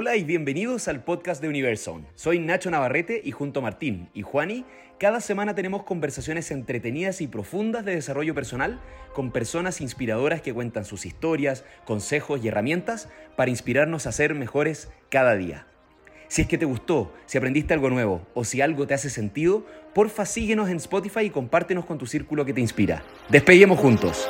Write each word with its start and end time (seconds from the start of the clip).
Hola 0.00 0.14
y 0.14 0.22
bienvenidos 0.22 0.86
al 0.86 1.02
podcast 1.02 1.42
de 1.42 1.48
Universal. 1.48 2.06
Soy 2.14 2.38
Nacho 2.38 2.70
Navarrete 2.70 3.20
y 3.24 3.32
junto 3.32 3.58
a 3.58 3.64
Martín 3.64 4.08
y 4.14 4.22
Juani, 4.22 4.64
cada 4.96 5.20
semana 5.20 5.56
tenemos 5.56 5.82
conversaciones 5.82 6.52
entretenidas 6.52 7.20
y 7.20 7.26
profundas 7.26 7.84
de 7.84 7.96
desarrollo 7.96 8.32
personal 8.32 8.80
con 9.12 9.32
personas 9.32 9.80
inspiradoras 9.80 10.40
que 10.40 10.54
cuentan 10.54 10.84
sus 10.84 11.04
historias, 11.04 11.64
consejos 11.84 12.44
y 12.44 12.46
herramientas 12.46 13.08
para 13.34 13.50
inspirarnos 13.50 14.06
a 14.06 14.12
ser 14.12 14.36
mejores 14.36 14.88
cada 15.10 15.34
día. 15.34 15.66
Si 16.28 16.42
es 16.42 16.46
que 16.46 16.58
te 16.58 16.64
gustó, 16.64 17.12
si 17.26 17.36
aprendiste 17.36 17.74
algo 17.74 17.90
nuevo 17.90 18.24
o 18.34 18.44
si 18.44 18.60
algo 18.60 18.86
te 18.86 18.94
hace 18.94 19.10
sentido, 19.10 19.66
porfa 19.94 20.26
síguenos 20.26 20.68
en 20.68 20.76
Spotify 20.76 21.22
y 21.22 21.30
compártenos 21.30 21.84
con 21.84 21.98
tu 21.98 22.06
círculo 22.06 22.44
que 22.44 22.52
te 22.52 22.60
inspira. 22.60 23.02
Despeguemos 23.30 23.80
juntos. 23.80 24.28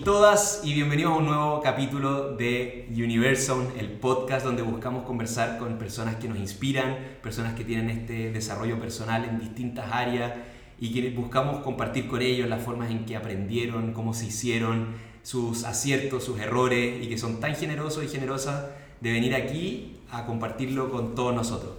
Y 0.00 0.02
todas 0.02 0.62
y 0.64 0.72
bienvenidos 0.72 1.12
a 1.12 1.16
un 1.16 1.26
nuevo 1.26 1.60
capítulo 1.60 2.34
de 2.34 2.88
Universal, 2.90 3.68
el 3.78 3.90
podcast 3.90 4.46
donde 4.46 4.62
buscamos 4.62 5.04
conversar 5.04 5.58
con 5.58 5.76
personas 5.76 6.16
que 6.16 6.26
nos 6.26 6.38
inspiran, 6.38 6.96
personas 7.22 7.54
que 7.54 7.64
tienen 7.64 7.90
este 7.90 8.30
desarrollo 8.32 8.80
personal 8.80 9.26
en 9.26 9.38
distintas 9.38 9.92
áreas 9.92 10.32
y 10.78 10.94
que 10.94 11.10
buscamos 11.10 11.62
compartir 11.62 12.08
con 12.08 12.22
ellos 12.22 12.48
las 12.48 12.62
formas 12.62 12.90
en 12.90 13.04
que 13.04 13.14
aprendieron, 13.14 13.92
cómo 13.92 14.14
se 14.14 14.24
hicieron, 14.26 14.94
sus 15.22 15.64
aciertos, 15.64 16.24
sus 16.24 16.40
errores 16.40 17.04
y 17.04 17.08
que 17.10 17.18
son 17.18 17.38
tan 17.38 17.54
generosos 17.54 18.02
y 18.02 18.08
generosas 18.08 18.70
de 19.02 19.12
venir 19.12 19.34
aquí 19.34 19.98
a 20.10 20.24
compartirlo 20.24 20.90
con 20.90 21.14
todos 21.14 21.34
nosotros. 21.34 21.72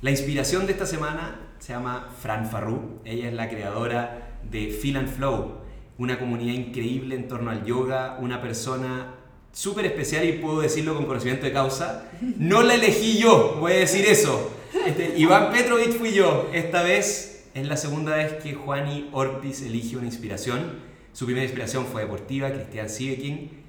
La 0.00 0.10
inspiración 0.10 0.66
de 0.66 0.72
esta 0.72 0.86
semana 0.86 1.52
se 1.60 1.74
llama 1.74 2.08
Fran 2.20 2.50
Farru. 2.50 2.98
Ella 3.04 3.28
es 3.28 3.34
la 3.34 3.48
creadora 3.48 4.40
de 4.50 4.70
Feel 4.70 4.96
and 4.96 5.08
Flow, 5.08 5.61
una 5.98 6.18
comunidad 6.18 6.54
increíble 6.54 7.14
en 7.14 7.28
torno 7.28 7.50
al 7.50 7.64
yoga, 7.64 8.18
una 8.20 8.40
persona 8.40 9.14
súper 9.52 9.86
especial 9.86 10.24
y 10.26 10.32
puedo 10.34 10.60
decirlo 10.60 10.94
con 10.94 11.06
conocimiento 11.06 11.46
de 11.46 11.52
causa. 11.52 12.10
No 12.38 12.62
la 12.62 12.74
elegí 12.74 13.18
yo, 13.18 13.56
voy 13.60 13.72
a 13.72 13.76
decir 13.76 14.04
eso. 14.06 14.50
Este, 14.86 15.14
Iván 15.18 15.52
Petrovich 15.52 15.92
fui 15.92 16.12
yo. 16.12 16.50
Esta 16.52 16.82
vez 16.82 17.50
es 17.54 17.66
la 17.66 17.76
segunda 17.76 18.16
vez 18.16 18.34
que 18.42 18.54
Juani 18.54 19.10
Orpiz 19.12 19.62
elige 19.62 19.96
una 19.96 20.06
inspiración. 20.06 20.80
Su 21.12 21.26
primera 21.26 21.44
inspiración 21.44 21.84
fue 21.86 22.02
deportiva, 22.02 22.50
Cristian 22.50 22.88
Sieveking. 22.88 23.62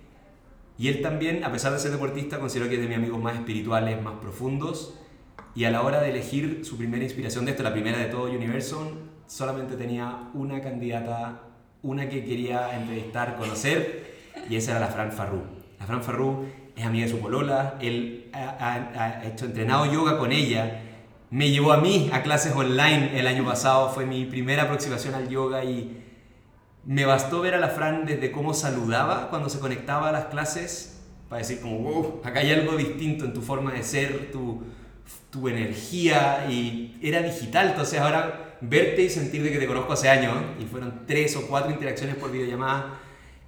Y 0.78 0.88
él 0.88 1.02
también, 1.02 1.44
a 1.44 1.52
pesar 1.52 1.73
de 1.73 1.80
ser 1.80 1.92
deportista, 1.92 2.40
considero 2.40 2.69
que 2.69 2.75
es 2.75 2.81
de 2.81 2.88
mis 2.88 2.97
amigos 2.97 3.22
más 3.22 3.36
espirituales, 3.36 4.02
más 4.02 4.16
profundos. 4.22 4.97
Y 5.56 5.66
a 5.66 5.72
la 5.72 5.84
hora 5.84 6.02
de 6.02 6.09
elegir 6.09 6.62
su 6.64 6.78
primera 6.78 7.03
inspiración 7.03 7.45
de 7.45 7.52
esto, 7.52 7.62
la 7.62 7.73
primera 7.73 8.00
de 8.00 8.06
todo 8.06 8.23
Universo, 8.23 8.92
solamente 9.28 9.75
tenía 9.75 10.30
una 10.34 10.62
candidata, 10.62 11.44
una 11.84 12.09
que 12.09 12.23
quería 12.23 12.76
entrevistar, 12.76 13.38
conocer, 13.38 14.16
y 14.50 14.56
esa 14.56 14.72
era 14.72 14.80
la 14.80 14.88
Fran 14.88 15.12
Farru. 15.12 15.42
La 15.80 15.86
Fran 15.86 16.02
Farru 16.02 16.45
es 16.75 16.84
amiga 16.84 17.06
de 17.06 17.12
su 17.12 17.20
polola, 17.20 17.75
él 17.80 18.30
ha, 18.34 19.20
ha 19.22 19.28
hecho 19.28 19.45
entrenado 19.45 19.92
yoga 19.92 20.17
con 20.17 20.31
ella, 20.31 20.81
me 21.30 21.52
llevó 21.52 21.73
a 21.73 21.78
mí 21.78 22.09
a 22.14 22.23
clases 22.23 22.56
online 22.56 23.20
el 23.20 23.28
año 23.28 23.45
pasado, 23.45 23.90
fue 23.90 24.06
mi 24.06 24.25
primera 24.25 24.64
aproximación 24.64 25.14
al 25.14 25.30
yoga 25.30 25.64
y 25.64 26.03
me 26.86 27.06
bastó 27.06 27.42
ver 27.42 27.56
a 27.56 27.59
la 27.59 27.70
Fran 27.70 28.06
desde 28.06 28.31
cómo 28.31 28.53
saludaba 28.53 29.30
cuando 29.30 29.50
se 29.50 29.59
conectaba 29.59 30.09
a 30.09 30.12
las 30.12 30.25
clases 30.25 31.02
para 31.30 31.40
decir 31.40 31.62
como, 31.62 31.80
wow, 31.80 32.22
acá 32.23 32.42
hay 32.42 32.52
algo 32.52 32.78
distinto 32.78 33.25
en 33.25 33.34
tu 33.34 33.42
forma 33.42 33.73
de 33.73 33.84
ser, 33.84 34.31
tu, 34.31 34.64
tu 35.31 35.47
energía 35.47 36.45
y 36.50 36.97
era 37.02 37.22
digital, 37.22 37.70
entonces 37.70 38.00
ahora 38.00 38.42
verte 38.64 39.03
y 39.03 39.09
sentir 39.09 39.44
de 39.44 39.52
que 39.52 39.59
te 39.59 39.67
conozco 39.67 39.94
hace 39.94 40.09
años 40.09 40.36
y 40.59 40.66
fueron 40.66 41.06
tres 41.06 41.36
o 41.36 41.47
cuatro 41.47 41.72
interacciones 41.72 42.16
por 42.16 42.31
videollamada 42.31 43.00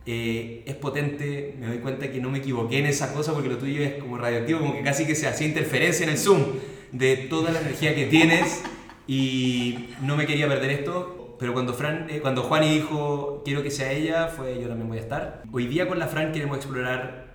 eh, 0.06 0.64
es 0.66 0.76
potente, 0.76 1.56
me 1.60 1.68
doy 1.68 1.80
cuenta 1.80 2.12
que 2.12 2.20
no 2.20 2.30
me 2.30 2.38
equivoqué 2.38 2.78
en 2.80 2.86
esa 2.86 3.12
cosa 3.14 3.34
porque 3.34 3.50
lo 3.50 3.58
tuyo 3.58 3.82
es 3.82 3.96
como 3.96 4.18
radioactivo, 4.18 4.60
como 4.60 4.76
que 4.76 4.84
casi 4.84 5.08
que 5.08 5.16
se 5.16 5.28
hacía 5.28 5.48
interferencia 5.48 6.04
en 6.04 6.12
el 6.12 6.18
Zoom 6.18 6.44
de 6.92 7.18
toda 7.18 7.52
la 7.52 7.62
energía 7.62 7.96
que 7.96 8.06
tienes 8.06 8.62
y 9.08 9.90
no 10.02 10.16
me 10.16 10.28
quería 10.28 10.48
perder 10.48 10.72
esto 10.72 11.26
pero 11.40 11.54
cuando, 11.54 11.74
Fran, 11.74 12.08
eh, 12.10 12.20
cuando 12.22 12.44
Juani 12.44 12.70
dijo 12.70 13.42
quiero 13.44 13.62
que 13.64 13.72
sea 13.72 13.92
ella, 13.92 14.28
fue 14.28 14.60
yo 14.62 14.68
también 14.68 14.88
voy 14.88 14.98
a 14.98 15.02
estar. 15.02 15.44
Hoy 15.52 15.68
día 15.68 15.88
con 15.88 16.00
la 16.00 16.08
Fran 16.08 16.32
queremos 16.32 16.58
explorar 16.58 17.26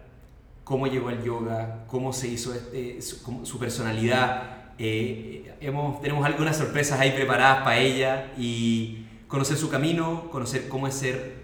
cómo 0.65 0.87
llegó 0.87 1.09
al 1.09 1.23
yoga, 1.23 1.85
cómo 1.87 2.13
se 2.13 2.29
hizo 2.29 2.55
este, 2.55 3.03
su, 3.03 3.59
personalidad. 3.59 4.60
Eh, 4.83 5.59
hemos, 5.61 6.01
tenemos 6.01 6.25
algunas 6.25 6.57
sorpresas 6.57 6.99
ahí 6.99 7.11
preparadas 7.11 7.65
para 7.65 7.79
ella 7.79 8.33
y 8.39 9.05
conocer 9.29 9.59
su 9.59 9.69
camino, 9.69 10.31
conocer 10.31 10.71
cómo 10.71 10.89
es 10.89 10.95
ser, 10.95 11.35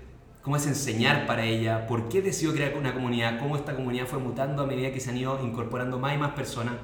cómo 0.40 0.56
es 0.56 0.66
enseñar 0.66 1.26
para 1.26 1.44
ella, 1.44 1.86
por 1.86 2.08
qué 2.08 2.22
decidió 2.22 2.54
crear 2.54 2.74
una 2.78 2.94
comunidad, 2.94 3.38
cómo 3.38 3.56
esta 3.56 3.76
comunidad 3.76 4.06
fue 4.06 4.20
mutando 4.20 4.62
a 4.62 4.66
medida 4.66 4.90
que 4.90 5.00
se 5.00 5.10
han 5.10 5.18
ido 5.18 5.38
incorporando 5.44 5.98
más 5.98 6.14
y 6.14 6.18
más 6.18 6.30
personas, 6.32 6.76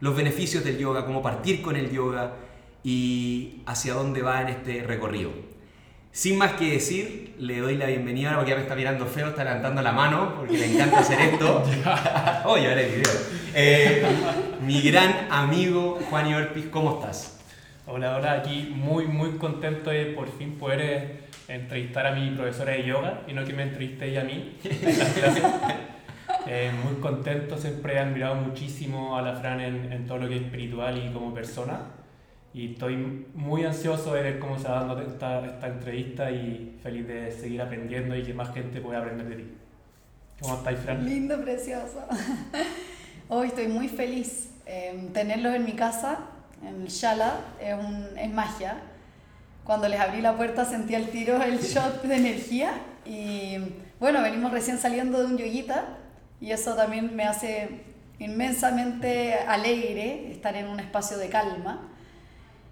los 0.00 0.16
beneficios 0.16 0.64
del 0.64 0.76
yoga, 0.76 1.06
cómo 1.06 1.22
partir 1.22 1.62
con 1.62 1.76
el 1.76 1.92
yoga 1.92 2.34
y 2.82 3.62
hacia 3.64 3.94
dónde 3.94 4.22
va 4.22 4.42
en 4.42 4.48
este 4.48 4.82
recorrido. 4.82 5.30
Sin 6.16 6.38
más 6.38 6.52
que 6.52 6.70
decir, 6.70 7.34
le 7.38 7.58
doy 7.58 7.76
la 7.76 7.84
bienvenida 7.84 8.30
ahora 8.30 8.38
porque 8.38 8.50
ya 8.52 8.56
me 8.56 8.62
está 8.62 8.74
mirando 8.74 9.04
feo, 9.04 9.28
está 9.28 9.44
levantando 9.44 9.82
la 9.82 9.92
mano 9.92 10.36
porque 10.38 10.56
le 10.56 10.72
encanta 10.72 11.00
hacer 11.00 11.20
esto. 11.20 11.62
oh, 12.46 12.56
ya 12.56 12.72
el 12.72 12.90
video. 12.90 13.12
Eh, 13.54 14.02
mi 14.62 14.80
gran 14.80 15.28
amigo 15.30 16.00
Juan 16.08 16.32
Orpiz, 16.32 16.68
¿cómo 16.70 16.94
estás? 16.94 17.38
Hola, 17.86 18.16
hola, 18.16 18.32
aquí 18.32 18.72
muy, 18.74 19.06
muy 19.06 19.32
contento 19.32 19.90
de 19.90 20.06
por 20.06 20.34
fin 20.38 20.52
poder 20.52 20.80
eh, 20.80 21.20
entrevistar 21.48 22.06
a 22.06 22.12
mi 22.12 22.30
profesora 22.30 22.72
de 22.72 22.84
yoga 22.84 23.20
y 23.28 23.34
no 23.34 23.44
que 23.44 23.52
me 23.52 23.64
entreviste 23.64 24.08
ella 24.08 24.22
a 24.22 24.24
mí 24.24 24.56
en 24.64 24.98
las 24.98 25.08
clases. 25.12 25.44
Eh, 26.46 26.70
muy 26.82 26.98
contento, 26.98 27.58
siempre 27.58 27.92
he 27.92 27.98
admirado 27.98 28.36
muchísimo 28.36 29.18
a 29.18 29.20
la 29.20 29.34
Fran 29.34 29.60
en, 29.60 29.92
en 29.92 30.06
todo 30.06 30.16
lo 30.16 30.30
que 30.30 30.36
es 30.36 30.42
espiritual 30.44 30.96
y 30.96 31.12
como 31.12 31.34
persona 31.34 31.80
y 32.56 32.72
estoy 32.72 33.26
muy 33.34 33.66
ansioso 33.66 34.14
de 34.14 34.22
ver 34.22 34.38
cómo 34.38 34.58
se 34.58 34.66
va 34.66 34.82
dando 34.82 34.98
esta, 35.02 35.44
esta 35.44 35.66
entrevista 35.66 36.30
y 36.30 36.78
feliz 36.82 37.06
de 37.06 37.30
seguir 37.30 37.60
aprendiendo 37.60 38.16
y 38.16 38.22
que 38.22 38.32
más 38.32 38.54
gente 38.54 38.80
pueda 38.80 39.00
aprender 39.00 39.28
de 39.28 39.36
ti. 39.36 39.54
¿Cómo 40.40 40.54
estáis, 40.54 40.78
Fran? 40.78 41.04
Lindo, 41.04 41.38
precioso. 41.42 42.02
Hoy 43.28 43.48
estoy 43.48 43.68
muy 43.68 43.88
feliz. 43.88 44.54
Eh, 44.64 45.10
tenerlos 45.12 45.54
en 45.54 45.66
mi 45.66 45.72
casa, 45.72 46.20
en 46.66 46.80
el 46.80 46.88
Shala, 46.88 47.40
es, 47.60 47.74
un, 47.74 48.16
es 48.16 48.32
magia. 48.32 48.78
Cuando 49.62 49.86
les 49.86 50.00
abrí 50.00 50.22
la 50.22 50.34
puerta 50.34 50.64
sentí 50.64 50.94
al 50.94 51.08
tiro 51.08 51.42
el 51.42 51.58
shot 51.58 52.04
de 52.04 52.16
energía 52.16 52.72
y 53.04 53.58
bueno, 54.00 54.22
venimos 54.22 54.50
recién 54.50 54.78
saliendo 54.78 55.18
de 55.18 55.26
un 55.26 55.36
yoguita 55.36 55.98
y 56.40 56.52
eso 56.52 56.74
también 56.74 57.14
me 57.14 57.24
hace 57.24 57.82
inmensamente 58.18 59.34
alegre 59.34 60.30
estar 60.32 60.56
en 60.56 60.68
un 60.68 60.80
espacio 60.80 61.18
de 61.18 61.28
calma 61.28 61.90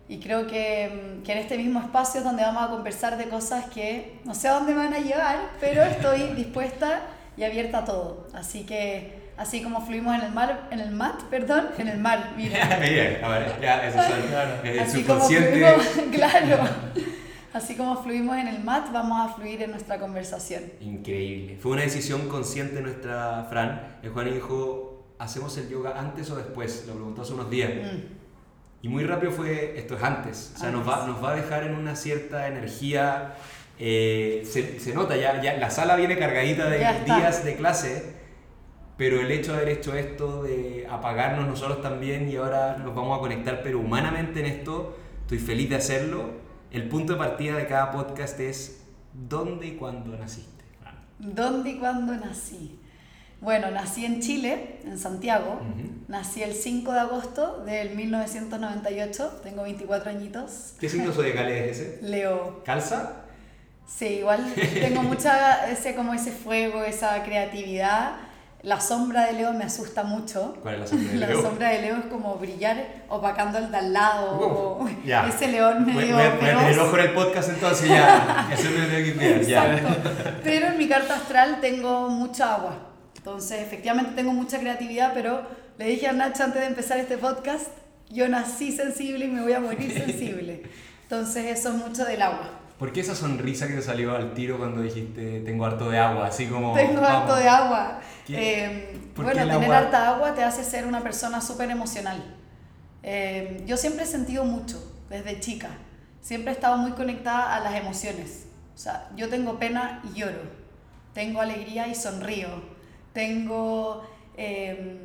y 0.09 0.19
creo 0.19 0.47
que, 0.47 1.21
que, 1.25 1.33
en 1.33 1.39
este 1.39 1.57
mismo 1.57 1.81
espacio 1.81 2.19
es 2.19 2.25
donde 2.25 2.43
vamos 2.43 2.63
a 2.63 2.69
conversar 2.69 3.17
de 3.17 3.29
cosas 3.29 3.67
que 3.67 4.19
no 4.25 4.35
sé 4.35 4.49
a 4.49 4.55
dónde 4.55 4.75
van 4.75 4.93
a 4.93 4.99
llegar, 4.99 5.51
pero 5.61 5.83
estoy 5.83 6.21
dispuesta 6.37 7.03
y 7.37 7.45
abierta 7.45 7.79
a 7.79 7.85
todo. 7.85 8.29
Así 8.35 8.65
que 8.65 9.25
así 9.37 9.63
como 9.63 9.85
fluimos 9.85 10.15
en 10.17 10.23
el 10.23 10.33
mar, 10.33 10.69
en 10.71 10.81
el 10.81 10.91
mat, 10.91 11.23
perdón, 11.25 11.69
en 11.79 11.89
el 11.89 11.99
mar, 11.99 12.33
mira. 12.37 12.65
a 12.65 12.79
ver, 12.79 13.61
ya, 13.61 13.89
eso 13.89 14.01
es 14.01 14.27
claro. 14.27 14.83
así 14.83 15.03
como 15.05 15.21
fluimos, 15.21 15.87
claro. 16.13 16.69
Así 17.55 17.77
como 17.77 18.03
fluimos 18.03 18.37
en 18.37 18.49
el 18.49 18.65
mat, 18.65 18.93
vamos 18.93 19.31
a 19.31 19.33
fluir 19.33 19.63
en 19.63 19.71
nuestra 19.71 20.01
conversación. 20.01 20.65
Increíble. 20.81 21.57
Fue 21.61 21.73
una 21.73 21.83
decisión 21.83 22.29
consciente 22.29 22.81
nuestra 22.81 23.47
Fran. 23.49 23.99
El 24.03 24.11
Juan 24.11 24.35
dijo, 24.35 25.05
¿hacemos 25.19 25.57
el 25.59 25.69
yoga 25.69 25.97
antes 25.97 26.29
o 26.31 26.37
después? 26.37 26.85
Lo 26.89 26.95
preguntó 26.95 27.23
hace 27.23 27.33
unos 27.33 27.49
días. 27.49 27.71
Mm. 27.71 28.24
Y 28.85 28.89
muy 28.91 29.05
rápido 29.05 29.33
fue, 29.33 29.79
esto 29.79 29.97
es 29.97 30.03
antes, 30.03 30.53
o 30.55 30.59
sea, 30.59 30.71
nos 30.71 30.87
va, 30.87 31.07
nos 31.07 31.25
va 31.25 31.31
a 31.31 31.35
dejar 31.35 31.65
en 31.65 31.75
una 31.75 31.97
cierta 31.97 32.49
energía, 32.49 33.35
eh, 33.79 34.43
se, 34.45 34.79
se, 34.79 34.93
nota, 34.93 35.17
ya, 35.17 35.41
ya 35.41 35.57
la 35.57 35.71
sala 35.71 35.97
viene 35.97 36.19
cargadita 36.19 36.69
de 36.69 36.81
días 37.07 37.47
de 37.47 37.57
clase, 37.57 38.15
pero 38.99 39.23
el 39.23 39.31
hecho 39.31 39.53
de 39.53 39.57
haber 39.57 39.71
hecho 39.71 39.95
esto, 39.95 40.43
de 40.43 40.87
apagarnos 40.91 41.47
nosotros 41.47 41.81
también 41.81 42.29
y 42.29 42.37
ahora 42.37 42.77
nos 42.77 42.95
vamos 42.95 43.17
a 43.17 43.21
conectar, 43.23 43.63
pero 43.63 43.79
humanamente 43.79 44.41
en 44.41 44.47
esto, 44.47 44.95
estoy 45.23 45.39
feliz 45.39 45.71
de 45.71 45.77
hacerlo. 45.77 46.33
El 46.71 46.87
punto 46.87 47.15
de 47.15 47.21
partida 47.21 47.57
de 47.57 47.67
cada 47.67 47.91
podcast 47.91 48.39
es 48.39 48.85
¿dónde 49.15 49.69
y 49.69 49.77
cuándo 49.77 50.15
naciste? 50.15 50.63
¿Dónde 51.19 51.71
y 51.71 51.79
cuándo 51.79 52.15
nací? 52.17 52.79
Bueno, 53.41 53.71
nací 53.71 54.05
en 54.07 54.21
Chile, 54.21 54.79
en 54.85 54.99
Santiago. 54.99 55.61
Nací 56.09 56.43
el 56.43 56.55
5 56.55 56.93
de 56.93 57.01
agosto 57.01 57.63
del 57.65 57.95
1998. 57.95 59.41
Tengo 59.43 59.63
24 59.65 60.11
añitos. 60.11 60.75
¿Qué 60.81 60.89
signo 60.89 61.13
zodiacal 61.13 61.49
es 61.51 61.79
ese? 61.79 61.99
Leo. 62.03 62.63
¿Calza? 62.65 63.13
Sí, 63.87 64.07
igual 64.07 64.53
tengo 64.81 65.03
mucha 65.03 65.71
ese 65.71 65.95
como 65.95 66.15
ese 66.15 66.31
fuego, 66.33 66.83
esa 66.85 67.23
creatividad. 67.23 68.13
La 68.63 68.81
sombra 68.81 69.27
de 69.27 69.35
Leo 69.35 69.53
me 69.53 69.65
asusta 69.65 70.05
mucho. 70.05 70.57
¿Cuál 70.63 70.77
es 70.77 70.81
la 70.81 70.87
sombra 70.87 71.13
de 71.13 71.19
La 71.19 71.27
Leo? 71.27 71.43
sombra 71.43 71.69
de 71.69 71.83
Leo 71.83 71.97
es 71.99 72.05
como 72.07 72.37
brillar 72.37 72.83
opacando 73.11 73.59
al 73.59 73.71
de 73.71 73.77
al 73.77 73.93
lado. 73.93 74.39
Uh, 74.39 74.85
o. 74.85 74.89
Ese 75.29 75.49
león 75.49 75.85
medio 75.85 76.17
voy 76.17 76.25
feroz. 76.41 76.79
ojo 76.79 76.97
en 76.99 77.05
el 77.05 77.13
podcast 77.13 77.51
entonces 77.51 77.89
ya. 77.91 78.49
Eso 78.55 78.71
me 78.71 78.79
lo 78.79 78.87
tengo 78.89 79.21
que. 79.21 79.45
Ya. 79.45 80.41
Pero 80.43 80.69
en 80.69 80.79
mi 80.79 80.89
carta 80.89 81.17
astral 81.17 81.59
tengo 81.61 82.09
mucha 82.09 82.55
agua. 82.55 82.75
Entonces, 83.25 83.63
efectivamente 83.63 84.13
tengo 84.15 84.35
mucha 84.35 84.59
creatividad, 84.59 85.15
pero 85.15 85.41
le 85.79 85.87
dije 85.87 86.07
a 86.07 86.13
Nacho 86.13 86.45
antes 86.45 86.61
de 86.61 86.67
empezar 86.67 86.99
este 86.99 87.17
podcast, 87.17 87.69
yo 88.11 88.29
nací 88.29 88.71
sensible 88.71 89.25
y 89.25 89.29
me 89.29 89.41
voy 89.41 89.55
a 89.55 89.61
morir 89.61 89.91
sensible. 89.91 90.63
Entonces, 91.05 91.47
eso 91.47 91.71
es 91.71 91.75
mucho 91.77 92.05
del 92.05 92.21
agua. 92.21 92.51
¿Por 92.79 92.93
qué 92.93 93.01
esa 93.01 93.15
sonrisa 93.15 93.67
que 93.67 93.73
te 93.73 93.81
salió 93.81 94.15
al 94.15 94.35
tiro 94.35 94.59
cuando 94.59 94.83
dijiste 94.83 95.41
tengo 95.41 95.65
harto 95.65 95.89
de 95.89 95.99
agua? 95.99 96.27
Así 96.27 96.49
como. 96.49 96.75
Tengo 96.75 97.01
vamos. 97.01 97.23
harto 97.23 97.37
de 97.37 97.49
agua. 97.49 98.01
Eh, 98.29 98.95
¿Por 99.15 99.25
bueno, 99.25 99.41
tener 99.41 99.55
agua? 99.55 99.79
harta 99.79 100.09
agua 100.11 100.35
te 100.35 100.43
hace 100.43 100.63
ser 100.63 100.87
una 100.87 101.01
persona 101.01 101.41
súper 101.41 101.71
emocional. 101.71 102.23
Eh, 103.03 103.63
yo 103.65 103.79
siempre 103.79 104.05
he 104.05 104.07
sentido 104.07 104.45
mucho, 104.45 104.85
desde 105.09 105.41
chica. 105.41 105.71
Siempre 106.21 106.53
he 106.53 106.55
estado 106.55 106.77
muy 106.77 106.93
conectada 106.93 107.57
a 107.57 107.61
las 107.61 107.75
emociones. 107.75 108.49
O 108.75 108.79
sea, 108.79 109.09
yo 109.17 109.31
tengo 109.31 109.59
pena 109.59 110.03
y 110.13 110.19
lloro. 110.19 110.43
Tengo 111.15 111.41
alegría 111.41 111.89
y 111.89 111.95
sonrío. 111.95 112.74
Tengo 113.15 114.07
eh, 114.37 114.99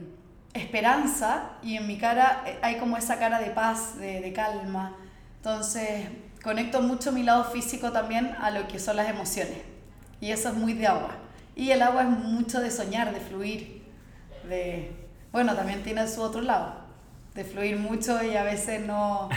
esperanza 0.54 1.52
y 1.64 1.78
en 1.78 1.88
mi 1.88 1.98
cara 1.98 2.44
eh, 2.46 2.60
hay 2.62 2.78
como 2.78 2.98
esa 2.98 3.18
cara 3.18 3.40
de 3.40 3.52
paz, 3.52 3.98
de, 3.98 4.20
de 4.20 4.34
calma. 4.34 4.98
Entonces, 5.38 6.08
conecto 6.44 6.82
mucho 6.82 7.14
mi 7.14 7.24
lado 7.24 7.46
físico 7.46 7.94
también 7.94 8.36
a 8.42 8.52
lo 8.52 8.68
que 8.68 8.80
son 8.80 8.98
las 8.98 9.10
emociones. 9.10 9.58
Y 10.20 10.32
eso 10.32 10.50
es 10.50 10.56
muy 10.56 10.74
de 10.74 10.88
agua. 10.88 11.16
Y 11.56 11.72
el 11.72 11.82
agua 11.82 12.04
es 12.04 12.10
mucho 12.10 12.60
de 12.60 12.72
soñar, 12.72 13.14
de 13.14 13.20
fluir, 13.20 13.84
de... 14.48 14.92
Bueno, 15.32 15.56
también 15.56 15.84
tiene 15.84 16.08
su 16.08 16.22
otro 16.22 16.42
lado, 16.42 16.74
de 17.36 17.44
fluir 17.44 17.78
mucho 17.78 18.24
y 18.24 18.36
a 18.36 18.44
veces 18.44 18.86
no, 18.86 19.30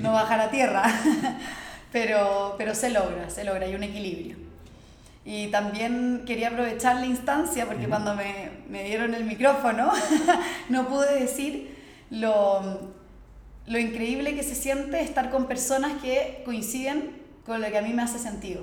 no 0.00 0.12
bajar 0.12 0.40
a 0.40 0.50
tierra. 0.50 0.84
pero, 1.92 2.54
pero 2.56 2.74
se 2.74 2.90
logra, 2.90 3.28
se 3.28 3.44
logra, 3.44 3.66
hay 3.66 3.74
un 3.74 3.82
equilibrio. 3.82 4.43
Y 5.24 5.48
también 5.48 6.24
quería 6.26 6.48
aprovechar 6.48 6.96
la 6.96 7.06
instancia, 7.06 7.66
porque 7.66 7.86
cuando 7.88 8.14
me, 8.14 8.50
me 8.68 8.84
dieron 8.84 9.14
el 9.14 9.24
micrófono, 9.24 9.90
no 10.68 10.86
pude 10.88 11.18
decir 11.20 11.74
lo, 12.10 12.92
lo 13.66 13.78
increíble 13.78 14.34
que 14.34 14.42
se 14.42 14.54
siente 14.54 15.00
estar 15.00 15.30
con 15.30 15.46
personas 15.46 15.92
que 16.02 16.42
coinciden 16.44 17.22
con 17.46 17.60
lo 17.62 17.68
que 17.68 17.78
a 17.78 17.82
mí 17.82 17.92
me 17.94 18.02
hace 18.02 18.18
sentido. 18.18 18.62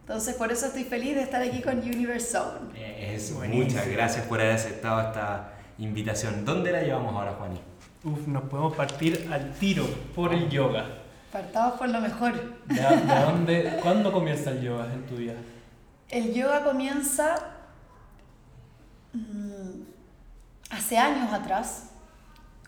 Entonces, 0.00 0.34
por 0.34 0.52
eso 0.52 0.66
estoy 0.66 0.84
feliz 0.84 1.14
de 1.14 1.22
estar 1.22 1.40
aquí 1.40 1.62
con 1.62 1.78
Universe 1.78 2.32
Zone. 2.32 2.70
Es, 3.14 3.32
Buenísimo. 3.34 3.64
muchas 3.64 3.88
gracias 3.88 4.26
por 4.26 4.40
haber 4.40 4.54
aceptado 4.56 5.00
esta 5.00 5.52
invitación. 5.78 6.44
¿Dónde 6.44 6.72
la 6.72 6.82
llevamos 6.82 7.14
ahora, 7.14 7.32
Juani? 7.38 7.60
Uf, 8.04 8.26
nos 8.26 8.42
podemos 8.44 8.74
partir 8.74 9.28
al 9.32 9.52
tiro 9.54 9.86
por 10.14 10.34
el 10.34 10.50
yoga. 10.50 10.84
Partamos 11.30 11.78
por 11.78 11.88
lo 11.88 12.00
mejor. 12.00 12.34
¿De, 12.66 12.74
de 12.74 13.20
dónde, 13.24 13.78
¿Cuándo 13.82 14.12
comienza 14.12 14.50
el 14.50 14.60
yoga 14.60 14.92
en 14.92 15.06
tu 15.06 15.16
vida? 15.16 15.34
El 16.12 16.34
yoga 16.34 16.62
comienza 16.62 17.36
mm, 19.14 19.80
hace 20.68 20.98
años 20.98 21.32
atrás. 21.32 21.84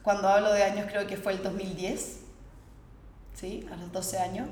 Cuando 0.03 0.29
hablo 0.29 0.51
de 0.51 0.65
años 0.65 0.87
creo 0.91 1.07
que 1.07 1.19
fue 1.19 1.35
el 1.35 1.43
2010. 1.43 2.21
¿Sí? 3.35 3.69
A 3.71 3.77
los 3.77 3.93
12 3.93 4.19
años. 4.19 4.49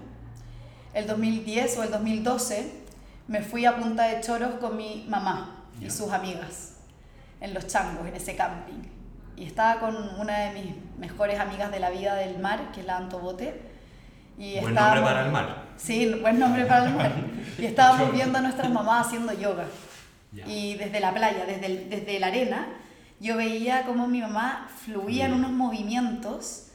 El 0.93 1.07
2010 1.07 1.79
o 1.79 1.85
el 1.85 1.91
2012 1.91 2.71
me 3.29 3.41
fui 3.41 3.65
a 3.65 3.79
Punta 3.79 4.09
de 4.09 4.21
Choros 4.21 4.57
con 4.57 4.77
mi 4.77 5.07
mamá 5.09 5.65
y 5.81 5.89
sus 5.89 6.13
amigas 6.13 6.75
en 7.41 7.55
Los 7.55 7.69
Changos, 7.69 8.07
en 8.07 8.15
ese 8.15 8.37
camping. 8.37 8.83
Y 9.37 9.47
estaba 9.47 9.81
con 9.81 9.97
una 10.21 10.39
de 10.39 10.51
mis 10.51 10.99
mejores 10.99 11.41
amigas 11.41 11.73
de 11.73 11.81
la 11.81 11.89
vida 11.89 12.15
del 12.15 12.39
mar, 12.41 12.73
que 12.73 12.81
es 12.81 12.87
la 12.87 12.99
Anto 12.99 13.21
Bote. 13.21 13.72
Y 14.43 14.59
Buen 14.59 14.71
estábamos- 14.75 14.97
nombre 14.97 15.03
para 15.15 15.27
el 15.27 15.33
mar. 15.33 15.63
Sí, 15.77 16.15
buen 16.21 16.39
nombre 16.41 16.65
para 16.67 16.87
el 16.89 16.95
mar. 16.95 17.13
Y 17.59 17.65
estábamos 17.67 18.13
viendo 18.13 18.39
a 18.39 18.41
nuestras 18.43 18.71
mamás 18.71 19.07
haciendo 19.07 19.33
yoga. 19.35 19.67
Ya. 20.33 20.45
Y 20.49 20.75
desde 20.75 20.99
la 20.99 21.13
playa, 21.15 21.45
desde, 21.47 21.67
el- 21.67 21.89
desde 21.91 22.19
la 22.19 22.27
arena, 22.29 22.67
yo 23.21 23.37
veía 23.37 23.85
cómo 23.85 24.09
mi 24.09 24.21
mamá 24.21 24.69
fluía 24.85 25.27
en 25.27 25.33
Mm. 25.33 25.37
unos 25.37 25.53
movimientos, 25.53 26.69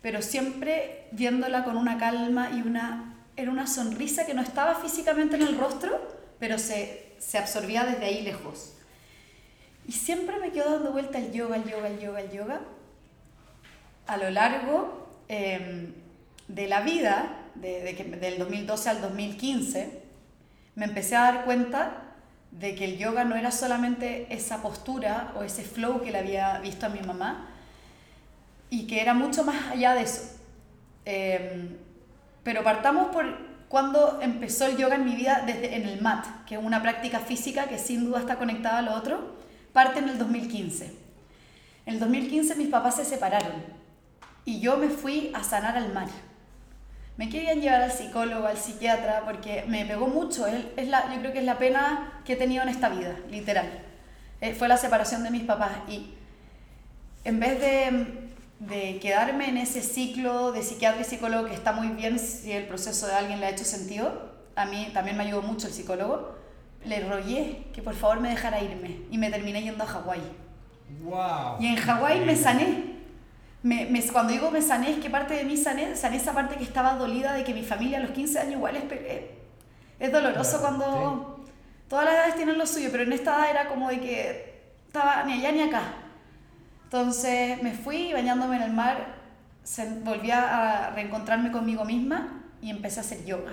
pero 0.00 0.22
siempre 0.22 1.08
viéndola 1.10 1.64
con 1.64 1.76
una 1.76 1.98
calma 1.98 2.50
y 2.52 2.62
una... 2.62 3.14
Era 3.36 3.50
una 3.50 3.66
sonrisa 3.66 4.26
que 4.26 4.34
no 4.34 4.42
estaba 4.42 4.74
físicamente 4.76 5.34
en 5.36 5.42
el 5.42 5.58
rostro, 5.58 5.90
pero 6.38 6.56
se, 6.58 7.14
se 7.18 7.38
absorbía 7.38 7.84
desde 7.84 8.04
ahí 8.04 8.22
lejos. 8.22 8.74
Y 9.86 9.92
siempre 9.92 10.38
me 10.40 10.50
quedo 10.50 10.74
dando 10.74 10.92
vuelta 10.92 11.18
el 11.18 11.32
yoga, 11.32 11.56
el 11.56 11.64
yoga, 11.64 11.88
el 11.88 11.98
yoga, 12.00 12.20
el 12.20 12.30
yoga. 12.30 12.60
A 14.06 14.16
lo 14.18 14.30
largo 14.30 15.08
eh, 15.28 15.92
de 16.48 16.66
la 16.66 16.80
vida, 16.80 17.28
de, 17.54 17.82
de 17.82 17.94
que- 17.96 18.04
del 18.04 18.38
2012 18.38 18.88
al 18.90 19.00
2015, 19.00 20.02
me 20.74 20.84
empecé 20.86 21.16
a 21.16 21.22
dar 21.22 21.44
cuenta 21.44 22.02
de 22.50 22.74
que 22.74 22.84
el 22.86 22.98
yoga 22.98 23.24
no 23.24 23.36
era 23.36 23.50
solamente 23.50 24.26
esa 24.30 24.62
postura 24.62 25.32
o 25.36 25.42
ese 25.42 25.62
flow 25.62 26.00
que 26.02 26.10
le 26.10 26.18
había 26.18 26.58
visto 26.60 26.86
a 26.86 26.88
mi 26.88 27.00
mamá, 27.00 27.48
y 28.70 28.86
que 28.86 29.00
era 29.00 29.14
mucho 29.14 29.44
más 29.44 29.70
allá 29.72 29.94
de 29.94 30.02
eso. 30.02 30.22
Eh, 31.04 31.76
pero 32.42 32.62
partamos 32.62 33.08
por 33.08 33.24
cuando 33.68 34.20
empezó 34.22 34.66
el 34.66 34.76
yoga 34.78 34.94
en 34.96 35.04
mi 35.04 35.14
vida 35.14 35.42
desde 35.46 35.74
en 35.76 35.86
el 35.86 36.00
mat, 36.00 36.24
que 36.46 36.54
es 36.54 36.62
una 36.62 36.82
práctica 36.82 37.20
física 37.20 37.66
que 37.66 37.78
sin 37.78 38.04
duda 38.04 38.20
está 38.20 38.36
conectada 38.36 38.78
a 38.78 38.82
lo 38.82 38.94
otro, 38.94 39.36
parte 39.74 39.98
en 40.00 40.08
el 40.08 40.18
2015. 40.18 40.86
En 41.86 41.94
el 41.94 42.00
2015 42.00 42.54
mis 42.56 42.68
papás 42.68 42.96
se 42.96 43.04
separaron 43.04 43.52
y 44.44 44.60
yo 44.60 44.78
me 44.78 44.88
fui 44.88 45.30
a 45.34 45.42
sanar 45.42 45.76
al 45.76 45.92
mar. 45.92 46.08
Me 47.18 47.28
querían 47.28 47.60
llevar 47.60 47.82
al 47.82 47.90
psicólogo, 47.90 48.46
al 48.46 48.56
psiquiatra, 48.56 49.22
porque 49.24 49.64
me 49.66 49.84
pegó 49.84 50.06
mucho. 50.06 50.46
Es, 50.46 50.64
es 50.76 50.88
la, 50.88 51.12
yo 51.12 51.18
creo 51.20 51.32
que 51.32 51.40
es 51.40 51.44
la 51.44 51.58
pena 51.58 52.22
que 52.24 52.34
he 52.34 52.36
tenido 52.36 52.62
en 52.62 52.68
esta 52.68 52.88
vida, 52.88 53.16
literal. 53.28 53.66
Eh, 54.40 54.54
fue 54.54 54.68
la 54.68 54.76
separación 54.76 55.24
de 55.24 55.30
mis 55.30 55.42
papás 55.42 55.72
y 55.88 56.14
en 57.24 57.40
vez 57.40 57.60
de, 57.60 58.30
de 58.60 59.00
quedarme 59.00 59.48
en 59.48 59.56
ese 59.56 59.82
ciclo 59.82 60.52
de 60.52 60.62
psiquiatra 60.62 61.00
y 61.00 61.04
psicólogo 61.04 61.48
que 61.48 61.54
está 61.54 61.72
muy 61.72 61.88
bien 61.88 62.20
si 62.20 62.52
el 62.52 62.66
proceso 62.66 63.08
de 63.08 63.14
alguien 63.14 63.40
le 63.40 63.46
ha 63.46 63.50
hecho 63.50 63.64
sentido, 63.64 64.32
a 64.54 64.66
mí 64.66 64.88
también 64.94 65.16
me 65.16 65.24
ayudó 65.24 65.42
mucho 65.42 65.66
el 65.66 65.72
psicólogo, 65.72 66.36
le 66.84 67.00
rogué 67.00 67.64
que 67.72 67.82
por 67.82 67.94
favor 67.94 68.20
me 68.20 68.28
dejara 68.28 68.62
irme 68.62 69.00
y 69.10 69.18
me 69.18 69.28
terminé 69.28 69.60
yendo 69.62 69.82
a 69.82 69.88
Hawái. 69.88 70.22
¡Wow! 71.02 71.56
Y 71.58 71.66
en 71.66 71.76
Hawái 71.76 72.24
me 72.24 72.36
sané. 72.36 72.97
Me, 73.68 73.84
me- 73.92 74.02
cuando 74.14 74.32
digo 74.32 74.50
me 74.50 74.62
sané, 74.62 74.86
es 74.92 74.98
que 75.02 75.10
parte 75.10 75.34
de 75.34 75.44
mí 75.44 75.56
sané, 75.56 75.94
sané 75.96 76.16
esa 76.16 76.32
parte 76.32 76.56
que 76.56 76.64
estaba 76.64 76.94
dolida 76.94 77.34
de 77.34 77.44
que 77.44 77.52
mi 77.52 77.62
familia 77.72 77.98
a 77.98 78.00
los 78.06 78.12
15 78.12 78.38
años 78.38 78.52
igual 78.54 78.76
es, 78.76 78.84
pe- 78.84 79.30
es 80.04 80.12
doloroso 80.12 80.58
Claro, 80.58 80.76
cuando 80.78 81.44
todas 81.88 82.04
las 82.06 82.14
edades 82.14 82.34
tienen 82.36 82.56
lo 82.56 82.66
suyo, 82.66 82.88
pero 82.92 83.02
en 83.02 83.12
esta 83.12 83.30
edad 83.36 83.50
era 83.50 83.68
como 83.68 83.88
de 83.90 84.00
que 84.00 84.18
estaba 84.86 85.22
ni 85.24 85.32
allá 85.34 85.52
ni 85.52 85.60
acá. 85.62 85.82
Entonces 86.84 87.62
me 87.62 87.72
fui 87.72 88.12
bañándome 88.14 88.56
en 88.56 88.62
el 88.62 88.72
mar, 88.72 88.96
volví 90.02 90.30
a 90.30 90.90
reencontrarme 90.94 91.50
conmigo 91.52 91.84
misma 91.84 92.44
y 92.62 92.70
empecé 92.70 93.00
a 93.00 93.02
hacer 93.02 93.24
yoga. 93.26 93.52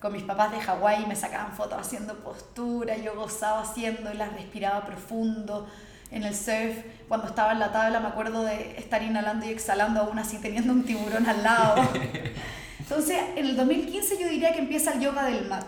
Con 0.00 0.12
mis 0.12 0.22
papás 0.24 0.50
de 0.52 0.60
Hawái 0.60 1.06
me 1.06 1.16
sacaban 1.16 1.52
fotos 1.52 1.78
haciendo 1.80 2.14
postura, 2.22 2.96
yo 2.96 3.14
gozaba 3.14 3.62
haciendo, 3.62 4.12
las 4.14 4.32
respiraba 4.34 4.84
profundo 4.84 5.68
en 6.12 6.22
el 6.22 6.34
surf. 6.34 6.76
Cuando 7.08 7.26
estaba 7.26 7.52
en 7.52 7.58
la 7.58 7.72
tabla 7.72 8.00
me 8.00 8.08
acuerdo 8.08 8.44
de 8.44 8.76
estar 8.78 9.02
inhalando 9.02 9.46
y 9.46 9.50
exhalando 9.50 10.00
aún 10.00 10.18
así 10.18 10.38
teniendo 10.38 10.72
un 10.72 10.84
tiburón 10.84 11.26
al 11.26 11.42
lado. 11.42 11.82
Entonces, 12.78 13.18
en 13.36 13.46
el 13.46 13.56
2015 13.56 14.18
yo 14.20 14.28
diría 14.28 14.52
que 14.52 14.60
empieza 14.60 14.92
el 14.92 15.00
yoga 15.00 15.24
del 15.24 15.48
mat. 15.48 15.66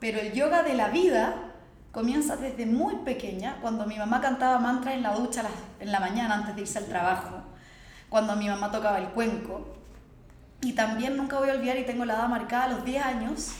Pero 0.00 0.18
el 0.18 0.32
yoga 0.32 0.62
de 0.62 0.74
la 0.74 0.88
vida 0.88 1.52
comienza 1.92 2.36
desde 2.36 2.66
muy 2.66 2.96
pequeña, 3.04 3.58
cuando 3.60 3.86
mi 3.86 3.96
mamá 3.96 4.20
cantaba 4.20 4.58
mantras 4.58 4.94
en 4.94 5.02
la 5.02 5.14
ducha 5.14 5.44
en 5.78 5.92
la 5.92 6.00
mañana 6.00 6.34
antes 6.34 6.56
de 6.56 6.62
irse 6.62 6.78
al 6.78 6.86
trabajo, 6.86 7.42
cuando 8.08 8.34
mi 8.34 8.48
mamá 8.48 8.70
tocaba 8.70 8.98
el 8.98 9.08
cuenco. 9.08 9.76
Y 10.62 10.72
también 10.72 11.16
nunca 11.16 11.38
voy 11.38 11.50
a 11.50 11.52
olvidar, 11.52 11.78
y 11.78 11.84
tengo 11.84 12.04
la 12.04 12.14
edad 12.14 12.28
marcada, 12.28 12.64
a 12.64 12.68
los 12.68 12.84
10 12.84 13.04
años, 13.04 13.52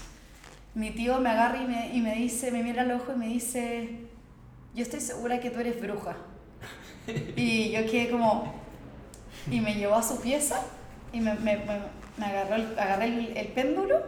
mi 0.74 0.90
tío 0.90 1.20
me 1.20 1.30
agarra 1.30 1.58
y 1.62 1.66
me, 1.66 1.94
y 1.94 2.00
me 2.00 2.14
dice, 2.14 2.50
me 2.50 2.62
mira 2.62 2.82
al 2.82 2.92
ojo 2.92 3.12
y 3.12 3.18
me 3.18 3.28
dice, 3.28 4.08
yo 4.74 4.82
estoy 4.82 5.00
segura 5.00 5.40
que 5.40 5.50
tú 5.50 5.60
eres 5.60 5.80
bruja. 5.80 6.16
Y 7.36 7.70
yo 7.72 7.84
quedé 7.90 8.10
como, 8.10 8.54
y 9.50 9.60
me 9.60 9.74
llevó 9.74 9.96
a 9.96 10.02
su 10.02 10.20
pieza 10.20 10.62
y 11.12 11.20
me, 11.20 11.34
me, 11.34 11.56
me, 11.56 11.80
me 12.16 12.26
agarró 12.26 12.54
el, 12.54 12.78
agarré 12.78 13.06
el, 13.06 13.36
el 13.36 13.48
péndulo 13.48 14.00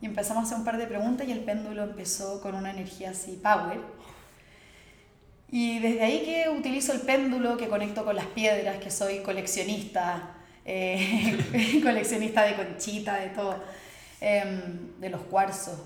y 0.00 0.06
empezamos 0.06 0.44
a 0.44 0.46
hacer 0.46 0.58
un 0.58 0.64
par 0.64 0.78
de 0.78 0.86
preguntas 0.86 1.28
y 1.28 1.32
el 1.32 1.40
péndulo 1.40 1.84
empezó 1.84 2.40
con 2.40 2.54
una 2.54 2.70
energía 2.70 3.10
así, 3.10 3.38
power. 3.42 3.80
Y 5.50 5.80
desde 5.80 6.02
ahí 6.02 6.22
que 6.24 6.48
utilizo 6.48 6.92
el 6.92 7.00
péndulo, 7.00 7.56
que 7.56 7.68
conecto 7.68 8.04
con 8.04 8.16
las 8.16 8.26
piedras, 8.26 8.78
que 8.78 8.90
soy 8.90 9.18
coleccionista, 9.18 10.36
eh, 10.64 11.80
coleccionista 11.82 12.44
de 12.44 12.54
conchita, 12.54 13.16
de 13.16 13.30
todo, 13.30 13.62
em, 14.20 14.98
de 15.00 15.10
los 15.10 15.20
cuarzos. 15.22 15.78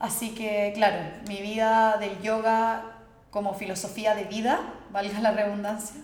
Así 0.00 0.34
que, 0.34 0.72
claro, 0.74 0.96
mi 1.28 1.42
vida 1.42 1.98
del 1.98 2.20
yoga 2.22 2.96
como 3.30 3.54
filosofía 3.54 4.14
de 4.14 4.24
vida, 4.24 4.58
valga 4.90 5.20
la 5.20 5.30
redundancia, 5.30 6.00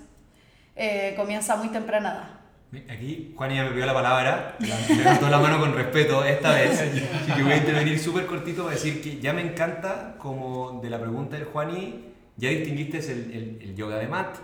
eh, 0.76 1.14
comienza 1.16 1.56
muy 1.56 1.68
temprana 1.68 2.12
edad. 2.12 2.92
Aquí 2.94 3.32
Juan 3.34 3.54
ya 3.54 3.64
me 3.64 3.70
pidió 3.70 3.86
la 3.86 3.94
palabra, 3.94 4.56
me 4.58 4.96
levantó 4.96 5.30
la 5.30 5.38
mano 5.38 5.58
con 5.58 5.74
respeto 5.74 6.24
esta 6.24 6.52
vez, 6.52 6.78
así 7.22 7.32
que 7.32 7.42
voy 7.42 7.52
a 7.52 7.56
intervenir 7.56 7.98
súper 7.98 8.26
cortito 8.26 8.64
para 8.64 8.74
decir 8.74 9.00
que 9.00 9.18
ya 9.18 9.32
me 9.32 9.40
encanta 9.40 10.16
como 10.18 10.80
de 10.82 10.90
la 10.90 11.00
pregunta 11.00 11.36
del 11.36 11.46
Juani, 11.46 12.04
ya 12.36 12.50
distinguiste 12.50 12.98
el, 12.98 13.32
el, 13.32 13.58
el 13.62 13.76
yoga 13.76 13.96
de 13.96 14.08
Matt 14.08 14.36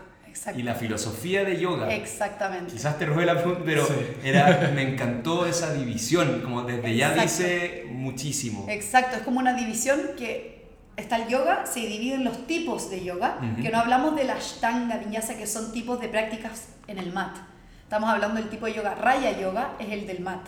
y 0.55 0.63
la 0.63 0.75
filosofía 0.75 1.45
de 1.45 1.59
yoga. 1.59 1.93
Exactamente. 1.93 2.73
Quizás 2.73 2.99
te 2.99 3.07
robé 3.07 3.27
la 3.27 3.35
pregunta, 3.35 3.63
pero 3.65 3.87
era, 4.25 4.71
me 4.75 4.83
encantó 4.83 5.47
esa 5.47 5.73
división, 5.73 6.41
como 6.43 6.63
desde 6.63 6.97
ya 6.97 7.15
dice 7.15 7.87
muchísimo. 7.91 8.67
Exacto, 8.69 9.17
es 9.17 9.23
como 9.23 9.41
una 9.41 9.55
división 9.55 10.01
que 10.17 10.67
está 10.97 11.17
el 11.17 11.29
yoga, 11.29 11.67
se 11.67 11.81
divide 11.81 12.15
en 12.15 12.25
los 12.25 12.47
tipos 12.47 12.91
de 12.91 13.05
yoga, 13.05 13.39
que 13.61 13.71
no 13.71 13.79
hablamos 13.79 14.17
de 14.17 14.25
la 14.25 14.35
ashtanga, 14.35 14.99
vinyasa, 14.99 15.37
que 15.37 15.47
son 15.47 15.73
tipos 15.73 16.01
de 16.01 16.09
prácticas 16.09 16.69
en 16.87 16.99
el 16.99 17.13
mat. 17.13 17.37
Estamos 17.85 18.09
hablando 18.11 18.41
del 18.41 18.49
tipo 18.49 18.67
de 18.67 18.75
yoga. 18.75 18.95
Raya 18.95 19.39
yoga 19.39 19.75
es 19.79 19.91
el 19.91 20.07
del 20.07 20.21
mat. 20.21 20.41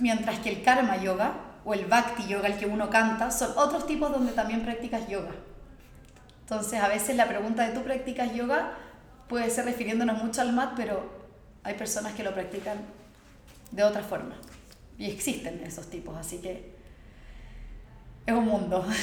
Mientras 0.00 0.40
que 0.40 0.50
el 0.50 0.62
karma 0.62 0.96
yoga 0.96 1.34
o 1.64 1.74
el 1.74 1.86
bhakti 1.86 2.26
yoga, 2.26 2.48
el 2.48 2.56
que 2.56 2.66
uno 2.66 2.90
canta, 2.90 3.30
son 3.30 3.52
otros 3.56 3.86
tipos 3.86 4.10
donde 4.10 4.32
también 4.32 4.62
practicas 4.62 5.08
yoga. 5.08 5.30
Entonces, 6.40 6.80
a 6.80 6.88
veces 6.88 7.14
la 7.14 7.28
pregunta 7.28 7.66
de 7.66 7.74
tú 7.74 7.82
practicas 7.82 8.34
yoga 8.34 8.72
puede 9.28 9.50
ser 9.50 9.64
refiriéndonos 9.64 10.22
mucho 10.22 10.40
al 10.40 10.52
mat, 10.52 10.72
pero 10.76 11.18
hay 11.62 11.74
personas 11.74 12.14
que 12.14 12.22
lo 12.22 12.32
practican 12.32 12.78
de 13.70 13.82
otra 13.82 14.02
forma. 14.02 14.34
Y 14.98 15.10
existen 15.10 15.62
esos 15.64 15.88
tipos, 15.88 16.16
así 16.16 16.38
que 16.38 16.72
es 18.26 18.34
un 18.34 18.46
mundo. 18.46 18.84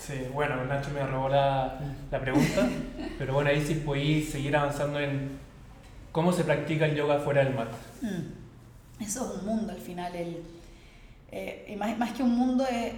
Sí, 0.00 0.14
bueno, 0.32 0.64
Nacho 0.64 0.88
me 0.92 1.06
robó 1.06 1.28
la, 1.28 1.78
la 2.10 2.20
pregunta, 2.20 2.66
pero 3.18 3.34
bueno, 3.34 3.50
ahí 3.50 3.62
sí 3.62 3.74
podéis 3.74 4.30
seguir 4.30 4.56
avanzando 4.56 4.98
en 4.98 5.38
cómo 6.10 6.32
se 6.32 6.42
practica 6.42 6.86
el 6.86 6.96
yoga 6.96 7.18
fuera 7.18 7.44
del 7.44 7.54
mat. 7.54 7.68
Mm. 8.00 9.02
Eso 9.02 9.26
es 9.26 9.40
un 9.40 9.46
mundo 9.46 9.72
al 9.72 9.78
final. 9.78 10.16
El, 10.16 10.42
eh, 11.30 11.76
más, 11.78 11.98
más, 11.98 12.12
que 12.12 12.22
un 12.22 12.34
mundo, 12.34 12.66
eh, 12.70 12.94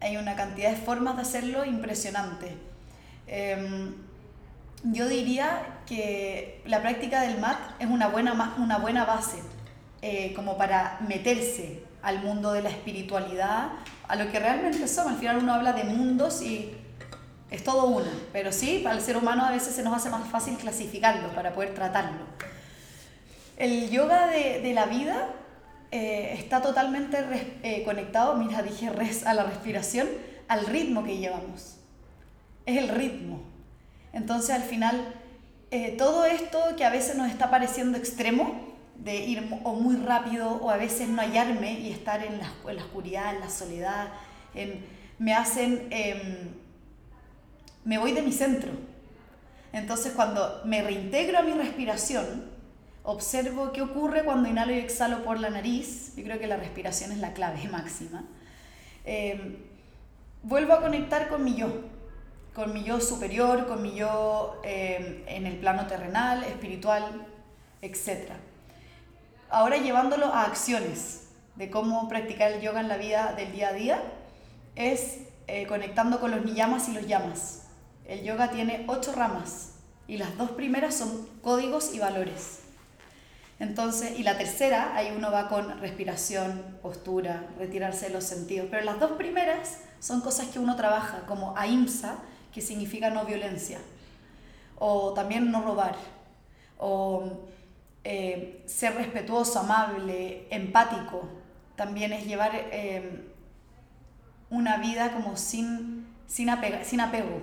hay 0.00 0.16
una 0.16 0.34
cantidad 0.34 0.70
de 0.70 0.76
formas 0.76 1.14
de 1.14 1.22
hacerlo 1.22 1.64
impresionante. 1.64 2.56
Eh, 3.28 3.92
yo 4.84 5.08
diría 5.08 5.80
que 5.86 6.62
la 6.66 6.80
práctica 6.80 7.22
del 7.22 7.38
mat 7.38 7.58
es 7.78 7.88
una 7.88 8.08
buena, 8.08 8.54
una 8.58 8.78
buena 8.78 9.04
base 9.04 9.38
eh, 10.00 10.32
como 10.34 10.56
para 10.56 10.98
meterse 11.06 11.84
al 12.02 12.20
mundo 12.22 12.52
de 12.52 12.62
la 12.62 12.70
espiritualidad, 12.70 13.70
a 14.08 14.16
lo 14.16 14.30
que 14.30 14.40
realmente 14.40 14.88
somos. 14.88 15.12
Al 15.12 15.18
final 15.18 15.38
uno 15.38 15.54
habla 15.54 15.72
de 15.72 15.84
mundos 15.84 16.42
y 16.42 16.74
es 17.50 17.62
todo 17.62 17.86
uno, 17.86 18.10
pero 18.32 18.50
sí, 18.50 18.80
para 18.82 18.96
el 18.96 19.02
ser 19.02 19.16
humano 19.16 19.44
a 19.44 19.50
veces 19.50 19.74
se 19.74 19.82
nos 19.82 19.94
hace 19.94 20.10
más 20.10 20.26
fácil 20.28 20.56
clasificarlo 20.56 21.28
para 21.28 21.52
poder 21.52 21.74
tratarlo. 21.74 22.24
El 23.56 23.90
yoga 23.90 24.26
de, 24.26 24.60
de 24.60 24.72
la 24.72 24.86
vida 24.86 25.28
eh, 25.92 26.34
está 26.38 26.62
totalmente 26.62 27.18
eh, 27.62 27.84
conectado, 27.84 28.34
mira, 28.34 28.62
dije 28.62 28.88
res 28.88 29.26
a 29.26 29.34
la 29.34 29.44
respiración, 29.44 30.08
al 30.48 30.66
ritmo 30.66 31.04
que 31.04 31.18
llevamos. 31.18 31.76
Es 32.64 32.78
el 32.78 32.88
ritmo. 32.88 33.51
Entonces 34.12 34.50
al 34.50 34.62
final, 34.62 35.14
eh, 35.70 35.94
todo 35.96 36.24
esto 36.24 36.58
que 36.76 36.84
a 36.84 36.90
veces 36.90 37.16
nos 37.16 37.30
está 37.30 37.50
pareciendo 37.50 37.98
extremo, 37.98 38.72
de 38.96 39.16
ir 39.16 39.48
o 39.64 39.74
muy 39.74 39.96
rápido 39.96 40.52
o 40.52 40.70
a 40.70 40.76
veces 40.76 41.08
no 41.08 41.20
hallarme 41.22 41.80
y 41.80 41.90
estar 41.90 42.24
en 42.24 42.38
la, 42.38 42.52
oscuridad, 42.82 43.34
en 43.34 43.40
la 43.40 43.50
soledad, 43.50 44.08
me 45.18 45.34
hacen, 45.34 45.88
em, 45.90 46.50
me 47.84 47.98
voy 47.98 48.12
de 48.12 48.22
mi 48.22 48.32
centro. 48.32 48.70
Entonces 49.72 50.12
cuando 50.12 50.62
me 50.64 50.82
reintegro 50.82 51.38
a 51.38 51.42
mi 51.42 51.52
respiración, 51.52 52.44
observo 53.02 53.72
qué 53.72 53.82
ocurre 53.82 54.24
cuando 54.24 54.48
inhalo 54.48 54.72
y 54.72 54.78
exhalo 54.78 55.24
por 55.24 55.40
la 55.40 55.50
nariz, 55.50 56.14
yo 56.16 56.22
creo 56.22 56.38
que 56.38 56.46
la 56.46 56.56
respiración 56.56 57.10
es 57.12 57.18
la 57.18 57.32
clave 57.32 57.68
máxima, 57.70 58.24
em, 59.04 59.56
vuelvo 60.42 60.74
a 60.74 60.80
conectar 60.80 61.28
con 61.28 61.42
mi 61.42 61.54
yo, 61.54 61.72
con 62.54 62.74
mi 62.74 62.84
yo 62.84 63.00
superior, 63.00 63.66
con 63.66 63.82
mi 63.82 63.94
yo 63.94 64.60
eh, 64.64 65.24
en 65.26 65.46
el 65.46 65.56
plano 65.58 65.86
terrenal, 65.86 66.44
espiritual, 66.44 67.26
etc. 67.80 68.32
Ahora 69.48 69.78
llevándolo 69.78 70.26
a 70.26 70.42
acciones 70.44 71.28
de 71.56 71.70
cómo 71.70 72.08
practicar 72.08 72.52
el 72.52 72.60
yoga 72.60 72.80
en 72.80 72.88
la 72.88 72.96
vida 72.96 73.34
del 73.36 73.52
día 73.52 73.68
a 73.68 73.72
día, 73.72 74.02
es 74.76 75.18
eh, 75.46 75.66
conectando 75.66 76.20
con 76.20 76.30
los 76.30 76.44
niyamas 76.44 76.88
y 76.88 76.92
los 76.92 77.06
yamas. 77.06 77.62
El 78.06 78.22
yoga 78.22 78.50
tiene 78.50 78.84
ocho 78.88 79.12
ramas 79.12 79.74
y 80.06 80.18
las 80.18 80.36
dos 80.36 80.50
primeras 80.50 80.94
son 80.94 81.28
códigos 81.42 81.94
y 81.94 81.98
valores. 81.98 82.60
Entonces, 83.58 84.18
y 84.18 84.24
la 84.24 84.36
tercera, 84.38 84.96
ahí 84.96 85.14
uno 85.16 85.30
va 85.30 85.48
con 85.48 85.80
respiración, 85.80 86.78
postura, 86.82 87.46
retirarse 87.58 88.06
de 88.06 88.12
los 88.12 88.24
sentidos. 88.24 88.66
Pero 88.70 88.82
las 88.84 88.98
dos 88.98 89.12
primeras 89.12 89.78
son 90.00 90.20
cosas 90.20 90.48
que 90.48 90.58
uno 90.58 90.74
trabaja, 90.74 91.26
como 91.26 91.56
ahimsa, 91.56 92.16
que 92.52 92.60
significa 92.60 93.10
no 93.10 93.24
violencia, 93.24 93.78
o 94.78 95.12
también 95.14 95.50
no 95.50 95.62
robar, 95.62 95.96
o 96.78 97.40
eh, 98.04 98.62
ser 98.66 98.94
respetuoso, 98.94 99.60
amable, 99.60 100.46
empático, 100.50 101.28
también 101.76 102.12
es 102.12 102.26
llevar 102.26 102.50
eh, 102.54 103.28
una 104.50 104.76
vida 104.78 105.12
como 105.12 105.36
sin, 105.36 106.06
sin, 106.26 106.48
sin 106.84 107.00
apego. 107.00 107.40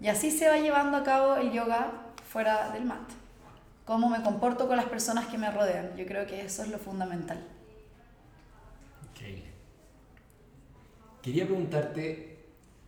Y 0.00 0.08
así 0.08 0.30
se 0.30 0.48
va 0.48 0.58
llevando 0.58 0.98
a 0.98 1.04
cabo 1.04 1.36
el 1.36 1.52
yoga 1.52 1.92
fuera 2.28 2.70
del 2.70 2.84
mat. 2.84 3.08
Cómo 3.84 4.08
me 4.08 4.22
comporto 4.22 4.68
con 4.68 4.76
las 4.76 4.86
personas 4.86 5.26
que 5.26 5.38
me 5.38 5.50
rodean. 5.50 5.96
Yo 5.96 6.06
creo 6.06 6.26
que 6.26 6.42
eso 6.42 6.62
es 6.62 6.68
lo 6.68 6.78
fundamental. 6.78 7.38
Quería 11.22 11.46
preguntarte 11.46 12.31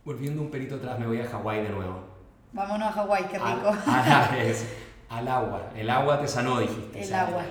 Volviendo 0.05 0.43
un 0.43 0.51
perito 0.51 0.75
atrás, 0.75 0.99
me 0.99 1.07
voy 1.07 1.19
a 1.21 1.27
Hawái 1.27 1.63
de 1.63 1.71
nuevo. 1.71 2.05
Vámonos 2.53 2.89
a 2.89 2.93
Hawái, 2.93 3.25
qué 3.25 3.39
rico. 3.39 3.75
Al, 5.09 5.29
agua. 5.29 5.71
El 5.77 5.89
agua 5.89 6.21
te 6.21 6.29
sanó, 6.29 6.61
dijiste. 6.61 7.05
El 7.05 7.15
agua. 7.15 7.43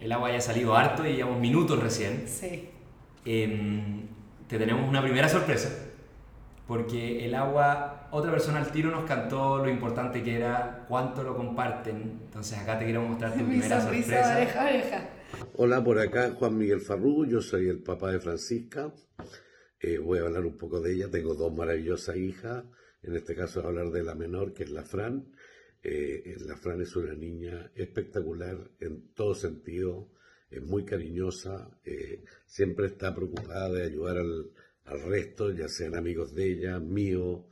El 0.00 0.12
agua 0.12 0.30
ya 0.30 0.38
ha 0.38 0.40
salido 0.40 0.76
harto 0.76 1.04
y 1.06 1.16
llevamos 1.16 1.40
minutos 1.40 1.82
recién. 1.82 2.24
Sí. 2.28 2.68
Em, 3.24 4.06
te 4.46 4.58
tenemos 4.58 4.88
una 4.88 5.02
primera 5.02 5.28
sorpresa. 5.28 5.70
Porque 6.68 7.24
el 7.24 7.34
agua, 7.34 8.08
otra 8.10 8.30
persona 8.30 8.58
al 8.58 8.70
tiro 8.70 8.90
nos 8.90 9.04
cantó 9.04 9.58
lo 9.58 9.68
importante 9.68 10.22
que 10.22 10.36
era, 10.36 10.84
cuánto 10.88 11.22
lo 11.22 11.36
comparten. 11.36 12.20
Entonces 12.24 12.58
acá 12.58 12.78
te 12.78 12.84
quiero 12.84 13.02
mostrar 13.02 13.32
tu 13.32 13.44
primera 13.46 13.80
sorpresa. 13.80 14.36
Oreja, 14.36 14.64
oreja. 14.64 15.08
Hola, 15.56 15.82
por 15.82 15.98
acá 15.98 16.30
Juan 16.38 16.56
Miguel 16.56 16.80
Farrú, 16.80 17.26
yo 17.26 17.40
soy 17.40 17.68
el 17.68 17.78
papá 17.82 18.10
de 18.10 18.20
Francisca. 18.20 18.92
Eh, 19.86 19.98
voy 19.98 20.18
a 20.18 20.22
hablar 20.22 20.44
un 20.44 20.56
poco 20.56 20.80
de 20.80 20.94
ella. 20.94 21.08
Tengo 21.08 21.36
dos 21.36 21.54
maravillosas 21.54 22.16
hijas. 22.16 22.64
En 23.04 23.14
este 23.14 23.36
caso, 23.36 23.60
voy 23.60 23.66
a 23.66 23.68
hablar 23.68 23.92
de 23.92 24.02
la 24.02 24.16
menor, 24.16 24.52
que 24.52 24.64
es 24.64 24.70
la 24.70 24.82
Fran. 24.82 25.32
Eh, 25.80 26.34
la 26.40 26.56
Fran 26.56 26.80
es 26.80 26.96
una 26.96 27.14
niña 27.14 27.70
espectacular 27.72 28.68
en 28.80 29.14
todo 29.14 29.32
sentido. 29.36 30.10
Es 30.50 30.60
muy 30.60 30.84
cariñosa. 30.84 31.70
Eh, 31.84 32.24
siempre 32.46 32.86
está 32.86 33.14
preocupada 33.14 33.70
de 33.70 33.84
ayudar 33.84 34.18
al, 34.18 34.50
resto, 35.08 35.52
ya 35.52 35.68
sean 35.68 35.94
amigos 35.94 36.34
de 36.34 36.50
ella, 36.50 36.80
mío. 36.80 37.46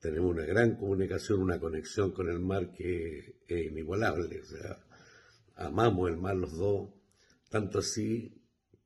Tenemos 0.00 0.30
una 0.30 0.46
gran 0.46 0.76
comunicación, 0.76 1.42
una 1.42 1.60
conexión 1.60 2.12
con 2.12 2.30
el 2.30 2.40
mar 2.40 2.72
que 2.72 3.40
es 3.46 3.66
inigualable. 3.66 4.40
Amamos 5.56 6.08
el 6.08 6.16
mar 6.16 6.36
los 6.36 6.56
dos. 6.56 6.88
Tanto 7.50 7.80
así 7.80 8.43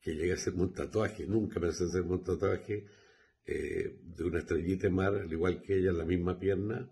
que 0.08 0.14
llegué 0.14 0.32
a 0.32 0.36
hacerme 0.36 0.62
un 0.62 0.72
tatuaje, 0.72 1.26
nunca 1.26 1.60
pensé 1.60 1.84
hacerme 1.84 2.12
un 2.12 2.24
tatuaje 2.24 2.86
eh, 3.44 3.98
de 4.02 4.24
una 4.24 4.38
estrellita 4.38 4.84
de 4.84 4.90
mar, 4.90 5.14
al 5.14 5.30
igual 5.30 5.60
que 5.60 5.76
ella, 5.76 5.90
en 5.90 5.98
la 5.98 6.06
misma 6.06 6.38
pierna, 6.38 6.90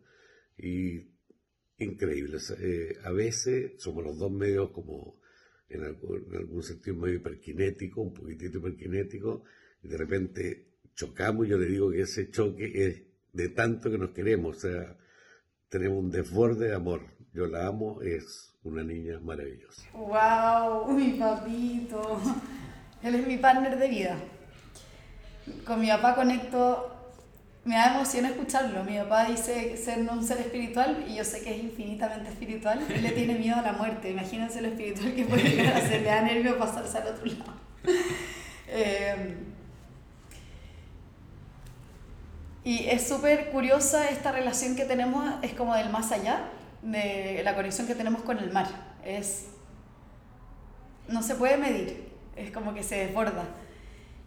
y 0.59 1.01
increíble. 1.79 2.37
Eh, 2.59 2.99
a 3.03 3.13
veces 3.13 3.73
somos 3.79 4.05
los 4.05 4.19
dos 4.19 4.31
medios 4.31 4.71
como, 4.71 5.19
en 5.71 5.85
algún, 5.85 6.63
sentido, 6.63 6.97
medio 6.97 7.17
hiperkinético, 7.17 8.03
un 8.03 8.13
poquitito 8.13 8.59
hiperkinético, 8.59 9.45
y 9.83 9.89
de 9.89 9.97
repente 9.97 10.67
chocamos, 10.95 11.49
yo 11.49 11.57
le 11.57 11.67
digo 11.67 11.91
que 11.91 12.03
ese 12.03 12.31
choque 12.31 12.71
es 12.75 13.03
de 13.33 13.49
tanto 13.49 13.91
que 13.91 13.97
nos 13.97 14.11
queremos, 14.11 14.59
o 14.59 14.61
sea, 14.61 14.99
tenemos 15.71 16.05
un 16.05 16.11
desborde 16.11 16.69
de 16.69 16.75
amor. 16.75 17.01
Yo 17.33 17.47
la 17.47 17.67
amo, 17.67 18.03
es 18.03 18.55
una 18.63 18.83
niña 18.83 19.21
maravillosa. 19.21 19.91
¡Wow! 19.95 20.93
Mi 20.93 21.19
papito. 21.19 22.21
Él 23.03 23.15
es 23.15 23.27
mi 23.27 23.37
partner 23.37 23.79
de 23.79 23.89
vida. 23.89 24.17
Con 25.67 25.81
mi 25.81 25.89
papá 25.89 26.15
conecto, 26.15 26.93
me 27.65 27.77
da 27.77 27.95
emoción 27.95 28.27
escucharlo. 28.27 28.85
Mi 28.85 28.99
papá 28.99 29.25
dice 29.27 29.77
ser 29.77 30.01
un 30.01 30.25
ser 30.25 30.39
espiritual 30.39 31.05
y 31.09 31.17
yo 31.17 31.25
sé 31.25 31.43
que 31.43 31.55
es 31.55 31.63
infinitamente 31.63 32.31
espiritual. 32.31 32.85
Él 32.89 33.03
le 33.03 33.11
tiene 33.13 33.35
miedo 33.35 33.57
a 33.57 33.63
la 33.63 33.73
muerte. 33.73 34.11
Imagínense 34.11 34.61
lo 34.61 34.69
espiritual 34.69 35.15
que 35.15 35.25
puede 35.25 35.43
llegar 35.43 35.77
a. 35.77 35.87
Le 35.87 36.03
da 36.03 36.23
nervio 36.23 36.59
pasarse 36.59 36.99
al 36.99 37.09
otro 37.09 37.27
lado. 37.27 37.53
Em, 38.69 39.47
Y 42.67 42.89
es 42.89 43.07
súper 43.07 43.51
curiosa 43.51 44.09
esta 44.09 44.33
relación 44.33 44.75
que 44.75 44.85
tenemos, 44.85 45.25
es 45.41 45.53
como 45.53 45.77
del 45.77 45.89
más 45.89 46.11
allá, 46.11 46.51
de 46.83 47.41
la 47.45 47.55
conexión 47.55 47.87
que 47.87 47.95
tenemos 47.95 48.23
con 48.23 48.41
el 48.41 48.51
mar. 48.53 48.67
Es, 49.05 49.45
no 51.07 51.23
se 51.23 51.37
puede 51.37 51.59
medir, 51.59 52.06
es 52.37 52.51
como 52.51 52.75
que 52.75 52.83
se 52.83 53.07
desborda. 53.07 53.45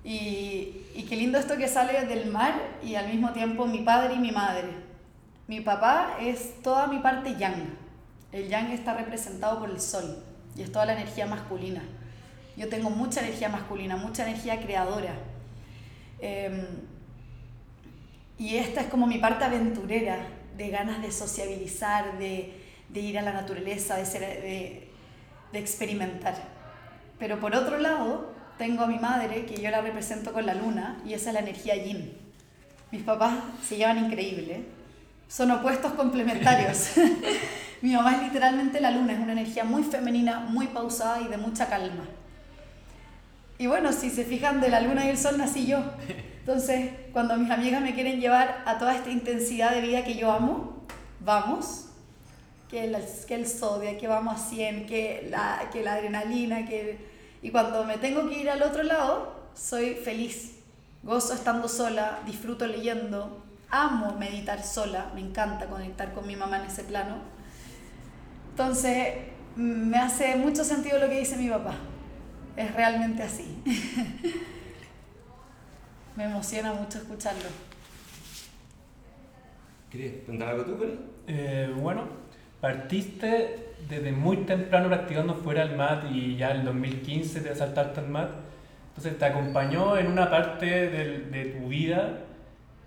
Y, 0.04 0.86
y 0.96 1.06
qué 1.08 1.16
lindo 1.16 1.38
esto 1.38 1.58
que 1.58 1.68
sale 1.68 2.06
del 2.06 2.32
mar 2.32 2.54
y 2.84 2.96
al 2.96 3.08
mismo 3.08 3.32
tiempo 3.32 3.66
mi 3.66 3.80
padre 3.80 4.16
y 4.16 4.20
mi 4.20 4.32
madre. 4.32 4.70
Mi 5.48 5.62
papá 5.62 6.18
es 6.20 6.62
toda 6.62 6.88
mi 6.88 7.00
parte 7.00 7.36
yang. 7.38 7.78
El 8.32 8.48
yang 8.50 8.72
está 8.72 8.94
representado 8.94 9.60
por 9.60 9.70
el 9.70 9.80
sol 9.80 10.24
y 10.56 10.62
es 10.62 10.72
toda 10.72 10.86
la 10.86 10.94
energía 10.94 11.25
masculina. 11.25 11.82
Yo 12.56 12.70
tengo 12.70 12.89
mucha 12.89 13.22
energía 13.22 13.50
masculina, 13.50 13.96
mucha 13.98 14.28
energía 14.28 14.60
creadora. 14.60 15.13
Eh, 16.20 16.68
y 18.38 18.56
esta 18.56 18.82
es 18.82 18.88
como 18.88 19.08
mi 19.08 19.18
parte 19.18 19.44
aventurera, 19.44 20.18
de 20.56 20.70
ganas 20.70 21.01
de 21.01 21.12
sociabilizar, 21.12 22.18
de, 22.18 22.54
de 22.89 23.00
ir 23.00 23.18
a 23.18 23.22
la 23.22 23.34
naturaleza, 23.34 23.96
de, 23.96 24.06
ser, 24.06 24.22
de, 24.22 24.89
de 25.51 25.60
experimentar. 25.60 26.36
Pero 27.20 27.40
por 27.40 27.54
otro 27.54 27.78
lado, 27.78 28.34
tengo 28.58 28.84
a 28.84 28.88
mi 28.88 28.98
madre, 28.98 29.46
que 29.46 29.62
yo 29.62 29.70
la 29.70 29.82
represento 29.82 30.34
con 30.34 30.46
la 30.46 30.56
luna, 30.56 30.98
y 31.06 31.14
esa 31.14 31.30
es 31.30 31.34
la 31.34 31.42
energía 31.42 31.76
yin. 31.76 32.18
Mis 32.92 33.04
papás 33.04 33.38
se 33.64 33.78
llevan 33.78 34.06
increíble, 34.06 34.64
son 35.28 35.52
opuestos 35.52 35.94
complementarios. 35.94 36.92
mi 37.82 37.94
mamá 37.94 38.16
es 38.16 38.24
literalmente 38.24 38.82
la 38.82 38.92
luna, 38.92 39.14
es 39.14 39.20
una 39.20 39.34
energía 39.34 39.64
muy 39.64 39.84
femenina, 39.84 40.40
muy 40.40 40.68
pausada 40.68 41.22
y 41.22 41.28
de 41.28 41.38
mucha 41.38 41.68
calma. 41.68 42.06
Y 43.60 43.68
bueno, 43.68 43.92
si 43.92 44.10
se 44.10 44.24
fijan, 44.24 44.62
de 44.62 44.70
la 44.70 44.80
luna 44.80 45.06
y 45.06 45.10
el 45.10 45.18
sol 45.18 45.38
nací 45.38 45.68
yo. 45.68 45.84
Entonces, 46.40 46.92
cuando 47.12 47.38
mis 47.38 47.52
amigas 47.52 47.82
me 47.82 47.94
quieren 47.94 48.20
llevar 48.20 48.64
a 48.66 48.80
toda 48.80 48.96
esta 48.96 49.10
intensidad 49.10 49.72
de 49.72 49.82
vida 49.82 50.04
que 50.04 50.16
yo 50.16 50.32
amo, 50.32 50.86
vamos. 51.20 51.86
Que 52.70 52.86
el, 52.86 52.98
que 53.28 53.36
el 53.36 53.48
sodio, 53.48 53.98
que 53.98 54.08
vamos 54.08 54.36
a 54.36 54.50
100, 54.50 54.86
que 54.86 55.28
la, 55.30 55.70
que 55.72 55.84
la 55.84 55.94
adrenalina, 55.94 56.66
que... 56.66 57.09
Y 57.41 57.51
cuando 57.51 57.84
me 57.86 57.98
tengo 57.98 58.27
que 58.27 58.41
ir 58.41 58.50
al 58.50 58.62
otro 58.62 58.84
lado, 58.84 59.34
soy 59.53 59.96
feliz. 59.96 60.55
Gozo 61.03 61.34
estando 61.34 61.69
sola, 61.69 62.19
disfruto 62.25 62.67
leyendo, 62.67 63.43
amo 63.69 64.15
meditar 64.17 64.63
sola, 64.63 65.12
me 65.15 65.22
encanta 65.22 65.67
conectar 65.67 66.13
con 66.13 66.27
mi 66.27 66.36
mamá 66.36 66.60
en 66.60 66.65
ese 66.65 66.84
plano. 66.84 67.17
Entonces, 68.51 69.15
me 69.55 69.98
hace 69.98 70.36
mucho 70.36 70.65
sentido 70.65 71.00
lo 71.00 71.08
que 71.08 71.19
dice 71.19 71.38
mi 71.38 71.50
papá. 71.50 71.75
Es 72.58 72.74
realmente 72.75 73.24
así. 73.24 73.63
me 76.17 76.25
emociona 76.25 76.74
mucho 76.74 76.98
escucharlo. 76.98 77.48
¿Quieres 79.89 80.25
contar 80.25 80.50
algo 80.50 80.65
tú? 80.65 80.77
Eh, 81.27 81.74
bueno, 81.77 82.03
partiste 82.60 83.69
desde 83.89 84.12
muy 84.12 84.38
temprano 84.46 84.88
practicando 84.88 85.36
fuera 85.36 85.65
del 85.65 85.75
mat 85.75 86.05
y 86.12 86.38
ya 86.38 86.51
en 86.51 86.65
2015 86.65 87.41
te 87.41 87.55
saltaste 87.55 88.00
al 88.01 88.10
mat. 88.10 88.31
Entonces 88.89 89.17
te 89.19 89.25
acompañó 89.25 89.98
en 89.98 90.08
una 90.08 90.29
parte 90.29 90.65
de, 90.89 91.19
de 91.31 91.46
tu 91.46 91.67
vida 91.69 92.19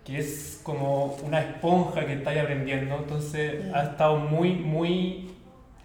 que 0.04 0.18
es 0.18 0.60
como 0.64 1.14
una 1.24 1.40
esponja 1.40 2.06
que 2.06 2.14
estás 2.14 2.36
aprendiendo. 2.38 2.96
Entonces 2.96 3.56
Mm. 3.58 3.74
ha 3.74 3.82
estado 3.84 4.16
muy, 4.18 4.54
muy 4.54 5.30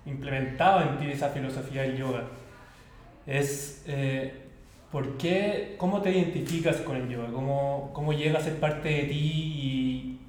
implementado 0.06 0.82
en 0.82 0.98
ti 0.98 1.12
esa 1.12 1.30
filosofía 1.30 1.84
del 1.84 1.98
yoga. 1.98 2.24
Es, 3.26 3.84
eh, 3.88 4.34
¿por 4.92 5.18
qué, 5.18 5.76
¿Cómo 5.78 6.02
te 6.02 6.12
identificas 6.12 6.78
con 6.78 6.98
el 6.98 7.10
yoga? 7.10 7.32
¿Cómo, 7.32 7.92
¿Cómo 7.94 8.14
llega 8.14 8.40
a 8.40 8.44
ser 8.44 8.60
parte 8.60 8.90
de 8.90 9.04
ti 9.04 9.16
y 9.16 10.22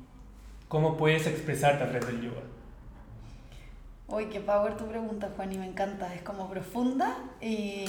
cómo 0.68 0.97
puedes 0.97 1.26
expresarte 1.26 1.85
a 1.85 1.88
través 1.90 2.07
del 2.09 2.23
yoga? 2.23 2.42
Uy, 4.11 4.25
qué 4.31 4.41
power 4.41 4.75
tu 4.79 4.87
pregunta, 4.87 5.31
Juan, 5.37 5.53
y 5.53 5.59
me 5.59 5.67
encanta. 5.67 6.15
Es 6.15 6.23
como 6.23 6.49
profunda 6.49 7.19
y. 7.43 7.85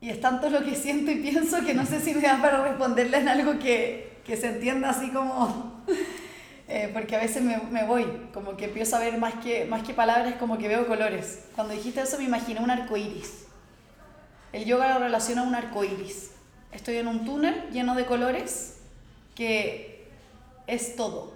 Y 0.00 0.10
es 0.10 0.20
tanto 0.20 0.50
lo 0.50 0.64
que 0.64 0.74
siento 0.74 1.12
y 1.12 1.16
pienso 1.16 1.64
que 1.64 1.72
no 1.72 1.86
sé 1.86 2.00
si 2.00 2.12
me 2.12 2.22
da 2.22 2.40
para 2.42 2.62
responderle 2.64 3.18
en 3.18 3.28
algo 3.28 3.58
que, 3.58 4.18
que 4.26 4.36
se 4.36 4.48
entienda 4.48 4.90
así 4.90 5.10
como. 5.10 5.80
eh, 6.68 6.90
porque 6.92 7.14
a 7.14 7.20
veces 7.20 7.40
me, 7.40 7.56
me 7.70 7.84
voy, 7.84 8.04
como 8.34 8.56
que 8.56 8.64
empiezo 8.64 8.96
a 8.96 8.98
ver 8.98 9.16
más 9.16 9.34
que, 9.34 9.64
más 9.64 9.84
que 9.84 9.94
palabras, 9.94 10.34
como 10.40 10.58
que 10.58 10.66
veo 10.66 10.88
colores. 10.88 11.44
Cuando 11.54 11.72
dijiste 11.72 12.00
eso 12.00 12.18
me 12.18 12.24
imaginé 12.24 12.58
un 12.60 12.70
arco 12.70 12.96
iris. 12.96 13.44
El 14.52 14.64
yoga 14.64 14.92
lo 14.94 14.98
relaciona 14.98 15.42
a 15.42 15.44
un 15.44 15.54
arco 15.54 15.84
iris. 15.84 16.32
Estoy 16.72 16.96
en 16.96 17.06
un 17.06 17.24
túnel 17.24 17.70
lleno 17.70 17.94
de 17.94 18.06
colores 18.06 18.78
que 19.36 20.08
es 20.66 20.96
todo. 20.96 21.35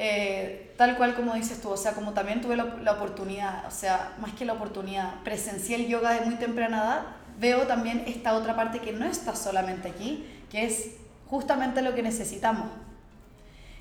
Eh, 0.00 0.74
tal 0.76 0.96
cual 0.96 1.16
como 1.16 1.34
dices 1.34 1.60
tú, 1.60 1.70
o 1.70 1.76
sea, 1.76 1.92
como 1.92 2.12
también 2.12 2.40
tuve 2.40 2.54
la, 2.54 2.76
la, 2.82 2.92
oportunidad, 2.92 3.66
o 3.66 3.70
sea, 3.72 4.14
más 4.20 4.32
que 4.34 4.44
la 4.44 4.52
oportunidad, 4.52 5.24
presencié 5.24 5.74
el 5.74 5.88
yoga 5.88 6.12
de 6.12 6.20
muy 6.24 6.36
temprana 6.36 6.78
edad, 6.78 7.02
veo 7.40 7.66
también 7.66 8.04
esta 8.06 8.34
otra 8.34 8.54
parte 8.54 8.78
que 8.78 8.92
no 8.92 9.06
está 9.06 9.34
solamente 9.34 9.88
aquí, 9.88 10.24
que 10.52 10.66
es 10.66 10.90
justamente 11.26 11.82
lo 11.82 11.96
que 11.96 12.04
necesitamos. 12.04 12.68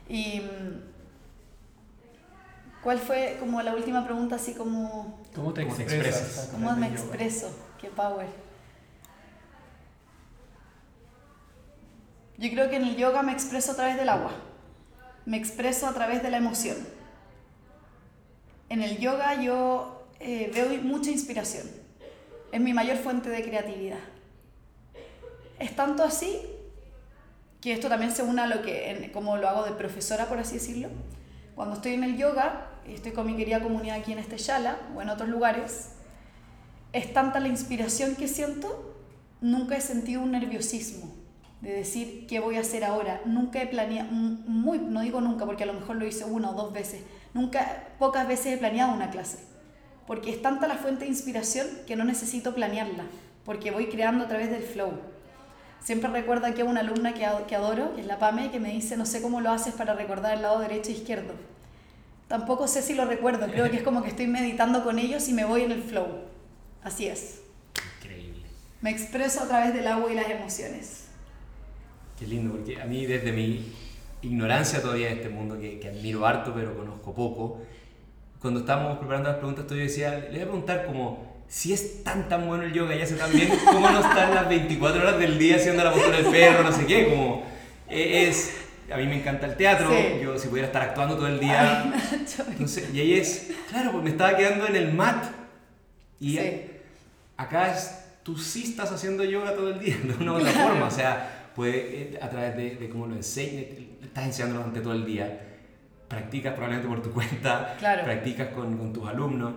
Y 0.10 0.42
¿cuál 2.82 2.98
fue 2.98 3.38
como 3.40 3.62
la 3.62 3.76
última 3.76 4.04
pregunta 4.04 4.38
así 4.38 4.56
como... 4.56 5.22
¿Cómo 5.36 5.54
te 5.54 5.66
¿Cómo 5.66 5.76
te 5.76 5.84
expresas? 5.84 6.50
¿Cómo 6.52 6.76
me 6.76 6.88
expreso? 6.88 7.56
Qué 7.80 7.90
power. 7.90 8.28
Yo 12.40 12.50
creo 12.50 12.70
que 12.72 12.78
en 12.78 12.86
el 12.86 12.96
yoga 12.96 13.22
me 13.22 13.34
expreso 13.34 13.74
a 13.74 13.76
través 13.76 13.98
del 13.98 14.10
agua. 14.10 14.32
Me 15.28 15.36
expreso 15.36 15.88
a 15.88 15.94
través 15.94 16.24
de 16.24 16.32
la 16.32 16.38
emoción. 16.38 16.78
En 18.70 18.82
el 18.82 18.98
yoga 18.98 19.42
yo 19.42 20.08
eh, 20.22 20.50
veo 20.54 20.82
mucha 20.84 21.12
inspiración. 21.12 21.68
Es 22.54 22.62
mi 22.62 22.74
mayor 22.74 22.96
fuente 22.96 23.30
de 23.30 23.44
creatividad. 23.44 24.00
Es 25.60 25.76
tanto 25.76 26.06
así 26.06 26.40
que 27.60 27.74
esto 27.74 27.90
también 27.90 28.14
se 28.14 28.24
une 28.24 28.42
a 28.42 28.48
lo 28.48 28.62
que, 28.62 29.12
como 29.14 29.36
lo 29.36 29.50
hago 29.50 29.66
de 29.66 29.74
profesora, 29.74 30.28
por 30.28 30.40
así 30.40 30.54
decirlo. 30.54 30.88
Cuando 31.56 31.76
estoy 31.76 31.96
en 31.96 32.06
el 32.06 32.16
yoga, 32.16 32.70
y 32.88 32.94
estoy 32.94 33.12
con 33.12 33.28
mi 33.28 33.36
querida 33.36 33.62
comunidad 33.62 33.98
aquí 33.98 34.14
en 34.14 34.20
este 34.20 34.38
Shala 34.38 34.78
o 34.96 35.02
en 35.02 35.10
otros 35.10 35.28
lugares, 35.28 35.90
es 36.94 37.12
tanta 37.12 37.42
la 37.42 37.50
inspiración 37.50 38.16
que 38.16 38.30
siento, 38.30 38.96
nunca 39.42 39.76
he 39.76 39.82
sentido 39.82 40.22
un 40.22 40.32
nerviosismo 40.32 41.17
de 41.62 41.74
decir 41.74 42.28
qué 42.28 42.40
voy 42.40 42.58
a 42.58 42.62
hacer 42.62 42.84
ahora. 42.84 43.22
Nunca 43.26 43.62
he 43.62 43.68
planeado, 43.68 44.12
muy, 44.12 44.80
no 44.80 45.02
digo 45.02 45.22
nunca 45.22 45.46
porque 45.46 45.64
a 45.64 45.68
lo 45.68 45.74
mejor 45.74 45.96
lo 45.96 46.06
hice 46.06 46.26
una 46.26 46.52
o 46.52 46.54
dos 46.54 46.74
veces, 46.74 47.02
nunca, 47.34 47.88
pocas 48.00 48.28
veces 48.28 48.54
he 48.54 48.58
planeado 48.58 48.94
una 48.94 49.10
clase. 49.10 49.40
Porque 50.06 50.30
es 50.30 50.42
tanta 50.42 50.68
la 50.68 50.76
fuente 50.76 51.04
de 51.04 51.10
inspiración 51.10 51.68
que 51.86 51.96
no 51.96 52.06
necesito 52.06 52.56
planearla, 52.56 53.04
porque 53.44 53.72
voy 53.72 53.88
creando 53.88 54.26
a 54.26 54.28
través 54.28 54.50
del 54.50 54.64
flow. 54.64 54.92
Siempre 55.84 56.10
recuerdo 56.10 56.48
aquí 56.48 56.62
a 56.62 56.66
una 56.66 56.82
alumna 56.82 57.14
que, 57.14 57.28
que 57.48 57.56
adoro, 57.56 57.94
que 57.96 58.02
es 58.02 58.08
la 58.08 58.20
Pame, 58.20 58.52
que 58.52 58.60
me 58.60 58.72
dice, 58.72 58.98
no 58.98 59.06
sé 59.06 59.22
cómo 59.22 59.42
lo 59.42 59.52
haces 59.52 59.74
para 59.74 59.94
recordar 59.94 60.34
el 60.34 60.42
lado 60.42 60.60
derecho 60.60 60.90
e 60.90 60.94
izquierdo. 60.94 61.34
Tampoco 62.28 62.68
sé 62.68 62.82
si 62.82 62.94
lo 62.94 63.06
recuerdo, 63.06 63.48
creo 63.48 63.70
que 63.70 63.78
es 63.78 63.84
como 63.84 64.02
que 64.02 64.10
estoy 64.10 64.28
meditando 64.28 64.84
con 64.84 65.00
ellos 65.00 65.28
y 65.30 65.34
me 65.34 65.46
voy 65.46 65.62
en 65.62 65.72
el 65.72 65.82
flow. 65.82 66.08
Así 66.84 67.08
es. 67.08 67.40
Increíble. 68.00 68.44
Me 68.82 68.90
expreso 68.90 69.44
a 69.44 69.48
través 69.48 69.74
del 69.74 69.88
agua 69.88 70.12
y 70.12 70.16
las 70.16 70.30
emociones. 70.30 71.07
Qué 72.18 72.26
lindo, 72.26 72.52
porque 72.54 72.82
a 72.82 72.86
mí 72.86 73.06
desde 73.06 73.32
mi 73.32 73.66
ignorancia 74.22 74.82
todavía 74.82 75.08
de 75.08 75.14
este 75.14 75.30
mundo, 75.30 75.60
que, 75.60 75.80
que 75.80 75.90
admiro 75.90 76.26
harto 76.26 76.54
pero 76.54 76.76
conozco 76.76 77.14
poco, 77.14 77.62
cuando 78.42 78.62
estábamos 78.62 78.98
preparando 78.98 79.30
las 79.30 79.38
preguntas, 79.38 79.66
yo 79.70 79.76
decía, 79.76 80.12
le 80.20 80.30
voy 80.30 80.40
a 80.40 80.44
preguntar 80.44 80.86
como, 80.86 81.36
si 81.48 81.74
es 81.74 82.04
tan 82.04 82.28
tan 82.28 82.48
bueno 82.48 82.64
el 82.64 82.74
yoga 82.74 82.96
y 82.96 83.02
hace 83.02 83.16
tan 83.16 83.32
bien, 83.32 83.50
¿cómo 83.66 83.90
no 83.90 84.00
están 84.00 84.34
las 84.36 84.50
24 84.50 85.02
horas 85.02 85.20
del 85.20 85.38
día 85.40 85.56
haciendo 85.58 85.84
la 85.84 85.92
postura 85.92 86.18
del 86.18 86.28
perro, 86.28 86.64
no 86.64 86.72
sé 86.72 86.86
qué? 86.86 87.10
Como, 87.10 87.44
eh, 87.90 88.28
es, 88.28 88.58
a 88.92 88.98
mí 88.98 89.06
me 89.06 89.20
encanta 89.20 89.46
el 89.46 89.56
teatro, 89.56 89.90
Sí. 89.92 90.20
yo 90.24 90.38
si 90.40 90.48
pudiera 90.48 90.68
estar 90.68 90.82
actuando 90.82 91.16
todo 91.16 91.28
el 91.28 91.40
día, 91.40 91.84
Ay, 91.84 91.94
entonces, 92.52 92.90
y 92.94 93.00
ahí 93.00 93.14
es, 93.14 93.52
claro, 93.70 93.92
pues 93.92 94.04
me 94.04 94.10
estaba 94.10 94.36
quedando 94.36 94.68
en 94.68 94.76
el 94.76 94.94
mat. 94.94 95.26
Y 96.20 96.38
Sí. 96.38 96.62
acá 97.38 97.74
es, 97.76 97.92
tú 98.24 98.38
sí 98.38 98.64
estás 98.64 98.92
haciendo 98.92 99.24
yoga 99.24 99.54
todo 99.54 99.70
el 99.72 99.80
día, 99.80 99.98
de 100.04 100.14
una 100.16 100.34
u 100.34 100.36
otra 100.38 100.52
forma. 100.52 100.88
O 100.88 100.92
sea, 100.92 101.37
pues 101.58 101.76
eh, 101.76 102.20
a 102.22 102.30
través 102.30 102.56
de, 102.56 102.76
de 102.78 102.88
cómo 102.90 103.08
lo 103.08 103.16
enseñas, 103.16 103.66
estás 104.02 104.26
enseñando 104.28 104.60
durante 104.60 104.80
todo 104.80 104.94
el 104.94 105.06
día. 105.06 105.42
Practicas 106.08 106.54
probablemente 106.54 106.88
por 106.88 107.02
tu 107.02 107.12
cuenta, 107.18 107.76
Claro. 107.80 108.06
practicas 108.06 108.48
con, 108.54 108.78
con 108.78 108.94
tus 108.94 109.06
alumnos. 109.10 109.54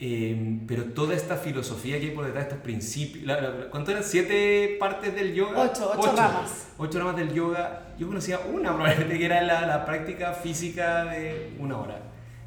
eh, 0.00 0.58
pero 0.66 0.84
toda 0.86 1.14
esta 1.14 1.36
filosofía 1.36 2.00
que 2.00 2.06
hay 2.06 2.10
por 2.12 2.24
detrás, 2.26 2.44
estos 2.46 2.58
principios. 2.60 3.24
la- 3.26 3.40
la- 3.40 3.70
¿Cuánto 3.70 3.92
eran? 3.92 4.02
¿Siete 4.02 4.76
partes 4.80 5.14
del 5.14 5.32
yoga? 5.34 5.60
Ocho, 5.70 5.92
ocho 5.96 6.12
ramas. 6.16 6.68
Ocho 6.78 6.98
ramas 6.98 7.16
del 7.16 7.32
yoga. 7.32 7.94
Yo 7.98 8.08
conocía 8.08 8.40
una 8.40 8.72
probablemente 8.74 9.16
que 9.18 9.24
era 9.26 9.40
la, 9.42 9.66
la 9.66 9.84
práctica 9.84 10.32
física 10.32 11.04
de 11.04 11.52
una 11.60 11.78
hora. 11.78 11.98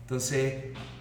Entonces, 0.08 0.54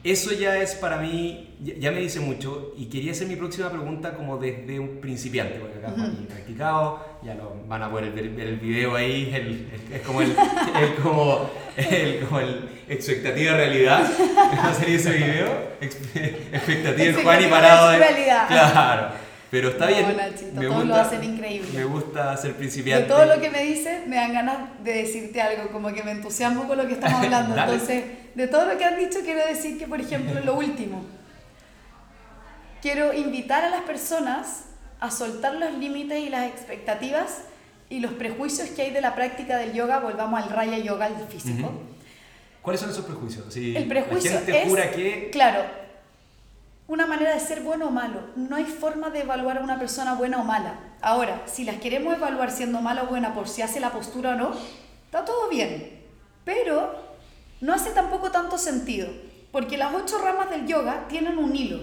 eso 0.03 0.33
ya 0.33 0.61
es 0.61 0.75
para 0.75 0.97
mí, 0.97 1.55
ya, 1.63 1.93
me 1.93 2.01
dice 2.01 2.19
mucho 2.19 2.75
y 2.77 2.87
quería 2.87 3.13
hacer 3.13 3.29
mi 3.29 3.37
próxima 3.37 3.71
pregunta 3.71 4.15
como 4.15 4.37
desde 4.37 4.81
un 4.81 5.01
principiante, 5.01 5.61
porque 5.61 5.79
acá 5.79 5.93
Juan 5.97 6.19
y 6.25 6.27
practicado, 6.27 7.07
ya 7.23 7.35
lo 7.37 7.55
van 7.69 7.85
a 7.85 7.89
poder 7.89 8.11
ver, 8.11 8.31
ver 8.31 8.49
el 8.49 8.57
video 8.57 8.97
ahí, 8.97 9.31
el- 9.33 9.69
el- 9.73 9.93
es 9.95 10.01
como 10.01 10.23
el, 10.23 10.31
el- 10.83 10.95
como, 11.01 11.49
el, 11.77 12.19
como 12.27 12.41
expectativa 12.89 13.53
realidad, 13.57 14.11
va 14.59 14.71
a 14.71 14.75
salir 14.75 14.97
ese 14.97 15.13
video, 15.13 15.47
Expe- 15.81 16.35
expectativa 16.53 17.05
el 17.05 17.15
Juan 17.23 17.43
y 17.45 17.47
parado 17.47 17.91
de... 17.91 17.99
realidad. 17.99 18.49
Claro, 18.49 19.09
pero 19.51 19.69
está 19.71 19.85
No, 19.89 19.91
bien, 19.97 20.17
Nachito, 20.17 20.61
todos 20.61 20.85
lo 20.87 20.95
hacen 20.97 21.25
increíble. 21.25 21.69
me 21.75 21.85
gusta 21.85 22.37
ser 22.37 22.53
De 22.53 22.59
principiante. 22.59 23.07
todo 23.09 23.27
lo 23.27 23.41
que 23.41 23.51
me 23.51 23.63
dices, 23.63 24.07
me 24.07 24.17
dan 24.17 24.33
ganas 24.33 24.57
de 24.83 24.93
decirte 24.93 25.41
algo, 25.41 25.69
como 25.71 25.93
que 25.93 26.03
me 26.03 26.11
entusiasmo 26.13 26.67
con 26.67 26.77
lo 26.79 26.87
que 26.87 26.95
estamos 26.95 27.21
hablando. 27.25 27.57
Entonces, 27.57 28.05
de 28.35 28.47
todo 28.49 28.67
lo 28.67 28.77
que 28.77 28.85
han 28.85 28.99
dicho, 28.99 29.21
quiero 29.25 29.47
decir 29.47 29.79
que, 29.79 29.87
por 29.87 30.01
ejemplo, 30.01 30.39
lo 30.45 30.55
último, 30.57 31.05
quiero 32.83 33.13
invitar 33.13 33.65
a 33.65 33.71
las 33.71 33.83
personas 33.83 34.65
a 35.01 35.11
soltar 35.11 35.55
los 35.55 35.75
límites 35.79 36.19
y 36.19 36.29
las 36.31 36.47
expectativas 36.47 37.43
y 37.89 38.01
los 38.01 38.13
prejuicios 38.13 38.69
que 38.71 38.83
hay 38.83 38.91
de 38.91 39.01
la 39.01 39.15
práctica 39.15 39.57
del 39.59 39.73
yoga. 39.73 40.01
Volvamos 40.01 40.43
al 40.43 40.51
raya 40.51 40.79
yoga, 40.79 41.07
al 41.07 41.17
físico. 41.29 41.67
Ujú. 41.69 41.81
¿Cuáles 42.63 42.81
son 42.81 42.91
esos 42.91 43.05
prejuicios? 43.05 43.53
Si 43.53 43.77
El 43.77 43.87
prejuicio 43.87 44.31
la 44.33 44.37
gente 44.39 44.63
es, 44.63 44.69
jura 44.69 44.91
que... 44.91 45.29
claro, 45.31 45.61
una 46.89 47.07
manera 47.07 47.35
de 47.35 47.41
ser 47.41 47.63
bueno 47.63 47.89
o 47.89 47.91
malo. 47.91 48.21
No 48.37 48.57
hay 48.57 48.65
forma 48.65 49.11
de 49.11 49.21
evaluar 49.21 49.59
a 49.59 49.63
una 49.63 49.79
persona 49.79 50.15
buena 50.15 50.41
o 50.41 50.45
mala. 50.45 50.75
Ahora, 51.01 51.43
si 51.47 51.65
las 51.65 51.77
queremos 51.77 52.15
evaluar 52.15 52.51
siendo 52.51 52.81
mala 52.81 53.05
o 53.05 53.07
buena 53.07 53.35
por 53.35 53.49
si 53.49 53.63
hace 53.63 53.81
la 53.81 53.91
postura 53.91 54.31
o 54.31 54.37
no, 54.37 54.53
está 55.07 55.25
todo 55.25 55.49
bien. 55.49 56.03
Pero 56.45 56.95
no 57.61 57.75
hace 57.75 57.91
tampoco 57.91 58.31
tanto 58.31 58.59
sentido, 58.59 59.09
porque 59.51 59.79
las 59.79 59.95
ocho 59.95 60.19
ramas 60.19 60.51
del 60.51 60.67
yoga 60.67 61.09
tienen 61.09 61.39
un 61.39 61.57
hilo. 61.57 61.81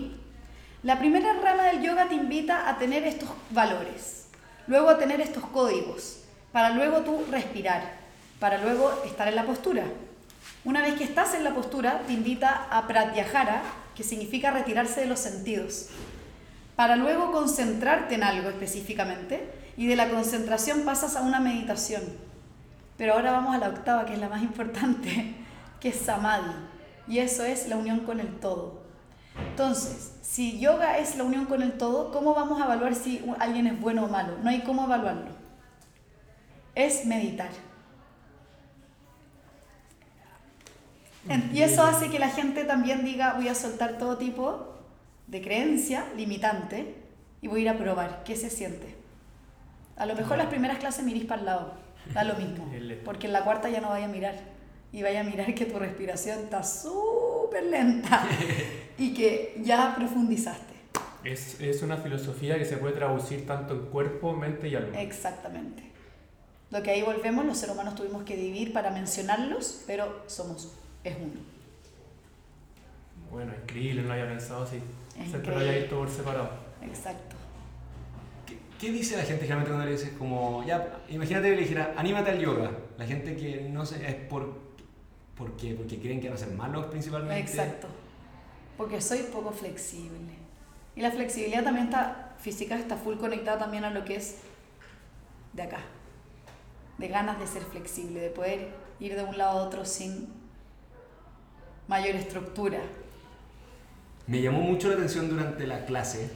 La 0.83 0.99
primera 0.99 1.33
rama 1.33 1.63
del 1.63 1.81
yoga 1.81 2.07
te 2.07 2.15
invita 2.15 2.69
a 2.69 2.77
tener 2.77 3.03
estos 3.05 3.29
valores, 3.51 4.27
luego 4.67 4.89
a 4.89 4.97
tener 4.97 5.21
estos 5.21 5.45
códigos, 5.45 6.23
para 6.51 6.69
luego 6.69 6.99
tú 7.01 7.25
respirar, 7.31 7.81
para 8.39 8.57
luego 8.57 9.01
estar 9.05 9.27
en 9.27 9.35
la 9.35 9.43
postura. 9.45 9.83
Una 10.65 10.81
vez 10.81 10.95
que 10.95 11.03
estás 11.03 11.33
en 11.33 11.43
la 11.43 11.53
postura, 11.53 12.01
te 12.05 12.13
invita 12.13 12.67
a 12.69 12.87
pratyahara, 12.87 13.63
que 13.95 14.03
significa 14.03 14.51
retirarse 14.51 15.01
de 15.01 15.07
los 15.07 15.19
sentidos, 15.19 15.87
para 16.75 16.95
luego 16.95 17.31
concentrarte 17.31 18.15
en 18.15 18.23
algo 18.23 18.49
específicamente, 18.49 19.49
y 19.77 19.87
de 19.87 19.95
la 19.95 20.09
concentración 20.09 20.81
pasas 20.81 21.15
a 21.15 21.21
una 21.21 21.39
meditación. 21.39 22.01
Pero 22.97 23.13
ahora 23.13 23.31
vamos 23.31 23.55
a 23.55 23.59
la 23.59 23.69
octava, 23.69 24.05
que 24.05 24.13
es 24.13 24.19
la 24.19 24.29
más 24.29 24.41
importante, 24.41 25.35
que 25.79 25.89
es 25.89 25.97
samadhi, 25.97 26.53
y 27.07 27.19
eso 27.19 27.43
es 27.43 27.67
la 27.67 27.77
unión 27.77 28.01
con 28.01 28.19
el 28.19 28.39
todo. 28.39 28.83
Entonces, 29.49 30.13
si 30.21 30.59
yoga 30.59 30.99
es 30.99 31.17
la 31.17 31.23
unión 31.23 31.45
con 31.45 31.61
el 31.61 31.73
todo, 31.73 32.11
¿cómo 32.11 32.33
vamos 32.33 32.61
a 32.61 32.65
evaluar 32.65 32.95
si 32.95 33.23
alguien 33.39 33.67
es 33.67 33.79
bueno 33.79 34.05
o 34.05 34.07
malo? 34.07 34.37
No 34.43 34.49
hay 34.49 34.61
cómo 34.61 34.85
evaluarlo. 34.85 35.31
Es 36.75 37.05
meditar. 37.05 37.49
Y 41.53 41.61
eso 41.61 41.83
hace 41.83 42.09
que 42.09 42.19
la 42.19 42.29
gente 42.29 42.65
también 42.65 43.05
diga, 43.05 43.33
voy 43.33 43.47
a 43.47 43.55
soltar 43.55 43.97
todo 43.97 44.17
tipo 44.17 44.75
de 45.27 45.41
creencia 45.41 46.05
limitante 46.17 46.95
y 47.41 47.47
voy 47.47 47.61
a 47.61 47.63
ir 47.63 47.69
a 47.69 47.77
probar 47.77 48.23
qué 48.25 48.35
se 48.35 48.49
siente. 48.49 48.95
A 49.95 50.05
lo 50.05 50.15
mejor 50.15 50.37
las 50.37 50.47
primeras 50.47 50.79
clases 50.79 51.05
mirís 51.05 51.25
para 51.25 51.39
el 51.39 51.45
lado, 51.45 51.73
da 52.13 52.23
lo 52.23 52.35
mismo, 52.35 52.69
porque 53.05 53.27
en 53.27 53.33
la 53.33 53.43
cuarta 53.43 53.69
ya 53.69 53.79
no 53.79 53.89
vaya 53.89 54.05
a 54.05 54.09
mirar 54.09 54.35
y 54.91 55.01
vaya 55.01 55.21
a 55.21 55.23
mirar 55.23 55.53
que 55.55 55.65
tu 55.65 55.79
respiración 55.79 56.39
está 56.39 56.63
súper 56.63 57.63
lenta 57.63 58.27
y 58.97 59.13
que 59.13 59.59
ya 59.63 59.95
profundizaste. 59.95 60.73
Es, 61.23 61.59
es 61.61 61.81
una 61.81 61.97
filosofía 61.97 62.57
que 62.57 62.65
se 62.65 62.77
puede 62.77 62.95
traducir 62.95 63.47
tanto 63.47 63.73
en 63.73 63.85
cuerpo, 63.85 64.33
mente 64.33 64.67
y 64.67 64.75
alma. 64.75 65.01
Exactamente. 65.01 65.83
Lo 66.69 66.81
que 66.81 66.91
ahí 66.91 67.01
volvemos, 67.01 67.45
los 67.45 67.57
seres 67.57 67.75
humanos 67.75 67.95
tuvimos 67.95 68.23
que 68.23 68.35
dividir 68.35 68.73
para 68.73 68.89
mencionarlos, 68.89 69.83
pero 69.85 70.23
somos, 70.27 70.73
es 71.03 71.15
uno. 71.17 71.39
Bueno, 73.31 73.51
increíble, 73.63 74.01
no 74.01 74.09
lo 74.09 74.13
había 74.13 74.27
pensado 74.27 74.63
así. 74.63 74.79
Siempre 75.27 75.53
lo 75.53 75.59
había 75.59 75.79
visto 75.79 75.97
por 75.97 76.09
separado. 76.09 76.49
Exacto. 76.81 77.35
¿Qué, 78.45 78.57
qué 78.79 78.91
dice 78.91 79.17
la 79.17 79.23
gente 79.23 79.41
generalmente 79.41 79.71
cuando 79.71 79.85
le 79.85 79.91
dices 79.91 80.11
como, 80.17 80.63
ya, 80.65 80.99
imagínate 81.09 81.49
que 81.49 81.55
le 81.55 81.61
dijera, 81.61 81.93
anímate 81.97 82.31
al 82.31 82.39
yoga? 82.39 82.71
La 82.97 83.05
gente 83.05 83.35
que 83.35 83.69
no 83.69 83.85
sé, 83.85 84.07
es 84.07 84.15
por, 84.15 84.59
¿por 85.35 85.55
qué? 85.55 85.73
Porque 85.73 85.99
creen 85.99 86.21
que 86.21 86.27
van 86.27 86.35
a 86.35 86.39
ser 86.39 86.51
malos 86.53 86.85
principalmente. 86.87 87.39
Exacto. 87.39 87.87
Porque 88.77 89.01
soy 89.01 89.23
poco 89.23 89.51
flexible. 89.51 90.33
Y 90.95 91.01
la 91.01 91.11
flexibilidad 91.11 91.63
también 91.63 91.87
está, 91.87 92.35
física 92.37 92.77
está 92.77 92.97
full 92.97 93.17
conectada 93.17 93.57
también 93.57 93.83
a 93.83 93.89
lo 93.89 94.05
que 94.05 94.15
es 94.17 94.37
de 95.53 95.63
acá. 95.63 95.79
De 96.97 97.07
ganas 97.07 97.39
de 97.39 97.47
ser 97.47 97.63
flexible, 97.63 98.19
de 98.19 98.29
poder 98.29 98.69
ir 98.99 99.15
de 99.15 99.23
un 99.23 99.37
lado 99.37 99.59
a 99.59 99.63
otro 99.63 99.85
sin 99.85 100.42
mayor 101.87 102.15
estructura. 102.15 102.79
Me 104.27 104.41
llamó 104.41 104.61
mucho 104.61 104.87
la 104.87 104.95
atención 104.95 105.29
durante 105.29 105.67
la 105.67 105.85
clase, 105.85 106.29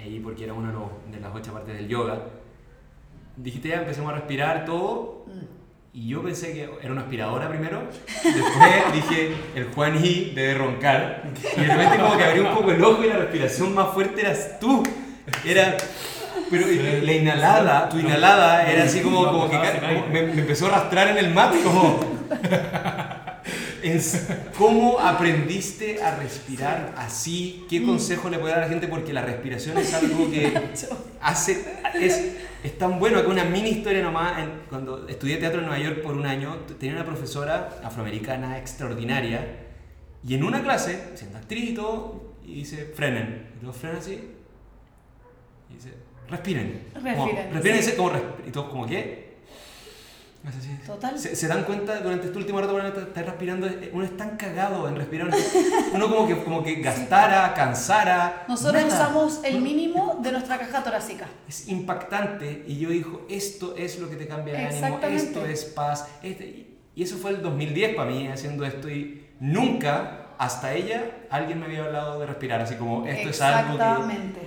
ahí 0.00 0.18
porque 0.20 0.44
era 0.44 0.54
una 0.54 0.72
de, 1.10 1.20
las 1.20 1.34
ocho 1.34 1.52
partes 1.52 1.74
del 1.76 1.88
yoga. 1.88 2.22
Dijiste 3.36 3.68
ya, 3.68 3.80
empecemos 3.80 4.12
a 4.12 4.16
respirar 4.16 4.64
todo. 4.64 5.26
Mm. 5.26 5.64
Y 5.96 6.08
yo 6.08 6.22
pensé 6.22 6.52
que 6.52 6.68
era 6.82 6.90
una 6.90 7.02
aspiradora 7.02 7.48
primero. 7.48 7.82
Después 8.24 8.92
dije, 8.94 9.34
el 9.54 9.66
Juan 9.66 10.04
Y 10.04 10.32
debe 10.34 10.54
roncar. 10.54 11.22
Y 11.56 11.60
de 11.60 11.66
repente 11.68 11.98
como 11.98 12.16
que 12.16 12.24
abrí 12.24 12.40
un 12.40 12.54
poco 12.54 12.72
el 12.72 12.82
ojo 12.82 13.04
y 13.04 13.08
la 13.08 13.18
respiración 13.18 13.74
más 13.74 13.92
fuerte 13.92 14.22
eras 14.22 14.58
tú. 14.58 14.82
Era... 15.44 15.76
Pero 16.50 16.66
la 16.66 17.12
inhalada, 17.12 17.88
tu 17.88 17.98
inhalada 17.98 18.70
era 18.70 18.84
así 18.84 19.00
como, 19.00 19.24
como 19.24 19.48
que 19.48 19.56
me, 19.56 20.22
me 20.22 20.40
empezó 20.40 20.66
a 20.66 20.68
arrastrar 20.70 21.08
en 21.08 21.18
el 21.18 21.32
mat 21.32 21.54
como... 21.62 22.00
¿Cómo 24.56 24.98
aprendiste 24.98 26.02
a 26.02 26.16
respirar 26.16 26.94
así? 26.96 27.66
¿Qué 27.68 27.82
consejo 27.82 28.30
le 28.30 28.38
puede 28.38 28.54
dar 28.54 28.62
a 28.62 28.66
la 28.66 28.70
gente? 28.70 28.88
Porque 28.88 29.12
la 29.12 29.22
respiración 29.22 29.76
es 29.78 29.92
algo 29.92 30.30
que 30.30 30.52
hace, 31.20 31.64
es, 31.94 32.36
es 32.62 32.78
tan 32.78 32.98
bueno 32.98 33.22
que 33.22 33.28
una 33.28 33.44
mini 33.44 33.70
historia 33.70 34.02
nomás. 34.02 34.42
cuando 34.70 35.06
estudié 35.08 35.36
teatro 35.36 35.60
en 35.60 35.66
Nueva 35.66 35.82
York 35.82 36.02
por 36.02 36.14
un 36.14 36.24
año, 36.24 36.56
tenía 36.78 36.94
una 36.94 37.04
profesora 37.04 37.78
afroamericana 37.82 38.58
extraordinaria 38.58 39.64
y 40.26 40.34
en 40.34 40.44
una 40.44 40.62
clase, 40.62 41.10
siendo 41.14 41.36
actriz 41.36 41.70
y 41.70 41.74
todo, 41.74 42.34
y 42.42 42.54
dice, 42.54 42.86
frenen. 42.94 43.48
Y 43.56 43.60
todos 43.60 43.76
frenan 43.76 43.98
así. 43.98 44.30
Y 45.70 45.74
dice, 45.74 45.92
respiren. 46.30 46.86
Como, 46.94 47.04
Respiren, 47.04 47.52
respiren, 47.52 47.82
sí. 47.82 47.92
como 47.96 48.12
y 48.46 48.50
todos 48.50 48.68
como, 48.70 48.86
¿qué? 48.86 49.23
Así. 50.46 50.78
Total. 50.86 51.18
Se, 51.18 51.34
se 51.34 51.48
dan 51.48 51.64
cuenta 51.64 52.00
durante 52.00 52.26
este 52.26 52.36
último 52.38 52.60
rato 52.60 52.72
cuando 52.72 52.88
está, 52.90 53.00
está 53.02 53.22
respirando, 53.22 53.66
eh, 53.66 53.90
uno 53.94 54.04
es 54.04 54.14
tan 54.16 54.36
cagado 54.36 54.86
en 54.88 54.96
respirar, 54.96 55.30
uno 55.94 56.08
como 56.14 56.26
que, 56.28 56.44
como 56.44 56.62
que 56.62 56.74
gastara, 56.82 57.54
cansara. 57.54 58.44
Nosotros 58.46 58.82
nada. 58.82 58.94
usamos 58.94 59.40
el 59.42 59.62
mínimo 59.62 60.18
de 60.22 60.32
nuestra 60.32 60.58
caja 60.58 60.84
torácica. 60.84 61.26
Es 61.48 61.68
impactante 61.68 62.64
y 62.66 62.76
yo 62.78 62.90
dijo, 62.90 63.24
esto 63.30 63.74
es 63.76 63.98
lo 63.98 64.10
que 64.10 64.16
te 64.16 64.26
cambia 64.28 64.52
de 64.54 64.66
ánimo, 64.66 64.98
esto 65.08 65.46
es 65.46 65.64
paz. 65.64 66.08
este- 66.22 66.66
y 66.96 67.02
eso 67.02 67.16
fue 67.16 67.30
el 67.32 67.42
2010 67.42 67.96
para 67.96 68.10
mí 68.10 68.28
haciendo 68.28 68.64
esto 68.64 68.88
y 68.90 69.26
nunca, 69.40 70.26
hasta 70.38 70.74
ella, 70.74 71.02
alguien 71.30 71.58
me 71.58 71.64
había 71.66 71.84
hablado 71.86 72.20
de 72.20 72.26
respirar, 72.26 72.60
así 72.60 72.74
como 72.76 73.04
esto 73.06 73.30
es 73.30 73.40
algo 73.40 73.76
que... 73.78 73.82
Exactamente. 73.82 74.40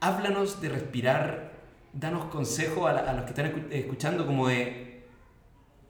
Háblanos 0.00 0.60
de 0.62 0.68
respirar, 0.70 1.52
danos 1.92 2.26
consejo 2.26 2.86
a, 2.86 2.92
la- 2.94 3.00
a 3.00 3.12
los 3.12 3.24
que 3.24 3.30
están 3.30 3.52
escu- 3.52 3.70
escuchando 3.72 4.24
como 4.26 4.48
de 4.48 4.89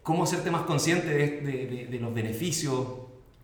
cómo 0.02 0.24
hacerte 0.24 0.50
más 0.50 0.62
consciente 0.62 1.08
de, 1.08 1.98
los 2.00 2.14
beneficios, 2.14 2.86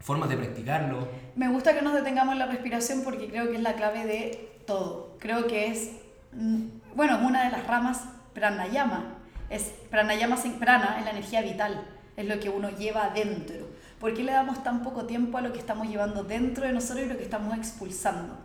formas 0.01 0.29
de 0.29 0.37
practicarlo. 0.37 1.09
Me 1.35 1.49
gusta 1.49 1.75
que 1.75 1.83
nos 1.83 1.95
detengamos 1.95 2.33
en 2.33 2.39
la 2.39 2.47
respiración 2.47 3.03
porque 3.03 3.29
creo 3.29 3.49
que 3.51 3.57
es 3.57 3.63
la 3.63 3.75
clave 3.75 4.07
de 4.07 4.61
todo. 4.67 5.17
Creo 5.19 5.47
que 5.47 5.69
es, 5.69 5.93
mm, 6.33 6.65
bueno, 6.95 7.19
una 7.25 7.45
de 7.45 7.51
las 7.51 7.67
ramas 7.67 8.03
pranayama. 8.35 9.15
Es, 9.51 9.73
pranayama 9.91 10.37
sin 10.37 10.55
prana 10.55 10.97
es 10.99 11.05
la 11.05 11.13
energía 11.13 11.41
vital, 11.43 11.87
es 12.17 12.27
lo 12.27 12.41
que 12.41 12.51
uno 12.51 12.71
lleva 12.71 13.05
adentro. 13.05 13.67
¿Por 14.01 14.13
qué 14.13 14.23
le 14.23 14.33
damos 14.33 14.63
tan 14.63 14.83
poco 14.83 15.07
tiempo 15.07 15.39
a 15.39 15.41
lo 15.41 15.53
que 15.53 15.59
estamos 15.59 15.89
llevando 15.89 16.25
dentro 16.25 16.67
de 16.67 16.73
nosotros 16.73 17.07
y 17.07 17.09
lo 17.09 17.17
que 17.17 17.23
estamos 17.23 17.57
expulsando? 17.57 18.37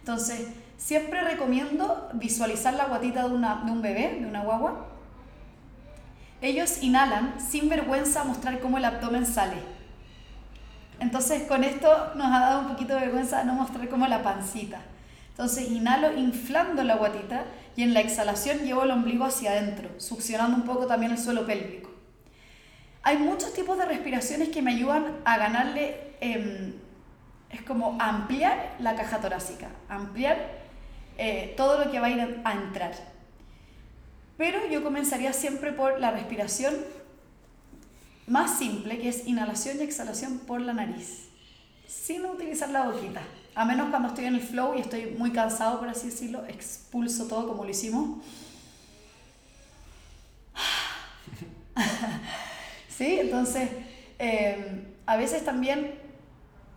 Entonces, 0.00 0.48
siempre 0.76 1.20
recomiendo 1.20 2.08
visualizar 2.14 2.74
la 2.74 2.86
guatita 2.86 3.28
de, 3.28 3.34
una, 3.34 3.62
de 3.64 3.70
un 3.70 3.82
bebé, 3.82 4.18
de 4.20 4.26
una 4.26 4.42
guagua. 4.42 4.86
Ellos 6.42 6.82
inhalan 6.82 7.34
sin 7.40 7.68
vergüenza 7.68 8.24
mostrar 8.24 8.60
cómo 8.60 8.78
el 8.78 8.84
abdomen 8.84 9.26
sale. 9.26 9.56
Entonces 10.98 11.42
con 11.44 11.64
esto 11.64 12.12
nos 12.14 12.26
ha 12.26 12.40
dado 12.40 12.60
un 12.60 12.68
poquito 12.68 12.94
de 12.94 13.00
vergüenza 13.00 13.44
no 13.44 13.54
mostrar 13.54 13.88
como 13.88 14.06
la 14.06 14.22
pancita. 14.22 14.80
Entonces 15.30 15.70
inhalo 15.70 16.16
inflando 16.16 16.82
la 16.82 16.96
guatita 16.96 17.44
y 17.76 17.82
en 17.82 17.94
la 17.94 18.00
exhalación 18.00 18.58
llevo 18.58 18.82
el 18.82 18.90
ombligo 18.90 19.24
hacia 19.24 19.52
adentro, 19.52 19.88
succionando 19.98 20.56
un 20.56 20.64
poco 20.64 20.86
también 20.86 21.12
el 21.12 21.18
suelo 21.18 21.46
pélvico. 21.46 21.90
Hay 23.02 23.16
muchos 23.16 23.54
tipos 23.54 23.78
de 23.78 23.86
respiraciones 23.86 24.50
que 24.50 24.60
me 24.60 24.72
ayudan 24.72 25.16
a 25.24 25.38
ganarle 25.38 26.14
em, 26.20 26.74
es 27.50 27.62
como 27.62 27.96
ampliar 28.00 28.76
la 28.78 28.94
caja 28.94 29.20
torácica, 29.20 29.68
ampliar 29.88 30.38
eh, 31.16 31.54
todo 31.56 31.84
lo 31.84 31.90
que 31.90 32.00
va 32.00 32.06
a 32.06 32.10
ir 32.10 32.40
a 32.44 32.52
entrar. 32.52 32.92
Pero 34.40 34.66
yo 34.68 34.82
comenzaría 34.82 35.34
siempre 35.34 35.70
por 35.70 36.00
la 36.00 36.12
respiración 36.12 36.74
más 38.26 38.56
simple, 38.56 38.98
que 38.98 39.10
es 39.10 39.26
inhalación 39.26 39.76
y 39.78 39.82
exhalación 39.82 40.38
por 40.38 40.62
la 40.62 40.72
nariz, 40.72 41.28
sin 41.86 42.24
utilizar 42.24 42.70
la 42.70 42.88
boquita. 42.88 43.20
A 43.54 43.66
menos 43.66 43.90
cuando 43.90 44.08
estoy 44.08 44.24
en 44.24 44.36
el 44.36 44.40
flow 44.40 44.76
y 44.76 44.80
estoy 44.80 45.14
muy 45.18 45.30
cansado, 45.32 45.78
por 45.78 45.90
así 45.90 46.06
decirlo, 46.06 46.46
expulso 46.46 47.26
todo 47.26 47.48
como 47.48 47.64
lo 47.64 47.70
hicimos. 47.70 48.24
¿Sí? 52.88 53.18
Entonces, 53.20 53.68
em, 54.18 54.86
a 55.04 55.18
veces 55.18 55.44
también, 55.44 55.96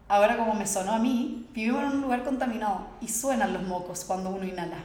ahora 0.10 0.36
como 0.36 0.54
me 0.54 0.68
sonó 0.68 0.92
a 0.92 1.00
mí, 1.00 1.48
vivimos 1.54 1.82
en 1.84 1.92
un 1.92 2.02
lugar 2.02 2.26
contaminado 2.26 2.88
y 3.00 3.08
suenan 3.08 3.54
los 3.54 3.64
mocos 3.64 4.04
cuando 4.04 4.32
uno 4.32 4.44
inhala. 4.44 4.80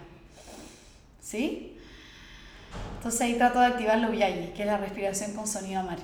¿Sí? 1.20 1.74
Entonces 2.96 3.20
ahí 3.20 3.34
trato 3.34 3.60
de 3.60 3.66
activar 3.66 3.98
lo 3.98 4.10
VIAI, 4.10 4.52
que 4.54 4.62
es 4.62 4.66
la 4.66 4.76
respiración 4.76 5.32
con 5.32 5.46
sonido 5.46 5.82
mar. 5.82 5.98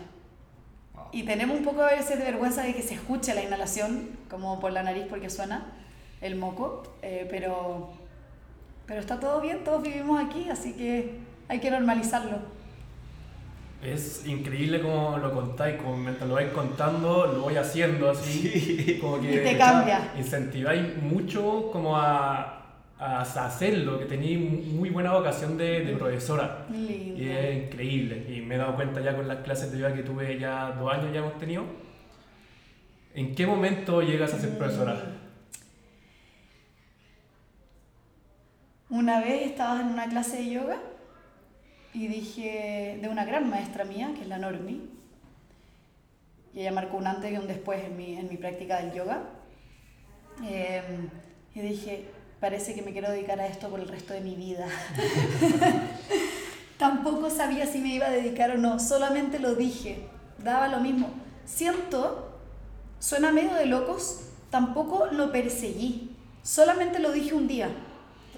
Y 1.13 1.23
tenemos 1.23 1.59
un 1.59 1.65
poco 1.65 1.83
a 1.83 1.91
veces 1.91 2.19
de 2.19 2.25
vergüenza 2.25 2.63
de 2.63 2.75
que 2.75 2.83
se 2.83 2.95
escuche 2.95 3.35
la 3.35 3.43
inhalación, 3.43 4.11
como 4.29 4.59
por 4.59 4.73
la 4.73 4.83
nariz 4.83 5.05
porque 5.09 5.31
suena 5.31 5.67
el 6.21 6.37
moco, 6.37 6.83
eh, 7.03 7.27
pero, 7.31 7.91
pero 8.87 9.01
está 9.01 9.21
todo 9.21 9.41
bien, 9.41 9.63
todos 9.63 9.83
vivimos 9.83 10.25
aquí, 10.25 10.49
así 10.51 10.73
que 10.73 11.19
hay 11.49 11.61
que 11.61 11.71
normalizarlo. 11.71 12.39
Es 13.83 14.27
increíble 14.27 14.81
como 14.81 15.19
lo 15.19 15.35
contáis, 15.35 15.77
como 15.77 15.97
mientras 15.97 16.27
lo 16.27 16.37
vais 16.37 16.51
contando, 16.53 17.27
lo 17.27 17.43
voy 17.43 17.57
haciendo 17.57 18.11
así, 18.11 18.99
como 19.01 19.21
que 19.21 19.35
y 19.35 19.45
te 19.45 19.59
cambia. 19.59 20.13
incentiváis 20.19 20.97
mucho 21.03 21.71
como 21.71 21.97
a, 21.97 22.64
a 23.05 23.21
hacerlo, 23.21 23.99
que 23.99 24.07
tenéis 24.07 24.39
muy 24.39 24.91
buena 24.91 25.13
vocación 25.13 25.59
de, 25.59 25.85
de 25.85 25.97
profesora. 25.97 26.67
Lindo. 26.71 27.23
Y 27.23 27.29
es 27.29 27.65
increíble. 27.65 28.25
Y 28.35 28.41
me 28.41 28.55
he 28.55 28.59
dado 28.59 28.75
cuenta 28.75 29.01
ya 29.01 29.15
con 29.15 29.29
las 29.29 29.39
clases 29.39 29.71
de 29.71 29.79
yoga 29.79 29.95
que 29.95 30.03
tuve 30.03 30.39
ya 30.39 30.73
dos 30.73 30.93
años 30.93 31.13
ya 31.13 31.21
hemos 31.21 31.39
tenido. 31.39 31.65
¿En 33.15 33.35
qué 33.35 33.47
momento 33.47 34.03
llegas 34.03 34.33
a 34.35 34.39
ser 34.39 34.57
profesora? 34.57 34.97
Una 38.89 39.21
vez 39.21 39.47
estabas 39.47 39.83
en 39.83 39.89
una 39.89 40.09
clase 40.09 40.39
de 40.39 40.51
yoga 40.51 40.79
y 41.93 42.07
dije, 42.09 42.99
de 43.01 43.09
una 43.09 43.25
gran 43.25 43.49
maestra 43.51 43.85
mía, 43.85 44.13
que 44.15 44.23
es 44.23 44.29
la 44.29 44.39
Normi, 44.39 44.81
y 46.55 46.61
ella 46.61 46.73
marcó 46.73 46.97
un 46.97 47.07
antes 47.07 47.33
y 47.33 47.37
un 47.37 47.47
después 47.47 47.85
en 47.85 47.97
mi, 47.97 48.17
en 48.17 48.29
mi 48.29 48.37
práctica 48.37 48.81
del 48.81 48.93
yoga. 48.93 49.23
Eh, 50.45 50.83
y 51.55 51.61
dije, 51.61 52.05
parece 52.45 52.75
que 52.75 52.83
me 52.83 52.93
quiero 52.93 53.11
dedicar 53.11 53.41
a 53.41 53.47
esto 53.47 53.71
por 53.71 53.81
el 53.81 53.89
resto 53.89 54.13
de 54.13 54.21
mi 54.21 54.35
vida. 54.35 54.67
Tampoco 56.79 57.31
sabía 57.31 57.65
si 57.67 57.79
me 57.79 57.95
iba 57.95 58.07
a 58.07 58.11
dedicar 58.11 58.51
o 58.51 58.59
no, 58.59 58.79
solamente 58.79 59.39
lo 59.39 59.55
dije, 59.55 60.07
daba 60.45 60.69
lo 60.69 60.79
mismo. 60.81 61.09
Siento, 61.47 62.37
suena 62.99 63.33
medio 63.33 63.55
de 63.55 63.65
locos, 63.65 64.25
tampoco 64.51 65.07
lo 65.11 65.33
perseguí, 65.33 66.15
solamente 66.43 66.99
lo 66.99 67.13
dije 67.13 67.33
un 67.33 67.49
día. 67.49 67.71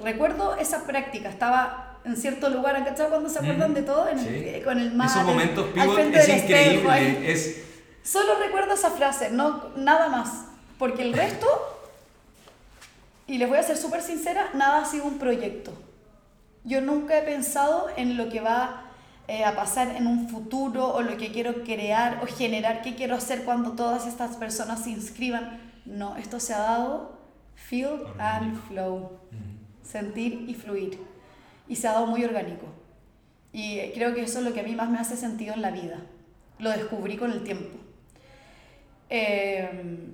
Recuerdo 0.00 0.54
esa 0.54 0.86
práctica, 0.86 1.28
estaba 1.28 1.98
en 2.04 2.16
cierto 2.16 2.48
lugar. 2.48 2.76
Cuando 3.08 3.28
se 3.28 3.40
acuerdan 3.40 3.74
de 3.74 3.82
todo, 3.82 4.08
en 4.08 4.20
el- 4.20 4.24
Sí. 4.24 4.30
eh, 4.34 4.62
con 4.64 4.78
el 4.78 4.92
mar. 4.94 5.08
Esos 5.08 5.24
momentos 5.24 5.66
pivot 5.74 5.98
es 5.98 6.28
espejo, 6.28 6.74
increíble. 6.84 7.32
Es, 7.32 7.56
Solo 8.04 8.38
recuerdo 8.38 8.74
esa 8.74 8.90
frase, 8.92 9.30
no 9.30 9.70
nada 9.74 10.08
más. 10.08 10.44
Porque 10.78 11.02
el 11.02 11.12
resto, 11.12 11.48
y 13.26 13.38
les 13.38 13.48
voy 13.48 13.58
a 13.58 13.62
ser 13.62 13.76
súper 13.76 14.02
sincera, 14.02 14.50
nada 14.54 14.82
ha 14.82 14.84
sido 14.84 15.04
un 15.04 15.18
proyecto. 15.18 15.72
Yo 16.64 16.80
nunca 16.80 17.18
he 17.18 17.22
pensado 17.22 17.88
en 17.96 18.16
lo 18.16 18.28
que 18.28 18.40
va 18.40 18.82
eh, 19.28 19.44
a 19.44 19.56
pasar 19.56 19.96
en 19.96 20.06
un 20.06 20.28
futuro 20.28 20.94
o 20.94 21.02
lo 21.02 21.16
que 21.16 21.32
quiero 21.32 21.64
crear 21.64 22.20
o 22.22 22.26
generar, 22.26 22.82
qué 22.82 22.94
quiero 22.94 23.16
hacer 23.16 23.44
cuando 23.44 23.72
todas 23.72 24.06
estas 24.06 24.36
personas 24.36 24.84
se 24.84 24.90
inscriban. 24.90 25.60
No, 25.84 26.16
esto 26.16 26.38
se 26.40 26.54
ha 26.54 26.58
dado 26.58 27.18
feel 27.54 28.04
and 28.18 28.56
flow, 28.68 29.18
sentir 29.82 30.44
y 30.48 30.54
fluir. 30.54 31.00
Y 31.68 31.76
se 31.76 31.88
ha 31.88 31.92
dado 31.92 32.06
muy 32.06 32.24
orgánico. 32.24 32.66
Y 33.52 33.78
creo 33.94 34.14
que 34.14 34.22
eso 34.22 34.38
es 34.38 34.44
lo 34.44 34.52
que 34.52 34.60
a 34.60 34.64
mí 34.64 34.74
más 34.74 34.90
me 34.90 34.98
hace 34.98 35.16
sentido 35.16 35.54
en 35.54 35.62
la 35.62 35.70
vida. 35.70 35.98
Lo 36.58 36.70
descubrí 36.70 37.16
con 37.16 37.32
el 37.32 37.42
tiempo. 37.42 37.76
Eh, 39.10 40.10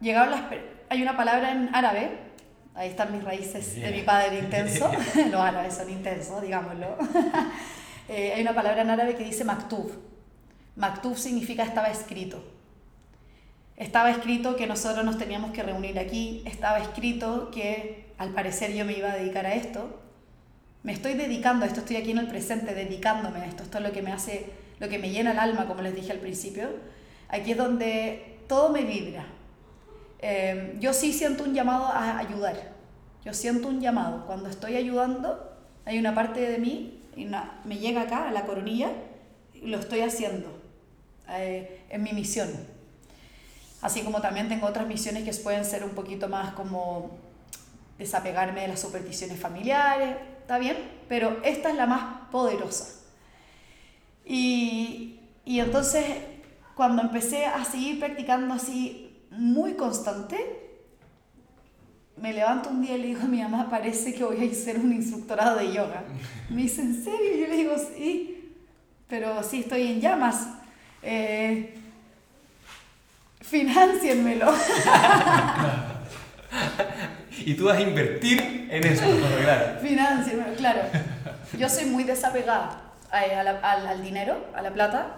llegaron 0.00 0.30
las... 0.30 0.42
Hay 0.92 1.02
una 1.02 1.16
palabra 1.16 1.52
en 1.52 1.72
árabe, 1.72 2.10
ahí 2.74 2.88
están 2.88 3.12
mis 3.12 3.22
raíces 3.22 3.76
de 3.76 3.92
mi 3.92 4.02
padre 4.02 4.40
intenso, 4.40 4.90
los 5.30 5.40
árabes 5.40 5.74
son 5.74 5.88
intensos, 5.88 6.42
digámoslo. 6.42 6.98
Eh, 8.12 8.32
hay 8.34 8.42
una 8.42 8.56
palabra 8.56 8.82
en 8.82 8.90
árabe 8.90 9.14
que 9.14 9.22
dice 9.22 9.44
maktub. 9.44 9.88
Maktub 10.74 11.16
significa 11.16 11.62
estaba 11.62 11.90
escrito. 11.90 12.42
Estaba 13.76 14.10
escrito 14.10 14.56
que 14.56 14.66
nosotros 14.66 15.04
nos 15.04 15.16
teníamos 15.16 15.52
que 15.52 15.62
reunir 15.62 15.96
aquí, 15.96 16.42
estaba 16.44 16.80
escrito 16.80 17.52
que 17.52 18.06
al 18.18 18.30
parecer 18.30 18.72
yo 18.74 18.84
me 18.84 18.98
iba 18.98 19.12
a 19.12 19.14
dedicar 19.14 19.46
a 19.46 19.54
esto. 19.54 20.00
Me 20.82 20.92
estoy 20.92 21.14
dedicando 21.14 21.64
a 21.64 21.68
esto, 21.68 21.78
estoy 21.78 21.98
aquí 21.98 22.10
en 22.10 22.18
el 22.18 22.26
presente, 22.26 22.74
dedicándome 22.74 23.38
a 23.38 23.46
esto. 23.46 23.62
Esto 23.62 23.78
es 23.78 23.84
lo 23.84 23.92
que 23.92 24.02
me 24.02 24.10
hace, 24.10 24.46
lo 24.80 24.88
que 24.88 24.98
me 24.98 25.10
llena 25.10 25.30
el 25.30 25.38
alma, 25.38 25.68
como 25.68 25.82
les 25.82 25.94
dije 25.94 26.10
al 26.10 26.18
principio. 26.18 26.68
Aquí 27.28 27.52
es 27.52 27.56
donde 27.56 28.40
todo 28.48 28.70
me 28.70 28.82
vibra. 28.82 29.24
Eh, 30.22 30.76
yo 30.80 30.92
sí 30.92 31.12
siento 31.12 31.44
un 31.44 31.54
llamado 31.54 31.86
a 31.86 32.18
ayudar. 32.18 32.56
Yo 33.24 33.32
siento 33.34 33.68
un 33.68 33.80
llamado. 33.80 34.26
Cuando 34.26 34.48
estoy 34.48 34.76
ayudando, 34.76 35.56
hay 35.84 35.98
una 35.98 36.14
parte 36.14 36.40
de 36.40 36.58
mí, 36.58 37.02
y 37.16 37.26
una- 37.26 37.60
me 37.64 37.78
llega 37.78 38.02
acá, 38.02 38.28
a 38.28 38.32
la 38.32 38.44
coronilla, 38.46 38.90
y 39.54 39.66
lo 39.66 39.78
estoy 39.78 40.00
haciendo. 40.00 40.58
Eh, 41.28 41.82
en 41.90 42.02
mi 42.02 42.12
misión. 42.12 42.48
Así 43.82 44.02
como 44.02 44.20
también 44.20 44.48
tengo 44.48 44.66
otras 44.66 44.86
misiones 44.86 45.24
que 45.24 45.32
pueden 45.42 45.64
ser 45.64 45.84
un 45.84 45.90
poquito 45.90 46.28
más 46.28 46.52
como 46.54 47.10
desapegarme 47.98 48.62
de 48.62 48.68
las 48.68 48.80
supersticiones 48.80 49.38
familiares, 49.38 50.16
¿está 50.40 50.58
bien? 50.58 50.76
Pero 51.08 51.38
esta 51.44 51.70
es 51.70 51.76
la 51.76 51.86
más 51.86 52.28
poderosa. 52.30 53.00
Y, 54.24 55.20
y 55.44 55.60
entonces, 55.60 56.04
cuando 56.74 57.02
empecé 57.02 57.46
a 57.46 57.64
seguir 57.64 57.98
practicando 57.98 58.54
así 58.54 59.09
muy 59.30 59.74
constante, 59.74 60.36
me 62.16 62.32
levanto 62.32 62.68
un 62.70 62.82
día 62.82 62.96
y 62.96 63.00
le 63.00 63.06
digo 63.08 63.22
a 63.22 63.26
mi 63.26 63.40
mamá, 63.42 63.68
parece 63.70 64.12
que 64.14 64.24
voy 64.24 64.46
a 64.46 64.50
hacer 64.50 64.78
un 64.78 64.92
instructorado 64.92 65.56
de 65.58 65.72
yoga. 65.72 66.02
Me 66.50 66.62
dice, 66.62 66.82
¿en 66.82 67.02
serio? 67.04 67.36
Y 67.36 67.40
yo 67.40 67.46
le 67.46 67.56
digo, 67.56 67.74
sí, 67.96 68.52
pero 69.08 69.42
sí 69.42 69.60
estoy 69.60 69.86
en 69.92 70.00
llamas. 70.00 70.48
Eh, 71.02 71.74
financienmelo. 73.40 74.52
y 77.46 77.54
tú 77.54 77.64
vas 77.66 77.78
a 77.78 77.80
invertir 77.80 78.68
en 78.70 78.84
eso, 78.86 79.04
claro. 79.42 79.80
Financienmelo, 79.80 80.54
claro. 80.56 80.82
Yo 81.58 81.68
soy 81.68 81.86
muy 81.86 82.04
desapegada 82.04 82.82
a- 83.10 83.18
a 83.20 83.42
la- 83.42 83.58
al, 83.60 83.86
al 83.86 84.02
dinero, 84.02 84.46
a 84.54 84.62
la 84.62 84.72
plata. 84.72 85.16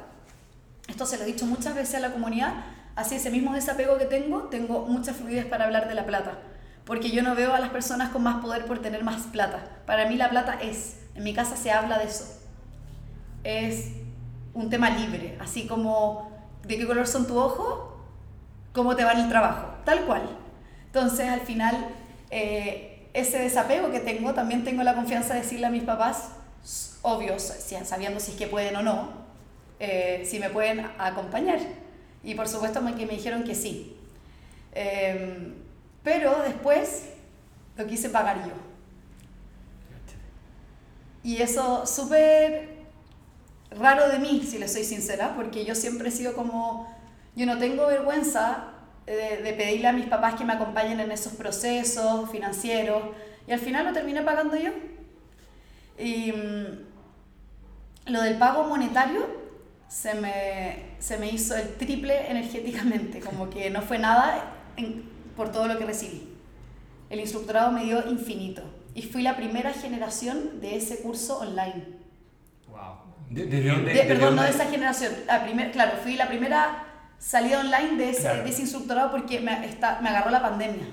Esto 0.89 1.05
se 1.07 1.17
lo 1.17 1.25
he 1.25 1.27
dicho 1.27 1.47
muchas 1.47 1.75
veces 1.75 1.97
a 1.97 2.01
la 2.01 2.13
comunidad. 2.13 2.53
Así 2.95 3.15
ese 3.17 3.31
mismo 3.31 3.55
desapego 3.55 3.97
que 3.99 4.05
tengo, 4.05 4.43
tengo 4.45 4.87
mucha 4.87 5.15
fluidez 5.15 5.47
para 5.47 5.65
hablar 5.65 5.89
de 5.89 5.95
la 5.95 6.05
plata. 6.07 6.39
Porque 6.85 7.11
yo 7.11 7.23
no 7.23 7.35
veo 7.35 7.55
a 7.55 7.61
las 7.61 7.71
personas 7.71 8.11
con 8.11 8.23
más 8.23 8.43
poder 8.43 8.67
por 8.67 8.81
tener 8.81 9.03
más 9.05 9.23
plata. 9.29 9.65
Para 9.87 10.07
mí 10.09 10.17
la 10.17 10.29
plata 10.31 10.59
es, 10.61 10.99
en 11.15 11.25
mi 11.25 11.33
casa 11.33 11.57
se 11.57 11.71
habla 11.71 11.99
de 11.99 12.05
eso. 12.05 12.25
Es 13.45 13.89
un 14.55 14.69
tema 14.71 14.91
libre, 14.91 15.37
así 15.41 15.67
como 15.67 16.31
de 16.65 16.77
qué 16.79 16.87
color 16.87 17.07
son 17.07 17.27
tus 17.27 17.37
ojos, 17.37 17.91
cómo 18.73 18.95
te 18.97 19.05
va 19.05 19.13
en 19.13 19.21
el 19.21 19.29
trabajo, 19.29 19.69
tal 19.85 20.05
cual. 20.05 20.23
Entonces, 20.87 21.29
al 21.29 21.41
final, 21.41 21.75
eh, 22.31 23.09
ese 23.15 23.39
desapego 23.39 23.91
que 23.91 24.01
tengo, 24.01 24.35
también 24.35 24.65
tengo 24.65 24.83
la 24.83 24.95
confianza 24.95 25.35
de 25.35 25.41
decirle 25.41 25.67
a 25.67 25.71
mis 25.71 25.83
papás, 25.85 26.31
s- 26.63 26.99
obvio, 27.03 27.39
si- 27.39 27.75
sabiendo 27.85 28.21
si 28.21 28.33
es 28.33 28.37
que 28.37 28.47
pueden 28.47 28.77
o 28.77 28.83
no, 28.83 29.09
eh, 29.81 30.23
si 30.29 30.39
me 30.39 30.51
pueden 30.51 30.87
acompañar. 30.99 31.59
Y 32.25 32.35
por 32.35 32.49
supuesto 32.49 32.81
que 32.97 33.07
me 33.07 33.15
dijeron 33.15 33.45
que 33.45 33.55
sí. 33.55 33.97
Eh, 34.75 35.53
pero 36.03 36.43
después 36.43 37.09
lo 37.77 37.87
quise 37.87 38.09
pagar 38.11 38.47
yo. 38.47 38.55
Y 41.25 41.41
eso 41.41 41.87
súper 41.87 42.69
raro 43.71 44.09
de 44.09 44.19
mí, 44.19 44.43
si 44.49 44.59
le 44.59 44.69
soy 44.69 44.85
sincera, 44.85 45.35
porque 45.37 45.65
yo 45.65 45.75
siempre 45.75 46.09
he 46.09 46.13
sido 46.13 46.35
como, 46.35 46.93
yo 47.37 47.47
no 47.47 47.59
tengo 47.59 47.87
vergüenza 47.87 48.73
de, 49.07 49.39
de 49.43 49.53
pedirle 49.53 49.89
a 49.89 49.93
mis 49.93 50.07
papás 50.07 50.35
que 50.35 50.45
me 50.45 50.53
acompañen 50.53 50.99
en 51.01 51.13
esos 51.13 51.35
procesos 51.35 52.29
financieros, 52.31 53.03
y 53.47 53.53
al 53.53 53.61
final 53.61 53.87
lo 53.87 53.93
terminé 53.93 54.23
pagando 54.23 54.57
yo. 54.57 54.71
Y 55.99 56.33
mm, 56.33 56.87
lo 58.07 58.23
del 58.23 58.37
pago 58.39 58.65
monetario 58.65 59.42
se 59.93 60.15
me, 60.15 60.77
se 61.01 61.19
me 61.19 61.29
hizo 61.31 61.55
el 61.55 61.75
triple 61.75 62.31
energéticamente, 62.31 63.21
como 63.21 63.51
que 63.51 63.69
no 63.69 63.83
fue 63.83 63.99
nada 63.99 64.55
en- 64.79 65.03
por 65.37 65.53
todo 65.53 65.69
lo 65.69 65.77
que 65.79 65.85
recibí. 65.85 66.29
El 67.11 67.21
instructorado 67.21 67.71
me 67.73 67.85
dio 67.85 68.09
infinito 68.11 68.63
y 68.95 69.03
fui 69.03 69.21
la 69.23 69.37
primera 69.37 69.71
generación 69.75 70.61
de 70.63 70.77
ese 70.77 71.03
curso 71.03 71.41
online. 71.41 71.85
Wow. 72.71 72.79
¿De, 73.29 73.45
desde 73.47 73.69
dónde? 73.69 73.93
De- 73.93 73.99
desde 73.99 74.09
perdón, 74.15 74.37
no 74.37 74.43
de 74.43 74.49
esa 74.51 74.65
generación. 74.67 75.13
La 75.27 75.45
primer, 75.45 75.73
claro, 75.73 75.93
fui 76.03 76.17
la 76.17 76.27
primera 76.27 76.85
salida 77.19 77.61
online 77.61 77.97
de 77.99 78.11
ese, 78.11 78.23
Claro. 78.23 78.45
de 78.45 78.49
ese 78.51 78.63
instructorado 78.63 79.11
porque 79.11 79.41
me, 79.41 79.67
está, 79.67 80.01
me 80.01 80.09
agarró 80.09 80.31
la 80.31 80.41
pandemia. 80.41 80.87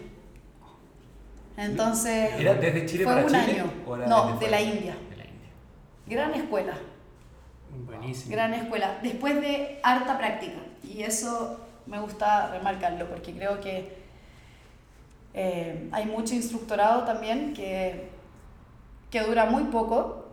Entonces, 1.57 2.31
¿Era 2.37 2.53
desde 2.55 2.85
Chile 2.85 3.03
fue 3.05 3.13
para 3.13 3.25
un 3.25 3.31
Chile? 3.31 3.61
año. 3.61 3.71
¿O 3.87 3.95
era 3.95 4.07
No, 4.07 4.37
de 4.37 4.49
la? 4.49 4.61
India. 4.61 4.95
De 5.09 5.15
la 5.17 5.23
India. 5.25 5.49
Gran 6.05 6.33
escuela, 6.33 6.73
Buenísimo. 7.85 8.31
gran 8.31 8.53
escuela. 8.53 8.97
Después 9.03 9.35
de 9.41 9.79
harta 9.83 10.17
práctica. 10.17 10.59
Y 10.83 11.03
eso 11.03 11.59
me 11.85 11.99
gusta 11.99 12.47
remarcarlo 12.51 13.07
porque 13.09 13.33
creo 13.33 13.59
que 13.61 13.97
eh, 15.33 15.89
hay 15.91 16.05
mucho 16.05 16.33
instructorado 16.35 17.03
también 17.03 17.53
que, 17.53 18.09
que 19.11 19.21
dura 19.21 19.45
muy 19.45 19.63
poco, 19.65 20.25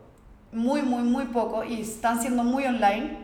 muy, 0.52 0.82
muy, 0.82 1.02
muy 1.02 1.26
poco 1.26 1.64
y 1.64 1.80
están 1.82 2.20
siendo 2.20 2.42
muy 2.42 2.64
online. 2.64 3.18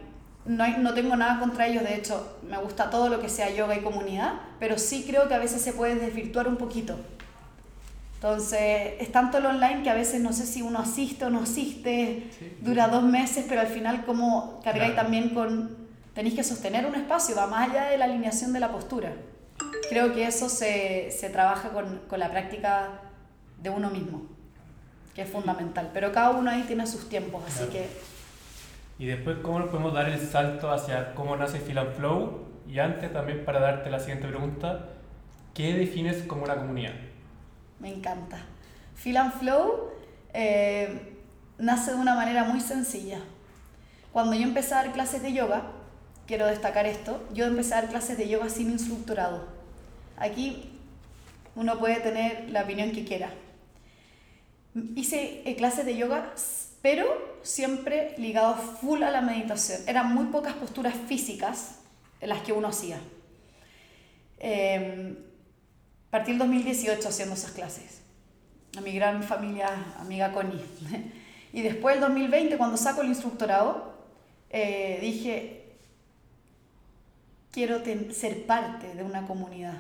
No, 0.45 0.65
hay- 0.65 0.77
no 0.79 0.93
tengo 0.93 1.15
nada 1.17 1.39
contra 1.39 1.67
ellos, 1.67 1.85
de 1.85 1.95
hecho, 1.95 2.39
me 2.49 2.59
gusta 2.59 2.91
todo 2.91 3.09
lo 3.09 3.21
que 3.21 3.29
sea 3.29 3.49
yoga 3.51 3.77
y 3.77 3.81
comunidad, 3.83 4.35
pero 4.59 4.77
sí 4.77 5.05
creo 5.07 5.29
que 5.29 5.35
a 5.35 5.39
veces 5.39 5.63
se 5.63 5.73
puede 5.73 5.95
desvirtuar 5.95 6.49
un 6.49 6.57
poquito. 6.57 6.97
Entonces, 8.27 8.93
es 9.01 9.11
tanto 9.11 9.39
el 9.39 9.47
online 9.47 9.83
que 9.83 9.91
a 9.91 9.95
veces 9.95 10.21
no 10.21 10.33
sé 10.33 10.47
si 10.47 10.63
uno 10.63 10.79
asiste 10.79 11.25
o 11.25 11.31
no 11.31 11.41
asiste, 11.41 12.29
Sí. 12.39 12.57
dura 12.61 12.87
dos 12.87 13.03
meses, 13.03 13.45
pero 13.49 13.61
al 13.63 13.67
final 13.67 14.05
como 14.05 14.61
cargáis 14.63 14.93
Claro. 14.93 15.03
también 15.09 15.31
con, 15.31 15.77
tenéis 16.15 16.37
que 16.37 16.45
sostener 16.45 16.87
un 16.87 16.95
espacio, 16.95 17.35
va 17.35 17.49
más 17.49 17.71
allá 17.71 17.87
de 17.87 17.99
la 17.99 18.05
alineación 18.05 18.53
de 18.53 18.61
la 18.61 18.71
postura. 18.71 19.13
Creo 19.89 20.15
que 20.15 20.25
eso 20.25 20.49
se, 20.49 21.11
se 21.11 21.31
trabaja 21.31 21.71
con, 21.71 21.99
con 22.09 22.21
la 22.21 22.31
práctica 22.31 22.91
de 23.61 23.71
uno 23.71 23.91
mismo, 23.91 24.23
que 25.17 25.23
es 25.23 25.29
fundamental, 25.29 25.91
pero 25.93 26.13
cada 26.13 26.31
uno 26.31 26.49
ahí 26.49 26.63
tiene 26.63 26.87
sus 26.87 27.09
tiempos, 27.09 27.43
así 27.45 27.65
Claro. 27.67 27.73
que 27.73 27.89
Y 29.03 29.07
después, 29.07 29.39
¿cómo 29.43 29.59
nos 29.59 29.69
podemos 29.69 29.95
dar 29.95 30.09
el 30.09 30.21
salto 30.21 30.71
hacia 30.71 31.13
cómo 31.15 31.37
nace 31.37 31.59
Feel 31.59 31.79
and 31.79 31.95
Flow? 31.97 32.45
Y 32.69 32.79
antes 32.79 33.13
también 33.13 33.45
para 33.45 33.59
darte 33.59 33.91
la 33.91 33.99
siguiente 33.99 34.29
pregunta, 34.29 34.91
¿qué 35.55 35.75
defines 35.75 36.19
como 36.29 36.45
una 36.45 36.55
comunidad? 36.55 36.93
Me 37.83 37.93
encanta. 37.93 38.39
Feel 38.95 39.17
and 39.17 39.33
Flow 39.39 39.91
eh, 40.33 41.17
nace 41.59 41.91
de 41.91 41.97
una 41.99 42.15
manera 42.15 42.45
muy 42.45 42.61
sencilla. 42.61 43.21
Cuando 44.13 44.35
yo 44.35 44.45
empecé 44.45 44.75
a 44.75 44.85
dar 44.85 44.93
clases 44.93 45.21
de 45.23 45.33
yoga, 45.33 45.65
quiero 46.27 46.47
destacar 46.47 46.87
esto, 46.87 47.27
yo 47.35 47.45
empecé 47.45 47.75
a 47.75 47.83
dar 47.83 47.91
clases 47.91 48.17
de 48.17 48.29
yoga 48.29 48.49
sin 48.49 48.71
instructorado. 48.71 49.49
Aquí 50.17 50.79
uno 51.57 51.79
puede 51.79 51.97
tener 51.97 52.49
la 52.51 52.63
opinión 52.63 52.93
que 52.93 53.05
quiera. 53.05 53.31
Hice 54.95 55.43
eh, 55.45 55.57
clases 55.57 55.85
de 55.85 55.97
yoga, 55.97 56.33
pero 56.83 57.07
siempre 57.43 58.15
ligado 58.17 58.55
full 58.55 59.03
a 59.03 59.11
la 59.11 59.23
meditación. 59.23 59.81
Eran 59.89 60.15
muy 60.15 60.27
pocas 60.27 60.55
posturas 60.55 60.95
físicas 61.09 61.81
las 62.21 62.43
que 62.43 62.53
uno 62.53 62.69
hacía. 62.69 63.01
Eh, 64.39 65.17
partí 66.13 66.33
el 66.33 66.39
2018 66.39 67.09
haciendo 67.09 67.35
esas 67.35 67.53
clases. 67.53 68.03
A 68.77 68.83
mi 68.83 68.93
gran 68.93 69.23
familia, 69.23 69.69
amiga 69.99 70.31
Connie. 70.33 70.63
Y 71.55 71.61
después 71.61 71.97
el 71.97 72.01
2020, 72.01 72.57
cuando 72.57 72.79
saco 72.79 73.03
el 73.03 73.09
instructorado, 73.09 73.93
eh, 74.49 74.99
dije, 75.03 75.75
quiero 77.51 77.83
ser 78.15 78.47
parte 78.47 78.95
de 78.95 79.03
una 79.03 79.27
comunidad. 79.27 79.79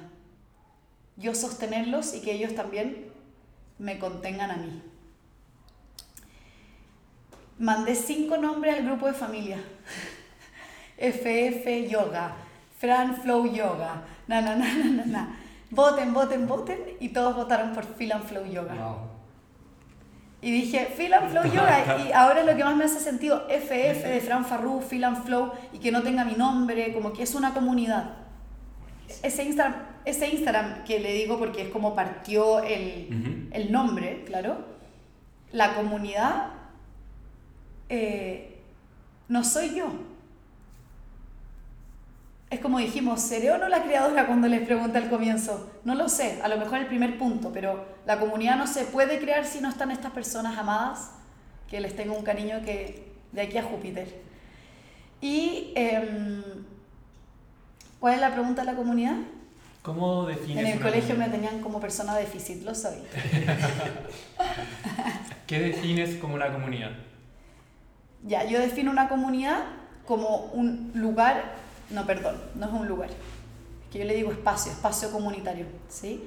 Yo 1.16 1.35
sostenerlos 1.35 2.14
y 2.14 2.21
que 2.21 2.33
ellos 2.33 2.55
también 2.55 3.07
me 3.79 3.99
contengan 3.99 4.51
a 4.51 4.57
mí. 4.57 4.83
Mandé 7.59 7.95
cinco 7.95 8.37
nombres 8.37 8.77
al 8.77 8.85
grupo 8.85 9.07
de 9.07 9.14
familia. 9.14 9.64
FF 10.99 11.88
Yoga, 11.88 12.35
Fran 12.79 13.16
Flow 13.23 13.47
Yoga, 13.47 14.03
na 14.29 14.42
na 14.42 14.57
na 14.57 14.75
na 14.75 14.85
na 14.85 15.05
na. 15.07 15.41
Voten, 15.73 16.13
voten, 16.13 16.47
voten 16.47 16.79
y 17.01 17.09
todos 17.09 17.35
votaron 17.35 17.73
por 17.73 17.85
Feel 17.85 18.13
and 18.13 18.25
Flow 18.25 18.45
Yoga. 18.45 18.75
Wow. 18.75 18.97
Y 20.43 20.51
dije, 20.51 20.93
Feel 20.95 21.15
and 21.15 21.31
Flow 21.31 21.45
Yoga. 21.45 21.97
Y 22.07 22.13
ahora 22.13 22.45
lo 22.45 22.55
que 22.55 22.63
más 22.63 22.77
me 22.77 22.85
hace 22.85 23.01
sentido, 23.01 23.47
FF 23.49 24.07
de 24.07 24.21
Fran 24.21 24.45
Farru, 24.45 24.83
Feel 24.83 25.05
and 25.05 25.25
Flow, 25.25 25.53
y 25.73 25.79
que 25.79 25.91
no 25.91 26.03
tenga 26.03 26.27
mi 26.27 26.35
nombre, 26.35 26.93
como 26.93 27.15
que 27.15 27.23
es 27.23 27.35
una 27.35 27.55
comunidad. 27.55 28.11
Ese 29.23 29.45
Instagram, 29.45 29.77
ese 30.05 30.29
Instagram 30.29 30.85
que 30.85 31.01
le 31.01 31.15
digo 31.15 31.39
porque 31.39 31.63
es 31.63 31.69
como 31.71 31.95
partió 31.95 32.63
el, 32.63 33.49
el 33.51 33.73
nombre, 33.73 34.25
claro, 34.27 34.59
la 35.53 35.75
comunidad 35.75 36.49
eh, 37.89 38.59
no 39.29 39.43
soy 39.43 39.75
yo. 39.75 39.87
Es 42.53 42.61
como 42.61 42.79
dijimos, 42.79 43.23
¿seré 43.23 43.51
o 43.51 43.57
no 43.57 43.67
la 43.69 43.83
creadora 43.83 44.27
cuando 44.27 44.47
les 44.47 44.61
pregunté 44.61 44.99
al 44.99 45.09
comienzo? 45.09 45.71
No 45.85 45.95
lo 45.95 46.11
sé, 46.11 46.38
a 46.43 46.49
lo 46.49 46.59
mejor 46.59 46.81
el 46.81 46.87
primer 46.87 47.17
punto, 47.17 47.51
pero 47.51 47.83
la 48.05 48.21
comunidad 48.21 48.59
no 48.59 48.67
se 48.67 48.85
puede 48.85 49.19
crear 49.19 49.47
si 49.47 49.62
no 49.62 49.71
están 49.71 49.91
estas 49.91 50.12
personas 50.12 50.59
amadas, 50.59 51.12
que 51.67 51.81
les 51.81 51.97
tengo 51.97 52.15
un 52.15 52.23
cariño 52.23 52.61
que 52.62 53.11
de 53.33 53.41
aquí 53.41 53.57
a 53.57 53.62
Júpiter. 53.62 54.21
Y, 55.23 55.73
em, 55.75 56.43
¿cuál 57.99 58.17
es 58.17 58.21
la 58.21 58.33
pregunta 58.33 58.61
de 58.61 58.67
la 58.71 58.77
comunidad? 58.77 59.17
¿Cómo 59.81 60.27
defines 60.27 60.59
En 60.59 60.67
el 60.67 60.77
una 60.77 60.91
colegio 60.91 61.17
me 61.17 61.25
comunidad? 61.25 61.49
tenían 61.49 61.62
como 61.62 61.81
persona 61.81 62.15
déficit, 62.17 62.65
lo 62.65 62.75
soy. 62.75 62.97
¿Qué 65.47 65.59
defines 65.59 66.17
como 66.17 66.35
una 66.35 66.53
comunidad? 66.53 66.91
Ya, 68.27 68.45
yo 68.45 68.61
defino 68.61 68.91
una 68.91 69.09
comunidad 69.09 69.61
como 70.05 70.51
un 70.53 70.93
lugar, 70.95 71.62
no, 71.92 72.07
perdón, 72.07 72.37
no 72.55 72.66
es 72.66 72.72
un 72.72 72.88
lugar, 72.88 73.11
que 73.90 73.98
yo 73.98 74.05
le 74.05 74.14
digo 74.14 74.33
espacio, 74.33 74.72
espacio 74.72 75.11
comunitario, 75.11 75.66
¿sí? 75.88 76.22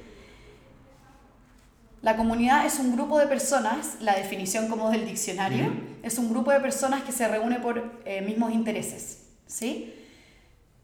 La 2.01 2.15
comunidad 2.15 2.67
es 2.67 2.77
un 2.77 2.93
grupo 2.93 3.17
de 3.17 3.25
personas, 3.25 3.97
la 3.99 4.15
definición 4.15 4.67
como 4.67 4.91
del 4.91 5.07
diccionario, 5.07 5.73
es 6.03 6.19
un 6.19 6.29
grupo 6.29 6.51
de 6.51 6.59
personas 6.59 7.01
que 7.01 7.11
se 7.11 7.27
reúne 7.27 7.59
por 7.59 7.99
eh, 8.05 8.21
mismos 8.21 8.53
intereses, 8.53 9.23
¿sí? 9.47 9.91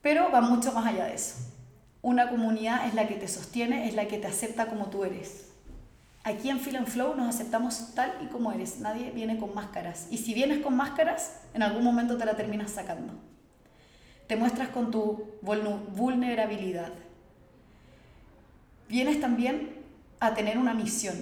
Pero 0.01 0.31
va 0.31 0.41
mucho 0.41 0.71
más 0.71 0.87
allá 0.87 1.05
de 1.05 1.13
eso. 1.13 1.35
Una 2.01 2.27
comunidad 2.27 2.87
es 2.87 2.95
la 2.95 3.07
que 3.07 3.13
te 3.13 3.27
sostiene, 3.27 3.87
es 3.87 3.93
la 3.93 4.07
que 4.07 4.17
te 4.17 4.25
acepta 4.25 4.65
como 4.65 4.87
tú 4.87 5.03
eres. 5.03 5.49
Aquí 6.23 6.49
en 6.49 6.59
Feel 6.59 6.77
and 6.77 6.87
Flow 6.87 7.15
nos 7.15 7.35
aceptamos 7.35 7.93
tal 7.93 8.13
y 8.23 8.25
como 8.25 8.51
eres. 8.51 8.79
Nadie 8.79 9.11
viene 9.11 9.37
con 9.37 9.53
máscaras. 9.53 10.07
Y 10.09 10.17
si 10.17 10.33
vienes 10.33 10.63
con 10.63 10.75
máscaras, 10.75 11.33
en 11.53 11.61
algún 11.61 11.83
momento 11.83 12.17
te 12.17 12.25
la 12.25 12.35
terminas 12.35 12.71
sacando. 12.71 13.13
Te 14.31 14.37
muestras 14.37 14.69
con 14.69 14.91
tu 14.91 15.27
vulnerabilidad. 15.41 16.93
Vienes 18.87 19.19
también 19.19 19.75
a 20.21 20.33
tener 20.33 20.57
una 20.57 20.73
misión. 20.73 21.17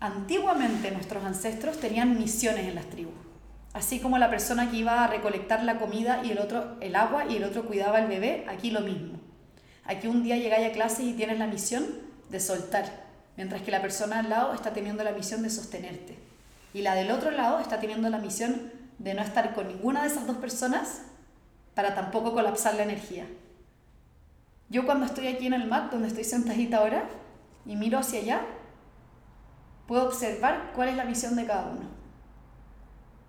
Antiguamente 0.00 0.90
nuestros 0.90 1.24
ancestros 1.24 1.78
tenían 1.78 2.18
misiones 2.18 2.66
en 2.66 2.74
las 2.74 2.86
tribus. 2.86 3.14
Así 3.72 4.00
como 4.00 4.18
la 4.18 4.28
persona 4.28 4.68
que 4.68 4.78
iba 4.78 5.04
a 5.04 5.06
recolectar 5.06 5.62
la 5.62 5.78
comida 5.78 6.24
y 6.24 6.32
el 6.32 6.40
otro 6.40 6.76
el 6.80 6.96
agua 6.96 7.26
y 7.26 7.36
el 7.36 7.44
otro 7.44 7.64
cuidaba 7.66 7.98
al 7.98 8.08
bebé, 8.08 8.44
aquí 8.48 8.72
lo 8.72 8.80
mismo. 8.80 9.20
Aquí 9.84 10.08
un 10.08 10.24
día 10.24 10.36
llegáis 10.38 10.68
a 10.68 10.72
clase 10.72 11.04
y 11.04 11.12
tienes 11.12 11.38
la 11.38 11.46
misión 11.46 11.86
de 12.30 12.40
soltar, 12.40 12.86
mientras 13.36 13.62
que 13.62 13.70
la 13.70 13.80
persona 13.80 14.18
al 14.18 14.28
lado 14.28 14.54
está 14.54 14.72
teniendo 14.72 15.04
la 15.04 15.12
misión 15.12 15.40
de 15.44 15.50
sostenerte. 15.50 16.18
Y 16.74 16.82
la 16.82 16.96
del 16.96 17.12
otro 17.12 17.30
lado 17.30 17.60
está 17.60 17.78
teniendo 17.78 18.10
la 18.10 18.18
misión 18.18 18.72
de 18.98 19.14
no 19.14 19.22
estar 19.22 19.54
con 19.54 19.68
ninguna 19.68 20.02
de 20.02 20.08
esas 20.08 20.26
dos 20.26 20.38
personas 20.38 21.02
para 21.76 21.94
tampoco 21.94 22.32
colapsar 22.32 22.74
la 22.74 22.84
energía. 22.84 23.26
Yo 24.70 24.86
cuando 24.86 25.04
estoy 25.04 25.28
aquí 25.28 25.46
en 25.46 25.52
el 25.52 25.68
mat, 25.68 25.92
donde 25.92 26.08
estoy 26.08 26.24
sentadita 26.24 26.78
ahora, 26.78 27.04
y 27.66 27.76
miro 27.76 27.98
hacia 27.98 28.20
allá, 28.20 28.40
puedo 29.86 30.06
observar 30.06 30.72
cuál 30.74 30.88
es 30.88 30.96
la 30.96 31.04
misión 31.04 31.36
de 31.36 31.44
cada 31.44 31.66
uno. 31.66 31.86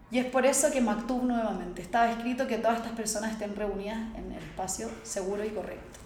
Y 0.09 0.19
es 0.19 0.25
por 0.27 0.45
eso 0.45 0.71
que 0.71 0.79
Maktub 0.79 1.23
nuevamente 1.23 1.81
estaba 1.81 2.09
escrito 2.09 2.47
que 2.47 2.57
todas 2.57 2.77
estas 2.77 2.93
personas 2.93 3.33
estén 3.33 3.53
reunidas 3.53 3.99
en 4.15 4.31
el 4.31 4.41
espacio 4.41 4.89
seguro 5.03 5.43
y 5.43 5.49
correcto. 5.49 5.99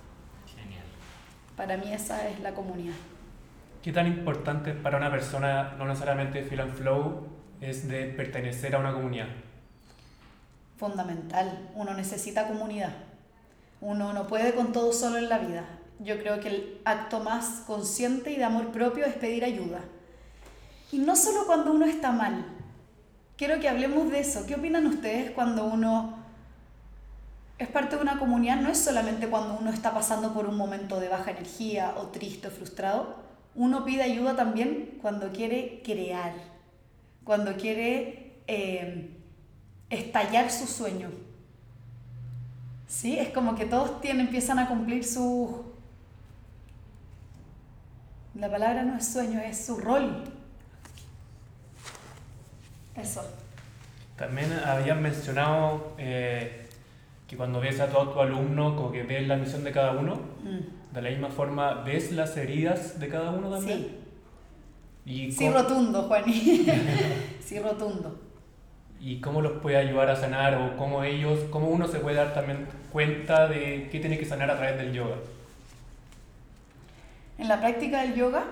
Genial. 0.47 0.84
Para 1.56 1.77
mí 1.77 1.94
esa 1.94 2.27
es 2.27 2.39
la 2.39 2.56
comunidad. 2.56 2.96
¿Qué 3.83 3.92
tan 3.92 4.08
importante 4.08 4.73
para 4.73 4.98
una 4.98 5.12
persona, 5.12 5.75
no 5.77 5.85
necesariamente 5.85 6.42
Feel 6.42 6.62
and 6.62 6.73
Flow, 6.73 7.27
es 7.62 7.87
de 7.87 8.06
pertenecer 8.06 8.73
a 8.73 8.79
una 8.79 8.94
comunidad? 8.94 9.27
Fundamental. 10.82 11.69
Uno 11.75 11.94
necesita 11.94 12.48
comunidad. 12.48 12.92
Uno 13.82 14.13
no 14.13 14.25
puede 14.25 14.56
con 14.56 14.71
todo 14.71 14.92
solo 14.94 15.19
en 15.19 15.29
la 15.29 15.38
vida. 15.38 15.63
Yo 16.00 16.17
creo 16.17 16.40
que 16.40 16.48
el 16.48 16.82
acto 16.86 17.19
más 17.19 17.62
consciente 17.67 18.32
y 18.32 18.38
de 18.38 18.46
amor 18.46 18.71
propio 18.71 19.06
es 19.06 19.13
pedir 19.13 19.46
ayuda. 19.46 19.82
Y 20.92 20.98
no 20.98 21.15
solo 21.15 21.46
cuando 21.46 21.71
uno 21.71 21.86
está 21.86 22.12
mal. 22.12 22.44
Quiero 23.38 23.60
que 23.60 23.69
hablemos 23.69 24.10
de 24.10 24.21
eso. 24.21 24.48
¿Qué 24.48 24.56
opinan 24.56 24.88
ustedes 24.88 25.29
cuando 25.29 25.65
uno 25.65 26.17
es 27.60 27.67
parte 27.67 27.96
de 27.96 28.02
una 28.02 28.17
comunidad, 28.17 28.60
no 28.60 28.69
es 28.69 28.79
solamente 28.79 29.27
cuando 29.27 29.60
uno 29.60 29.69
está 29.69 29.94
pasando 29.94 30.34
por 30.34 30.48
un 30.48 30.58
momento 30.58 31.00
de 31.00 31.10
baja 31.10 31.29
energía 31.29 31.94
o 31.96 32.08
triste 32.08 32.48
o 32.48 32.52
frustrado, 32.52 33.17
uno 33.54 33.86
pide 33.86 34.02
ayuda 34.02 34.36
también 34.36 34.98
cuando 35.00 35.32
quiere 35.32 35.84
crear, 35.86 36.34
cuando 37.23 37.56
quiere 37.56 38.42
eh, 38.48 39.21
estallar 39.92 40.50
su 40.52 40.65
sueño. 40.65 41.10
¿Sí? 42.87 43.17
Es 43.19 43.29
como 43.29 43.56
que 43.56 43.65
todos 43.65 44.02
tienen, 44.02 44.25
empiezan 44.27 44.58
a 44.60 44.67
cumplir 44.67 45.06
su... 45.06 45.63
La 48.35 48.50
palabra 48.50 48.83
no 48.83 48.98
es 48.98 49.08
sueño, 49.12 49.39
es 49.42 49.65
su 49.65 49.77
rol. 49.77 50.23
Eso. 52.96 53.23
También 54.17 54.52
habían 54.54 55.02
mencionado 55.02 55.94
eh, 55.98 56.67
que 57.27 57.35
cuando 57.37 57.60
ves 57.60 57.79
a 57.79 57.87
todo 57.87 58.10
tu 58.13 58.19
alumno, 58.19 58.75
como 58.75 58.92
que 58.92 59.04
ves 59.04 59.27
la 59.27 59.35
misión 59.37 59.63
de 59.63 59.71
cada 59.71 59.92
uno, 59.92 60.15
Mm. 60.44 60.94
de 60.94 61.02
la 61.02 61.10
misma 61.12 61.29
forma, 61.29 61.83
¿ves 61.83 62.12
las 62.12 62.35
heridas 62.35 63.00
de 63.00 63.08
cada 63.10 63.29
uno 63.31 63.50
también? 63.52 63.79
Sí. 63.79 63.98
¿Y 65.06 65.31
Sí, 65.31 65.50
rotundo, 65.50 66.04
Juani. 66.04 66.65
sí, 67.46 67.60
rotundo. 67.60 68.19
¿Y 69.02 69.19
cómo 69.19 69.41
los 69.41 69.54
puede 69.62 69.77
ayudar 69.77 70.12
a 70.12 70.15
sanar 70.15 70.54
o 70.54 70.77
cómo 70.77 71.04
ellos, 71.04 71.39
cómo 71.49 71.69
uno 71.69 71.87
se 71.87 71.99
puede 71.99 72.17
dar 72.17 72.35
también 72.35 72.67
cuenta 72.91 73.47
de 73.47 73.89
qué 73.91 73.99
tiene 73.99 74.19
que 74.19 74.25
sanar 74.25 74.52
a 74.52 74.58
través 74.58 74.77
del 74.77 74.93
yoga? 74.93 75.15
En 77.39 77.47
la 77.47 77.60
práctica 77.60 78.02
del 78.02 78.13
yoga 78.13 78.45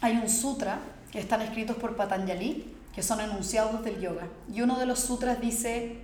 hay 0.00 0.16
un 0.16 0.30
sutra 0.30 0.78
que 1.12 1.20
están 1.20 1.42
escritos 1.42 1.76
por 1.76 1.94
Patanjali, 1.94 2.74
que 2.94 3.02
son 3.02 3.20
enunciados 3.20 3.84
del 3.84 4.00
yoga. 4.00 4.28
Y 4.50 4.62
uno 4.62 4.78
de 4.78 4.86
los 4.86 5.00
sutras 5.00 5.42
dice, 5.42 5.98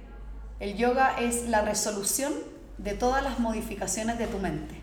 el 0.61 0.77
yoga 0.77 1.18
es 1.18 1.49
la 1.49 1.62
resolución 1.62 2.35
de 2.77 2.93
todas 2.93 3.25
las 3.25 3.39
modificaciones 3.39 4.18
de 4.18 4.27
tu 4.27 4.39
mente. 4.39 4.75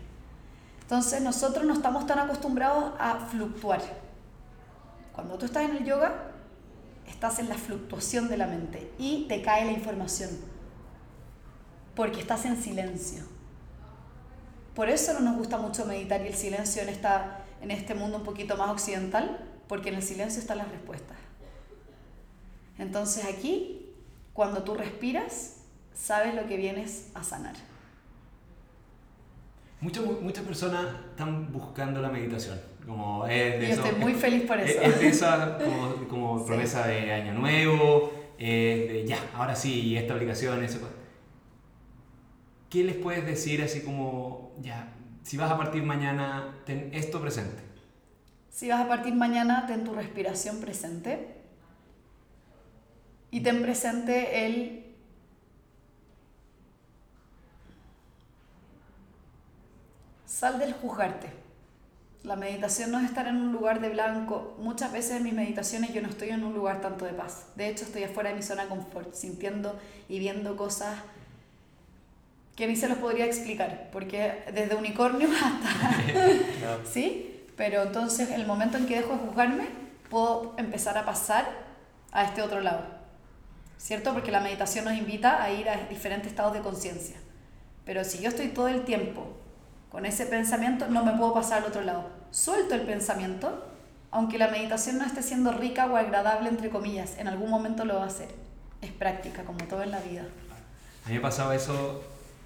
Entonces 0.80 1.22
nosotros 1.22 1.64
no 1.64 1.74
estamos 1.74 2.08
tan 2.08 2.18
acostumbrados 2.18 2.92
a 2.98 3.20
fluctuar. 3.30 3.80
Cuando 5.12 5.38
tú 5.38 5.46
estás 5.46 5.62
en 5.62 5.76
el 5.76 5.84
yoga, 5.84 6.31
estás 7.12 7.38
en 7.38 7.48
la 7.48 7.54
fluctuación 7.54 8.28
de 8.28 8.36
la 8.36 8.46
mente 8.46 8.90
y 8.98 9.26
te 9.28 9.42
cae 9.42 9.64
la 9.64 9.72
información, 9.72 10.30
porque 11.94 12.20
estás 12.20 12.44
en 12.44 12.60
silencio. 12.60 13.22
Por 14.74 14.88
eso 14.88 15.12
no 15.12 15.20
nos 15.20 15.36
gusta 15.36 15.58
mucho 15.58 15.84
meditar 15.84 16.22
y 16.22 16.28
el 16.28 16.34
silencio 16.34 16.82
en, 16.82 16.88
esta, 16.88 17.44
en 17.60 17.70
este 17.70 17.94
mundo 17.94 18.18
un 18.18 18.24
poquito 18.24 18.56
más 18.56 18.70
occidental, 18.70 19.38
porque 19.68 19.90
en 19.90 19.96
el 19.96 20.02
silencio 20.02 20.40
están 20.40 20.58
las 20.58 20.70
respuestas. 20.70 21.16
Entonces 22.78 23.24
aquí, 23.26 23.90
cuando 24.32 24.62
tú 24.62 24.74
respiras, 24.74 25.58
sabes 25.94 26.34
lo 26.34 26.46
que 26.46 26.56
vienes 26.56 27.10
a 27.14 27.22
sanar. 27.22 27.54
Muchas, 29.80 30.04
muchas 30.04 30.44
personas 30.44 30.86
están 31.10 31.52
buscando 31.52 32.00
la 32.00 32.08
meditación. 32.08 32.71
Como 32.86 33.26
es 33.26 33.60
de 33.60 33.68
Y 33.68 33.70
estoy 33.70 33.92
muy 33.92 34.14
feliz 34.14 34.42
por 34.42 34.58
es- 34.60 34.70
eso. 34.70 34.82
Es 34.82 34.98
de 35.00 35.08
esa 35.08 35.58
como, 35.58 36.08
como 36.08 36.38
Sí. 36.40 36.44
promesa 36.46 36.86
de 36.86 37.12
año 37.12 37.32
nuevo, 37.34 38.12
es 38.38 38.88
de 38.88 39.04
ya, 39.06 39.18
ahora 39.34 39.54
sí, 39.54 39.96
esta 39.96 40.14
aplicación, 40.14 40.62
eso. 40.64 40.78
¿Qué 42.68 42.82
les 42.84 42.96
puedes 42.96 43.24
decir 43.24 43.62
así 43.62 43.82
como, 43.82 44.52
ya, 44.60 44.94
si 45.22 45.36
vas 45.36 45.50
a 45.50 45.56
partir 45.58 45.82
mañana, 45.82 46.56
ten 46.66 46.90
esto 46.92 47.20
presente? 47.20 47.62
Si 48.50 48.68
vas 48.68 48.80
a 48.80 48.88
partir 48.88 49.14
mañana, 49.14 49.66
ten 49.66 49.84
tu 49.84 49.94
respiración 49.94 50.60
presente. 50.60 51.36
Y 53.30 53.40
ten 53.40 53.62
presente 53.62 54.46
el... 54.46 54.84
Sal 60.26 60.58
del 60.58 60.72
juzgarte. 60.72 61.41
La 62.24 62.36
meditación 62.36 62.92
no 62.92 63.00
es 63.00 63.06
estar 63.06 63.26
en 63.26 63.36
un 63.36 63.52
lugar 63.52 63.80
de 63.80 63.88
blanco. 63.88 64.54
Muchas 64.58 64.92
veces 64.92 65.16
en 65.16 65.24
mis 65.24 65.34
meditaciones 65.34 65.92
yo 65.92 66.00
no 66.02 66.08
estoy 66.08 66.28
en 66.28 66.44
un 66.44 66.54
lugar 66.54 66.80
tanto 66.80 67.04
de 67.04 67.12
paz. 67.12 67.46
De 67.56 67.68
hecho, 67.68 67.84
estoy 67.84 68.04
afuera 68.04 68.30
de 68.30 68.36
mi 68.36 68.42
zona 68.42 68.62
de 68.62 68.68
confort, 68.68 69.12
sintiendo 69.12 69.76
y 70.08 70.20
viendo 70.20 70.56
cosas 70.56 70.98
que 72.54 72.66
ni 72.68 72.76
se 72.76 72.88
los 72.88 72.98
podría 72.98 73.24
explicar, 73.24 73.88
porque 73.92 74.44
desde 74.52 74.76
unicornio 74.76 75.28
hasta 75.34 76.84
¿sí? 76.92 77.44
Pero 77.56 77.82
entonces, 77.82 78.30
el 78.30 78.46
momento 78.46 78.78
en 78.78 78.86
que 78.86 78.96
dejo 78.96 79.14
de 79.14 79.18
juzgarme, 79.18 79.66
puedo 80.08 80.54
empezar 80.58 80.96
a 80.98 81.04
pasar 81.04 81.48
a 82.12 82.24
este 82.24 82.42
otro 82.42 82.60
lado, 82.60 82.84
¿cierto? 83.78 84.12
Porque 84.12 84.30
la 84.30 84.40
meditación 84.40 84.84
nos 84.84 84.94
invita 84.94 85.42
a 85.42 85.50
ir 85.50 85.68
a 85.68 85.88
diferentes 85.88 86.28
estados 86.28 86.52
de 86.52 86.60
conciencia. 86.60 87.16
Pero 87.84 88.04
si 88.04 88.18
yo 88.18 88.28
estoy 88.28 88.48
todo 88.48 88.68
el 88.68 88.84
tiempo 88.84 89.41
con 89.92 90.06
ese 90.06 90.24
pensamiento, 90.24 90.88
no 90.88 91.04
me 91.04 91.12
puedo 91.12 91.34
pasar 91.34 91.58
al 91.58 91.68
otro 91.68 91.82
lado. 91.82 92.08
Suelto 92.30 92.74
el 92.74 92.80
pensamiento, 92.80 93.62
aunque 94.10 94.38
la 94.38 94.48
meditación 94.48 94.96
no 94.96 95.04
esté 95.04 95.22
siendo 95.22 95.52
rica 95.52 95.84
o 95.84 95.96
agradable, 95.96 96.48
entre 96.48 96.70
comillas, 96.70 97.18
en 97.18 97.28
algún 97.28 97.50
momento 97.50 97.84
lo 97.84 97.96
va 97.96 98.04
a 98.04 98.06
hacer. 98.06 98.28
Es 98.80 98.90
práctica, 98.90 99.44
como 99.44 99.62
todo 99.64 99.82
en 99.82 99.90
la 99.90 100.00
vida. 100.00 100.22
A 101.04 101.08
mí 101.10 101.16
me 101.16 101.20
pasaba 101.20 101.54
eso, 101.54 102.02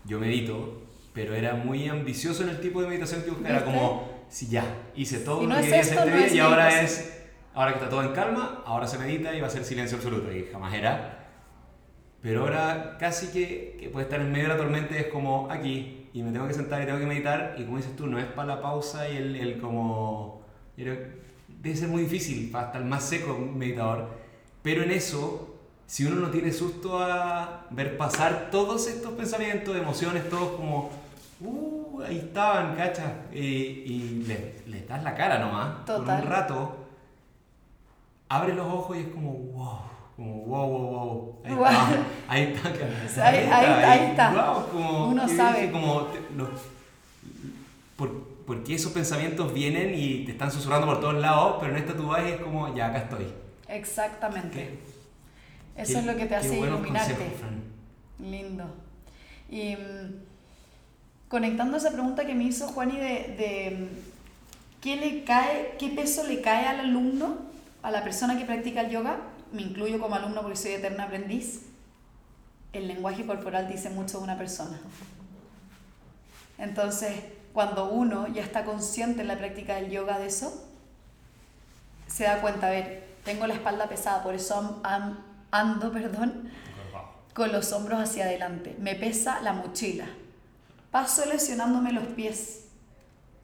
yo 0.07 0.19
medito, 0.19 0.83
pero 1.15 1.37
era 1.37 1.55
muy 1.55 1.89
ambicioso 1.89 2.43
en 2.43 2.49
el 2.49 2.61
tipo 2.61 2.83
de 2.83 2.89
meditación 2.89 3.23
que 3.23 3.31
buscaba. 3.31 3.51
Era 3.51 3.65
como, 3.65 4.09
si 4.29 4.49
ya, 4.49 4.65
hice 4.97 5.21
todo 5.21 5.41
Si 5.43 5.47
no 5.47 5.55
lo 5.55 5.61
que 5.61 5.67
quería 5.69 5.83
hacer 5.83 5.99
de 6.01 6.11
no 6.11 6.17
vida 6.17 6.27
es 6.27 6.35
y 6.35 6.41
ahora 6.41 6.67
meditación. 6.67 6.85
es, 6.85 7.23
ahora 7.55 7.71
que 7.71 7.79
está 7.79 7.89
todo 7.89 8.03
en 8.03 8.13
calma, 8.13 8.65
ahora 8.67 8.89
se 8.89 8.99
medita 8.99 9.33
y 9.33 9.41
va 9.41 9.47
a 9.47 9.51
ser 9.51 9.65
silencio 9.65 9.99
absoluto. 9.99 10.33
Y 10.33 10.49
jamás 10.53 10.75
era. 10.75 11.29
Pero 12.21 12.41
ahora 12.41 12.97
casi 12.99 13.29
que, 13.29 13.77
que 13.79 13.89
puede 13.89 14.07
estar 14.07 14.21
en 14.21 14.33
medio 14.33 14.49
de 14.49 14.55
la 14.55 14.57
tormenta 14.57 14.97
es 14.97 15.07
como 15.07 15.49
aquí, 15.49 15.96
y 16.17 16.23
me 16.23 16.33
tengo 16.33 16.49
que 16.49 16.55
sentar 16.55 16.83
y 16.83 16.87
tengo 16.87 16.99
que 16.99 17.05
meditar, 17.05 17.57
y 17.59 17.65
como 17.65 17.77
dices 17.77 17.95
tú, 17.95 18.07
no 18.07 18.19
es 18.19 18.25
para 18.25 18.55
la 18.55 18.63
pausa 18.63 19.07
y 19.07 19.19
el, 19.19 19.37
el 19.37 19.61
como... 19.61 20.41
debe 20.75 21.77
ser 21.77 21.89
muy 21.89 22.05
difícil 22.05 22.51
para 22.51 22.69
estar 22.69 22.83
más 22.87 23.05
seco 23.05 23.35
un 23.35 23.59
meditador, 23.59 24.09
pero 24.63 24.83
en 24.83 24.93
eso, 24.93 25.57
si 25.87 26.07
uno 26.07 26.17
no 26.17 26.31
tiene 26.31 26.53
susto 26.53 26.99
a 26.99 27.67
ver 27.71 27.99
pasar 27.99 28.49
todos 28.51 28.89
estos 28.89 29.13
pensamientos, 29.13 29.77
emociones, 29.77 30.31
todos 30.31 30.53
como... 30.53 30.91
Uh, 31.39 32.01
ahí 32.01 32.17
estaban, 32.17 32.75
cacha, 32.77 33.27
y, 33.31 33.39
y 33.39 34.25
le, 34.27 34.55
le 34.69 34.87
das 34.87 35.03
la 35.03 35.15
cara 35.15 35.39
nomás, 35.39 35.81
por 35.85 35.97
Total. 35.97 36.23
un 36.23 36.29
rato, 36.31 36.77
abre 38.31 38.55
los 38.55 38.67
ojos 38.67 38.97
y 38.97 39.01
es 39.01 39.09
como 39.09 39.33
wow, 39.35 39.81
como 40.17 40.35
wow, 40.47 40.69
wow, 40.69 41.43
wow. 41.57 41.67
Ahí 42.29 42.43
está, 42.55 42.69
ahí 42.69 43.07
está, 43.07 43.29
ahí- 43.29 43.37
ahí- 43.51 43.85
ahí 43.85 44.11
está. 44.11 44.65
como, 44.73 45.09
Uno 45.09 45.29
sabe. 45.29 45.71
como 45.71 46.05
te- 46.07 46.21
lo- 46.35 46.51
por, 47.97 48.25
porque 48.47 48.75
esos 48.75 48.93
pensamientos 48.93 49.53
vienen 49.53 49.93
y 49.95 50.25
te 50.25 50.33
están 50.33 50.51
susurrando 50.51 50.87
por 50.87 51.01
todos 51.01 51.15
lados, 51.15 51.57
pero 51.61 51.73
en 51.73 51.79
esta 51.79 51.95
tú 51.97 52.07
vas 52.09 52.23
es 52.25 52.41
como, 52.41 52.75
ya 52.75 52.87
acá 52.87 52.99
estoy. 52.99 53.27
Exactamente. 53.69 54.79
Qué- 55.77 55.83
Eso 55.83 55.93
qué- 55.95 55.99
es 56.01 56.05
lo 56.07 56.17
que 56.17 56.27
te 56.27 56.37
hace 56.37 56.59
iluminarte. 56.59 57.13
consejos. 57.15 57.51
Lindo. 58.19 58.65
Y 59.51 59.77
mm, 59.77 60.15
conectando 61.29 61.77
esa 61.77 61.91
pregunta 61.93 62.25
que 62.27 62.35
me 62.35 62.45
hizo 62.45 62.69
Juani 62.69 62.97
de, 62.97 63.05
de 63.37 63.77
mm, 63.79 64.81
¿qué, 64.81 64.97
le 64.97 65.25
cae, 65.25 65.75
qué 65.79 65.89
peso 65.91 66.25
le 66.27 66.41
cae 66.41 66.67
al 66.67 66.81
alumno, 66.81 67.37
a 67.83 67.91
la 67.91 68.03
persona 68.05 68.39
que 68.39 68.45
practica 68.45 68.81
el 68.83 68.91
yoga, 68.91 69.19
me 69.57 69.63
incluyo 69.63 69.99
como 69.99 70.15
alumno 70.15 70.43
porque 70.43 70.57
soy 70.57 70.73
eterna 70.73 71.05
aprendiz, 71.05 71.63
el 72.73 72.87
lenguaje 72.87 73.27
corporal 73.27 73.69
dice 73.69 73.91
mucho 73.91 74.19
de 74.19 74.25
una 74.25 74.39
persona. 74.39 74.79
Entonces, 76.59 77.15
cuando 77.53 77.89
uno 77.91 78.27
ya 78.29 78.43
está 78.43 78.65
consciente 78.65 79.23
en 79.23 79.29
la 79.29 79.39
práctica 79.39 79.77
del 79.77 79.91
yoga 79.91 80.19
de 80.19 80.27
eso, 80.27 80.63
se 82.07 82.25
da 82.25 82.41
cuenta, 82.41 82.69
a 82.69 82.71
ver, 82.71 83.07
tengo 83.25 83.47
la 83.47 83.55
espalda 83.55 83.89
pesada, 83.89 84.23
por 84.23 84.35
eso 84.35 84.81
am- 84.85 85.19
ando, 85.51 85.91
perdón, 85.93 86.51
con 87.35 87.53
los 87.53 87.73
hombros 87.73 88.01
hacia 88.01 88.25
adelante. 88.25 88.77
Me 88.79 88.95
pesa 88.95 89.41
la 89.43 89.53
mochila. 89.53 90.07
Paso 90.91 91.27
lesionándome 91.27 91.93
los 91.93 92.07
pies. 92.07 92.65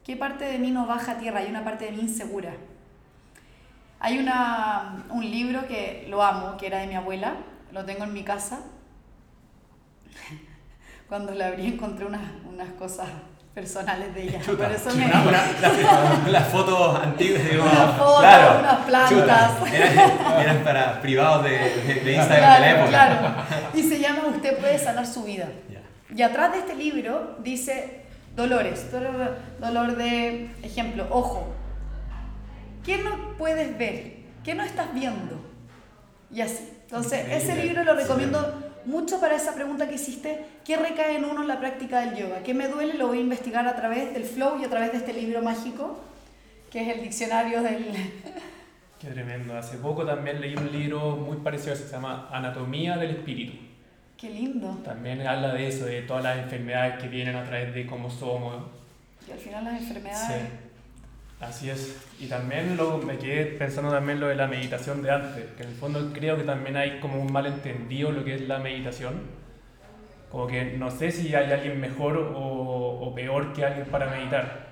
¿Qué 0.03 0.15
parte 0.15 0.45
de 0.45 0.57
mí 0.57 0.71
no 0.71 0.87
baja 0.87 1.13
a 1.13 1.17
tierra? 1.19 1.39
Hay 1.39 1.49
una 1.49 1.63
parte 1.63 1.85
de 1.85 1.91
mí 1.91 2.01
insegura. 2.01 2.55
Hay 4.03 4.19
una, 4.19 5.05
un 5.09 5.23
libro 5.23 5.65
que 5.67 6.05
lo 6.09 6.21
amo, 6.21 6.57
que 6.57 6.67
era 6.67 6.79
de 6.79 6.87
mi 6.87 6.95
abuela, 6.95 7.35
lo 7.71 7.85
tengo 7.85 8.03
en 8.03 8.13
mi 8.13 8.23
casa. 8.23 8.59
Cuando 11.07 11.33
la 11.33 11.47
abrí 11.47 11.67
encontré 11.67 12.05
unas, 12.05 12.21
unas 12.47 12.69
cosas 12.73 13.07
personales 13.53 14.13
de 14.15 14.23
ella. 14.23 14.39
Por 14.45 14.71
eso 14.71 14.89
me... 14.95 15.05
Una- 15.05 15.21
una- 15.21 16.27
las, 16.31 16.47
fotos 16.47 16.99
antiguas, 17.01 17.43
digo, 17.49 17.63
Unas 17.63 17.95
fotos, 17.97 18.19
claro, 18.19 18.59
unas 18.59 18.77
plantas. 18.85 19.09
chuta, 19.59 19.75
eran, 19.75 20.41
eran 20.41 20.63
para 20.63 21.01
privados 21.01 21.43
de, 21.43 21.49
de- 22.03 22.13
Instagram 22.15 22.61
de 22.61 22.67
la 22.73 22.87
Claro, 22.87 23.13
época. 23.13 23.45
claro. 23.47 23.69
Y 23.75 23.83
se 23.83 23.99
llama 23.99 24.27
Usted 24.27 24.57
puede 24.57 24.79
sanar 24.79 25.05
su 25.07 25.23
vida. 25.23 25.47
Ya. 25.71 25.81
Y 26.15 26.21
atrás 26.23 26.51
de 26.51 26.59
este 26.59 26.75
libro 26.75 27.37
dice 27.43 28.01
dolores, 28.35 28.91
dolor, 28.91 29.37
dolor 29.59 29.95
de, 29.95 30.49
ejemplo, 30.63 31.07
ojo. 31.11 31.53
¿Qué 32.83 32.97
no 32.97 33.37
puedes 33.37 33.77
ver? 33.77 34.17
¿Qué 34.43 34.55
no 34.55 34.63
estás 34.63 34.93
viendo? 34.93 35.39
Y 36.31 36.41
así. 36.41 36.69
Entonces, 36.83 37.25
ese 37.27 37.35
Increíble. 37.51 37.63
libro 37.63 37.83
lo 37.83 37.95
recomiendo 37.95 38.63
mucho 38.85 39.19
para 39.19 39.35
esa 39.35 39.55
pregunta 39.55 39.87
que 39.87 39.95
hiciste, 39.95 40.45
¿qué 40.65 40.75
recae 40.77 41.15
en 41.15 41.25
uno 41.25 41.41
en 41.41 41.47
la 41.47 41.59
práctica 41.59 42.01
del 42.01 42.15
yoga? 42.15 42.43
¿Qué 42.43 42.53
me 42.53 42.67
duele? 42.67 42.95
Lo 42.95 43.07
voy 43.07 43.19
a 43.19 43.21
investigar 43.21 43.65
a 43.67 43.75
través 43.75 44.13
del 44.13 44.25
flow 44.25 44.59
y 44.59 44.65
a 44.65 44.69
través 44.69 44.91
de 44.91 44.97
este 44.97 45.13
libro 45.13 45.41
mágico, 45.41 45.99
que 46.71 46.81
es 46.81 46.95
el 46.97 47.03
diccionario 47.03 47.61
del... 47.63 47.85
Qué 48.99 49.07
tremendo. 49.09 49.57
Hace 49.57 49.77
poco 49.77 50.05
también 50.05 50.39
leí 50.39 50.55
un 50.55 50.71
libro 50.71 51.17
muy 51.17 51.37
parecido 51.37 51.75
se 51.75 51.89
llama 51.89 52.29
Anatomía 52.31 52.97
del 52.97 53.11
Espíritu. 53.11 53.53
Qué 54.17 54.29
lindo. 54.29 54.69
También 54.85 55.25
habla 55.27 55.53
de 55.53 55.67
eso, 55.67 55.85
de 55.85 56.03
todas 56.03 56.23
las 56.23 56.37
enfermedades 56.37 57.01
que 57.01 57.09
vienen 57.09 57.35
a 57.35 57.43
través 57.43 57.73
de 57.73 57.85
cómo 57.85 58.09
somos. 58.09 58.63
Y 59.27 59.31
al 59.31 59.39
final 59.39 59.65
las 59.65 59.81
enfermedades... 59.81 60.27
Sí. 60.27 60.72
Así 61.47 61.69
es. 61.69 61.95
Y 62.19 62.27
también 62.27 62.77
lo, 62.77 62.97
me 62.99 63.17
quedé 63.17 63.45
pensando 63.45 63.91
también 63.91 64.19
lo 64.19 64.27
de 64.27 64.35
la 64.35 64.47
meditación 64.47 65.01
de 65.01 65.11
antes, 65.11 65.45
que 65.57 65.63
en 65.63 65.69
el 65.69 65.75
fondo 65.75 66.11
creo 66.13 66.37
que 66.37 66.43
también 66.43 66.77
hay 66.77 66.99
como 66.99 67.21
un 67.21 67.31
malentendido 67.31 68.11
lo 68.11 68.23
que 68.23 68.35
es 68.35 68.47
la 68.47 68.59
meditación. 68.59 69.21
Como 70.31 70.47
que 70.47 70.77
no 70.77 70.89
sé 70.89 71.11
si 71.11 71.35
hay 71.35 71.51
alguien 71.51 71.79
mejor 71.79 72.17
o, 72.17 72.99
o 73.01 73.13
peor 73.13 73.53
que 73.53 73.65
alguien 73.65 73.87
para 73.87 74.07
meditar, 74.07 74.67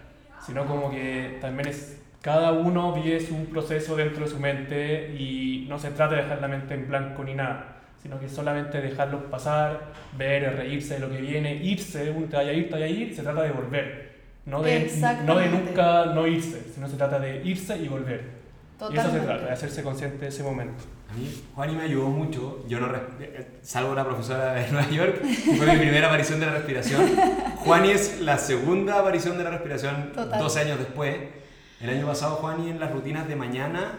sino 0.46 0.66
como 0.66 0.90
que 0.90 1.38
también 1.42 1.70
es 1.70 1.98
cada 2.22 2.52
uno 2.52 2.94
vive 2.94 3.20
su 3.20 3.46
proceso 3.46 3.96
dentro 3.96 4.26
de 4.26 4.32
su 4.32 4.40
mente 4.40 5.16
y 5.18 5.66
no 5.68 5.80
se 5.80 5.92
trata 5.92 6.16
de 6.16 6.22
dejar 6.22 6.40
la 6.40 6.48
mente 6.48 6.74
en 6.74 6.88
blanco 6.88 7.24
ni 7.24 7.34
nada, 7.34 7.82
sino 8.02 8.20
que 8.20 8.30
solamente 8.30 8.80
dejarlos 8.80 9.24
pasar, 9.24 9.92
ver, 10.18 10.56
reírse 10.56 10.96
de 10.96 11.00
lo 11.00 11.10
que 11.10 11.20
viene, 11.20 11.56
irse, 11.56 12.12
uno 12.12 12.28
te 12.28 12.38
vaya 12.38 12.52
a 12.52 12.54
ir, 12.54 12.66
te 12.66 12.74
vaya 12.74 12.86
a 12.86 12.90
ir, 12.90 13.16
se 13.16 13.24
trata 13.24 13.42
de 13.44 13.52
volver. 13.52 14.11
No 14.46 14.62
de, 14.64 14.92
no 15.26 15.38
de 15.38 15.50
nunca 15.50 16.06
no 16.08 16.26
irse, 16.28 16.62
sino 16.74 16.88
se 16.90 16.96
trata 16.98 17.20
de 17.20 17.42
irse 17.46 17.78
y 17.78 17.88
volver. 17.88 18.22
Y 18.22 18.84
eso 18.84 18.90
se 18.90 18.96
Totalmente. 18.98 19.26
trata, 19.28 19.46
de 19.46 19.52
hacerse 19.52 19.84
consciente 19.84 20.18
de 20.18 20.28
ese 20.30 20.42
momento. 20.44 20.84
A 21.10 21.14
mí, 21.14 21.44
Juani 21.54 21.76
me 21.76 21.84
ayudó 21.84 22.08
mucho. 22.08 22.66
Yo 22.68 22.80
no, 22.80 22.88
res- 22.88 23.02
eh, 23.20 23.48
salvo 23.62 23.94
la 23.94 24.04
profesora 24.04 24.54
de 24.54 24.68
Nueva 24.72 24.90
York, 24.90 25.22
fue 25.58 25.68
mi 25.74 25.78
primera 25.78 26.08
aparición 26.08 26.40
de 26.40 26.46
la 26.48 26.54
respiración. 26.54 27.02
Juani 27.58 27.92
es 27.92 28.22
la 28.22 28.38
segunda 28.40 28.98
aparición 29.00 29.38
de 29.38 29.44
la 29.44 29.52
respiración 29.52 30.12
Total. 30.16 30.40
12 30.40 30.60
años 30.62 30.80
después. 30.80 31.16
El 31.80 31.90
año 31.92 32.08
pasado, 32.08 32.36
Juani 32.38 32.70
en 32.72 32.80
las 32.80 32.92
rutinas 32.92 33.28
de 33.28 33.36
mañana, 33.36 33.94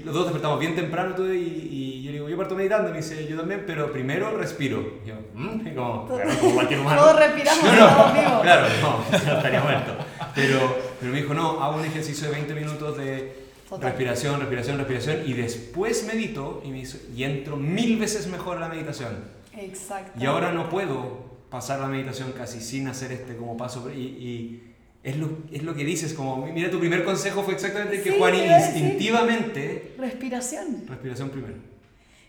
que 0.00 0.04
los 0.04 0.14
dos 0.14 0.24
despertamos 0.24 0.58
bien 0.60 0.74
temprano 0.74 1.14
todo, 1.14 1.32
y, 1.32 1.38
y 1.70 2.02
yo 2.02 2.12
digo, 2.12 2.28
yo 2.28 2.36
parto 2.36 2.54
meditando, 2.54 2.88
y 2.88 2.92
me 2.92 2.98
dice, 2.98 3.26
yo 3.28 3.36
también, 3.38 3.64
pero 3.66 3.92
primero 3.92 4.36
respiro. 4.36 4.98
Y 5.04 5.08
yo, 5.08 5.14
"Mm", 5.34 5.66
y 5.66 5.74
como, 5.74 6.06
claro, 6.06 6.30
como 6.40 6.54
cualquier 6.54 6.80
humano. 6.80 7.00
Todos 7.02 7.18
respiramos, 7.18 7.64
No, 7.64 8.08
no. 8.36 8.42
Claro, 8.42 8.66
no, 8.82 9.04
ya 9.24 9.36
estaría 9.36 9.60
muerto. 9.62 9.92
Pero, 10.34 10.76
pero 11.00 11.12
me 11.12 11.20
dijo, 11.22 11.34
no, 11.34 11.62
hago 11.62 11.76
un 11.78 11.84
ejercicio 11.84 12.28
de 12.28 12.34
20 12.34 12.54
minutos 12.54 12.96
de 12.98 13.44
respiración, 13.80 14.40
respiración, 14.40 14.78
respiración, 14.78 15.22
y 15.26 15.32
después 15.32 16.04
medito 16.06 16.62
y, 16.64 16.68
me 16.70 16.78
hizo- 16.80 16.98
y 17.14 17.24
entro 17.24 17.56
mil 17.56 17.98
veces 17.98 18.26
mejor 18.26 18.56
a 18.58 18.60
la 18.60 18.68
meditación. 18.68 19.12
Exacto. 19.56 20.18
Y 20.20 20.26
ahora 20.26 20.52
no 20.52 20.68
puedo 20.68 21.32
pasar 21.50 21.78
la 21.80 21.86
meditación 21.86 22.32
casi 22.32 22.60
sin 22.60 22.88
hacer 22.88 23.12
este 23.12 23.36
como 23.36 23.56
paso. 23.56 23.88
Y, 23.92 23.98
y 24.00 24.73
es, 25.04 25.16
lo, 25.18 25.38
es 25.52 25.62
lo 25.62 25.74
que 25.74 25.84
dices, 25.84 26.14
como, 26.14 26.44
mira, 26.46 26.70
tu 26.70 26.80
primer 26.80 27.04
consejo 27.04 27.42
fue 27.44 27.54
exactamente 27.54 27.98
el 27.98 28.02
que 28.02 28.12
Sí, 28.12 28.16
Juan 28.18 28.34
instintivamente, 28.34 29.94
Respiración. 29.98 30.86
respiración 30.88 31.28
primero. 31.30 31.54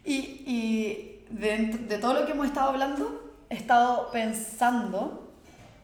Y, 0.04 0.14
y 0.46 1.22
de, 1.32 1.58
de 1.88 1.98
todo 1.98 2.14
lo 2.14 2.26
que 2.26 2.34
hemos 2.34 2.46
estado 2.46 2.70
hablando, 2.70 3.34
he 3.50 3.56
estado 3.56 4.12
pensando, 4.12 5.34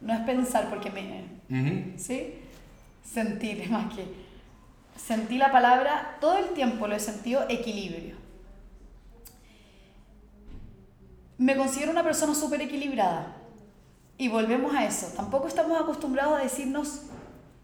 no 0.01 0.13
es 0.13 0.19
pensar 0.21 0.69
porque 0.69 0.89
me... 0.91 1.23
Ujú. 1.49 1.93
¿Sí? 1.97 2.33
Sentir, 3.03 3.69
más 3.69 3.93
que... 3.95 4.03
Sentí 4.97 5.37
la 5.37 5.51
palabra, 5.51 6.17
todo 6.21 6.37
el 6.37 6.49
tiempo 6.49 6.87
lo 6.87 6.95
he 6.95 6.99
sentido 6.99 7.45
equilibrio. 7.49 8.15
Me 11.37 11.55
considero 11.55 11.91
una 11.91 12.03
persona 12.03 12.35
súper 12.35 12.61
equilibrada. 12.61 13.35
Y 14.21 14.27
volvemos 14.27 14.75
a 14.75 14.85
eso. 14.85 15.07
Tampoco 15.15 15.47
estamos 15.47 15.81
acostumbrados 15.81 16.39
a 16.39 16.43
decirnos 16.43 17.01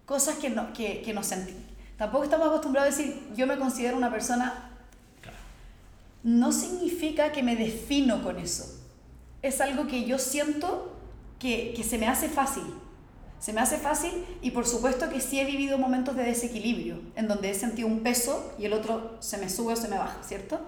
cosas 0.08 0.38
que, 0.38 0.50
no, 0.50 0.74
que, 0.74 1.04
que 1.04 1.14
nos 1.14 1.28
sentimos. 1.28 1.62
Tampoco 2.00 2.24
estamos 2.24 2.48
acostumbrados 2.48 2.92
a 2.92 2.98
decir, 2.98 3.28
yo 3.36 3.46
me 3.46 3.60
considero 3.60 3.96
una 3.96 4.10
persona... 4.10 4.72
No 6.24 6.52
significa 6.52 7.32
que 7.32 7.44
me 7.44 7.56
defino 7.56 8.24
con 8.24 8.40
eso. 8.40 8.66
Es 9.44 9.62
algo 9.62 9.86
que 9.86 10.06
yo 10.06 10.18
siento 10.18 10.98
que, 11.38 11.76
que 11.78 11.84
se 11.84 12.00
me 12.00 12.08
hace 12.08 12.28
fácil. 12.28 12.64
Se 13.38 13.54
me 13.54 13.62
hace 13.62 13.78
fácil 13.78 14.26
y 14.42 14.50
por 14.50 14.66
supuesto 14.66 15.12
que 15.12 15.22
sí 15.22 15.40
he 15.40 15.46
vivido 15.46 15.78
momentos 15.78 16.16
de 16.16 16.24
desequilibrio, 16.24 17.00
en 17.16 17.28
donde 17.28 17.52
he 17.52 17.54
sentido 17.54 17.88
un 17.88 18.00
peso 18.00 18.56
y 18.58 18.66
el 18.66 18.74
otro 18.74 19.16
se 19.20 19.38
me 19.38 19.48
sube 19.48 19.74
o 19.74 19.76
se 19.76 19.90
me 19.90 20.00
baja, 20.00 20.24
¿cierto? 20.24 20.60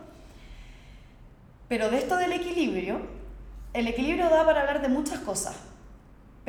Pero 1.68 1.90
de 1.90 1.98
esto 1.98 2.16
del 2.16 2.34
equilibrio, 2.34 3.02
el 3.74 3.88
equilibrio 3.88 4.30
da 4.30 4.46
para 4.46 4.62
hablar 4.62 4.84
de 4.84 4.90
muchas 4.90 5.20
cosas, 5.22 5.56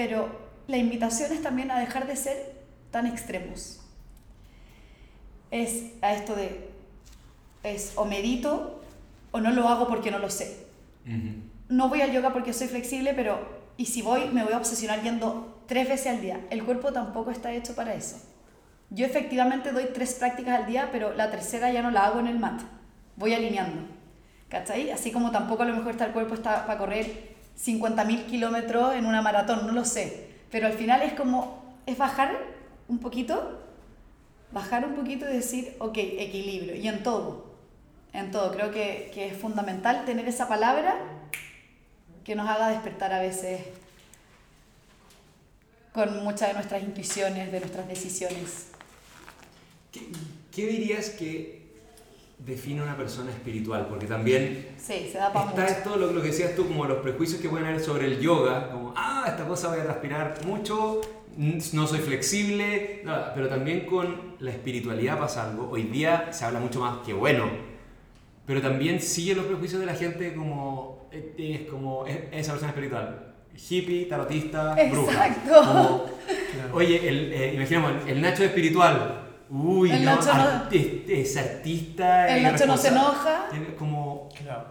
pero 0.01 0.49
la 0.67 0.79
invitación 0.79 1.31
es 1.31 1.43
también 1.43 1.71
a 1.71 1.79
dejar 1.79 2.07
de 2.07 2.17
ser 2.17 2.55
tan 2.91 3.07
extremos. 3.07 3.81
Es 5.51 5.93
a 6.01 6.15
esto 6.15 6.35
de, 6.35 6.71
es 7.63 7.93
o 7.97 8.07
medito 8.07 8.81
o 9.31 9.41
no 9.41 9.51
lo 9.51 9.69
hago 9.69 9.89
porque 9.89 10.11
no 10.11 10.19
lo 10.19 10.31
sé 10.31 10.67
no 11.71 11.89
voy 11.89 12.03
al 12.03 12.13
yoga 12.13 12.33
porque 12.33 12.53
soy 12.53 12.69
flexible, 12.69 13.15
pero 13.15 13.39
y 13.77 13.87
si 13.87 14.03
voy 14.03 14.29
me 14.29 14.45
voy 14.45 14.53
a 14.53 14.59
obsesionar 14.59 15.03
yendo 15.03 15.63
tres 15.67 15.89
veces 15.89 16.09
al 16.09 16.21
día. 16.21 16.41
El 16.51 16.65
cuerpo 16.65 16.93
tampoco 16.93 17.31
está 17.31 17.53
hecho 17.53 17.75
para 17.75 17.95
eso. 17.95 18.17
Yo 18.91 19.07
efectivamente 19.07 19.71
doy 19.71 19.87
tres 19.95 20.15
prácticas 20.15 20.59
al 20.59 20.67
día, 20.67 20.89
pero 20.91 21.15
la 21.15 21.31
tercera 21.31 21.71
ya 21.71 21.81
no 21.81 21.93
la 21.93 22.07
hago 22.07 22.19
en 22.19 22.27
el 22.27 22.39
mat. 22.39 22.61
Voy 23.17 23.35
alineando. 23.35 23.83
¿Cachai? 24.49 24.91
Así 24.91 25.13
como 25.13 25.31
tampoco 25.31 25.63
a 25.63 25.67
lo 25.67 25.77
mejor 25.77 25.93
está 25.93 26.07
el 26.07 26.13
cuerpo 26.13 26.35
está 26.35 26.67
para 26.67 26.79
correr 26.79 27.30
50.000 27.65 28.27
kilómetros 28.27 28.95
en 28.95 29.07
una 29.07 29.23
maratón, 29.23 29.67
no 29.67 29.73
lo 29.73 29.85
sé. 29.85 30.29
Pero 30.51 30.67
al 30.67 30.73
final 30.73 31.03
es 31.03 31.13
como, 31.13 31.63
es 31.87 31.99
bajar 31.99 32.37
un 32.89 32.99
poquito, 32.99 33.61
bajar 34.53 34.85
un 34.85 34.95
poquito 34.95 35.29
y 35.29 35.35
decir, 35.35 35.77
ok, 35.79 35.97
equilibrio. 35.97 36.75
Y 36.75 36.89
en 36.89 37.03
todo, 37.03 37.55
en 38.13 38.31
todo. 38.31 38.53
Creo 38.53 38.71
que, 38.71 39.11
que 39.15 39.29
es 39.29 39.37
fundamental 39.37 40.05
tener 40.05 40.27
esa 40.27 40.49
palabra 40.49 40.97
que 42.25 42.35
nos 42.35 42.49
haga 42.49 42.69
despertar 42.69 43.13
a 43.13 43.21
veces 43.21 43.61
con 45.93 46.23
muchas 46.23 46.49
de 46.49 46.55
nuestras 46.55 46.83
intuiciones, 46.83 47.53
de 47.53 47.61
nuestras 47.61 47.87
decisiones. 47.89 48.69
¿Qué, 49.93 50.09
qué 50.53 50.67
dirías 50.67 51.11
que 51.11 51.60
define 52.45 52.83
una 52.83 52.97
persona 52.97 53.31
espiritual? 53.31 53.87
Porque 53.89 54.07
también 54.07 54.69
Sí, 54.79 55.09
se 55.13 55.19
da 55.19 55.33
para 55.33 55.51
está 55.51 55.63
mucho. 55.63 55.73
esto, 55.75 55.97
lo, 55.97 56.13
lo 56.13 56.21
que 56.23 56.29
decías 56.29 56.55
tú, 56.57 56.67
como 56.67 56.85
los 56.87 56.99
prejuicios 56.99 57.41
que 57.41 57.49
pueden 57.49 57.67
haber 57.67 57.81
sobre 57.81 58.07
el 58.07 58.21
yoga, 58.21 58.71
como, 58.71 58.95
ah, 58.97 59.25
esta 59.29 59.47
cosa 59.47 59.69
voy 59.69 59.81
a 59.81 59.85
transpirar 59.85 60.35
mucho, 60.47 61.01
no 61.37 61.87
soy 61.87 61.99
flexible, 62.01 63.03
pero 63.35 63.49
también 63.49 63.87
con 63.87 64.35
la 64.41 64.51
espiritualidad 64.51 65.19
pasa 65.19 65.49
algo. 65.51 65.71
Hoy 65.71 65.85
día 65.85 66.33
se 66.33 66.45
habla 66.45 66.61
mucho 66.61 66.81
más 66.81 66.99
que 67.07 67.13
bueno, 67.13 67.45
pero 68.47 68.61
también 68.61 69.01
sigue 69.01 69.35
los 69.35 69.45
prejuicios 69.47 69.81
de 69.81 69.87
la 69.87 69.95
gente 69.95 70.35
como, 70.35 71.09
eh, 71.13 71.35
es 71.39 71.71
como 71.71 72.07
es- 72.07 72.19
esa 72.33 72.53
persona 72.53 72.71
espiritual. 72.71 73.27
Hippie, 73.69 74.07
tarotista, 74.07 74.75
bruja. 74.91 75.27
Exacto. 75.29 75.53
Como, 75.65 76.05
Oye, 76.73 77.09
el, 77.09 77.33
eh, 77.33 77.53
imaginemos, 77.55 77.93
el 78.07 78.21
Nacho 78.21 78.45
espiritual. 78.45 79.29
Uy, 79.51 79.91
El 79.91 80.05
no, 80.05 80.15
Nacho 80.17 80.33
no- 80.35 80.41
art- 80.43 80.73
es, 80.73 81.09
es 81.09 81.37
artista. 81.37 82.29
El 82.37 82.43
Nacho 82.45 82.67
no 82.67 82.77
se 82.77 82.89
enoja. 82.89 83.47
Tiene 83.51 83.75
como, 83.75 84.29
Claro. 84.37 84.67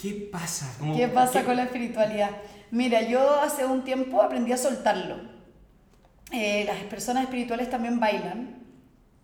¿qué 0.00 0.28
pasa? 0.32 0.72
Como, 0.78 0.96
¿Qué 0.96 1.08
pasa 1.08 1.40
¿qué- 1.40 1.46
con 1.46 1.56
la 1.56 1.64
espiritualidad? 1.64 2.30
Mira, 2.70 3.02
yo 3.02 3.40
hace 3.40 3.66
un 3.66 3.82
tiempo 3.82 4.22
aprendí 4.22 4.52
a 4.52 4.56
soltarlo. 4.56 5.16
Eh, 6.32 6.64
las 6.64 6.76
personas 6.84 7.24
espirituales 7.24 7.68
también 7.68 7.98
bailan, 7.98 8.62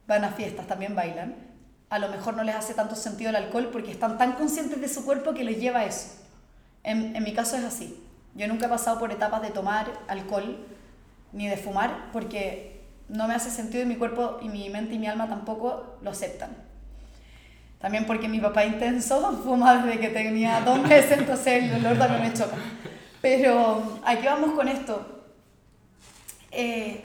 van 0.08 0.24
a 0.24 0.30
fiestas, 0.30 0.66
también 0.66 0.96
bailan. 0.96 1.36
A 1.88 2.00
lo 2.00 2.08
mejor 2.08 2.34
no 2.36 2.42
les 2.42 2.56
hace 2.56 2.74
tanto 2.74 2.96
sentido 2.96 3.30
el 3.30 3.36
alcohol 3.36 3.68
porque 3.72 3.92
están 3.92 4.18
tan 4.18 4.32
conscientes 4.32 4.80
de 4.80 4.88
su 4.88 5.04
cuerpo 5.04 5.32
que 5.32 5.44
les 5.44 5.60
lleva 5.60 5.80
a 5.80 5.84
eso. 5.84 6.08
En, 6.82 7.14
en 7.14 7.22
mi 7.22 7.32
caso 7.32 7.56
es 7.56 7.62
así. 7.64 8.02
Yo 8.34 8.48
nunca 8.48 8.66
he 8.66 8.68
pasado 8.68 8.98
por 8.98 9.12
etapas 9.12 9.40
de 9.42 9.50
tomar 9.50 9.86
alcohol 10.08 10.66
ni 11.32 11.46
de 11.46 11.56
fumar 11.56 12.10
porque 12.12 12.75
no 13.08 13.28
me 13.28 13.34
hace 13.34 13.50
sentido 13.50 13.82
y 13.82 13.86
mi 13.86 13.96
cuerpo 13.96 14.38
y 14.42 14.48
mi 14.48 14.68
mente 14.70 14.94
y 14.94 14.98
mi 14.98 15.06
alma 15.06 15.28
tampoco 15.28 15.98
lo 16.02 16.10
aceptan. 16.10 16.50
También 17.80 18.06
porque 18.06 18.28
mi 18.28 18.40
papá 18.40 18.64
intenso 18.64 19.32
fuma 19.44 19.82
desde 19.82 20.00
que 20.00 20.08
tenía 20.08 20.60
dos 20.60 20.80
meses, 20.82 21.18
entonces 21.18 21.64
el 21.64 21.82
dolor 21.82 21.98
también 21.98 22.22
me 22.22 22.32
choca. 22.32 22.56
Pero 23.20 24.00
aquí 24.04 24.26
vamos 24.26 24.52
con 24.52 24.68
esto. 24.68 25.24
Eh, 26.50 27.04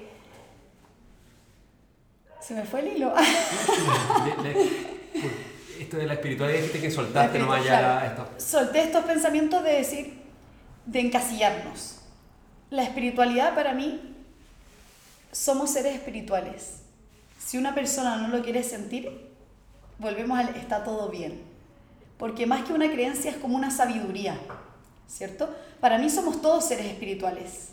se 2.39 2.53
me 2.53 2.63
fue 2.63 2.79
el 2.81 2.95
hilo. 2.95 3.13
esto 5.79 5.97
de 5.97 6.05
la 6.05 6.13
espiritualidad 6.13 6.59
dijiste 6.59 6.79
que 6.81 6.91
soltaste 6.91 7.39
nomás 7.39 7.65
ya 7.65 8.05
esto. 8.05 8.27
Solté 8.37 8.83
estos 8.83 9.03
pensamientos 9.05 9.63
de 9.63 9.73
decir, 9.73 10.21
de 10.85 10.99
encasillarnos. 10.99 12.01
La 12.69 12.83
espiritualidad 12.83 13.55
para 13.55 13.73
mí, 13.73 14.10
somos 15.31 15.71
seres 15.71 15.95
espirituales. 15.95 16.81
Si 17.39 17.57
una 17.57 17.73
persona 17.73 18.17
no 18.17 18.27
lo 18.27 18.43
quiere 18.43 18.63
sentir, 18.63 19.29
volvemos 19.99 20.37
al 20.37 20.55
está 20.55 20.83
todo 20.83 21.09
bien. 21.09 21.41
porque 22.17 22.45
más 22.45 22.63
que 22.63 22.73
una 22.73 22.89
creencia 22.91 23.31
es 23.31 23.37
como 23.37 23.55
una 23.55 23.71
sabiduría, 23.71 24.37
¿cierto? 25.07 25.49
Para 25.79 25.97
mí 25.97 26.07
somos 26.07 26.39
todos 26.39 26.67
seres 26.67 26.85
espirituales, 26.85 27.69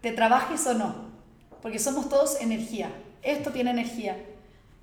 te 0.00 0.12
trabajes 0.12 0.64
o 0.68 0.74
no, 0.74 0.94
porque 1.60 1.80
somos 1.80 2.08
todos 2.08 2.40
energía. 2.40 2.90
Esto 3.22 3.50
tiene 3.50 3.70
energía. 3.72 4.16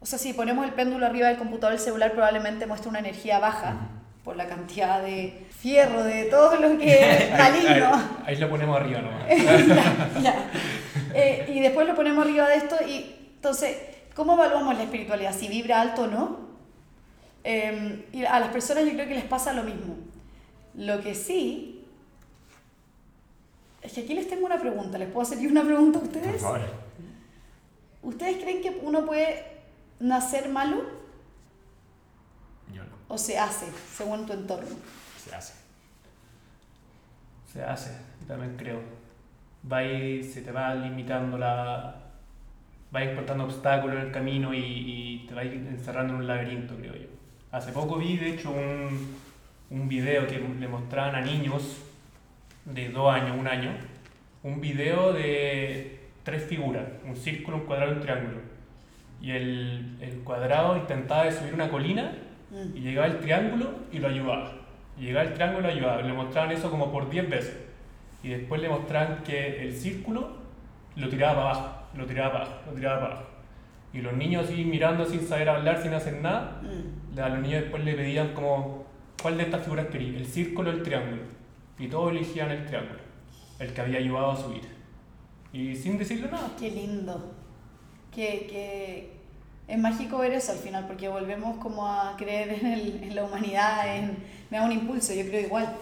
O 0.01 0.05
sea, 0.05 0.19
si 0.19 0.33
ponemos 0.33 0.65
el 0.65 0.73
péndulo 0.73 1.05
arriba 1.05 1.29
del 1.29 1.37
computador, 1.37 1.73
el 1.75 1.79
celular 1.79 2.11
probablemente 2.11 2.65
muestra 2.65 2.89
una 2.89 2.99
energía 2.99 3.39
baja 3.39 3.77
por 4.23 4.35
la 4.35 4.47
cantidad 4.47 5.01
de 5.01 5.45
fierro, 5.57 6.03
de 6.03 6.25
todo 6.25 6.55
lo 6.57 6.77
que 6.77 6.93
es 7.29 7.31
maligno. 7.31 7.91
Ahí, 8.25 8.35
lo 8.35 8.49
ponemos 8.49 8.75
arriba 8.75 9.01
nomás. 9.01 9.23
Eh, 11.13 11.51
y 11.53 11.59
después 11.59 11.87
lo 11.87 11.95
ponemos 11.95 12.25
arriba 12.25 12.47
de 12.47 12.55
esto 12.55 12.75
y 12.87 13.15
entonces, 13.35 13.77
¿cómo 14.15 14.33
evaluamos 14.33 14.75
la 14.75 14.83
espiritualidad? 14.83 15.35
Si 15.35 15.47
vibra 15.47 15.81
alto 15.81 16.03
o 16.03 16.07
no. 16.07 16.51
Em, 17.43 18.03
y 18.11 18.23
a 18.23 18.39
las 18.39 18.49
personas 18.49 18.85
yo 18.85 18.91
creo 18.93 19.07
que 19.07 19.15
les 19.15 19.25
pasa 19.25 19.53
lo 19.53 19.63
mismo. 19.63 19.95
Lo 20.75 21.01
que 21.01 21.15
sí, 21.15 21.85
es 23.81 23.93
que 23.93 24.01
aquí 24.01 24.13
les 24.13 24.29
tengo 24.29 24.45
una 24.45 24.59
pregunta. 24.59 24.97
¿Les 24.97 25.09
puedo 25.09 25.25
hacer 25.25 25.39
yo 25.39 25.49
una 25.49 25.63
pregunta 25.63 25.99
a 25.99 26.01
ustedes? 26.03 26.31
Por 26.33 26.39
favor. 26.39 26.61
¿Ustedes 28.03 28.37
creen 28.37 28.61
que 28.61 28.79
uno 28.83 29.05
puede 29.05 29.45
nacer 29.99 30.49
malo? 30.49 30.83
Yo 32.73 32.83
no. 32.83 32.95
¿O 33.07 33.17
se 33.17 33.37
hace, 33.37 33.67
según 33.95 34.25
tu 34.25 34.33
entorno? 34.33 34.75
Se 35.23 35.35
hace. 35.35 35.53
Se 37.51 37.63
hace, 37.63 37.91
también 38.27 38.55
creo. 38.55 39.00
Va 39.69 39.83
y 39.83 40.23
se 40.23 40.41
te 40.41 40.51
va 40.51 40.73
limitando 40.75 41.37
la... 41.37 41.95
Va 42.93 43.03
encontrando 43.03 43.45
obstáculos 43.45 43.97
en 43.97 44.07
el 44.07 44.11
camino 44.11 44.53
y, 44.53 44.59
y 44.59 45.25
te 45.27 45.33
va 45.33 45.43
encerrando 45.43 46.13
en 46.13 46.19
un 46.21 46.27
laberinto, 46.27 46.75
creo 46.75 46.93
yo. 46.93 47.07
Hace 47.51 47.71
poco 47.71 47.97
vi, 47.97 48.17
de 48.17 48.31
hecho, 48.31 48.51
un, 48.51 49.15
un 49.69 49.87
video 49.87 50.27
que 50.27 50.39
le 50.39 50.67
mostraban 50.67 51.15
a 51.15 51.21
niños 51.21 51.77
de 52.65 52.89
dos 52.89 53.13
años, 53.13 53.37
un 53.37 53.47
año, 53.47 53.71
un 54.43 54.59
video 54.59 55.13
de 55.13 55.99
tres 56.23 56.43
figuras, 56.45 56.83
un 57.05 57.15
círculo, 57.15 57.57
un 57.57 57.63
cuadrado 57.63 57.93
y 57.93 57.95
un 57.95 58.01
triángulo. 58.01 58.37
Y 59.21 59.31
el, 59.31 59.97
el 60.01 60.19
cuadrado 60.23 60.77
intentaba 60.77 61.31
subir 61.31 61.53
una 61.53 61.69
colina 61.69 62.13
y 62.51 62.79
mm. 62.79 62.83
llegaba 62.83 63.07
el 63.07 63.19
triángulo 63.19 63.71
y 63.91 63.99
lo 63.99 64.07
ayudaba. 64.07 64.53
Y 64.97 65.05
llegaba 65.05 65.27
el 65.27 65.33
triángulo 65.33 65.59
y 65.59 65.63
lo 65.63 65.77
ayudaba. 65.77 66.01
Le 66.01 66.13
mostraban 66.13 66.51
eso 66.51 66.69
como 66.69 66.91
por 66.91 67.09
10 67.09 67.29
veces. 67.29 67.57
Y 68.23 68.29
después 68.29 68.61
le 68.61 68.69
mostraban 68.69 69.23
que 69.23 69.63
el 69.63 69.75
círculo 69.75 70.37
lo 70.95 71.09
tiraba 71.09 71.35
para 71.35 71.49
abajo, 71.49 71.87
lo 71.95 72.05
tiraba 72.05 72.31
para 72.31 72.45
abajo, 72.45 72.61
lo 72.67 72.73
tiraba 72.73 72.99
para 72.99 73.13
abajo. 73.15 73.29
Y 73.93 74.01
los 74.01 74.13
niños 74.13 74.45
así 74.45 74.63
mirando 74.63 75.05
sin 75.05 75.21
saber 75.27 75.49
hablar, 75.49 75.81
sin 75.81 75.93
hacer 75.93 76.21
nada, 76.21 76.61
mm. 76.61 77.19
a 77.19 77.29
los 77.29 77.39
niños 77.39 77.61
después 77.61 77.83
le 77.83 77.93
pedían 77.93 78.33
como, 78.33 78.85
¿cuál 79.21 79.37
de 79.37 79.43
estas 79.43 79.63
figuras 79.63 79.87
quería? 79.87 80.17
¿El 80.17 80.25
círculo 80.25 80.69
o 80.69 80.73
el 80.73 80.83
triángulo? 80.83 81.23
Y 81.77 81.87
todos 81.87 82.11
elegían 82.11 82.51
el 82.51 82.65
triángulo, 82.65 82.99
el 83.59 83.73
que 83.73 83.81
había 83.81 83.99
ayudado 83.99 84.31
a 84.31 84.37
subir. 84.37 84.61
Y 85.51 85.75
sin 85.75 85.97
decirle 85.97 86.29
nada. 86.31 86.51
Qué 86.57 86.71
lindo. 86.71 87.33
Que, 88.13 88.47
que 88.49 89.13
es 89.67 89.77
mágico 89.77 90.19
ver 90.19 90.33
eso 90.33 90.51
al 90.51 90.57
final, 90.57 90.85
porque 90.85 91.07
volvemos 91.09 91.57
como 91.57 91.87
a 91.87 92.15
creer 92.17 92.49
en, 92.49 92.65
el, 92.65 93.03
en 93.03 93.15
la 93.15 93.23
humanidad, 93.23 93.97
en, 93.97 94.17
me 94.49 94.57
da 94.57 94.65
un 94.65 94.71
impulso, 94.71 95.13
yo 95.13 95.25
creo 95.25 95.41
igual. 95.41 95.75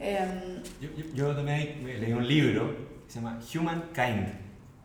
Em, 0.00 0.62
yo, 0.80 0.88
yo, 1.14 1.36
también 1.36 1.84
leí 1.84 2.12
un 2.12 2.26
libro 2.26 2.74
que 3.06 3.12
se 3.12 3.20
llama 3.20 3.38
Humankind, 3.54 4.28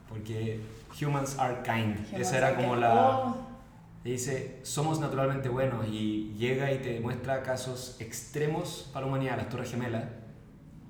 porque 0.10 0.60
humans 1.02 1.38
are 1.40 1.58
kind. 1.64 1.98
Esa 2.14 2.38
era 2.38 2.56
como 2.56 2.76
la... 2.76 2.94
Oh. 2.94 3.56
Dice, 4.04 4.60
somos 4.62 5.00
naturalmente 5.00 5.50
buenos 5.50 5.88
y 5.88 6.36
llega 6.38 6.72
y 6.72 6.78
te 6.78 7.00
muestra 7.00 7.42
casos 7.42 7.98
extremos 8.00 8.88
para 8.94 9.06
la 9.06 9.12
humanidad, 9.12 9.38
las 9.38 9.50
Torres 9.50 9.72
Gemelas, 9.72 10.04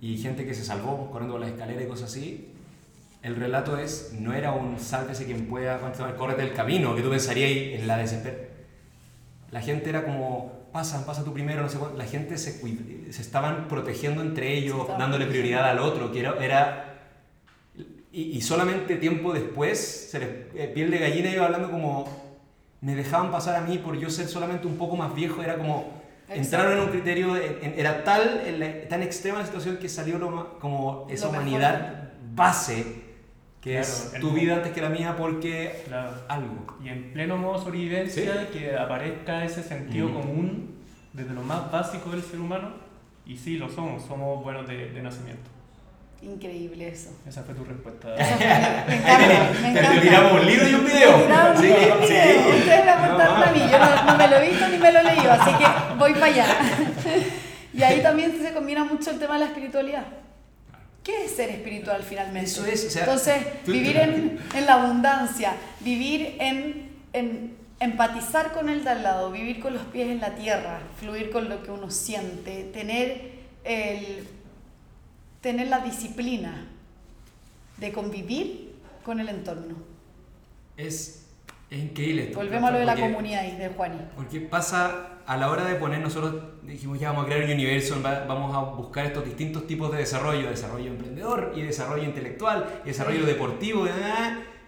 y 0.01 0.17
gente 0.17 0.45
que 0.45 0.53
se 0.53 0.65
salvó 0.65 1.09
corriendo 1.11 1.35
por 1.35 1.41
la 1.41 1.47
escalera 1.47 1.81
y 1.81 1.87
cosas 1.87 2.11
así. 2.11 2.51
El 3.21 3.37
relato 3.37 3.77
es, 3.77 4.13
no 4.19 4.33
era 4.33 4.51
un 4.51 4.79
sálvese 4.79 5.25
quien 5.25 5.47
pueda, 5.47 5.79
correr 6.17 6.35
del 6.35 6.53
camino, 6.53 6.93
que 6.93 7.01
tú 7.01 7.09
pensarías 7.09 7.79
en 7.79 7.87
la 7.87 7.97
desesperación. 7.97 8.49
La 9.51 9.61
gente 9.61 9.89
era 9.89 10.03
como, 10.03 10.54
pasa, 10.75 11.05
pasa 11.05 11.23
tú 11.23 11.31
primero, 11.31 11.61
no 11.61 11.69
sé 11.69 11.77
cuánto. 11.77 11.97
La 11.97 12.03
gente 12.03 12.37
se, 12.37 12.51
se 13.09 13.21
estaban 13.21 13.69
protegiendo 13.69 14.21
entre 14.21 14.57
ellos, 14.57 14.85
dándole 14.99 15.25
prioridad 15.25 15.69
al 15.69 15.79
otro, 15.79 16.11
que 16.11 16.19
era... 16.19 16.35
era 16.43 16.91
y, 18.11 18.41
solamente 18.41 18.95
tiempo 18.95 19.33
después, 19.33 20.09
se 20.11 20.19
les, 20.19 20.29
eh, 20.55 20.71
piel 20.73 20.91
de 20.91 20.99
gallina 20.99 21.29
iba 21.29 21.45
hablando 21.45 21.71
como, 21.71 22.05
me 22.81 22.93
dejaban 22.93 23.31
pasar 23.31 23.55
a 23.55 23.61
mí 23.61 23.77
por 23.77 23.97
yo 23.97 24.09
ser 24.09 24.27
solamente 24.27 24.67
un 24.67 24.77
poco 24.77 24.97
más 24.97 25.15
viejo, 25.15 25.41
era 25.41 25.57
como, 25.57 25.93
entraron 26.29 26.73
en 26.73 26.79
un 26.79 26.89
criterio, 26.89 27.35
era 27.35 28.03
tal, 28.03 28.41
tan 28.89 29.01
extrema 29.01 29.39
la 29.39 29.45
situación 29.45 29.77
que 29.77 29.87
salió 29.89 30.17
como 30.59 31.07
esa 31.09 31.29
humanidad 31.29 32.11
base 32.33 33.04
que 33.65 33.79
es 33.79 34.13
tu 34.21 34.29
vida 34.29 34.57
antes 34.57 34.73
que 34.73 34.81
la 34.81 34.89
mía 34.89 35.15
porque 35.17 35.83
algo. 36.27 36.77
Y 36.83 36.89
en 36.89 37.11
pleno 37.13 37.35
modo 37.35 37.57
sobrevivencia, 37.57 38.47
que 38.51 38.77
aparezca 38.77 39.43
ese 39.43 39.63
sentido 39.63 40.07
mm. 40.09 40.13
común 40.13 40.75
desde 41.13 41.33
lo 41.33 41.41
más 41.41 41.71
básico 41.71 42.11
del 42.11 42.21
ser 42.21 42.39
humano, 42.39 42.69
y 43.25 43.35
sí, 43.35 43.57
lo 43.57 43.67
somos, 43.67 44.03
somos 44.05 44.43
buenos 44.43 44.67
de, 44.67 44.91
de 44.91 45.01
nacimiento. 45.01 45.49
Increíble 46.21 46.89
eso. 46.89 47.09
Esa 47.27 47.41
fue 47.41 47.55
tu 47.55 47.63
respuesta. 47.63 48.09
me 48.87 48.97
encanta, 48.97 49.93
Te 49.93 49.99
tiramos 49.99 50.33
un 50.33 50.45
libro 50.45 50.69
y 50.69 50.73
un 50.75 50.85
video. 50.85 51.17
Sí, 51.59 51.73
sí. 52.07 52.57
Ustedes 52.59 52.85
me 52.85 52.91
apuntaron 52.91 53.43
a 53.43 53.51
mí, 53.51 53.59
yo 53.59 53.79
no, 53.79 54.17
me 54.17 54.27
lo 54.27 54.35
he 54.35 54.49
visto 54.49 54.67
ni 54.67 54.77
me 54.77 54.91
lo 54.91 54.99
he 54.99 55.03
leído, 55.03 55.31
así 55.31 55.51
que 55.57 55.65
voy 55.97 56.13
para 56.13 56.25
allá. 56.27 56.45
y 57.73 57.81
ahí 57.81 57.99
también 58.03 58.31
se 58.39 58.53
combina 58.53 58.83
mucho 58.83 59.09
el 59.09 59.17
tema 59.17 59.33
de 59.33 59.39
la 59.39 59.45
espiritualidad. 59.47 60.05
¿Qué 61.05 61.25
es 61.25 61.33
ser 61.33 61.51
espiritual 61.51 62.01
finalmente? 62.01 62.49
Eso 62.49 62.65
es, 62.65 62.95
Entonces, 62.95 63.37
vivir 63.67 63.95
en, 63.95 64.39
en, 64.55 64.65
la 64.65 64.73
abundancia, 64.73 65.53
vivir 65.81 66.35
en, 66.39 66.89
en, 67.13 67.55
empatizar 67.79 68.53
con 68.53 68.69
el 68.69 68.83
de 68.83 68.89
al 68.89 69.03
lado, 69.03 69.31
vivir 69.31 69.59
con 69.59 69.75
los 69.75 69.83
pies 69.83 70.09
en 70.09 70.19
la 70.19 70.33
tierra, 70.33 70.79
fluir 70.99 71.29
con 71.29 71.47
lo 71.47 71.61
que 71.61 71.69
uno 71.69 71.91
siente, 71.91 72.63
tener, 72.73 73.33
el, 73.63 74.27
tener 75.41 75.67
la 75.67 75.81
disciplina 75.81 76.65
de 77.77 77.91
convivir 77.91 78.73
con 79.03 79.19
el 79.19 79.29
entorno. 79.29 79.75
Es, 80.75 81.27
es 81.69 81.79
increíble. 81.83 82.31
Volvemos 82.33 82.67
a 82.67 82.73
lo 82.73 82.79
de 82.79 82.85
la 82.85 82.95
comunidad 82.95 83.45
y 83.45 83.51
de 83.57 83.69
Juani. 83.69 83.99
Porque 84.15 84.39
pasa 84.39 85.14
a 85.27 85.37
la 85.37 85.49
hora 85.49 85.65
de 85.65 85.75
poner, 85.75 86.01
nosotros 86.01 86.35
dijimos 86.63 86.99
ya 86.99 87.09
vamos 87.09 87.25
a 87.25 87.27
crear 87.27 87.45
un 87.45 87.51
universo, 87.51 87.97
vamos 88.01 88.55
a 88.55 88.59
buscar 88.59 89.07
estos 89.07 89.25
distintos 89.25 89.65
tipos 89.65 89.91
de 89.91 89.99
desarrollo, 89.99 90.49
desarrollo 90.49 90.87
emprendedor 90.87 91.53
y 91.55 91.63
desarrollo 91.63 92.03
intelectual, 92.03 92.81
y 92.83 92.87
desarrollo 92.89 93.25
deportivo, 93.25 93.87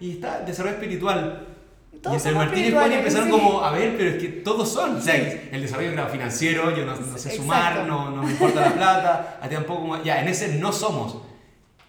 y 0.00 0.12
está 0.12 0.40
desarrollo 0.40 0.74
espiritual. 0.74 1.46
y 1.92 2.14
entre 2.14 2.32
Martín 2.32 2.64
y 2.66 2.70
Juan 2.72 2.92
empezaron 2.92 3.30
como, 3.30 3.62
a 3.62 3.70
ver, 3.70 3.96
pero 3.96 4.10
es 4.10 4.22
que 4.22 4.28
todos 4.28 4.68
son. 4.68 4.96
O 4.96 5.00
sea, 5.00 5.14
el 5.16 5.62
desarrollo 5.62 6.08
financiero, 6.08 6.74
yo 6.76 6.84
no, 6.84 6.96
sé 7.16 7.36
sumar, 7.36 7.86
no, 7.86 8.10
no, 8.10 8.22
me 8.22 8.32
importa 8.32 8.60
la 8.60 8.72
plata, 8.74 9.38
a 9.40 9.48
ti 9.48 9.54
tampoco, 9.54 10.02
ya, 10.02 10.20
en 10.20 10.28
ese 10.28 10.58
no 10.58 10.72
somos. 10.72 11.18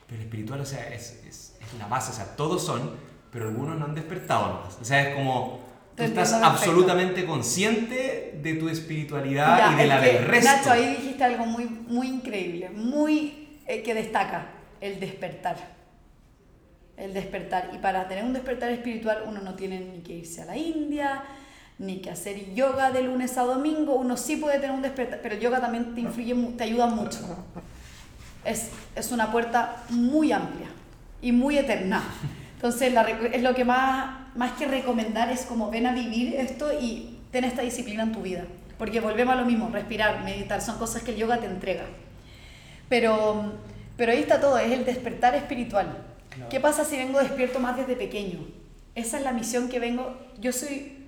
Pero 0.05 0.21
el 0.21 0.27
espiritual, 0.27 0.61
o 0.61 0.65
sea, 0.65 0.87
es, 0.89 1.21
es, 1.27 1.57
es 1.59 1.79
la 1.79 1.87
base, 1.87 2.11
o 2.11 2.15
sea, 2.15 2.35
todos 2.35 2.63
son, 2.63 2.91
pero 3.31 3.47
algunos 3.47 3.77
no 3.77 3.85
han 3.85 3.95
despertado 3.95 4.61
más. 4.63 4.77
O 4.79 4.85
sea, 4.85 5.09
es 5.09 5.15
como 5.15 5.68
Estás 5.99 6.33
absolutamente 6.33 7.25
consciente 7.25 8.39
de 8.41 8.53
tu 8.55 8.69
espiritualidad 8.69 9.73
y 9.73 9.75
de 9.75 9.87
la 9.87 9.99
del 9.99 10.25
resto. 10.25 10.49
Nacho, 10.49 10.71
ahí 10.71 10.95
dijiste 10.95 11.23
algo 11.23 11.45
muy, 11.45 11.65
muy 11.65 12.07
increíble, 12.07 12.69
muy 12.69 13.49
eh, 13.67 13.83
que 13.83 13.93
destaca, 13.93 14.47
el 14.81 14.99
despertar. 14.99 15.57
El 16.97 17.13
despertar. 17.13 17.71
Y 17.73 17.77
para 17.77 18.07
tener 18.07 18.23
un 18.23 18.33
despertar 18.33 18.71
espiritual 18.71 19.23
uno 19.27 19.41
no 19.41 19.55
tiene 19.55 19.79
ni 19.79 19.99
que 19.99 20.13
irse 20.13 20.41
a 20.41 20.45
la 20.45 20.57
India, 20.57 21.23
ni 21.77 22.01
que 22.01 22.09
hacer 22.09 22.53
yoga 22.53 22.91
de 22.91 23.03
lunes 23.03 23.37
a 23.37 23.43
domingo. 23.43 23.95
Uno 23.95 24.17
sí 24.17 24.35
puede 24.35 24.59
tener 24.59 24.71
un 24.71 24.81
despertar, 24.81 25.19
pero 25.21 25.35
el 25.35 25.41
yoga 25.41 25.61
también 25.61 25.95
te 25.95 26.01
influye, 26.01 26.35
te 26.57 26.63
ayuda 26.63 26.87
mucho. 26.87 27.19
Es, 28.45 28.69
es 28.95 29.11
una 29.11 29.31
puerta 29.31 29.83
muy 29.89 30.31
amplia 30.31 30.67
y 31.21 31.31
muy 31.31 31.57
eterna. 31.57 32.03
Entonces 32.55 32.93
es 33.31 33.41
lo 33.41 33.55
que 33.55 33.63
más 33.63 34.28
más 34.39 34.53
que 34.53 34.65
recomendar, 34.65 35.29
es 35.29 35.41
como 35.41 35.69
ven 35.69 35.85
a 35.85 35.93
vivir 35.93 36.33
esto 36.35 36.71
y 36.71 37.19
ten 37.29 37.43
esta 37.43 37.61
disciplina 37.61 38.03
en 38.03 38.13
tu 38.13 38.21
vida. 38.21 38.45
Porque 38.77 39.01
volvemos 39.01 39.35
a 39.35 39.41
lo 39.41 39.45
mismo, 39.45 39.67
respirar, 39.69 40.23
meditar, 40.23 40.61
son 40.61 40.77
cosas 40.77 41.03
que 41.03 41.11
el 41.11 41.17
yoga 41.17 41.41
te 41.41 41.45
entrega. 41.45 41.83
Pero, 42.87 43.51
pero 43.97 44.13
ahí 44.13 44.19
está 44.19 44.39
todo, 44.39 44.57
es 44.57 44.71
el 44.71 44.85
despertar 44.85 45.35
espiritual. 45.35 46.05
¿Qué 46.49 46.61
pasa 46.61 46.85
si 46.85 46.95
vengo 46.95 47.19
despierto 47.19 47.59
más 47.59 47.75
desde 47.75 47.97
pequeño? 47.97 48.39
Esa 48.95 49.17
es 49.17 49.25
la 49.25 49.33
misión 49.33 49.67
que 49.67 49.77
vengo. 49.77 50.17
Yo 50.39 50.53
soy, 50.53 51.05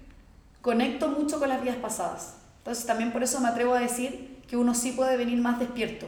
conecto 0.59 1.07
mucho 1.07 1.39
con 1.39 1.47
las 1.47 1.63
vidas 1.63 1.77
pasadas. 1.77 2.35
Entonces 2.57 2.85
también 2.85 3.13
por 3.13 3.23
eso 3.23 3.39
me 3.39 3.47
atrevo 3.47 3.75
a 3.75 3.79
decir 3.79 4.41
que 4.45 4.57
uno 4.57 4.75
sí 4.75 4.91
puede 4.91 5.15
venir 5.15 5.39
más 5.39 5.57
despierto. 5.57 6.05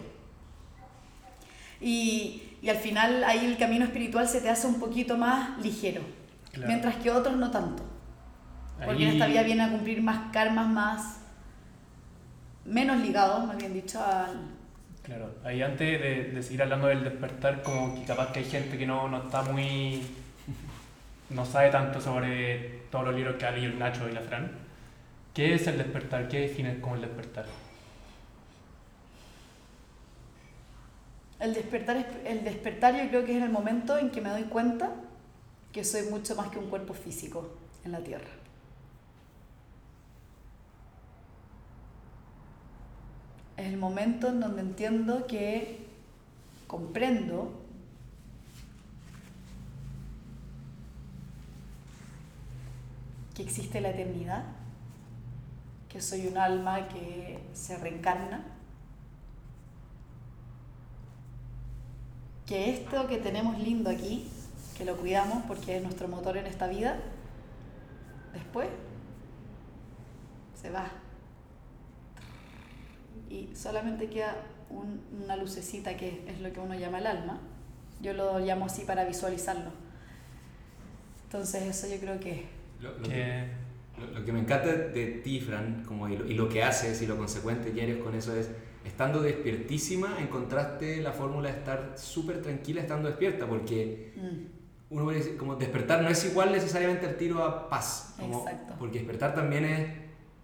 Y, 1.79 2.43
y 2.61 2.67
al 2.67 2.77
final 2.79 3.23
ahí 3.23 3.45
el 3.45 3.57
camino 3.57 3.85
espiritual 3.85 4.27
se 4.27 4.41
te 4.41 4.49
hace 4.49 4.67
un 4.67 4.81
poquito 4.81 5.17
más 5.17 5.57
ligero 5.63 6.01
mientras 6.61 6.95
que 6.97 7.11
otros 7.11 7.37
no 7.37 7.51
tanto. 7.51 7.83
Porque 8.83 9.03
en 9.03 9.09
esta 9.09 9.27
vida 9.27 9.43
viene 9.43 9.63
a 9.63 9.71
cumplir 9.71 10.01
más 10.01 10.31
karmas, 10.31 10.67
más... 10.69 11.19
menos 12.65 12.97
ligados, 12.99 13.45
más 13.45 13.57
bien 13.57 13.73
dicho, 13.73 14.03
al... 14.03 14.51
Claro, 15.03 15.35
ahí 15.43 15.61
antes 15.61 15.99
de, 16.01 16.31
de 16.31 16.43
seguir 16.43 16.61
hablando 16.63 16.87
del 16.87 17.03
despertar, 17.03 17.61
como 17.61 17.93
que 17.93 18.05
capaz 18.05 18.31
que 18.31 18.39
hay 18.39 18.45
gente 18.45 18.77
que 18.77 18.85
no, 18.87 19.07
no 19.09 19.23
está 19.23 19.43
muy... 19.43 20.01
no 21.29 21.45
sabe 21.45 21.69
tanto 21.71 21.99
sobre 22.01 22.87
todos 22.91 23.05
los 23.05 23.15
libros 23.15 23.35
que 23.37 23.45
ha 23.45 23.51
leído 23.51 23.71
el 23.73 23.79
Nacho 23.79 24.07
y 24.09 24.13
la 24.13 24.21
Fran. 24.21 24.51
¿Qué 25.33 25.55
es 25.55 25.67
el 25.67 25.77
despertar? 25.77 26.27
¿Qué 26.29 26.41
defines 26.41 26.79
como 26.79 26.95
el 26.95 27.01
despertar? 27.01 27.45
El 31.39 31.53
despertar, 31.53 31.97
es- 31.97 32.07
el 32.25 32.43
despertar 32.43 32.95
yo 32.95 33.07
creo 33.09 33.23
que 33.25 33.31
es 33.33 33.37
en 33.37 33.43
el 33.43 33.51
momento 33.51 33.97
en 33.99 34.09
que 34.09 34.19
me 34.21 34.29
doy 34.29 34.43
cuenta 34.45 34.91
que 35.73 35.83
soy 35.83 36.03
mucho 36.03 36.35
más 36.35 36.49
que 36.49 36.59
un 36.59 36.69
cuerpo 36.69 36.93
físico 36.93 37.49
en 37.83 37.91
la 37.91 38.03
Tierra. 38.03 38.29
Es 43.57 43.67
el 43.67 43.77
momento 43.77 44.27
en 44.27 44.39
donde 44.39 44.61
entiendo 44.61 45.25
que 45.25 45.87
comprendo 46.67 47.59
que 53.33 53.41
existe 53.41 53.81
la 53.81 53.89
eternidad, 53.89 54.43
que 55.89 56.01
soy 56.01 56.27
un 56.27 56.37
alma 56.37 56.87
que 56.87 57.39
se 57.53 57.77
reencarna, 57.77 58.45
que 62.45 62.75
esto 62.75 63.07
que 63.07 63.17
tenemos 63.17 63.57
lindo 63.57 63.89
aquí, 63.89 64.29
que 64.77 64.85
lo 64.85 64.95
cuidamos 64.97 65.43
porque 65.47 65.77
es 65.77 65.83
nuestro 65.83 66.07
motor 66.07 66.37
en 66.37 66.45
esta 66.47 66.67
vida, 66.67 66.97
después 68.33 68.67
se 70.59 70.69
va. 70.69 70.87
Y 73.29 73.49
solamente 73.55 74.09
queda 74.09 74.35
un- 74.69 75.01
una 75.23 75.35
lucecita 75.35 75.95
que 75.97 76.23
es 76.27 76.39
lo 76.41 76.51
que 76.51 76.59
uno 76.59 76.75
llama 76.75 76.99
el 76.99 77.07
alma. 77.07 77.39
Yo 78.01 78.13
lo 78.13 78.39
llamo 78.39 78.65
así 78.65 78.83
para 78.83 79.05
visualizarlo. 79.05 79.71
Entonces 81.25 81.63
eso 81.63 81.87
yo 81.93 81.99
creo 81.99 82.19
que 82.19 82.45
Lo, 82.81 82.91
lo 82.97 83.03
que, 83.03 83.09
Que, 83.09 83.47
lo- 83.99 84.19
lo 84.19 84.25
que 84.25 84.31
me 84.33 84.39
encanta 84.39 84.67
de 84.73 85.05
ti, 85.23 85.39
Fran, 85.39 85.83
como 85.85 86.07
y, 86.09 86.17
lo, 86.17 86.25
y 86.25 86.33
lo 86.33 86.49
que 86.49 86.63
haces 86.63 87.01
y 87.01 87.07
lo 87.07 87.17
consecuente 87.17 87.71
que 87.71 87.83
eres 87.83 87.97
con 88.03 88.13
eso 88.15 88.35
es, 88.35 88.49
estando 88.85 89.21
despiertísima, 89.21 90.17
encontraste 90.19 90.97
la 91.01 91.11
fórmula 91.13 91.49
de 91.51 91.57
estar 91.59 91.93
súper 91.97 92.41
tranquila 92.41 92.81
estando 92.81 93.07
despierta, 93.07 93.47
porque 93.47 94.13
mm, 94.17 94.62
uno 94.93 95.05
puede 95.05 95.17
decir, 95.19 95.37
como 95.37 95.55
despertar 95.55 96.01
no 96.01 96.09
es 96.09 96.23
igual 96.25 96.51
necesariamente 96.51 97.05
el 97.07 97.17
tiro 97.17 97.43
a 97.43 97.67
paz, 97.69 98.13
como- 98.19 98.39
Exacto. 98.47 98.75
porque 98.79 98.99
despertar 98.99 99.33
también 99.35 99.65
es, 99.65 99.87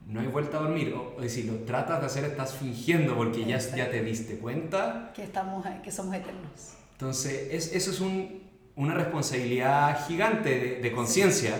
no 0.08 0.22
hay 0.22 0.28
vuelta 0.28 0.58
a 0.58 0.62
dormir, 0.62 0.94
o, 0.94 1.16
o 1.18 1.22
decir, 1.22 1.46
lo 1.46 1.54
tratas 1.66 2.00
de 2.02 2.06
hacer, 2.08 2.24
estás 2.26 2.56
fingiendo, 2.56 3.16
porque 3.16 3.46
ya, 3.46 3.58
ya 3.60 3.90
te 3.92 4.02
diste 4.04 4.38
cuenta, 4.40 5.12
que, 5.16 5.24
estamos, 5.24 5.66
que 5.84 5.92
somos 5.92 6.16
eternos. 6.16 6.74
entonces 6.94 7.48
es, 7.52 7.74
eso 7.76 7.92
es 7.92 8.00
un- 8.02 8.42
una 8.76 8.94
responsabilidad 8.96 10.08
gigante 10.08 10.50
de, 10.50 10.76
de 10.82 10.92
conciencia, 10.92 11.54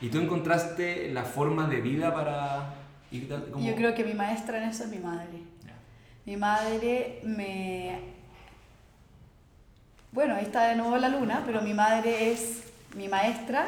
y 0.00 0.08
tú 0.08 0.18
encontraste 0.18 1.10
la 1.12 1.22
forma 1.24 1.66
de 1.68 1.80
vida 1.80 2.12
para 2.12 2.74
ir 3.12 3.28
como... 3.52 3.64
Yo 3.64 3.74
creo 3.76 3.94
que 3.94 4.04
mi 4.04 4.14
maestra 4.14 4.58
en 4.62 4.68
eso 4.68 4.82
es 4.84 4.90
mi 4.90 4.98
madre. 4.98 5.28
Ya. 5.64 5.74
Mi 6.26 6.36
madre 6.36 7.20
me... 7.24 8.21
Bueno, 10.12 10.34
ahí 10.34 10.44
está 10.44 10.68
de 10.68 10.76
nuevo 10.76 10.98
la 10.98 11.08
luna, 11.08 11.42
pero 11.46 11.62
mi 11.62 11.72
madre 11.72 12.32
es 12.32 12.64
mi 12.94 13.08
maestra. 13.08 13.66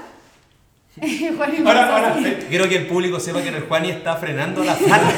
Juan 1.36 1.54
y 1.54 1.66
Ahora, 1.66 1.96
ahora, 1.96 2.16
quiero 2.50 2.68
que 2.68 2.76
el 2.76 2.86
público 2.86 3.18
sepa 3.18 3.42
que 3.42 3.48
el 3.48 3.62
Juani 3.62 3.88
está 3.88 4.16
frenando 4.16 4.62
la 4.62 4.76
sala. 4.76 5.10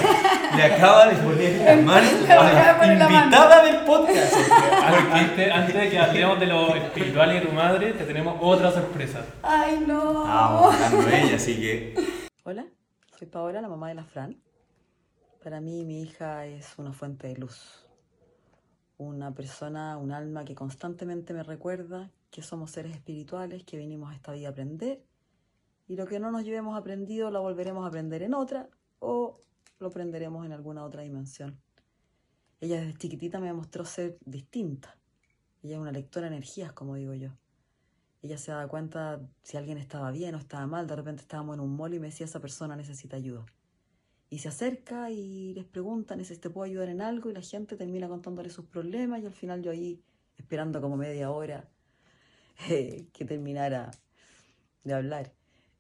Le 0.55 0.63
acaba 0.63 1.09
de 1.09 1.17
poner 1.17 1.63
la 1.63 1.83
mano 1.83 2.09
a 2.29 2.87
la 2.87 2.93
invitada 2.93 3.65
del 3.65 3.79
podcast. 3.85 4.35
antes, 5.13 5.53
antes 5.53 5.75
de 5.75 5.91
que 5.91 5.99
hablemos 5.99 6.39
de 6.39 6.47
lo 6.47 6.77
espiritual 6.77 7.33
y 7.33 7.41
de 7.41 7.47
tu 7.47 7.53
madre, 7.53 7.93
te 7.93 8.05
tenemos 8.05 8.37
otra 8.41 8.71
sorpresa. 8.71 9.27
Ay, 9.43 9.85
no. 9.85 10.71
De 11.07 11.23
ella, 11.23 11.35
así 11.35 11.57
que. 11.57 11.95
Hola, 12.45 12.67
soy 13.19 13.27
Paola, 13.27 13.61
la 13.61 13.69
mamá 13.69 13.89
de 13.89 13.95
la 13.97 14.05
Fran. 14.05 14.37
Para 15.43 15.61
mí 15.61 15.85
mi 15.85 16.03
hija 16.03 16.47
es 16.47 16.73
una 16.77 16.93
fuente 16.93 17.27
de 17.27 17.37
luz, 17.37 17.85
una 18.99 19.35
persona, 19.35 19.97
un 19.99 20.13
alma 20.13 20.45
que 20.45 20.55
constantemente 20.55 21.35
me 21.35 21.43
recuerda 21.43 22.11
que 22.31 22.43
somos 22.43 22.71
seres 22.71 22.95
espirituales, 22.95 23.65
que 23.65 23.77
venimos 23.77 24.11
a 24.11 24.15
esta 24.15 24.33
vida 24.33 24.49
a 24.49 24.51
aprender 24.51 25.03
y 25.89 25.97
lo 25.97 26.07
que 26.07 26.19
no 26.19 26.31
nos 26.31 26.45
llevemos 26.45 26.77
aprendido 26.77 27.31
lo 27.31 27.43
volveremos 27.43 27.85
a 27.85 27.89
aprender 27.89 28.23
en 28.23 28.35
otra 28.35 28.69
o 28.99 29.41
lo 29.79 29.89
aprenderemos 29.89 30.45
en 30.45 30.53
alguna 30.53 30.85
otra 30.85 31.03
dimensión. 31.03 31.61
Ella 32.61 32.81
desde 32.81 32.99
chiquitita 32.99 33.39
me 33.39 33.47
demostró 33.49 33.85
ser 33.85 34.19
distinta. 34.25 34.97
Ella 35.63 35.75
es 35.75 35.81
una 35.81 35.93
lectora 35.93 36.29
de 36.29 36.37
energías, 36.37 36.73
como 36.73 36.95
digo 36.95 37.15
yo. 37.15 37.31
Ella 38.23 38.39
se 38.39 38.51
daba 38.51 38.67
cuenta 38.67 39.21
si 39.43 39.57
alguien 39.57 39.79
estaba 39.79 40.11
bien 40.11 40.35
o 40.35 40.39
estaba 40.39 40.67
mal. 40.67 40.87
De 40.87 40.97
repente 40.97 41.23
estábamos 41.23 41.55
en 41.55 41.61
un 41.61 41.77
mall 41.77 41.95
y 41.95 42.01
me 42.01 42.09
decía, 42.09 42.27
esa 42.27 42.41
persona 42.41 42.75
necesita 42.75 43.17
ayuda. 43.17 43.45
Y 44.31 44.39
se 44.39 44.49
acerca 44.49 45.11
y 45.11 45.55
les 45.55 45.65
pregunta, 45.65 46.17
¿neces- 46.17 46.41
¿te 46.41 46.51
puedo 46.51 46.65
ayudar 46.67 46.89
en 46.89 47.01
algo? 47.01 47.31
Y 47.31 47.35
la 47.35 47.43
gente 47.43 47.77
termina 47.77 48.09
contándole 48.09 48.51
sus 48.51 48.67
problemas 48.67 49.23
y 49.23 49.27
al 49.27 49.33
final 49.33 49.63
yo 49.63 49.71
ahí 49.71 50.03
esperando 50.37 50.81
como 50.81 50.97
media 50.97 51.31
hora 51.31 51.69
eh, 52.71 53.07
que 53.13 53.25
terminara 53.25 53.91
de 54.85 54.95
hablar. 54.95 55.33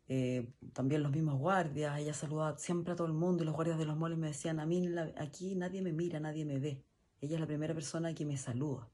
Eh, 0.09 0.49
también 0.72 1.03
los 1.03 1.12
mismos 1.12 1.38
guardias, 1.38 1.99
ella 1.99 2.14
saludaba 2.14 2.59
siempre 2.59 2.92
a 2.92 2.97
todo 2.97 3.07
el 3.09 3.12
mundo 3.12 3.42
y 3.42 3.47
los 3.47 3.55
guardias 3.57 3.78
de 3.78 3.86
los 3.86 3.97
malls 3.97 4.18
me 4.18 4.28
decían, 4.28 4.61
a 4.61 4.66
mí 4.66 4.88
aquí 5.16 5.55
nadie 5.57 5.82
me 5.82 5.92
mira, 5.92 6.20
nadie 6.20 6.44
me 6.44 6.59
ve. 6.59 6.82
Ella 7.20 7.34
es 7.36 7.40
la 7.40 7.47
primera 7.47 7.74
persona 7.74 8.14
que 8.14 8.24
me 8.26 8.36
saluda. 8.36 8.88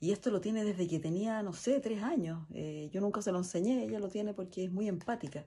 Y 0.00 0.12
esto 0.12 0.30
lo 0.30 0.40
tiene 0.40 0.64
desde 0.64 0.88
que 0.88 0.98
tenía, 1.00 1.42
no 1.42 1.52
sé, 1.52 1.80
tres 1.80 2.02
años. 2.02 2.46
Eh, 2.52 2.88
yo 2.92 3.00
nunca 3.00 3.22
se 3.22 3.32
lo 3.32 3.38
enseñé, 3.38 3.84
ella 3.84 3.98
lo 4.00 4.08
tiene 4.08 4.34
porque 4.34 4.64
es 4.64 4.72
muy 4.72 4.88
empática. 4.88 5.44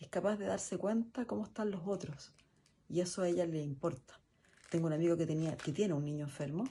Es 0.00 0.08
capaz 0.08 0.36
de 0.38 0.46
darse 0.46 0.78
cuenta 0.78 1.26
cómo 1.26 1.44
están 1.44 1.70
los 1.70 1.82
otros. 1.86 2.32
Y 2.88 3.00
eso 3.00 3.22
a 3.22 3.28
ella 3.28 3.46
le 3.46 3.62
importa. 3.62 4.20
Tengo 4.70 4.86
un 4.86 4.92
amigo 4.92 5.16
que, 5.16 5.26
tenía, 5.26 5.56
que 5.56 5.72
tiene 5.72 5.94
un 5.94 6.04
niño 6.04 6.24
enfermo, 6.24 6.64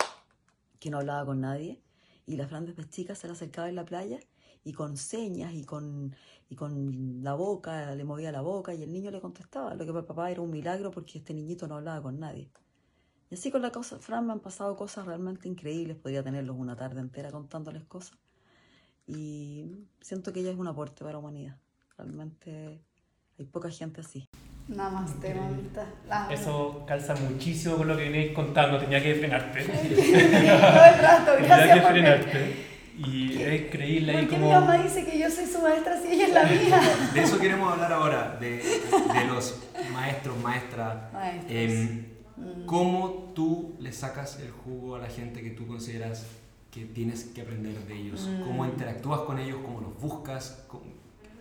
que 0.80 0.90
no 0.90 1.00
hablaba 1.00 1.26
con 1.26 1.42
nadie, 1.42 1.82
y 2.26 2.36
la 2.36 2.48
Fran 2.48 2.66
desde 2.66 3.16
se 3.16 3.28
le 3.28 3.34
acercaba 3.34 3.70
en 3.70 3.76
la 3.76 3.86
playa 3.86 4.20
y 4.64 4.74
con 4.74 4.98
señas 4.98 5.54
y 5.54 5.64
con, 5.64 6.16
y 6.50 6.56
con 6.56 7.24
la 7.24 7.36
boca, 7.36 7.94
le 7.94 8.04
movía 8.04 8.32
la 8.32 8.42
boca 8.42 8.74
y 8.74 8.82
el 8.82 8.92
niño 8.92 9.12
le 9.12 9.22
contestaba. 9.22 9.76
Lo 9.76 9.86
que 9.86 9.94
para 9.94 10.06
papá 10.06 10.32
era 10.32 10.42
un 10.42 10.50
milagro 10.50 10.92
porque 10.92 11.20
este 11.20 11.34
niñito 11.34 11.68
no 11.68 11.76
hablaba 11.76 12.02
con 12.02 12.20
nadie. 12.20 12.50
Y 13.30 13.36
así 13.36 13.52
con 13.52 13.62
la 13.62 13.72
cosa, 13.72 14.00
Fran 14.00 14.26
me 14.26 14.34
han 14.34 14.40
pasado 14.40 14.76
cosas 14.76 15.06
realmente 15.06 15.48
increíbles. 15.48 15.98
Podría 15.98 16.24
tenerlos 16.24 16.56
una 16.58 16.76
tarde 16.76 17.00
entera 17.00 17.32
contándoles 17.32 17.84
cosas. 17.86 18.18
Y 19.08 19.88
siento 20.02 20.34
que 20.34 20.40
ella 20.40 20.52
es 20.52 20.58
un 20.58 20.68
aporte 20.68 21.00
para 21.02 21.14
la 21.14 21.20
humanidad. 21.20 21.60
Realmente 21.96 22.82
hay 23.38 23.46
poca 23.46 23.70
gente 23.70 24.02
así. 24.02 24.28
Namaste, 24.68 25.34
mamita. 25.36 25.86
La. 26.08 26.28
Eso 26.32 26.84
calza 26.88 27.14
muchísimo 27.16 27.78
con 27.78 27.88
lo 27.88 27.96
que 27.98 28.06
veníais 28.06 28.32
contando, 28.34 28.80
tenía 28.80 29.02
que 29.02 29.14
frenarte. 29.16 29.64
Todo 29.64 30.86
el 30.86 31.00
rato, 31.00 31.32
tenía 31.38 31.48
gracias 31.56 31.76
que 31.76 31.82
por 31.82 31.92
frenarte. 31.92 32.66
Y 32.98 33.42
es 33.42 33.62
increíble 33.62 34.12
ahí 34.14 34.26
¿Por 34.26 34.30
qué 34.30 34.36
como... 34.38 34.48
mi 34.48 34.54
mamá 34.54 34.78
dice 34.82 35.06
que 35.06 35.20
yo 35.20 35.30
soy 35.30 35.46
su 35.46 35.60
maestra 35.62 36.02
si 36.02 36.14
ella 36.14 36.28
es 36.28 36.34
la 36.34 36.44
mía? 36.44 36.82
De 37.14 37.22
eso 37.24 37.38
queremos 37.40 37.74
hablar 37.74 37.92
ahora, 37.92 38.38
de, 38.40 38.50
de 38.58 39.26
los 39.28 39.60
maestros, 39.94 40.38
maestras. 40.42 41.12
Maestros. 41.14 41.80
Mm. 42.38 42.66
¿Cómo 42.66 43.32
tú 43.36 43.76
le 43.80 43.92
sacas 43.92 44.40
el 44.40 44.50
jugo 44.52 44.96
a 44.96 45.00
la 45.00 45.08
gente 45.10 45.42
que 45.42 45.52
tú 45.52 45.68
consideras 45.68 46.26
que 46.72 46.86
tienes 46.86 47.26
que 47.26 47.42
aprender 47.42 47.76
de 47.86 47.96
ellos? 47.98 48.28
Mm. 48.30 48.44
¿Cómo 48.46 48.66
interactúas 48.66 49.22
con 49.22 49.40
ellos? 49.40 49.58
¿Cómo 49.64 49.82
los 49.82 50.00
buscas? 50.02 50.64
¿Cómo- 50.68 50.84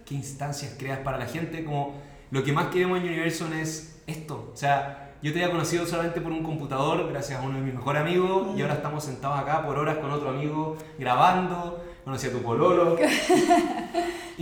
¿Qué 0.04 0.14
instancias 0.14 0.74
creas 0.78 0.98
para 0.98 1.18
la 1.18 1.26
gente? 1.26 1.64
Como 1.64 1.94
lo 2.30 2.42
que 2.42 2.52
más 2.52 2.66
queremos 2.66 2.98
en 2.98 3.04
Universum 3.04 3.52
es 3.52 4.02
esto. 4.06 4.50
O 4.52 4.56
sea, 4.56 5.14
yo 5.22 5.32
te 5.32 5.42
había 5.42 5.50
conocido 5.50 5.86
solamente 5.86 6.20
por 6.20 6.32
un 6.32 6.42
computador, 6.42 7.08
gracias 7.08 7.40
a 7.40 7.42
uno 7.42 7.56
de 7.56 7.64
mis 7.64 7.74
mejores 7.74 8.02
amigos, 8.02 8.56
y 8.56 8.62
ahora 8.62 8.74
estamos 8.74 9.04
sentados 9.04 9.38
acá 9.38 9.64
por 9.64 9.78
horas 9.78 9.98
con 9.98 10.10
otro 10.10 10.28
amigo 10.28 10.76
grabando. 10.98 11.82
Conocí 12.04 12.26
a 12.26 12.32
tu 12.32 12.42
pololo. 12.42 12.98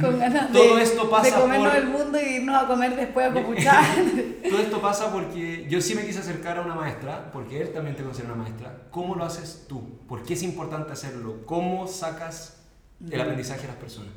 Con 0.00 0.18
ganas 0.18 0.50
todo 0.50 0.76
de, 0.76 0.82
esto 0.82 1.10
pasa 1.10 1.36
de 1.36 1.42
comernos 1.42 1.70
por... 1.70 1.80
el 1.80 1.88
mundo 1.88 2.18
y 2.18 2.36
irnos 2.36 2.62
a 2.62 2.66
comer 2.66 2.96
después 2.96 3.30
a 3.30 3.32
copuchar. 3.34 3.84
Todo 4.48 4.58
esto 4.58 4.80
pasa 4.80 5.12
porque 5.12 5.66
yo 5.68 5.80
sí 5.80 5.94
me 5.94 6.04
quise 6.06 6.20
acercar 6.20 6.58
a 6.58 6.62
una 6.62 6.74
maestra, 6.74 7.30
porque 7.30 7.60
él 7.60 7.72
también 7.72 7.94
te 7.94 8.02
considera 8.02 8.32
una 8.32 8.42
maestra. 8.42 8.84
¿Cómo 8.90 9.14
lo 9.14 9.24
haces 9.24 9.66
tú? 9.68 9.98
¿Por 10.08 10.22
qué 10.22 10.32
es 10.34 10.42
importante 10.42 10.92
hacerlo? 10.92 11.42
¿Cómo 11.44 11.86
sacas 11.86 12.62
el 13.10 13.20
aprendizaje 13.20 13.64
a 13.64 13.68
las 13.68 13.76
personas? 13.76 14.12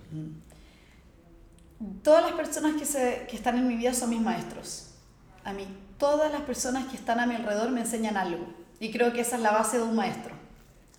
Todas 2.03 2.23
las 2.23 2.33
personas 2.33 2.75
que, 2.75 2.85
se, 2.85 3.25
que 3.29 3.35
están 3.35 3.57
en 3.57 3.67
mi 3.67 3.75
vida 3.75 3.93
son 3.93 4.09
mis 4.09 4.21
maestros. 4.21 4.91
A 5.43 5.53
mí, 5.53 5.67
todas 5.97 6.31
las 6.31 6.41
personas 6.41 6.85
que 6.87 6.95
están 6.95 7.19
a 7.19 7.25
mi 7.25 7.35
alrededor 7.35 7.69
me 7.71 7.81
enseñan 7.81 8.17
algo. 8.17 8.45
Y 8.79 8.91
creo 8.91 9.13
que 9.13 9.21
esa 9.21 9.35
es 9.35 9.41
la 9.41 9.51
base 9.51 9.77
de 9.77 9.83
un 9.83 9.95
maestro. 9.95 10.35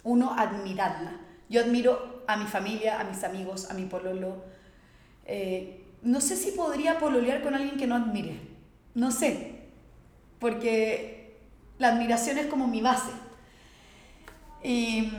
Uno, 0.05 0.35
admirarla. 0.37 1.12
Yo 1.49 1.62
admiro 1.62 2.24
a 2.27 2.37
mi 2.37 2.47
familia, 2.47 3.01
a 3.01 3.05
mis 3.05 3.24
amigos, 3.24 3.70
a 3.70 3.74
mi 3.74 3.85
pololo. 3.85 4.45
Eh, 5.24 5.85
no 6.03 6.20
sé 6.20 6.37
si 6.37 6.53
podría 6.53 6.99
pololear 6.99 7.43
con 7.43 7.55
alguien 7.55 7.77
que 7.77 7.87
no 7.87 7.95
admire. 7.95 8.41
No 8.95 9.11
sé. 9.11 9.62
Porque 10.39 11.39
la 11.79 11.89
admiración 11.89 12.39
es 12.39 12.47
como 12.47 12.66
mi 12.66 12.83
base. 12.83 13.11
Y, 14.62 15.11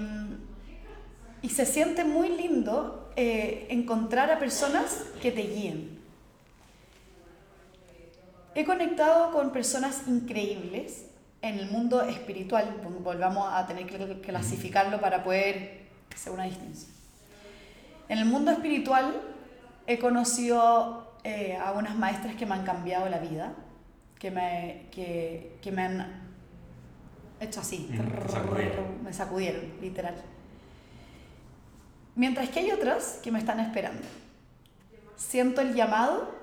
y 1.42 1.50
se 1.50 1.66
siente 1.66 2.04
muy 2.04 2.30
lindo 2.30 3.07
eh, 3.20 3.66
encontrar 3.72 4.30
a 4.30 4.38
personas 4.38 5.06
que 5.20 5.32
te 5.32 5.42
guíen. 5.42 5.98
He 8.54 8.64
conectado 8.64 9.32
con 9.32 9.52
personas 9.52 10.04
increíbles 10.08 11.08
en 11.42 11.58
el 11.58 11.68
mundo 11.72 12.04
espiritual, 12.04 12.80
volvamos 13.04 13.52
a 13.52 13.66
tener 13.66 13.88
que 13.88 14.22
clasificarlo 14.22 15.02
para 15.02 15.24
poder 15.24 15.88
hacer 16.14 16.32
una 16.32 16.44
distinción. 16.44 16.92
En 18.08 18.20
el 18.20 18.26
mundo 18.26 18.52
espiritual 18.52 19.20
he 19.88 19.98
conocido 19.98 21.16
eh, 21.24 21.58
a 21.58 21.72
unas 21.72 21.96
maestras 21.96 22.36
que 22.36 22.46
me 22.46 22.54
han 22.54 22.66
cambiado 22.66 23.10
la 23.10 23.18
vida, 23.18 23.56
que 24.20 24.30
me, 24.30 24.90
que, 24.92 25.58
que 25.60 25.72
me 25.72 25.82
han 25.82 26.22
hecho 27.40 27.62
así, 27.62 27.90
me 29.04 29.12
sacudieron, 29.12 29.74
literal. 29.82 30.14
Mientras 32.18 32.50
que 32.50 32.62
hay 32.62 32.72
otras 32.72 33.20
que 33.22 33.32
me 33.32 33.38
están 33.38 33.60
esperando. 33.60 34.02
Siento 35.16 35.62
el 35.62 35.76
llamado, 35.76 36.34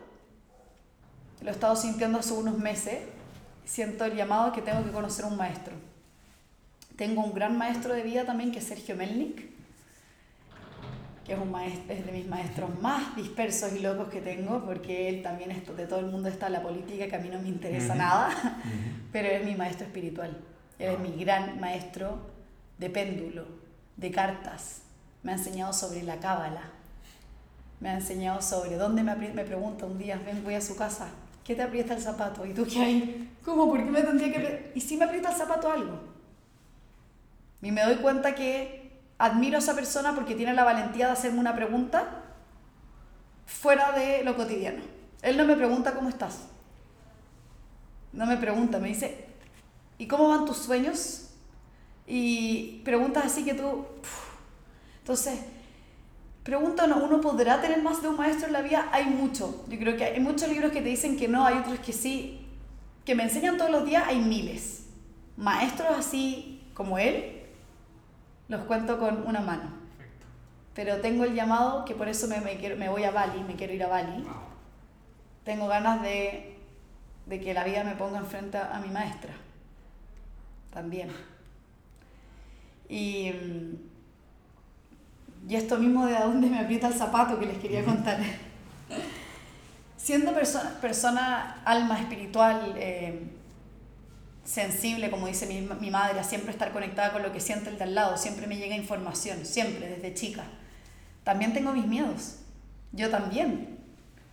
lo 1.42 1.48
he 1.48 1.52
estado 1.52 1.74
sintiendo 1.74 2.20
hace 2.20 2.32
unos 2.32 2.56
meses, 2.56 3.00
siento 3.64 4.04
el 4.04 4.14
llamado 4.14 4.52
que 4.52 4.62
tengo 4.62 4.84
que 4.84 4.92
conocer 4.92 5.24
a 5.24 5.28
un 5.28 5.36
maestro. 5.36 5.74
Tengo 6.96 7.24
un 7.24 7.34
gran 7.34 7.58
maestro 7.58 7.92
de 7.92 8.04
vida 8.04 8.24
también 8.24 8.52
que 8.52 8.60
es 8.60 8.66
Sergio 8.66 8.94
Melnik, 8.94 9.50
que 11.24 11.32
es, 11.32 11.38
un 11.40 11.50
maestro, 11.50 11.92
es 11.92 12.06
de 12.06 12.12
mis 12.12 12.28
maestros 12.28 12.70
más 12.80 13.16
dispersos 13.16 13.72
y 13.72 13.80
locos 13.80 14.10
que 14.10 14.20
tengo, 14.20 14.64
porque 14.64 15.08
él 15.08 15.24
también 15.24 15.50
es, 15.50 15.76
de 15.76 15.88
todo 15.88 15.98
el 15.98 16.06
mundo 16.06 16.28
está 16.28 16.48
la 16.50 16.62
política, 16.62 17.08
que 17.08 17.16
a 17.16 17.18
mí 17.18 17.30
no 17.30 17.42
me 17.42 17.48
interesa 17.48 17.96
nada, 17.96 18.60
pero 19.10 19.26
es 19.26 19.44
mi 19.44 19.56
maestro 19.56 19.86
espiritual. 19.86 20.40
Él 20.78 20.92
es 20.92 21.00
mi 21.00 21.16
gran 21.24 21.58
maestro 21.58 22.30
de 22.78 22.90
péndulo, 22.90 23.44
de 23.96 24.12
cartas. 24.12 24.83
Me 25.24 25.32
ha 25.32 25.34
enseñado 25.34 25.72
sobre 25.72 26.04
la 26.04 26.18
cábala. 26.18 26.70
Me 27.80 27.88
ha 27.88 27.94
enseñado 27.94 28.40
sobre 28.40 28.76
dónde 28.76 29.02
me, 29.02 29.16
me 29.16 29.44
pregunta 29.44 29.84
un 29.84 29.98
día, 29.98 30.20
ven, 30.24 30.44
voy 30.44 30.54
a 30.54 30.60
su 30.60 30.76
casa, 30.76 31.08
¿qué 31.42 31.56
te 31.56 31.62
aprieta 31.62 31.94
el 31.94 32.00
zapato? 32.00 32.46
¿Y 32.46 32.54
tú 32.54 32.64
qué 32.64 32.80
hay? 32.80 33.36
¿Cómo? 33.44 33.66
¿Por 33.68 33.84
qué 33.84 33.90
me 33.90 34.02
tendría 34.02 34.32
que... 34.32 34.72
¿Y 34.76 34.80
si 34.80 34.96
me 34.96 35.04
aprieta 35.04 35.30
el 35.30 35.36
zapato 35.36 35.70
algo? 35.70 35.98
Y 37.60 37.72
me 37.72 37.82
doy 37.82 37.96
cuenta 37.96 38.36
que 38.36 38.92
admiro 39.18 39.56
a 39.56 39.58
esa 39.58 39.74
persona 39.74 40.14
porque 40.14 40.36
tiene 40.36 40.54
la 40.54 40.62
valentía 40.62 41.06
de 41.06 41.12
hacerme 41.12 41.40
una 41.40 41.56
pregunta 41.56 42.22
fuera 43.44 43.90
de 43.90 44.22
lo 44.22 44.36
cotidiano. 44.36 44.82
Él 45.22 45.36
no 45.36 45.44
me 45.44 45.56
pregunta 45.56 45.92
cómo 45.92 46.08
estás. 46.08 46.42
No 48.12 48.24
me 48.26 48.36
pregunta, 48.36 48.78
me 48.78 48.88
dice, 48.88 49.24
¿Y 49.98 50.06
cómo 50.06 50.28
van 50.28 50.44
tus 50.44 50.58
sueños? 50.58 51.30
Y 52.06 52.82
preguntas 52.84 53.26
así 53.26 53.44
que 53.44 53.54
tú... 53.54 53.86
Entonces, 55.04 55.38
pregúntanos, 56.44 57.02
¿uno 57.02 57.20
podrá 57.20 57.60
tener 57.60 57.82
más 57.82 58.00
de 58.00 58.08
un 58.08 58.16
maestro 58.16 58.46
en 58.46 58.54
la 58.54 58.62
vida? 58.62 58.88
Hay 58.90 59.04
mucho. 59.04 59.66
Yo 59.68 59.78
creo 59.78 59.98
que 59.98 60.04
hay 60.04 60.18
muchos 60.18 60.48
libros 60.48 60.72
que 60.72 60.80
te 60.80 60.88
dicen 60.88 61.18
que 61.18 61.28
no, 61.28 61.44
hay 61.44 61.58
otros 61.58 61.78
que 61.80 61.92
sí. 61.92 62.46
Que 63.04 63.14
me 63.14 63.24
enseñan 63.24 63.58
todos 63.58 63.70
los 63.70 63.84
días, 63.84 64.04
hay 64.06 64.18
miles. 64.18 64.86
Maestros 65.36 65.90
así 65.94 66.62
como 66.72 66.96
él, 66.96 67.42
los 68.48 68.62
cuento 68.62 68.98
con 68.98 69.26
una 69.26 69.42
mano. 69.42 69.74
Pero 70.72 71.02
tengo 71.02 71.24
el 71.24 71.34
llamado 71.34 71.84
que 71.84 71.94
por 71.94 72.08
eso 72.08 72.26
me, 72.26 72.40
me, 72.40 72.56
quiero, 72.56 72.76
me 72.76 72.88
voy 72.88 73.04
a 73.04 73.10
Bali, 73.10 73.44
me 73.44 73.56
quiero 73.56 73.74
ir 73.74 73.84
a 73.84 73.88
Bali. 73.88 74.24
Tengo 75.44 75.68
ganas 75.68 76.00
de, 76.00 76.56
de 77.26 77.40
que 77.40 77.52
la 77.52 77.64
vida 77.64 77.84
me 77.84 77.94
ponga 77.94 78.20
enfrente 78.20 78.56
a 78.56 78.80
mi 78.82 78.88
maestra 78.88 79.34
también. 80.72 81.10
Y, 82.88 83.32
y 85.48 85.56
esto 85.56 85.78
mismo 85.78 86.06
de 86.06 86.16
a 86.16 86.24
dónde 86.24 86.48
me 86.48 86.58
aprieta 86.58 86.88
el 86.88 86.94
zapato 86.94 87.38
que 87.38 87.46
les 87.46 87.58
quería 87.58 87.84
contar. 87.84 88.18
Siendo 89.96 90.34
persona, 90.34 90.78
persona 90.80 91.62
alma 91.64 91.98
espiritual, 91.98 92.74
eh, 92.76 93.22
sensible, 94.44 95.10
como 95.10 95.26
dice 95.26 95.46
mi, 95.46 95.66
mi, 95.80 95.90
madre, 95.90 96.20
a 96.20 96.24
siempre 96.24 96.52
estar 96.52 96.72
conectada 96.72 97.12
con 97.12 97.22
lo 97.22 97.32
que 97.32 97.40
siente 97.40 97.70
el 97.70 97.78
de 97.78 97.84
al 97.84 97.94
lado, 97.94 98.16
siempre 98.16 98.46
me 98.46 98.56
llega 98.56 98.76
información, 98.76 99.44
siempre, 99.44 99.88
desde 99.88 100.14
chica. 100.14 100.44
También 101.24 101.54
tengo 101.54 101.72
mis 101.72 101.86
miedos, 101.86 102.36
yo 102.92 103.10
también. 103.10 103.78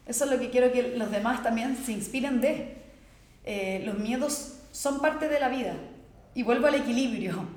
Eso 0.05 0.25
es 0.25 0.31
lo 0.31 0.39
que 0.39 0.49
quiero 0.49 0.71
que 0.71 0.97
los 0.97 1.11
demás 1.11 1.41
también 1.43 1.77
se 1.77 1.93
inspiren 1.93 2.41
de. 2.41 2.81
Eh, 3.45 3.83
los 3.85 3.97
miedos 3.97 4.57
son 4.71 4.99
parte 4.99 5.27
de 5.29 5.39
la 5.39 5.49
vida, 5.49 5.73
y 6.35 6.43
vuelvo 6.43 6.67
al 6.67 6.75
equilibrio. 6.75 7.47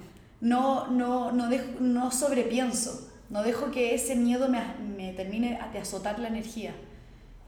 No, 0.41 0.89
no, 0.89 1.33
no, 1.33 1.49
dejo, 1.49 1.81
no 1.81 2.11
sobrepienso, 2.11 3.11
no 3.31 3.43
dejo 3.43 3.71
que 3.71 3.95
ese 3.95 4.17
miedo 4.17 4.49
me, 4.49 4.61
me 4.97 5.13
termine 5.13 5.59
de 5.73 5.79
azotar 5.79 6.19
la 6.19 6.29
energía. 6.29 6.75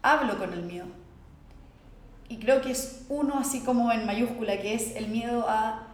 Hablo 0.02 0.38
con 0.38 0.52
el 0.52 0.62
miedo. 0.62 0.86
Y 2.28 2.38
creo 2.38 2.60
que 2.60 2.72
es 2.72 3.04
uno 3.08 3.38
así 3.38 3.60
como 3.60 3.92
en 3.92 4.06
mayúscula, 4.06 4.60
que 4.60 4.74
es 4.74 4.96
el 4.96 5.08
miedo 5.08 5.48
a 5.48 5.86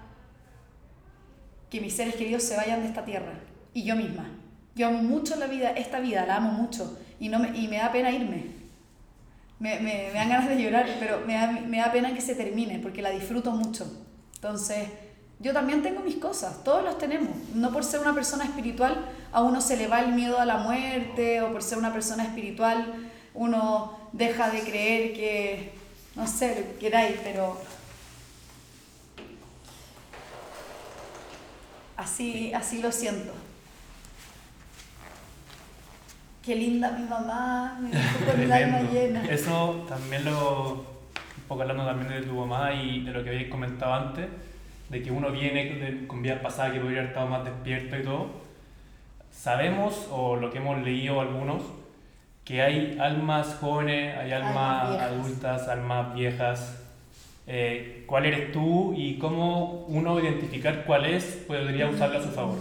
que 1.71 1.81
mis 1.81 1.95
seres 1.95 2.17
queridos 2.17 2.43
se 2.43 2.57
vayan 2.57 2.83
de 2.83 2.89
esta 2.89 3.05
tierra. 3.05 3.33
Y 3.75 3.85
yo 3.85 3.97
misma. 3.97 4.31
Yo 4.75 4.89
amo 4.89 5.03
mucho 5.03 5.37
la 5.37 5.47
vida, 5.47 5.71
esta 5.71 6.01
vida, 6.01 6.25
la 6.27 6.37
amo 6.37 6.53
mucho. 6.53 6.99
Y, 7.21 7.29
no 7.29 7.39
me, 7.39 7.57
y 7.59 7.69
me 7.69 7.77
da 7.77 7.93
pena 7.93 8.11
irme. 8.11 8.63
Me, 9.59 9.77
me, 9.77 10.09
me 10.09 10.13
dan 10.13 10.29
ganas 10.29 10.49
de 10.49 10.63
llorar, 10.63 10.87
pero 10.99 11.21
me 11.27 11.35
da, 11.35 11.53
me 11.53 11.79
da 11.79 11.93
pena 11.93 12.15
que 12.15 12.21
se 12.21 12.35
termine, 12.35 12.79
porque 12.79 13.03
la 13.03 13.11
disfruto 13.11 13.53
mucho. 13.53 13.87
Entonces, 14.35 14.89
yo 15.43 15.53
también 15.53 15.83
tengo 15.83 16.01
mis 16.01 16.17
cosas, 16.17 16.63
todos 16.63 16.85
los 16.85 16.99
tenemos. 16.99 17.31
No 17.53 17.73
por 17.73 17.83
ser 17.83 18.01
una 18.01 18.15
persona 18.15 18.45
espiritual 18.45 19.05
a 19.33 19.43
uno 19.43 19.61
se 19.61 19.77
le 19.77 19.89
va 19.89 20.01
el 20.01 20.13
miedo 20.13 20.39
a 20.39 20.45
la 20.45 20.59
muerte 20.59 21.43
o 21.43 21.51
por 21.51 21.65
ser 21.65 21.79
una 21.79 21.93
persona 21.93 22.23
espiritual 22.23 23.11
uno 23.35 23.99
deja 24.13 24.51
de 24.51 24.61
creer 24.61 25.15
que, 25.15 25.73
no 26.15 26.27
sé, 26.29 26.61
lo 26.61 26.73
que 26.73 26.79
queráis, 26.79 27.17
pero 27.25 27.61
así, 31.97 32.53
así 32.55 32.81
lo 32.81 32.93
siento. 32.93 33.33
Qué 36.45 36.55
linda 36.55 36.91
mi 36.91 37.05
mamá, 37.05 37.79
me 37.81 37.91
con 38.31 38.41
el 38.41 38.53
alma 38.53 38.83
llena. 38.83 39.25
Eso 39.25 39.87
también 39.89 40.25
lo, 40.25 40.73
un 40.75 41.45
poco 41.49 41.63
hablando 41.63 41.85
también 41.85 42.21
de 42.21 42.29
tu 42.29 42.35
mamá 42.35 42.73
y 42.75 43.03
de 43.03 43.11
lo 43.13 43.25
que 43.25 43.31
habéis 43.31 43.49
comentado 43.49 43.95
antes 43.95 44.29
de 44.93 45.03
que 45.03 45.11
uno 45.11 45.33
viene 45.33 46.07
con 46.07 46.21
vidas 46.21 46.41
pasadas 46.41 46.75
que 46.75 46.81
podría 46.81 46.99
haber 46.99 47.11
estado 47.13 47.27
más 47.27 47.45
despierto 47.47 47.97
y 47.97 48.03
todo, 48.03 48.27
sabemos, 49.33 50.07
o 50.11 50.37
lo 50.37 50.51
que 50.51 50.59
hemos 50.59 50.83
leído 50.83 51.19
algunos, 51.23 51.63
que 52.45 52.61
hay 52.61 52.99
almas 53.01 53.57
jóvenes, 53.59 54.19
hay 54.19 54.33
almas, 54.33 55.01
adultas, 55.01 55.67
almas 55.69 56.15
viejas. 56.15 56.77
Eh, 57.47 58.05
¿Cuál 58.07 58.27
eres 58.27 58.53
tú 58.53 58.93
y 58.95 59.19
cómo 59.19 59.87
uno 59.89 60.21
identificar 60.21 60.85
cuál 60.85 61.07
es 61.07 61.25
podría 61.47 61.89
usarla 61.89 62.19
a 62.19 62.23
su 62.23 62.29
favor? 62.29 62.59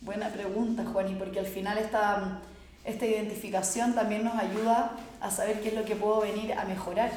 Buena 0.00 0.30
pregunta, 0.30 0.84
Juani, 0.84 1.14
porque 1.14 1.38
al 1.38 1.46
final 1.46 1.78
esta, 1.78 2.40
esta 2.84 3.06
identificación 3.06 3.94
también 3.94 4.24
nos 4.24 4.34
ayuda 4.34 4.96
a 5.20 5.30
saber 5.30 5.60
qué 5.60 5.68
es 5.68 5.74
lo 5.74 5.84
que 5.84 5.94
puedo 5.94 6.22
venir 6.22 6.54
a 6.54 6.64
mejorar. 6.64 7.12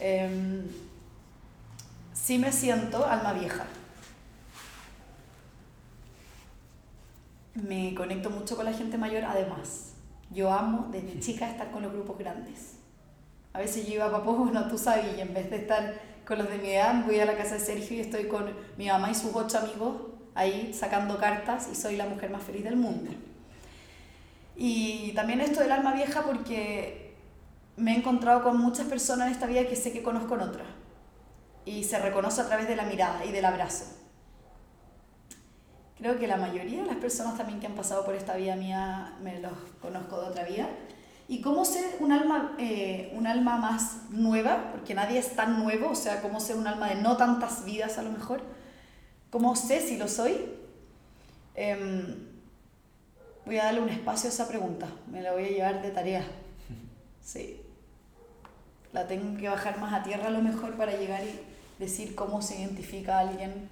Eh, 0.00 0.62
sí 2.24 2.38
me 2.38 2.52
siento 2.52 3.04
alma 3.04 3.34
vieja. 3.34 3.66
Me 7.54 7.94
conecto 7.94 8.30
mucho 8.30 8.56
con 8.56 8.64
la 8.64 8.72
gente 8.72 8.96
mayor, 8.96 9.24
además. 9.24 9.92
Yo 10.30 10.50
amo 10.50 10.88
desde 10.90 11.20
chica 11.20 11.50
estar 11.50 11.70
con 11.70 11.82
los 11.82 11.92
grupos 11.92 12.16
grandes. 12.16 12.76
A 13.52 13.58
veces 13.58 13.86
yo 13.86 13.96
iba 13.96 14.06
a 14.06 14.10
papá, 14.10 14.30
bueno, 14.30 14.66
tú 14.68 14.78
sabes, 14.78 15.04
y 15.18 15.20
en 15.20 15.34
vez 15.34 15.50
de 15.50 15.56
estar 15.56 16.00
con 16.26 16.38
los 16.38 16.48
de 16.48 16.56
mi 16.56 16.70
edad, 16.70 17.04
voy 17.04 17.20
a 17.20 17.26
la 17.26 17.36
casa 17.36 17.56
de 17.56 17.60
Sergio 17.60 17.98
y 17.98 18.00
estoy 18.00 18.26
con 18.26 18.50
mi 18.78 18.88
mamá 18.88 19.10
y 19.10 19.14
sus 19.14 19.34
ocho 19.34 19.58
amigos 19.58 19.94
ahí 20.34 20.72
sacando 20.72 21.18
cartas 21.18 21.68
y 21.70 21.74
soy 21.74 21.96
la 21.96 22.06
mujer 22.06 22.30
más 22.30 22.42
feliz 22.42 22.64
del 22.64 22.76
mundo. 22.76 23.10
Y 24.56 25.12
también 25.12 25.42
esto 25.42 25.60
del 25.60 25.72
alma 25.72 25.92
vieja 25.92 26.22
porque 26.22 27.14
me 27.76 27.92
he 27.92 27.98
encontrado 27.98 28.42
con 28.42 28.56
muchas 28.56 28.86
personas 28.86 29.26
en 29.26 29.34
esta 29.34 29.46
vida 29.46 29.66
que 29.66 29.76
sé 29.76 29.92
que 29.92 30.02
conozco 30.02 30.36
en 30.36 30.40
otras 30.40 30.83
y 31.64 31.84
se 31.84 31.98
reconoce 31.98 32.40
a 32.40 32.46
través 32.46 32.68
de 32.68 32.76
la 32.76 32.84
mirada 32.84 33.24
y 33.24 33.32
del 33.32 33.44
abrazo. 33.44 33.86
Creo 35.96 36.18
que 36.18 36.26
la 36.26 36.36
mayoría 36.36 36.82
de 36.82 36.86
las 36.86 36.96
personas 36.96 37.36
también 37.36 37.60
que 37.60 37.66
han 37.66 37.74
pasado 37.74 38.04
por 38.04 38.14
esta 38.14 38.36
vida 38.36 38.56
mía 38.56 39.16
me 39.22 39.38
los 39.40 39.52
conozco 39.80 40.20
de 40.20 40.26
otra 40.28 40.44
vida. 40.44 40.68
¿Y 41.28 41.40
cómo 41.40 41.64
ser 41.64 41.96
un 42.00 42.12
alma, 42.12 42.54
eh, 42.58 43.12
un 43.16 43.26
alma 43.26 43.56
más 43.56 44.10
nueva? 44.10 44.72
Porque 44.72 44.92
nadie 44.94 45.18
es 45.18 45.34
tan 45.34 45.62
nuevo, 45.62 45.90
o 45.90 45.94
sea, 45.94 46.20
¿cómo 46.20 46.40
ser 46.40 46.56
un 46.56 46.66
alma 46.66 46.88
de 46.88 46.96
no 46.96 47.16
tantas 47.16 47.64
vidas 47.64 47.96
a 47.96 48.02
lo 48.02 48.10
mejor? 48.10 48.42
¿Cómo 49.30 49.56
sé 49.56 49.80
si 49.80 49.96
lo 49.96 50.06
soy? 50.06 50.36
Em, 51.54 52.28
voy 53.46 53.58
a 53.58 53.64
darle 53.64 53.80
un 53.80 53.88
espacio 53.88 54.28
a 54.28 54.32
esa 54.32 54.48
pregunta, 54.48 54.88
me 55.10 55.22
la 55.22 55.32
voy 55.32 55.44
a 55.44 55.48
llevar 55.48 55.82
de 55.82 55.90
tarea. 55.90 56.24
Sí. 57.22 57.62
La 58.92 59.06
tengo 59.06 59.38
que 59.38 59.48
bajar 59.48 59.78
más 59.80 59.94
a 59.94 60.02
tierra 60.02 60.26
a 60.26 60.30
lo 60.30 60.42
mejor 60.42 60.74
para 60.74 60.92
llegar 60.92 61.22
y 61.24 61.53
decir 61.84 62.14
cómo 62.14 62.42
se 62.42 62.60
identifica 62.60 63.16
a 63.16 63.20
alguien, 63.20 63.68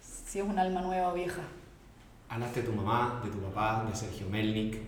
si 0.00 0.38
es 0.38 0.44
un 0.44 0.58
alma 0.58 0.80
nueva 0.82 1.08
o 1.12 1.14
vieja. 1.14 1.42
Hablaste 2.28 2.62
de 2.62 2.68
tu 2.68 2.72
mamá, 2.72 3.20
de 3.24 3.30
tu 3.30 3.38
papá, 3.40 3.84
de 3.88 3.94
Sergio 3.96 4.28
Melnik. 4.28 4.78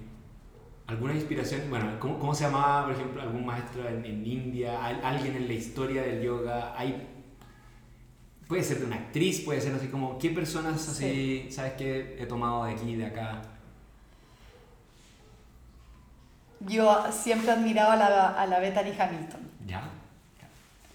¿Alguna 0.86 1.14
inspiración? 1.14 1.62
Bueno, 1.70 1.98
¿cómo, 2.00 2.18
cómo 2.18 2.34
se 2.34 2.44
llamaba, 2.44 2.84
por 2.84 2.94
ejemplo, 2.94 3.22
algún 3.22 3.44
maestro 3.46 3.88
en, 3.88 4.04
en 4.04 4.26
India? 4.26 4.84
¿Al- 4.84 5.04
¿Alguien 5.04 5.36
en 5.36 5.46
la 5.48 5.54
historia 5.54 6.02
del 6.02 6.22
yoga? 6.22 6.74
¿Hay, 6.76 7.08
puede 8.48 8.62
ser 8.62 8.78
de 8.80 8.86
una 8.86 8.96
actriz, 8.96 9.40
puede 9.40 9.60
ser 9.60 9.74
así 9.74 9.88
como, 9.88 10.18
¿qué 10.18 10.30
personas 10.30 10.88
así, 10.88 11.48
sabes 11.50 11.72
que 11.74 12.16
he 12.20 12.26
tomado 12.26 12.64
de 12.64 12.72
aquí, 12.72 12.94
de 12.96 13.06
acá? 13.06 13.42
Yo 16.60 17.10
siempre 17.10 17.50
admiraba 17.50 17.94
a 17.94 17.96
la, 17.96 18.28
a 18.42 18.46
la 18.46 18.58
Bethany 18.60 18.92
Hamilton. 18.98 19.40
¿Ya? 19.66 19.82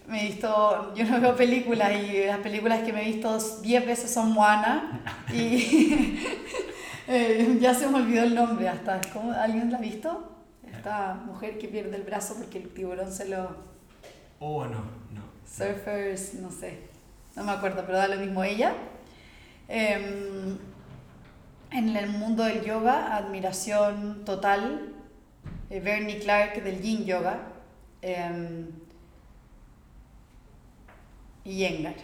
Me 0.08 0.22
he 0.24 0.28
visto, 0.28 0.94
yo 0.94 1.04
no 1.04 1.20
veo 1.20 1.36
películas 1.36 1.92
y 2.02 2.24
las 2.26 2.38
películas 2.38 2.82
que 2.82 2.92
me 2.94 3.02
he 3.02 3.12
visto 3.12 3.38
10 3.60 3.86
veces 3.86 4.10
son 4.10 4.32
Moana 4.32 5.02
y 5.32 6.18
eh, 7.08 7.58
ya 7.60 7.74
se 7.74 7.86
me 7.88 7.96
olvidó 7.96 8.22
el 8.24 8.34
nombre 8.34 8.68
hasta. 8.68 9.00
¿cómo? 9.12 9.32
¿Alguien 9.32 9.70
la 9.70 9.76
ha 9.78 9.80
visto? 9.82 10.32
Esta 10.66 11.14
mujer 11.26 11.58
que 11.58 11.68
pierde 11.68 11.96
el 11.96 12.02
brazo 12.04 12.36
porque 12.36 12.58
el 12.58 12.68
tiburón 12.70 13.12
se 13.12 13.28
lo... 13.28 13.56
Oh, 14.40 14.64
no, 14.64 14.78
no. 15.12 15.22
Surfers, 15.46 16.34
no 16.34 16.50
sé, 16.50 16.78
no 17.36 17.44
me 17.44 17.52
acuerdo, 17.52 17.82
pero 17.84 17.98
da 17.98 18.08
lo 18.08 18.16
mismo 18.16 18.42
ella. 18.44 18.72
Em, 19.68 20.56
en 21.70 21.96
el 21.96 22.08
mundo 22.08 22.44
del 22.44 22.62
yoga, 22.62 23.14
admiración 23.16 24.24
total. 24.24 24.94
eh, 25.68 25.80
Bernie 25.80 26.18
Clark 26.20 26.62
del 26.62 26.80
Yin 26.80 27.04
Yoga. 27.04 27.40
em, 28.00 28.68
y 31.48 31.56
Yengar. 31.56 31.94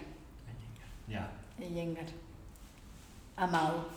Ya. 1.09 1.31
y 1.59 1.75
Yengar. 1.75 2.07
Amado. 3.37 3.89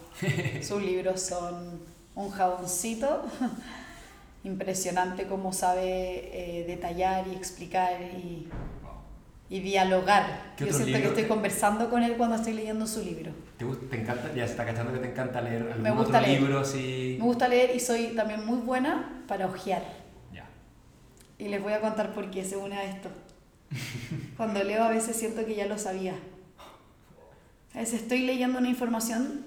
Sus 0.61 0.81
libros 0.81 1.21
son 1.21 1.81
un 2.15 2.29
jaboncito. 2.31 3.25
Impresionante 4.43 5.25
cómo 5.27 5.51
sabe 5.51 5.81
eh, 6.61 6.65
detallar 6.67 7.27
y 7.27 7.35
explicar 7.35 8.01
y, 8.01 8.47
Wow. 8.83 8.91
y 9.49 9.59
dialogar. 9.59 10.53
¿Qué 10.55 10.65
Yo 10.65 10.71
siento 10.73 10.91
que 10.93 10.97
libro? 10.99 11.09
estoy 11.09 11.25
conversando 11.25 11.89
con 11.89 12.01
él 12.03 12.15
cuando 12.17 12.35
estoy 12.35 12.53
leyendo 12.53 12.87
su 12.87 13.03
libro. 13.03 13.31
¿Te, 13.57 13.65
gusta, 13.65 13.85
¿Te 13.89 14.01
encanta? 14.01 14.33
Ya 14.33 14.45
se 14.45 14.51
está 14.51 14.65
cachando 14.65 14.93
que 14.93 14.99
te 14.99 15.09
encanta 15.11 15.41
leer 15.41 15.63
algún 15.63 15.81
Me 15.81 15.91
gusta 15.91 16.17
otro 16.19 16.21
leer. 16.27 16.41
libro 16.41 16.59
así. 16.59 17.15
Me 17.19 17.25
gusta 17.25 17.47
leer 17.47 17.75
y 17.75 17.79
soy 17.79 18.07
también 18.15 18.45
muy 18.45 18.59
buena 18.59 19.23
para 19.27 19.47
hojear. 19.47 19.83
Ya. 20.33 20.45
Y 21.37 21.49
les 21.49 21.61
voy 21.61 21.73
a 21.73 21.81
contar 21.81 22.13
por 22.13 22.29
qué 22.31 22.45
se 22.45 22.55
une 22.57 22.75
a 22.77 22.83
esto. 22.83 23.09
Cuando 24.37 24.63
leo 24.63 24.83
a 24.83 24.89
veces 24.89 25.15
siento 25.15 25.45
que 25.45 25.55
ya 25.55 25.65
lo 25.65 25.77
sabía. 25.77 26.15
A 27.73 27.79
veces 27.79 28.01
estoy 28.01 28.21
leyendo 28.21 28.59
una 28.59 28.69
información. 28.69 29.45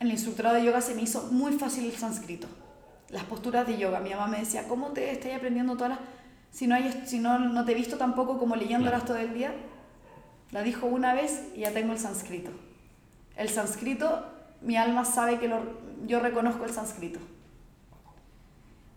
El 0.00 0.10
instructorado 0.10 0.56
de 0.56 0.64
yoga 0.64 0.80
se 0.80 0.94
me 0.94 1.02
hizo 1.02 1.28
muy 1.32 1.52
fácil 1.52 1.86
el 1.86 1.92
sánscrito. 1.96 2.46
Las 3.08 3.24
posturas 3.24 3.66
de 3.66 3.78
yoga. 3.78 4.00
Mi 4.00 4.10
mamá 4.10 4.26
me 4.26 4.38
decía, 4.40 4.68
¿cómo 4.68 4.88
te 4.88 5.10
estás 5.10 5.32
aprendiendo 5.34 5.74
todas 5.74 5.90
las... 5.90 5.98
Si 6.50 6.66
no, 6.66 6.74
hay, 6.74 7.02
si 7.06 7.18
no, 7.18 7.38
no 7.38 7.64
te 7.64 7.72
he 7.72 7.74
visto 7.74 7.96
tampoco 7.96 8.38
como 8.38 8.54
leyéndolas 8.56 9.04
todo 9.04 9.16
el 9.16 9.34
día. 9.34 9.52
La 10.52 10.62
dijo 10.62 10.86
una 10.86 11.14
vez 11.14 11.42
y 11.56 11.60
ya 11.60 11.72
tengo 11.72 11.92
el 11.92 11.98
sánscrito. 11.98 12.50
El 13.36 13.48
sánscrito, 13.48 14.24
mi 14.60 14.76
alma 14.76 15.04
sabe 15.04 15.38
que 15.40 15.48
lo, 15.48 15.62
yo 16.06 16.20
reconozco 16.20 16.64
el 16.64 16.70
sánscrito. 16.72 17.18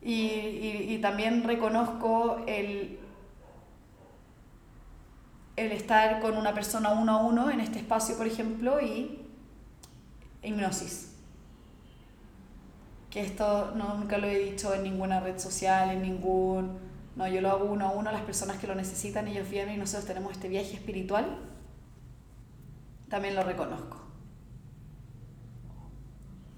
Y, 0.02 0.14
y- 0.14 0.86
y 0.94 0.98
también 1.00 1.44
reconozco 1.44 2.44
el, 2.48 3.00
el 5.58 5.74
estar 5.74 6.22
con 6.22 6.38
una 6.38 6.54
persona 6.54 6.92
uno 6.92 7.12
a 7.12 7.26
uno 7.26 7.52
en 7.52 7.60
este 7.60 7.80
espacio, 7.80 8.16
por 8.18 8.28
ejemplo, 8.28 8.80
y 8.80 9.28
hipnosis. 10.44 11.16
Que 13.10 13.22
esto 13.22 13.74
no, 13.76 13.96
nunca 13.98 14.18
lo 14.18 14.28
he 14.28 14.38
dicho 14.38 14.74
en 14.74 14.84
ninguna 14.84 15.20
red 15.20 15.38
social, 15.40 15.90
en 15.90 16.02
ningún... 16.04 16.78
No, 17.16 17.28
yo 17.28 17.42
lo 17.42 17.50
hago 17.50 17.66
uno 17.66 17.88
a 17.88 17.92
uno 17.92 18.10
a 18.10 18.14
las 18.14 18.22
personas 18.22 18.58
que 18.58 18.68
lo 18.68 18.76
necesitan, 18.76 19.28
ellos 19.28 19.50
vienen 19.50 19.76
y 19.76 19.78
nosotros 19.80 20.06
tenemos 20.06 20.34
este 20.34 20.48
viaje 20.50 20.76
espiritual. 20.76 21.26
También 23.10 23.36
lo 23.36 23.44
reconozco. 23.44 23.98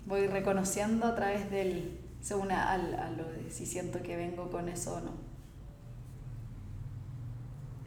Voy 0.06 0.28
reconociendo 0.28 1.06
a 1.08 1.16
través 1.16 1.50
del... 1.50 1.98
según 2.20 2.52
a, 2.52 2.72
al- 2.74 2.96
a 2.96 3.10
lo 3.12 3.24
de 3.30 3.50
si 3.52 3.66
siento 3.66 4.02
que 4.02 4.18
vengo 4.18 4.50
con 4.50 4.68
eso 4.68 4.96
o 4.96 5.00
no. 5.02 5.12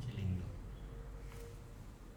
Qué 0.07 0.13
lindo. 0.15 0.45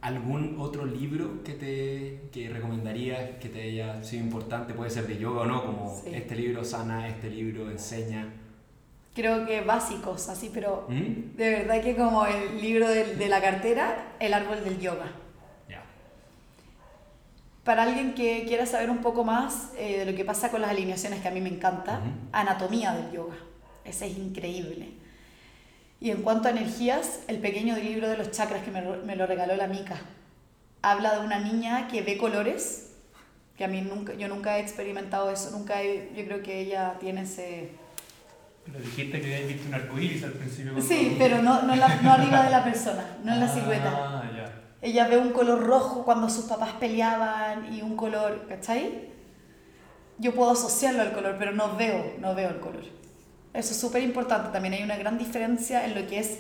¿Algún 0.09 0.57
otro 0.59 0.85
libro 0.85 1.41
que 1.43 1.53
te 1.53 2.29
que 2.31 2.47
recomendarías 2.47 3.39
que 3.41 3.49
te 3.49 3.63
haya 3.63 4.03
sido 4.03 4.23
importante? 4.23 4.75
Puede 4.75 4.91
ser 4.91 5.07
de 5.07 5.17
yoga 5.17 5.41
o 5.41 5.45
no, 5.47 5.65
como 5.65 5.99
Sí. 6.03 6.11
este 6.13 6.35
libro 6.35 6.63
sana, 6.63 7.07
este 7.07 7.27
libro 7.27 7.71
enseña. 7.71 8.31
Creo 9.15 9.47
que 9.47 9.61
básicos, 9.61 10.29
así, 10.29 10.51
pero 10.53 10.85
¿Mm? 10.89 11.35
de 11.37 11.49
verdad 11.49 11.81
que 11.81 11.95
como 11.95 12.23
el 12.27 12.61
libro 12.61 12.87
del- 12.87 13.17
de 13.17 13.27
la 13.29 13.41
cartera, 13.41 14.13
el 14.19 14.31
árbol 14.35 14.63
del 14.63 14.79
yoga. 14.79 15.07
Ya. 15.67 15.81
Para 17.63 17.81
alguien 17.81 18.13
que 18.13 18.45
quiera 18.47 18.67
saber 18.67 18.91
un 18.91 18.99
poco 18.99 19.23
más 19.23 19.71
eh, 19.75 20.01
de 20.05 20.11
lo 20.11 20.15
que 20.15 20.23
pasa 20.23 20.51
con 20.51 20.61
las 20.61 20.69
alineaciones, 20.69 21.19
que 21.21 21.29
a 21.29 21.31
mí 21.31 21.41
me 21.41 21.49
encanta, 21.49 21.99
anatomía 22.31 22.93
del 22.93 23.11
yoga. 23.11 23.37
Ese 23.83 24.05
es 24.05 24.15
increíble. 24.19 24.89
Y 26.05 26.11
en 26.11 26.21
cuanto 26.21 26.47
a 26.47 26.51
energías, 26.51 27.21
el 27.27 27.39
pequeño 27.39 27.75
libro 27.77 28.07
de 28.07 28.15
los 28.15 28.29
chakras 28.29 28.61
que 28.63 28.69
me, 28.69 28.79
me 28.83 29.15
lo 29.15 29.25
regaló 29.25 29.55
la 29.55 29.65
Mica. 29.65 29.95
Habla 30.83 31.15
de 31.17 31.25
una 31.25 31.39
niña 31.39 31.87
que 31.87 32.03
ve 32.03 32.15
colores, 32.15 32.91
que 33.57 33.65
a 33.65 33.67
mí 33.67 33.81
nunca, 33.81 34.13
yo 34.13 34.27
nunca 34.27 34.59
he 34.59 34.61
experimentado 34.61 35.31
eso, 35.31 35.49
nunca 35.49 35.81
he- 35.81 36.11
yo 36.15 36.23
creo 36.25 36.43
que 36.43 36.59
ella 36.59 36.93
tiene 36.99 37.23
ese... 37.23 37.71
Pero 38.67 38.77
dijiste 38.81 39.19
que 39.19 39.33
habías 39.33 39.47
visto 39.51 39.67
un 39.67 39.73
arcoíris 39.73 40.23
al 40.25 40.33
principio. 40.33 40.79
Sí, 40.79 41.15
pero 41.17 41.41
no, 41.41 41.63
no, 41.63 41.75
la- 41.75 41.95
no 42.03 42.11
arriba 42.13 42.43
de 42.43 42.51
la 42.51 42.63
persona, 42.63 43.17
no 43.23 43.33
en 43.33 43.39
la 43.39 43.51
silueta. 43.51 43.91
Ah, 43.91 44.31
ya. 44.37 44.61
Ella 44.87 45.07
ve 45.07 45.17
un 45.17 45.31
color 45.31 45.65
rojo 45.65 46.05
cuando 46.05 46.29
sus 46.29 46.45
papás 46.45 46.73
peleaban 46.79 47.73
y 47.73 47.81
un 47.81 47.95
color, 47.97 48.45
¿cachai? 48.47 49.09
Yo 50.19 50.35
puedo 50.35 50.51
asociarlo 50.51 51.01
al 51.01 51.13
color, 51.13 51.35
pero 51.39 51.51
no 51.51 51.75
veo, 51.75 52.13
no 52.19 52.35
veo 52.35 52.49
el 52.49 52.59
color. 52.59 52.83
Eso 53.55 53.71
es 53.71 53.79
súper 53.79 54.03
importante. 54.03 54.49
También 54.51 54.73
hay 54.73 54.83
una 54.83 54.97
gran 54.97 55.17
diferencia 55.17 55.85
en 55.85 55.95
lo 55.95 56.05
que 56.07 56.19
es 56.19 56.39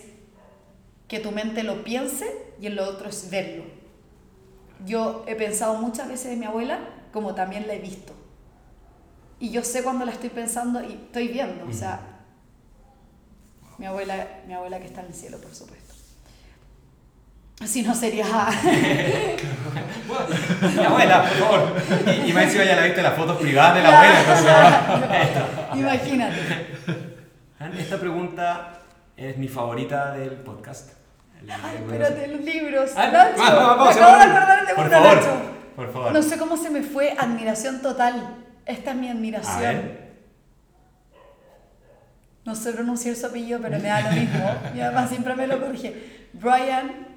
que 1.07 1.19
tu 1.19 1.31
mente 1.31 1.63
lo 1.63 1.83
piense 1.83 2.25
y 2.59 2.67
en 2.67 2.75
lo 2.75 2.85
otro 2.87 3.09
es 3.09 3.29
verlo. 3.29 3.63
Yo 4.85 5.23
he 5.27 5.35
pensado 5.35 5.75
muchas 5.75 6.07
veces 6.09 6.33
en 6.33 6.39
mi 6.39 6.45
abuela 6.45 6.79
como 7.13 7.33
también 7.35 7.67
la 7.67 7.73
he 7.73 7.79
visto. 7.79 8.13
Y 9.39 9.49
yo 9.51 9.63
sé 9.63 9.83
cuando 9.83 10.05
la 10.05 10.11
estoy 10.11 10.29
pensando 10.29 10.81
y 10.83 10.93
estoy 10.93 11.27
viendo. 11.29 11.65
O 11.67 11.73
sea, 11.73 11.99
mi 13.77 13.85
abuela, 13.85 14.27
mi 14.47 14.53
abuela 14.53 14.79
que 14.79 14.85
está 14.87 15.01
en 15.01 15.07
el 15.07 15.13
cielo, 15.13 15.37
por 15.39 15.53
supuesto. 15.53 15.93
Si 17.65 17.83
no 17.83 17.95
sería... 17.95 18.25
Mi 20.77 20.83
abuela, 20.83 21.23
por 21.23 21.37
favor. 21.37 21.73
Y, 22.07 22.29
y 22.29 22.31
encima 22.31 22.63
ya 22.63 22.75
la 22.75 22.83
viste 22.83 23.01
las 23.01 23.15
fotos 23.15 23.37
privadas 23.37 23.75
de 23.75 23.83
la 23.83 23.97
abuela. 23.97 24.21
entonces- 25.27 25.79
Imagínate. 25.79 26.74
Esta 27.59 27.97
pregunta 27.97 28.79
es 29.15 29.37
mi 29.37 29.47
favorita 29.47 30.11
del 30.13 30.31
podcast. 30.31 30.91
Ay, 31.41 31.77
espérate, 31.77 32.27
los 32.27 32.41
libros. 32.41 32.91
Ah, 32.95 33.07
Nacho, 33.11 33.37
vamos, 33.37 33.55
vamos, 33.67 33.95
me 33.95 34.01
vamos, 34.01 34.17
acabo 34.17 34.17
de 34.17 34.23
acordar 34.23 34.67
de 34.67 34.73
Por 34.73 34.85
uno, 34.85 34.91
favor, 34.91 35.15
Nacho. 35.15 35.41
por 35.75 35.93
favor. 35.93 36.11
No 36.11 36.21
sé 36.23 36.37
cómo 36.37 36.57
se 36.57 36.69
me 36.69 36.81
fue. 36.81 37.15
Admiración 37.17 37.81
total. 37.81 38.35
Esta 38.65 38.91
es 38.91 38.97
mi 38.97 39.07
A 39.07 39.11
admiración. 39.11 39.59
ver. 39.61 40.05
No 42.45 42.55
sé 42.55 42.73
pronunciar 42.73 43.15
su 43.15 43.25
apellido, 43.25 43.59
pero 43.61 43.77
me 43.79 43.87
da 43.87 44.01
lo 44.01 44.11
mismo. 44.11 44.55
Mi 44.73 44.81
mamá 44.81 45.07
siempre 45.07 45.35
me 45.35 45.47
lo 45.47 45.59
corrige. 45.59 46.27
Brian 46.33 47.07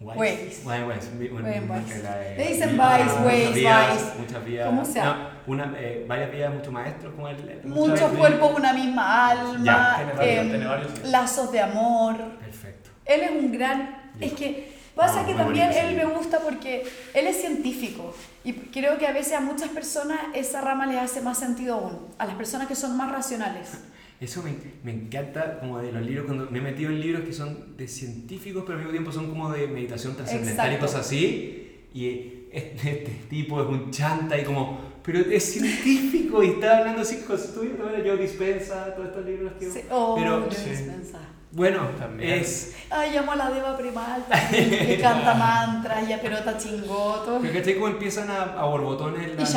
Weiss. 0.00 0.62
Weiss, 0.64 0.64
Weiss, 0.64 0.86
Weiss, 0.86 1.30
una 1.32 1.48
Weiss. 1.48 2.04
ah, 2.06 2.16
Weiss, 2.38 2.58
muchas 2.60 3.24
Weiss, 3.24 3.54
vidas, 3.54 4.70
Weiss. 4.72 5.08
No, 5.48 5.64
una, 5.64 5.74
eh, 5.78 6.04
varias 6.06 6.30
vidas, 6.30 6.54
muchos 6.54 6.72
maestros 6.72 7.14
como 7.14 7.28
el. 7.28 7.60
Muchos 7.64 8.12
cuerpos, 8.12 8.52
una 8.56 8.72
misma 8.72 9.28
alma. 9.28 9.64
Ya, 9.64 10.14
tiene 10.20 10.64
varios, 10.64 10.98
em, 10.98 11.10
lazos 11.10 11.50
de 11.52 11.60
amor. 11.60 12.16
Perfecto. 12.38 12.90
Él 13.04 13.22
es 13.22 13.30
un 13.30 13.52
gran... 13.52 14.12
Es 14.20 14.32
que 14.32 14.76
pasa 14.94 15.20
Ah, 15.20 15.26
que 15.26 15.34
también 15.34 15.70
él 15.72 15.96
me 15.96 16.04
gusta 16.04 16.40
porque 16.40 16.84
él 17.14 17.26
es 17.28 17.40
científico 17.40 18.12
y 18.44 18.52
creo 18.52 18.98
que 18.98 19.06
a 19.06 19.12
veces 19.12 19.34
a 19.34 19.40
muchas 19.40 19.68
personas 19.68 20.18
esa 20.34 20.60
rama 20.60 20.86
les 20.86 20.96
hace 20.96 21.20
más 21.20 21.38
sentido 21.38 21.76
aún, 21.76 21.98
a 22.18 22.26
las 22.26 22.34
personas 22.34 22.66
que 22.66 22.74
son 22.74 22.96
más 22.96 23.10
racionales. 23.10 23.78
Eso 24.20 24.42
me, 24.42 24.52
me 24.82 24.90
encanta 24.90 25.60
como 25.60 25.78
de 25.78 25.92
los 25.92 26.02
libros, 26.02 26.26
cuando 26.26 26.50
me 26.50 26.58
he 26.58 26.62
metido 26.62 26.90
en 26.90 27.00
libros 27.00 27.22
que 27.22 27.32
son 27.32 27.76
de 27.76 27.86
científicos, 27.86 28.64
pero 28.66 28.74
al 28.74 28.78
mismo 28.78 28.90
tiempo 28.90 29.12
son 29.12 29.28
como 29.28 29.52
de 29.52 29.68
meditación 29.68 30.16
trascendental 30.16 30.72
y 30.72 30.76
cosas 30.78 31.06
así. 31.06 31.86
Y 31.94 32.48
este, 32.50 32.90
este 32.90 33.10
tipo 33.30 33.62
es 33.62 33.68
un 33.68 33.92
chanta 33.92 34.36
y 34.36 34.42
como, 34.42 34.80
pero 35.02 35.20
es 35.20 35.52
científico 35.52 36.42
y 36.42 36.50
está 36.50 36.78
hablando 36.78 37.02
así 37.02 37.18
cosas 37.18 37.54
tuyas, 37.54 37.78
¿no? 37.78 37.84
Joe 37.86 38.16
Dispensa, 38.16 38.94
todos 38.94 39.08
estos 39.08 39.24
libros 39.24 39.52
que... 39.58 39.70
Sí, 39.70 39.80
oh, 39.90 40.16
pero, 40.18 40.48
sí. 40.50 40.70
Dispenza. 40.70 41.18
Bueno, 41.50 41.80
También. 41.98 42.40
es... 42.40 42.74
Ay, 42.90 43.12
llamo 43.12 43.32
a 43.32 43.36
la 43.36 43.50
Deva 43.50 43.76
Primal 43.78 44.24
que 44.50 44.98
canta 45.02 45.34
mantras 45.34 46.06
y 46.08 46.12
a 46.12 46.20
pelota 46.20 46.58
chingoto. 46.58 47.38
Pero 47.40 47.54
¿cachai 47.54 47.74
cómo 47.74 47.88
empiezan 47.88 48.30
a, 48.30 48.42
a 48.60 48.64
borbotones 48.66 49.32
Y 49.32 49.36
las 49.36 49.54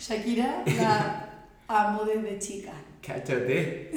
Shakira. 0.00 0.62
la 0.78 1.28
amo 1.68 2.04
desde 2.04 2.38
chica. 2.40 2.72
Cáchate. 3.06 3.92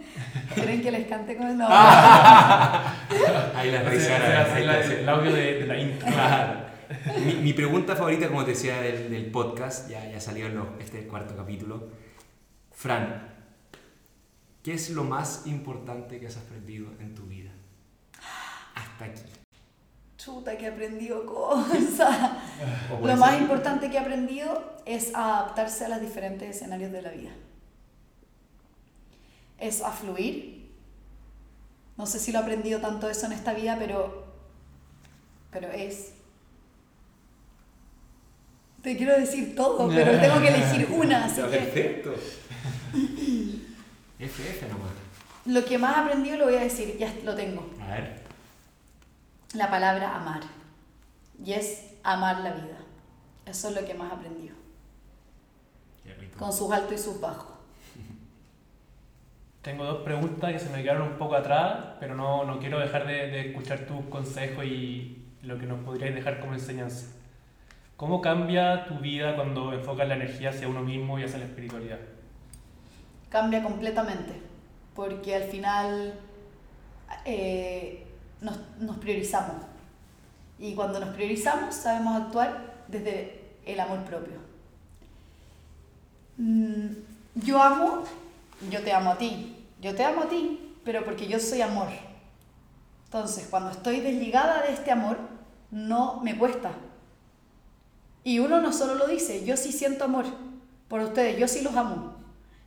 ¿Creen 0.54 0.80
que 0.82 0.90
les 0.90 1.06
cante 1.06 1.36
con 1.36 1.46
el 1.48 1.58
no? 1.58 1.66
Ahí 1.68 3.70
la 3.70 3.82
risa. 3.82 4.18
la- 4.18 4.80
el 4.80 5.08
audio 5.08 5.32
de, 5.32 5.60
de 5.60 5.66
la 5.66 5.78
intro. 5.78 6.06
Mi, 7.24 7.34
mi 7.34 7.52
pregunta 7.52 7.96
favorita, 7.96 8.28
como 8.28 8.44
te 8.44 8.50
decía, 8.52 8.80
del, 8.80 9.10
del 9.10 9.30
podcast, 9.30 9.88
ya, 9.90 10.08
ya 10.10 10.20
salió 10.20 10.46
en 10.46 10.56
lo- 10.56 10.78
este 10.78 11.06
cuarto 11.06 11.36
capítulo. 11.36 11.88
Fran, 12.72 13.34
¿qué 14.62 14.74
es 14.74 14.90
lo 14.90 15.04
más 15.04 15.46
importante 15.46 16.18
que 16.20 16.26
has 16.26 16.36
aprendido 16.36 16.88
en 17.00 17.14
tu 17.14 17.22
vida? 17.26 17.50
Hasta 18.74 19.04
aquí. 19.06 19.22
Chuta, 20.16 20.56
que 20.56 20.64
he 20.64 20.68
aprendido 20.68 21.26
cosas. 21.26 22.32
Lo 23.02 23.16
más 23.16 23.38
importante 23.38 23.90
que 23.90 23.96
he 23.96 24.00
aprendido 24.00 24.74
es 24.86 25.14
a 25.14 25.40
adaptarse 25.40 25.84
a 25.84 25.88
los 25.90 26.00
diferentes 26.00 26.48
escenarios 26.56 26.92
de 26.92 27.02
la 27.02 27.10
vida. 27.10 27.30
Es 29.58 29.82
a 29.82 29.90
fluir. 29.90 30.70
No 31.98 32.06
sé 32.06 32.18
si 32.18 32.32
lo 32.32 32.38
he 32.38 32.42
aprendido 32.42 32.80
tanto 32.80 33.08
eso 33.10 33.26
en 33.26 33.32
esta 33.32 33.52
vida, 33.52 33.76
pero, 33.78 34.24
pero 35.50 35.68
es. 35.70 36.13
Te 38.84 38.98
quiero 38.98 39.18
decir 39.18 39.56
todo, 39.56 39.88
pero 39.94 40.20
tengo 40.20 40.40
que 40.42 40.48
elegir 40.48 40.86
una, 40.92 41.24
así 41.24 41.40
que 41.40 41.48
perfecto. 41.48 42.14
FF 44.18 44.68
nomás. 44.68 44.92
lo 45.46 45.64
que 45.64 45.78
más 45.78 45.96
he 45.96 46.00
aprendido 46.00 46.36
lo 46.36 46.44
voy 46.44 46.56
a 46.56 46.60
decir, 46.60 46.96
ya 46.98 47.12
lo 47.24 47.34
tengo. 47.34 47.68
A 47.80 47.86
ver. 47.86 48.20
La 49.54 49.70
palabra 49.70 50.14
amar. 50.14 50.42
Y 51.42 51.54
es 51.54 51.94
amar 52.02 52.40
la 52.40 52.52
vida. 52.52 52.78
Eso 53.46 53.70
es 53.70 53.74
lo 53.74 53.86
que 53.86 53.94
más 53.94 54.12
he 54.12 54.14
aprendido. 54.16 54.54
Qué 56.04 56.14
rico. 56.14 56.38
Con 56.38 56.52
sus 56.52 56.70
altos 56.70 56.92
y 56.92 56.98
sus 56.98 57.18
bajos. 57.20 57.56
Tengo 59.62 59.84
dos 59.84 60.02
preguntas 60.02 60.52
que 60.52 60.58
se 60.58 60.68
me 60.68 60.82
quedaron 60.82 61.08
un 61.08 61.18
poco 61.18 61.36
atrás, 61.36 61.96
pero 61.98 62.14
no, 62.14 62.44
no 62.44 62.58
quiero 62.60 62.78
dejar 62.78 63.06
de, 63.06 63.28
de 63.28 63.48
escuchar 63.48 63.86
tus 63.86 64.04
consejos 64.06 64.64
y 64.66 65.24
lo 65.42 65.58
que 65.58 65.64
nos 65.64 65.82
podrías 65.84 66.14
dejar 66.14 66.38
como 66.38 66.52
enseñanza. 66.52 67.06
¿Cómo 68.04 68.20
cambia 68.20 68.84
tu 68.84 68.98
vida 68.98 69.34
cuando 69.34 69.72
enfocas 69.72 70.06
la 70.06 70.16
energía 70.16 70.50
hacia 70.50 70.68
uno 70.68 70.82
mismo 70.82 71.18
y 71.18 71.24
hacia 71.24 71.38
la 71.38 71.46
espiritualidad? 71.46 71.98
cambia 73.30 73.62
completamente, 73.62 74.42
porque 74.94 75.34
al 75.34 75.44
final 75.44 76.12
eh, 77.24 78.06
nos, 78.42 78.98
priorizamos. 78.98 79.56
Y 80.58 80.74
cuando 80.74 81.00
nos 81.00 81.14
priorizamos 81.14 81.74
sabemos 81.74 82.20
actuar 82.20 82.74
desde 82.88 83.40
el 83.64 83.80
amor 83.80 84.00
propio. 84.00 84.34
Mm, 86.36 86.88
Yo 87.36 87.62
amo, 87.62 88.04
yo 88.70 88.82
te 88.82 88.92
amo 88.92 89.12
a 89.12 89.16
ti, 89.16 89.56
yo 89.80 89.94
te 89.94 90.04
amo 90.04 90.24
a 90.24 90.28
ti, 90.28 90.74
pero 90.84 91.06
porque 91.06 91.26
yo 91.26 91.40
soy 91.40 91.62
amor. 91.62 91.88
Entonces, 93.06 93.46
cuando 93.48 93.70
estoy 93.70 94.00
desligada 94.00 94.60
de 94.60 94.74
este 94.74 94.90
amor, 94.90 95.16
no 95.70 96.20
me 96.20 96.36
cuesta. 96.36 96.70
Y 98.24 98.38
uno 98.38 98.60
no 98.60 98.72
solo 98.72 98.94
lo 98.94 99.06
dice, 99.06 99.44
yo 99.44 99.56
sí 99.56 99.70
siento 99.70 100.04
amor 100.04 100.24
por 100.88 101.00
ustedes, 101.00 101.38
yo 101.38 101.46
sí 101.46 101.60
los 101.60 101.76
amo. 101.76 102.14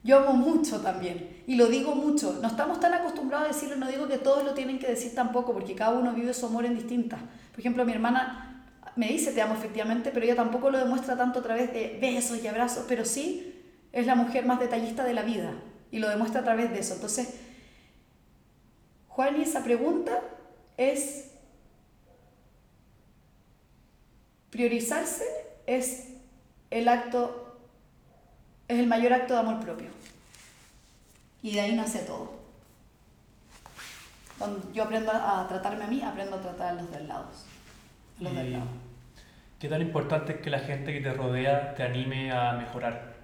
Yo 0.03 0.19
amo 0.19 0.33
mucho 0.33 0.79
también 0.79 1.43
y 1.47 1.55
lo 1.55 1.67
digo 1.67 1.95
mucho. 1.95 2.37
No 2.41 2.47
estamos 2.47 2.79
tan 2.79 2.93
acostumbrados 2.93 3.49
a 3.49 3.53
decirlo, 3.53 3.75
no 3.75 3.87
digo 3.87 4.07
que 4.07 4.19
todos 4.19 4.43
lo 4.45 4.53
tienen 4.53 4.77
que 4.79 4.87
decir 4.87 5.15
tampoco, 5.15 5.53
porque 5.53 5.75
cada 5.75 5.97
uno 5.97 6.13
vive 6.13 6.33
su 6.33 6.45
amor 6.45 6.65
en 6.65 6.75
distintas. 6.75 7.19
Por 7.51 7.59
ejemplo, 7.59 7.83
mi 7.83 7.91
hermana 7.91 8.65
me 8.95 9.07
dice 9.07 9.31
te 9.31 9.41
amo 9.41 9.55
efectivamente, 9.55 10.11
pero 10.13 10.25
ella 10.25 10.35
tampoco 10.35 10.69
lo 10.69 10.77
demuestra 10.77 11.17
tanto 11.17 11.39
a 11.39 11.43
través 11.43 11.73
de 11.73 11.97
besos 11.99 12.41
y 12.41 12.47
abrazos, 12.47 12.85
pero 12.87 13.03
sí 13.03 13.53
es 13.91 14.05
la 14.05 14.15
mujer 14.15 14.45
más 14.45 14.59
detallista 14.59 15.03
de 15.03 15.13
la 15.13 15.23
vida 15.23 15.51
y 15.91 15.99
lo 15.99 16.07
demuestra 16.07 16.41
a 16.41 16.43
través 16.43 16.71
de 16.71 16.79
eso. 16.79 16.93
Entonces, 16.93 17.33
Juan, 19.07 19.39
y 19.39 19.41
esa 19.41 19.63
pregunta 19.63 20.21
es 20.77 21.31
priorizarse 24.51 25.46
es 25.67 26.13
el 26.71 26.87
acto, 26.87 27.57
es 28.67 28.79
el 28.79 28.87
mayor 28.87 29.13
acto 29.13 29.33
de 29.33 29.39
amor 29.41 29.59
propio. 29.59 29.89
Y 31.43 31.53
de 31.53 31.61
ahí 31.61 31.75
nace 31.75 31.99
todo. 31.99 32.35
Cuando 34.39 34.71
yo 34.71 34.83
aprendo 34.83 35.11
a 35.11 35.47
tratarme 35.47 35.83
a 35.83 35.87
mí, 35.87 36.01
aprendo 36.01 36.37
a 36.37 36.41
tratar 36.41 36.69
a 36.69 36.73
los 36.81 36.91
del 36.91 37.07
lado. 37.07 37.25
Los 38.19 38.33
del 38.33 38.53
lado. 38.53 38.65
¿Qué 39.59 39.67
tan 39.69 39.81
importante 39.81 40.33
es 40.33 40.41
que 40.41 40.49
la 40.49 40.59
gente 40.59 40.93
que 40.93 41.01
te 41.01 41.13
rodea 41.13 41.73
te 41.73 41.83
anime 41.83 42.31
a 42.31 42.53
mejorar? 42.53 43.15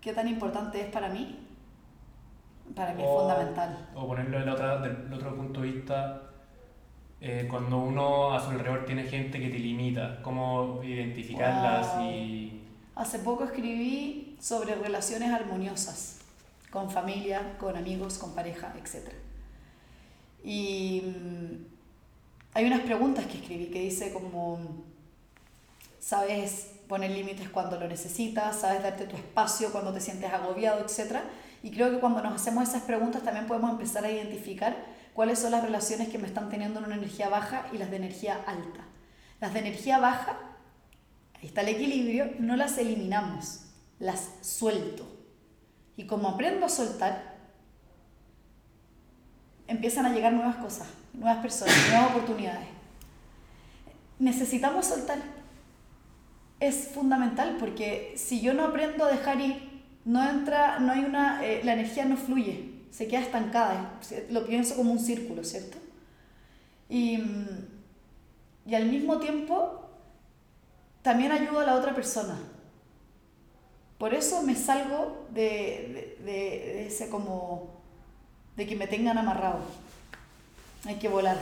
¿Qué 0.00 0.12
tan 0.12 0.28
importante 0.28 0.80
es 0.80 0.88
para 0.88 1.08
mí? 1.08 1.40
Para 2.74 2.92
mí 2.92 3.02
es 3.02 3.08
fundamental. 3.08 3.88
O 3.94 4.06
ponerlo 4.06 4.38
del 4.38 4.48
otro, 4.50 4.80
del 4.80 5.12
otro 5.12 5.34
punto 5.34 5.60
de 5.62 5.70
vista, 5.70 6.22
eh, 7.20 7.46
cuando 7.48 7.78
uno 7.78 8.34
a 8.34 8.40
su 8.44 8.50
alrededor 8.50 8.84
tiene 8.84 9.04
gente 9.04 9.40
que 9.40 9.48
te 9.48 9.58
limita, 9.58 10.20
cómo 10.22 10.80
identificarlas 10.82 11.96
Wow. 11.96 12.10
y... 12.10 12.62
Hace 12.94 13.18
poco 13.18 13.44
escribí 13.44 14.36
sobre 14.40 14.74
relaciones 14.74 15.30
armoniosas, 15.30 16.18
con 16.70 16.90
familia, 16.90 17.56
con 17.58 17.76
amigos, 17.76 18.16
con 18.18 18.34
pareja, 18.34 18.74
etc. 18.78 19.10
Y 20.42 21.02
mm, 21.04 21.64
hay 22.54 22.64
unas 22.64 22.80
preguntas 22.80 23.26
que 23.26 23.38
escribí 23.38 23.66
que 23.66 23.80
dice 23.80 24.12
como, 24.12 24.58
sabes 25.98 26.72
poner 26.88 27.10
límites 27.10 27.50
cuando 27.50 27.78
lo 27.78 27.88
necesitas, 27.88 28.60
sabes 28.60 28.82
darte 28.82 29.04
tu 29.06 29.16
espacio 29.16 29.72
cuando 29.72 29.92
te 29.92 30.00
sientes 30.00 30.32
agobiado, 30.32 30.80
etc. 30.80 31.16
Y 31.62 31.70
creo 31.70 31.90
que 31.90 31.98
cuando 31.98 32.22
nos 32.22 32.34
hacemos 32.34 32.68
esas 32.68 32.82
preguntas 32.82 33.22
también 33.22 33.46
podemos 33.46 33.70
empezar 33.72 34.04
a 34.04 34.10
identificar 34.10 34.76
cuáles 35.16 35.38
son 35.38 35.52
las 35.52 35.64
relaciones 35.64 36.10
que 36.10 36.18
me 36.18 36.26
están 36.26 36.50
teniendo 36.50 36.78
en 36.78 36.84
una 36.84 36.96
energía 36.96 37.30
baja 37.30 37.64
y 37.72 37.78
las 37.78 37.90
de 37.90 37.96
energía 37.96 38.36
alta. 38.46 38.84
Las 39.40 39.54
de 39.54 39.60
energía 39.60 39.98
baja 39.98 40.36
ahí 41.40 41.46
está 41.46 41.62
el 41.62 41.70
equilibrio, 41.70 42.32
no 42.38 42.54
las 42.54 42.76
eliminamos, 42.76 43.62
las 43.98 44.28
suelto. 44.42 45.08
Y 45.96 46.04
como 46.04 46.28
aprendo 46.28 46.66
a 46.66 46.68
soltar, 46.68 47.34
empiezan 49.66 50.04
a 50.04 50.12
llegar 50.12 50.34
nuevas 50.34 50.56
cosas, 50.56 50.86
nuevas 51.14 51.38
personas, 51.38 51.74
nuevas 51.88 52.10
oportunidades. 52.10 52.68
Necesitamos 54.18 54.84
soltar. 54.84 55.18
Es 56.60 56.88
fundamental 56.88 57.56
porque 57.58 58.12
si 58.18 58.42
yo 58.42 58.52
no 58.52 58.66
aprendo 58.66 59.06
a 59.06 59.10
dejar 59.10 59.40
ir, 59.40 59.82
no 60.04 60.28
entra, 60.28 60.78
no 60.78 60.92
hay 60.92 61.04
una, 61.04 61.42
eh, 61.42 61.62
la 61.64 61.72
energía 61.72 62.04
no 62.04 62.18
fluye, 62.18 62.75
se 62.96 63.06
queda 63.08 63.20
estancada. 63.20 63.98
Lo 64.30 64.46
pienso 64.46 64.74
como 64.74 64.90
un 64.92 64.98
círculo, 64.98 65.44
¿cierto? 65.44 65.76
Y, 66.88 67.20
y 68.64 68.74
al 68.74 68.86
mismo 68.86 69.18
tiempo 69.18 69.82
también 71.02 71.30
ayudo 71.30 71.60
a 71.60 71.64
la 71.64 71.74
otra 71.74 71.94
persona. 71.94 72.38
Por 73.98 74.14
eso 74.14 74.42
me 74.42 74.54
salgo 74.54 75.26
de, 75.34 76.16
de- 76.22 76.24
de- 76.24 76.32
de 76.74 76.86
ese 76.86 77.10
como 77.10 77.68
de 78.56 78.66
que 78.66 78.76
me 78.76 78.86
tengan 78.86 79.18
amarrado. 79.18 79.60
Hay 80.86 80.94
que 80.94 81.08
volar. 81.08 81.36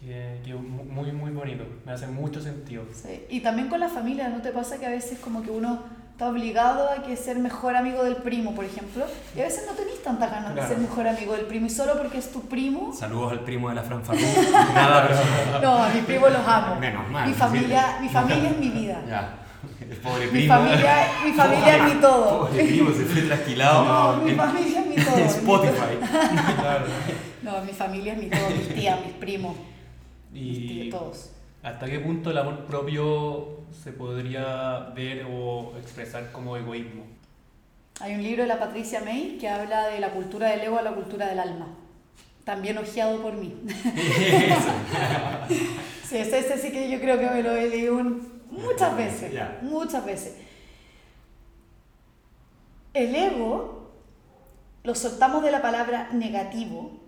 Que, 0.00 0.40
que 0.44 0.54
mu- 0.54 0.84
muy, 0.84 1.12
muy 1.12 1.30
bonito, 1.30 1.64
me 1.86 1.92
hace 1.92 2.08
mucho 2.08 2.40
sentido. 2.40 2.84
sí. 2.92 3.24
Y 3.30 3.40
también 3.40 3.68
con 3.68 3.78
la 3.78 3.88
familia, 3.88 4.28
¿no 4.28 4.42
te 4.42 4.50
pasa 4.50 4.78
que 4.78 4.86
a 4.86 4.90
veces 4.90 5.18
como 5.20 5.42
que 5.42 5.50
uno 5.50 5.84
está 6.14 6.28
obligado 6.28 6.88
a 6.90 7.02
que 7.02 7.16
ser 7.16 7.38
mejor 7.40 7.74
amigo 7.74 8.04
del 8.04 8.14
primo, 8.16 8.54
por 8.54 8.64
ejemplo? 8.64 9.04
Y 9.36 9.40
a 9.40 9.44
veces 9.44 9.64
no 9.66 9.72
tenés 9.72 10.00
tantas 10.02 10.30
ganas 10.30 10.52
Claro. 10.52 10.68
de 10.68 10.74
ser 10.74 10.78
mejor 10.82 11.08
amigo 11.08 11.32
del 11.34 11.46
primo 11.46 11.66
y 11.66 11.70
solo 11.70 11.98
porque 11.98 12.18
es 12.18 12.30
tu 12.30 12.42
primo. 12.42 12.92
Saludos 12.92 13.32
al 13.32 13.40
primo 13.40 13.68
de 13.68 13.74
la 13.74 13.82
Fran. 13.82 14.00
Nada 14.74 15.08
personal. 15.08 15.60
No, 15.62 15.82
a 15.82 15.88
mi 15.88 16.00
primo 16.02 16.28
los 16.28 16.46
amo. 16.46 16.76
Menos 16.76 17.10
mal, 17.10 17.28
Mi 17.28 17.34
familia, 17.34 17.98
mi 18.00 18.08
familia 18.08 18.50
es 18.50 18.56
mi 18.58 18.68
vida. 18.68 19.02
Ya. 19.08 19.34
El 19.80 19.96
pobre 19.96 20.26
Mi 20.26 20.30
primo. 20.32 20.54
familia, 20.54 20.94
mi 21.24 21.32
familia 21.32 21.76
es 21.76 21.94
mi 21.94 22.00
todo. 22.00 22.46
Pobre 22.48 22.64
primo 22.64 22.90
se 22.92 23.04
fue 23.06 23.22
trasquilado. 23.22 23.84
No, 24.16 24.22
mi 24.22 24.30
en- 24.30 24.36
familia 24.36 24.80
es 24.80 24.86
mi 24.86 24.94
todo. 24.96 25.16
en 25.16 25.22
mi. 25.22 25.28
Spotify. 25.28 25.98
Claro. 26.60 26.84
No, 27.42 27.60
mi 27.62 27.72
familia 27.72 28.12
es 28.12 28.18
mi 28.20 28.26
todo, 28.30 28.50
mis 28.50 28.74
tías, 28.74 29.00
mis 29.04 29.14
primos, 29.16 29.56
mis 30.32 30.42
Y 30.58 30.68
tíos, 30.90 30.98
todos. 31.00 31.30
¿Hasta 31.64 31.86
qué 31.86 31.98
punto 31.98 32.30
el 32.30 32.38
amor 32.38 32.66
propio 32.66 33.64
se 33.82 33.90
podría 33.92 34.90
ver 34.94 35.26
o 35.28 35.72
expresar 35.78 36.30
como 36.30 36.56
egoísmo? 36.56 37.04
Hay 38.00 38.14
un 38.14 38.22
libro 38.22 38.42
de 38.42 38.48
la 38.48 38.58
Patricia 38.58 39.00
May 39.00 39.38
que 39.38 39.48
habla 39.48 39.86
de 39.86 39.98
la 39.98 40.10
cultura 40.10 40.50
del 40.50 40.60
ego 40.60 40.78
a 40.78 40.82
la 40.82 40.92
cultura 40.92 41.26
del 41.26 41.40
alma. 41.40 41.68
También 42.44 42.76
ojeado 42.76 43.22
por 43.22 43.32
mí. 43.32 43.56
sí, 46.04 46.18
ese, 46.18 46.38
ese 46.38 46.58
sí 46.58 46.70
que 46.70 46.90
yo 46.90 47.00
creo 47.00 47.18
que 47.18 47.30
me 47.30 47.42
lo 47.42 47.52
he 47.52 47.70
leído 47.70 47.94
muchas 48.50 48.96
veces. 48.96 49.32
Muchas 49.62 50.04
veces. 50.04 50.36
El 52.92 53.14
ego 53.14 53.90
lo 54.82 54.94
soltamos 54.94 55.42
de 55.42 55.50
la 55.50 55.62
palabra 55.62 56.10
negativo, 56.12 57.00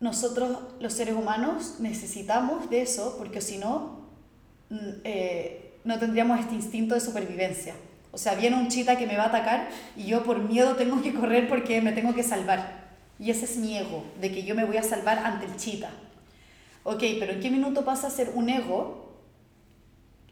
nosotros 0.00 0.58
los 0.80 0.92
seres 0.94 1.14
humanos 1.14 1.76
necesitamos 1.78 2.70
de 2.70 2.82
eso 2.82 3.16
porque 3.18 3.40
si 3.40 3.58
no, 3.58 4.00
mm, 4.70 4.90
eh, 5.04 5.78
no 5.84 5.98
tendríamos 5.98 6.40
este 6.40 6.54
instinto 6.54 6.94
de 6.94 7.00
supervivencia. 7.00 7.74
O 8.12 8.18
sea, 8.18 8.34
viene 8.34 8.56
un 8.56 8.68
chita 8.68 8.96
que 8.96 9.06
me 9.06 9.16
va 9.16 9.24
a 9.24 9.28
atacar 9.28 9.68
y 9.96 10.06
yo 10.06 10.24
por 10.24 10.40
miedo 10.40 10.74
tengo 10.74 11.00
que 11.02 11.14
correr 11.14 11.48
porque 11.48 11.80
me 11.80 11.92
tengo 11.92 12.14
que 12.14 12.22
salvar. 12.22 12.80
Y 13.18 13.30
ese 13.30 13.44
es 13.44 13.56
mi 13.56 13.76
ego, 13.76 14.02
de 14.20 14.32
que 14.32 14.42
yo 14.42 14.54
me 14.54 14.64
voy 14.64 14.78
a 14.78 14.82
salvar 14.82 15.18
ante 15.18 15.46
el 15.46 15.56
chita. 15.56 15.90
Ok, 16.82 17.02
pero 17.18 17.32
¿en 17.32 17.40
qué 17.40 17.50
minuto 17.50 17.84
pasa 17.84 18.06
a 18.06 18.10
ser 18.10 18.32
un 18.34 18.48
ego? 18.48 19.20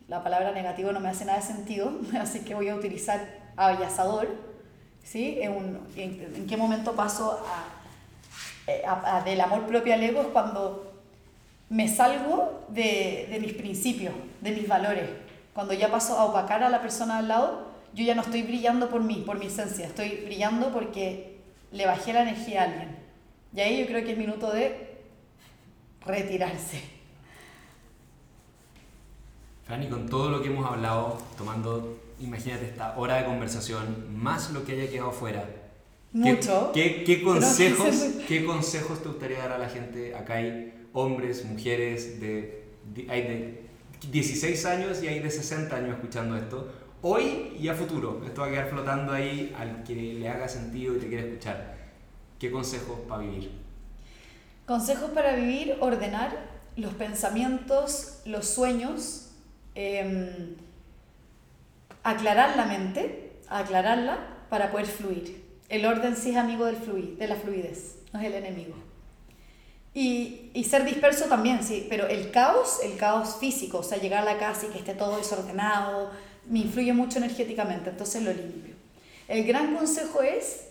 La 0.09 0.25
palabra 0.25 0.53
negativo 0.53 0.91
no 0.93 1.01
me 1.01 1.11
hace 1.11 1.27
nada 1.27 1.39
de 1.39 1.45
sentido, 1.45 1.93
así 2.21 2.41
que 2.41 2.55
voy 2.55 2.69
a 2.69 2.75
utilizar 2.75 3.53
abayazador. 3.57 4.29
¿sí? 5.05 5.39
¿En, 5.41 5.79
en, 5.97 6.47
qué 6.47 6.57
momento 6.57 6.95
paso 6.95 7.43
eh, 8.69 8.83
a, 8.87 9.23
del 9.25 9.41
amor 9.41 9.67
propio 9.67 9.95
al 9.95 10.03
ego? 10.03 10.21
Es 10.21 10.29
cuando 10.29 10.93
me 11.69 11.89
salgo 11.89 12.67
de, 12.69 13.27
de 13.31 13.41
mis 13.41 13.55
principios, 13.55 14.15
de 14.41 14.53
mis 14.53 14.69
valores. 14.69 15.09
Cuando 15.53 15.75
ya 15.75 15.91
paso 15.91 16.17
a 16.19 16.27
opacar 16.27 16.63
a 16.63 16.71
la 16.71 16.81
persona 16.81 17.19
al 17.19 17.29
lado 17.29 17.69
yo 17.95 18.05
ya 18.05 18.15
no 18.15 18.23
estoy 18.23 18.43
brillando 18.43 18.89
por 18.89 19.03
mí, 19.03 19.23
por 19.27 19.39
mi 19.39 19.47
esencia, 19.47 19.87
estoy 19.87 20.23
brillando 20.25 20.73
porque 20.73 21.39
le 21.73 21.87
bajé 21.87 22.13
la 22.13 22.23
energía 22.23 22.63
a 22.63 22.65
alguien. 22.65 22.97
Y 23.55 23.61
ahí 23.61 23.81
yo 23.81 23.87
creo 23.87 24.05
que 24.05 24.13
es 24.13 24.19
minuto 24.19 24.51
de 24.51 24.99
retirarse. 26.05 26.83
Fanny, 29.67 29.89
con 29.89 30.09
todo 30.09 30.31
lo 30.31 30.43
que 30.43 30.49
hemos 30.49 30.67
hablado, 30.67 31.19
tomando, 31.37 31.99
imagínate 32.21 32.67
esta 32.67 32.97
hora 32.97 33.17
de 33.17 33.25
conversación, 33.25 34.17
más 34.17 34.51
lo 34.51 34.65
que 34.65 34.73
haya 34.73 34.91
quedado 34.91 35.13
fuera. 35.13 35.45
Mucho. 36.13 36.73
¿Qué, 36.73 37.05
qué, 37.05 37.23
consejos, 37.23 37.97
¿Qué 38.29 38.45
consejos 38.45 39.03
te 39.03 39.09
gustaría 39.09 39.39
dar 39.39 39.53
a 39.53 39.59
la 39.59 39.69
gente? 39.69 40.15
Acá 40.15 40.35
hay 40.35 40.73
hombres, 40.93 41.45
mujeres, 41.45 42.21
de, 42.21 42.65
hay 43.09 43.23
de 43.23 43.63
16 44.11 44.65
años 44.65 45.03
y 45.03 45.09
hay 45.09 45.21
de 45.21 45.31
60 45.31 45.77
años 45.77 45.91
escuchando 45.97 46.37
esto 46.37 46.73
hoy 47.03 47.57
y 47.59 47.69
a 47.69 47.75
futuro. 47.75 48.23
Esto 48.25 48.41
va 48.41 48.49
a 48.49 48.51
quedar 48.51 48.69
flotando 48.69 49.13
ahí 49.13 49.55
al 49.59 49.83
que 49.85 49.95
le 49.95 50.29
haga 50.29 50.49
sentido 50.49 50.97
y 50.97 50.99
te 50.99 51.09
quiera 51.09 51.25
escuchar. 51.25 51.77
¿Qué 52.39 52.51
consejos 52.51 52.99
para 53.09 53.23
vivir? 53.23 53.51
Consejos 54.67 55.11
para 55.11 55.35
vivir, 55.35 55.77
ordenar 55.81 56.37
los 56.77 56.93
pensamientos, 56.95 58.21
los 58.25 58.47
sueños, 58.47 59.31
em, 59.75 60.57
aclarar 62.03 62.57
la 62.57 62.67
mente, 62.67 63.41
aclararla 63.49 64.45
para 64.49 64.71
poder 64.71 64.87
fluir. 64.87 65.48
El 65.69 65.85
orden 65.85 66.17
sí 66.17 66.31
es 66.31 66.37
amigo 66.37 66.65
del 66.65 66.77
fluir, 66.77 67.17
de 67.19 67.29
la 67.29 67.37
fluidez, 67.37 67.97
no 68.13 68.21
es 68.21 68.27
el 68.27 68.35
enemigo. 68.35 68.75
Y, 69.95 70.51
y, 70.55 70.65
ser 70.65 70.85
disperso 70.85 71.25
también, 71.25 71.65
sí, 71.65 71.87
pero 71.89 72.07
el 72.07 72.31
caos, 72.31 72.79
el 72.85 72.97
caos 72.97 73.37
físico, 73.41 73.79
o 73.79 73.83
sea, 73.83 73.99
llegar 73.99 74.23
a 74.23 74.33
la 74.33 74.39
casa 74.39 74.67
y 74.67 74.69
que 74.71 74.79
esté 74.79 74.95
todo 74.95 75.17
desordenado, 75.17 76.11
me 76.47 76.61
influye 76.61 76.93
mucho 76.93 77.19
energéticamente, 77.19 77.91
entonces 77.91 78.23
lo 78.23 78.33
limpio. 78.33 78.75
El 79.27 79.45
gran 79.45 79.75
consejo 79.75 80.23
es 80.23 80.69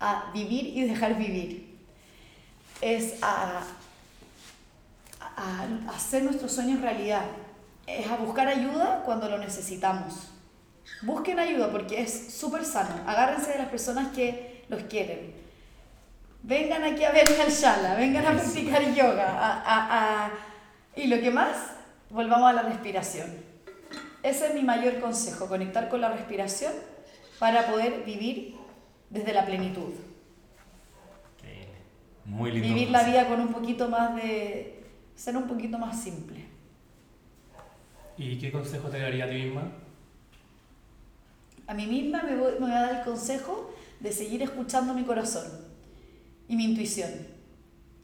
a 0.00 0.30
vivir 0.32 0.76
y 0.76 0.82
dejar 0.84 1.16
vivir. 1.16 1.76
Es 2.80 3.22
a, 3.22 3.62
a, 5.20 5.66
hacer 5.94 6.22
nuestros 6.24 6.52
sueños 6.52 6.80
realidad. 6.80 7.24
Es 7.86 8.06
a 8.08 8.16
buscar 8.16 8.48
ayuda 8.48 9.02
cuando 9.04 9.28
lo 9.28 9.38
necesitamos. 9.38 10.28
Busquen 11.02 11.38
ayuda 11.38 11.70
porque 11.70 12.00
es 12.00 12.34
súper 12.34 12.64
sano. 12.64 12.94
Agárrense 13.06 13.52
de 13.52 13.58
las 13.58 13.68
personas 13.68 14.08
que 14.14 14.64
los 14.68 14.82
quieren. 14.84 15.34
Vengan 16.42 16.84
aquí 16.84 17.04
a 17.04 17.12
ver 17.12 17.28
al 17.40 17.50
shala, 17.50 17.94
vengan 17.94 18.26
a 18.26 18.32
practicar 18.32 18.94
yoga. 18.94 20.30
y 20.96 21.06
lo 21.06 21.20
que 21.20 21.30
más, 21.30 21.56
volvamos 22.10 22.50
a 22.50 22.52
la 22.52 22.62
respiración 22.62 23.48
ese 24.22 24.48
es 24.48 24.54
mi 24.54 24.62
mayor 24.62 25.00
consejo, 25.00 25.48
conectar 25.48 25.88
con 25.88 26.00
la 26.00 26.10
respiración 26.10 26.72
para 27.38 27.66
poder 27.66 28.04
vivir 28.04 28.54
desde 29.10 29.32
la 29.32 29.46
plenitud. 29.46 29.94
Muy 32.24 32.52
lindo. 32.52 32.68
Vivir 32.68 32.90
la 32.90 33.04
vida 33.04 33.26
con 33.26 33.40
un 33.40 33.48
poquito 33.48 33.88
más 33.88 34.14
de... 34.16 34.84
ser 35.14 35.34
un 35.36 35.48
poquito 35.48 35.78
más 35.78 36.02
simple. 36.02 36.44
¿Y 38.18 38.38
qué 38.38 38.52
consejo 38.52 38.88
te 38.88 38.98
daría 38.98 39.24
a 39.24 39.28
ti 39.30 39.34
misma? 39.34 39.62
A 41.68 41.74
mí 41.74 41.86
misma 41.86 42.24
me 42.24 42.34
voy, 42.34 42.54
me 42.54 42.66
voy 42.66 42.72
a 42.72 42.82
dar 42.82 42.94
el 42.96 43.04
consejo 43.04 43.72
de 44.00 44.10
seguir 44.10 44.42
escuchando 44.42 44.92
mi 44.94 45.04
corazón 45.04 45.46
y 46.48 46.56
mi 46.56 46.64
intuición 46.64 47.38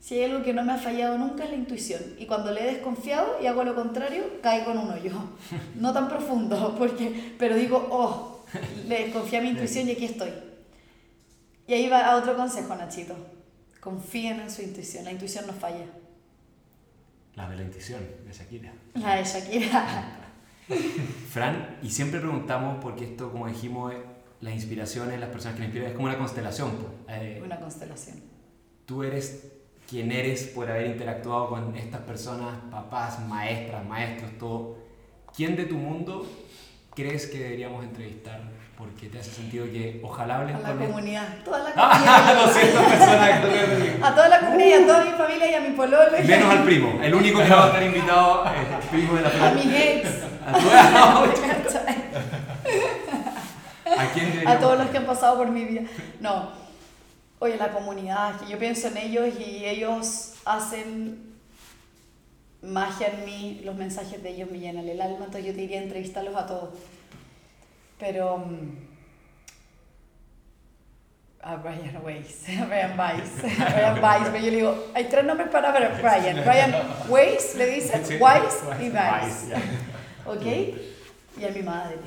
si 0.04 0.16
hay 0.16 0.24
algo 0.24 0.44
que 0.44 0.52
no 0.52 0.62
me 0.62 0.72
ha 0.72 0.76
fallado 0.76 1.16
nunca 1.16 1.44
es 1.44 1.50
la 1.50 1.56
intuición. 1.56 2.02
Y 2.18 2.26
cuando 2.26 2.50
le 2.50 2.60
he 2.60 2.74
desconfiado 2.74 3.38
y 3.42 3.46
hago 3.46 3.64
lo 3.64 3.74
contrario, 3.74 4.22
caigo 4.42 4.72
en 4.72 4.78
un 4.78 4.90
hoyo. 4.90 5.12
No 5.76 5.94
tan 5.94 6.10
profundo, 6.10 6.74
porque, 6.76 7.32
pero 7.38 7.56
digo, 7.56 7.88
oh, 7.90 8.44
le 8.86 9.04
desconfié 9.04 9.38
a 9.38 9.40
mi 9.40 9.48
intuición 9.54 9.88
y 9.88 9.92
aquí 9.92 10.04
estoy. 10.04 10.28
Y 11.66 11.72
ahí 11.72 11.88
va 11.88 12.04
a 12.04 12.16
otro 12.16 12.36
consejo, 12.36 12.76
Nachito. 12.76 13.16
Confíen 13.80 14.40
en 14.40 14.50
su 14.50 14.60
intuición. 14.60 15.06
La 15.06 15.12
intuición 15.12 15.46
no 15.46 15.54
falla. 15.54 15.86
La 17.34 17.48
de 17.48 17.56
la 17.56 17.62
intuición, 17.62 18.02
de 18.26 18.30
Shakira. 18.30 18.72
La 18.96 19.16
de 19.16 19.24
Shakira. 19.24 20.20
Fran, 21.30 21.78
y 21.82 21.90
siempre 21.90 22.20
preguntamos, 22.20 22.78
porque 22.82 23.04
esto, 23.04 23.30
como 23.30 23.46
dijimos, 23.46 23.92
las 24.40 24.54
inspiraciones, 24.54 25.20
las 25.20 25.30
personas 25.30 25.54
que 25.54 25.60
me 25.60 25.66
inspiran, 25.66 25.88
es 25.88 25.94
como 25.94 26.06
una 26.06 26.18
constelación. 26.18 26.70
Eh, 27.08 27.40
una 27.44 27.58
constelación. 27.58 28.22
Tú 28.86 29.02
eres 29.02 29.52
quién 29.88 30.12
eres 30.12 30.44
por 30.44 30.70
haber 30.70 30.86
interactuado 30.88 31.48
con 31.48 31.76
estas 31.76 32.00
personas, 32.02 32.54
papás, 32.70 33.20
maestras, 33.26 33.84
maestros, 33.86 34.30
todo. 34.38 34.76
¿Quién 35.34 35.56
de 35.56 35.64
tu 35.64 35.76
mundo 35.76 36.26
crees 36.94 37.26
que 37.26 37.38
deberíamos 37.38 37.84
entrevistar? 37.84 38.40
Porque 38.76 39.06
te 39.06 39.18
hace 39.20 39.30
sentido 39.30 39.66
que 39.66 40.00
ojalá 40.02 40.38
hables 40.40 40.56
a 40.56 40.60
la 40.60 40.74
comunidad, 40.74 41.44
toda 41.44 41.58
la 41.60 41.72
comunidad. 41.74 42.44
200 42.46 42.82
personas. 42.84 44.02
a 44.02 44.14
toda 44.14 44.28
la 44.28 44.40
comunidad, 44.40 44.82
a 44.82 44.86
toda 44.86 45.04
mi 45.04 45.10
familia 45.12 45.50
y 45.50 45.54
a 45.54 45.60
mi 45.60 45.76
pololo. 45.76 46.10
Menos 46.26 46.50
al 46.50 46.64
primo, 46.64 47.00
el 47.02 47.14
único 47.14 47.38
que 47.40 47.48
va 47.48 47.64
a 47.64 47.66
estar 47.68 47.82
invitado 47.82 48.44
es 48.46 48.84
el 48.84 48.90
primo 48.90 49.14
de 49.14 49.22
la 49.22 49.30
familia. 49.30 49.50
A 49.50 49.54
mi 49.54 49.76
ex. 49.76 50.33
A. 50.46 51.24
¿A 53.96 54.10
quién 54.12 54.48
A 54.48 54.58
todos 54.58 54.78
los 54.78 54.88
que 54.88 54.98
han 54.98 55.06
pasado 55.06 55.38
por 55.38 55.48
mi 55.48 55.64
vida. 55.64 55.82
No, 56.20 56.50
oye, 57.38 57.56
la 57.56 57.70
comunidad, 57.70 58.40
que 58.40 58.50
yo 58.50 58.58
pienso 58.58 58.88
en 58.88 58.96
ellos 58.96 59.28
y 59.38 59.64
ellos 59.64 60.34
hacen 60.44 61.34
magia 62.62 63.08
en 63.08 63.24
mí, 63.24 63.60
los 63.64 63.76
mensajes 63.76 64.22
de 64.22 64.30
ellos 64.30 64.50
me 64.50 64.58
llenan 64.58 64.88
el 64.88 65.00
alma, 65.00 65.26
entonces 65.26 65.44
yo 65.44 65.54
te 65.54 65.62
iría 65.62 65.80
a 65.80 65.82
entrevistarlos 65.82 66.34
a 66.34 66.46
todos. 66.46 66.70
Pero 67.98 68.38
mm, 68.38 68.94
a 71.42 71.56
Brian 71.56 72.00
Weiss, 72.02 72.42
Brian 72.46 72.98
Weiss, 72.98 73.42
Brian 73.42 74.02
Weiss, 74.02 74.28
pero 74.32 74.44
yo 74.44 74.50
le 74.50 74.56
digo, 74.56 74.86
hay 74.94 75.04
tres 75.04 75.24
nombres 75.24 75.50
para 75.50 75.70
Brian, 75.70 76.42
Brian 76.44 76.74
Weiss, 77.08 77.54
le 77.54 77.66
dicen, 77.66 78.02
Weiss 78.20 78.62
y 78.80 78.88
Weiss, 78.88 79.48
¿ok? 80.26 80.46
Y 81.38 81.44
a 81.44 81.50
mi 81.50 81.62
madre, 81.62 81.98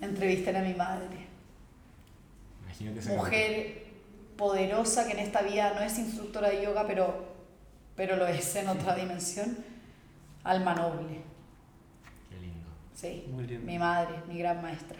entrevisten 0.00 0.56
a 0.56 0.60
mi 0.60 0.74
madre. 0.74 1.28
Mujer 3.08 3.86
poderosa 4.36 5.06
que 5.06 5.12
en 5.12 5.18
esta 5.18 5.42
vida 5.42 5.74
no 5.74 5.80
es 5.80 5.98
instructora 5.98 6.50
de 6.50 6.62
yoga, 6.62 6.86
pero, 6.86 7.26
pero 7.96 8.16
lo 8.16 8.26
es 8.26 8.54
en 8.54 8.68
otra 8.68 8.94
dimensión, 8.94 9.56
alma 10.44 10.74
noble. 10.74 11.22
Qué 12.30 12.38
lindo. 12.38 12.68
Sí, 12.94 13.26
mi 13.64 13.78
madre, 13.78 14.14
mi 14.28 14.38
gran 14.38 14.62
maestra. 14.62 14.98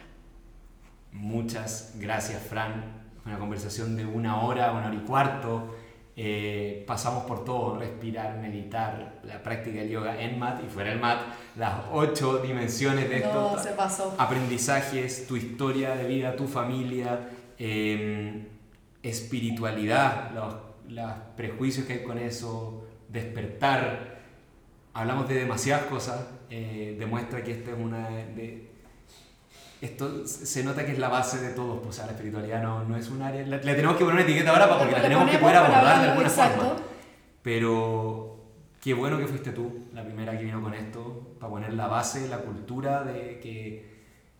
Muchas 1.12 1.92
gracias, 1.96 2.42
Fran. 2.42 2.84
Una 3.24 3.38
conversación 3.38 3.96
de 3.96 4.04
una 4.04 4.42
hora, 4.42 4.72
una 4.72 4.86
hora 4.86 4.94
y 4.94 5.00
cuarto. 5.06 5.76
Eh, 6.20 6.82
pasamos 6.84 7.22
por 7.24 7.44
todo, 7.44 7.78
respirar, 7.78 8.36
meditar, 8.38 9.20
la 9.22 9.40
práctica 9.40 9.78
del 9.78 9.88
yoga 9.88 10.20
en 10.20 10.36
mat 10.36 10.60
y 10.66 10.68
fuera 10.68 10.90
del 10.90 10.98
mat, 10.98 11.20
las 11.56 11.84
ocho 11.92 12.38
dimensiones 12.38 13.08
de 13.08 13.18
esto. 13.18 13.56
se 13.62 13.70
pasó. 13.70 14.16
Aprendizajes, 14.18 15.28
tu 15.28 15.36
historia 15.36 15.94
de 15.94 16.08
vida, 16.08 16.34
tu 16.34 16.48
familia. 16.48 17.30
Eh, 17.56 18.48
espiritualidad, 19.02 20.32
los, 20.34 20.54
los, 20.88 21.12
prejuicios 21.36 21.86
que 21.86 21.94
hay 21.94 22.02
con 22.02 22.18
eso, 22.18 22.84
despertar. 23.08 24.18
Hablamos 24.94 25.28
de 25.28 25.36
demasiadas 25.36 25.86
cosas, 25.86 26.26
eh, 26.50 26.96
demuestra 26.98 27.42
que 27.44 27.52
esta 27.52 27.70
es 27.70 27.78
una 27.78 28.08
de... 28.08 28.67
Esto 29.80 30.26
se 30.26 30.64
nota 30.64 30.84
que 30.84 30.92
es 30.92 30.98
la 30.98 31.08
base 31.08 31.38
de 31.38 31.50
todo, 31.50 31.80
pues, 31.80 31.98
la 31.98 32.06
espiritualidad 32.06 32.62
no, 32.62 32.82
no 32.84 32.96
es 32.96 33.08
un 33.10 33.22
área... 33.22 33.46
Le, 33.46 33.58
tenemos 33.58 33.96
que 33.96 34.04
poner 34.04 34.14
una 34.14 34.22
etiqueta 34.22 34.50
ahora 34.50 34.76
porque 34.76 34.92
la 34.92 35.02
tenemos 35.02 35.30
que 35.30 35.38
poder 35.38 35.56
abordar 35.56 36.02
de 36.02 36.08
alguna 36.08 36.28
forma. 36.28 36.76
Pero 37.42 38.40
qué 38.80 38.94
bueno 38.94 39.18
que 39.18 39.26
fuiste 39.26 39.52
tú 39.52 39.86
la 39.94 40.04
primera 40.04 40.36
que 40.36 40.44
vino 40.44 40.60
con 40.60 40.74
esto, 40.74 41.36
para 41.38 41.50
poner 41.50 41.74
la 41.74 41.86
base, 41.86 42.28
la 42.28 42.38
cultura 42.38 43.04
de 43.04 43.38
que 43.38 43.98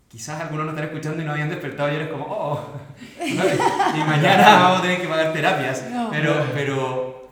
quizás 0.09 0.40
algunos 0.40 0.65
no 0.66 0.73
están 0.73 0.86
escuchando 0.86 1.23
y 1.23 1.24
no 1.24 1.32
habían 1.32 1.51
despertado 1.51 1.93
y 1.93 1.97
eres 1.97 2.09
como, 2.09 2.27
oh, 2.28 2.73
y 3.24 3.98
mañana 4.01 4.59
vamos 4.60 4.78
a 4.81 4.82
tener 4.82 5.01
que 5.01 5.09
pagar 5.09 5.32
terapias. 5.32 5.89
No. 5.90 6.10
Pero, 6.10 6.35
pero 6.52 7.31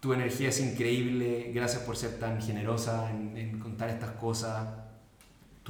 tu 0.00 0.14
energía 0.14 0.48
es 0.48 0.60
increíble, 0.60 1.50
gracias 1.54 1.82
por 1.82 1.96
ser 1.96 2.18
tan 2.18 2.40
generosa 2.40 3.10
en, 3.10 3.36
en 3.36 3.58
contar 3.58 3.90
estas 3.90 4.12
cosas. 4.12 4.68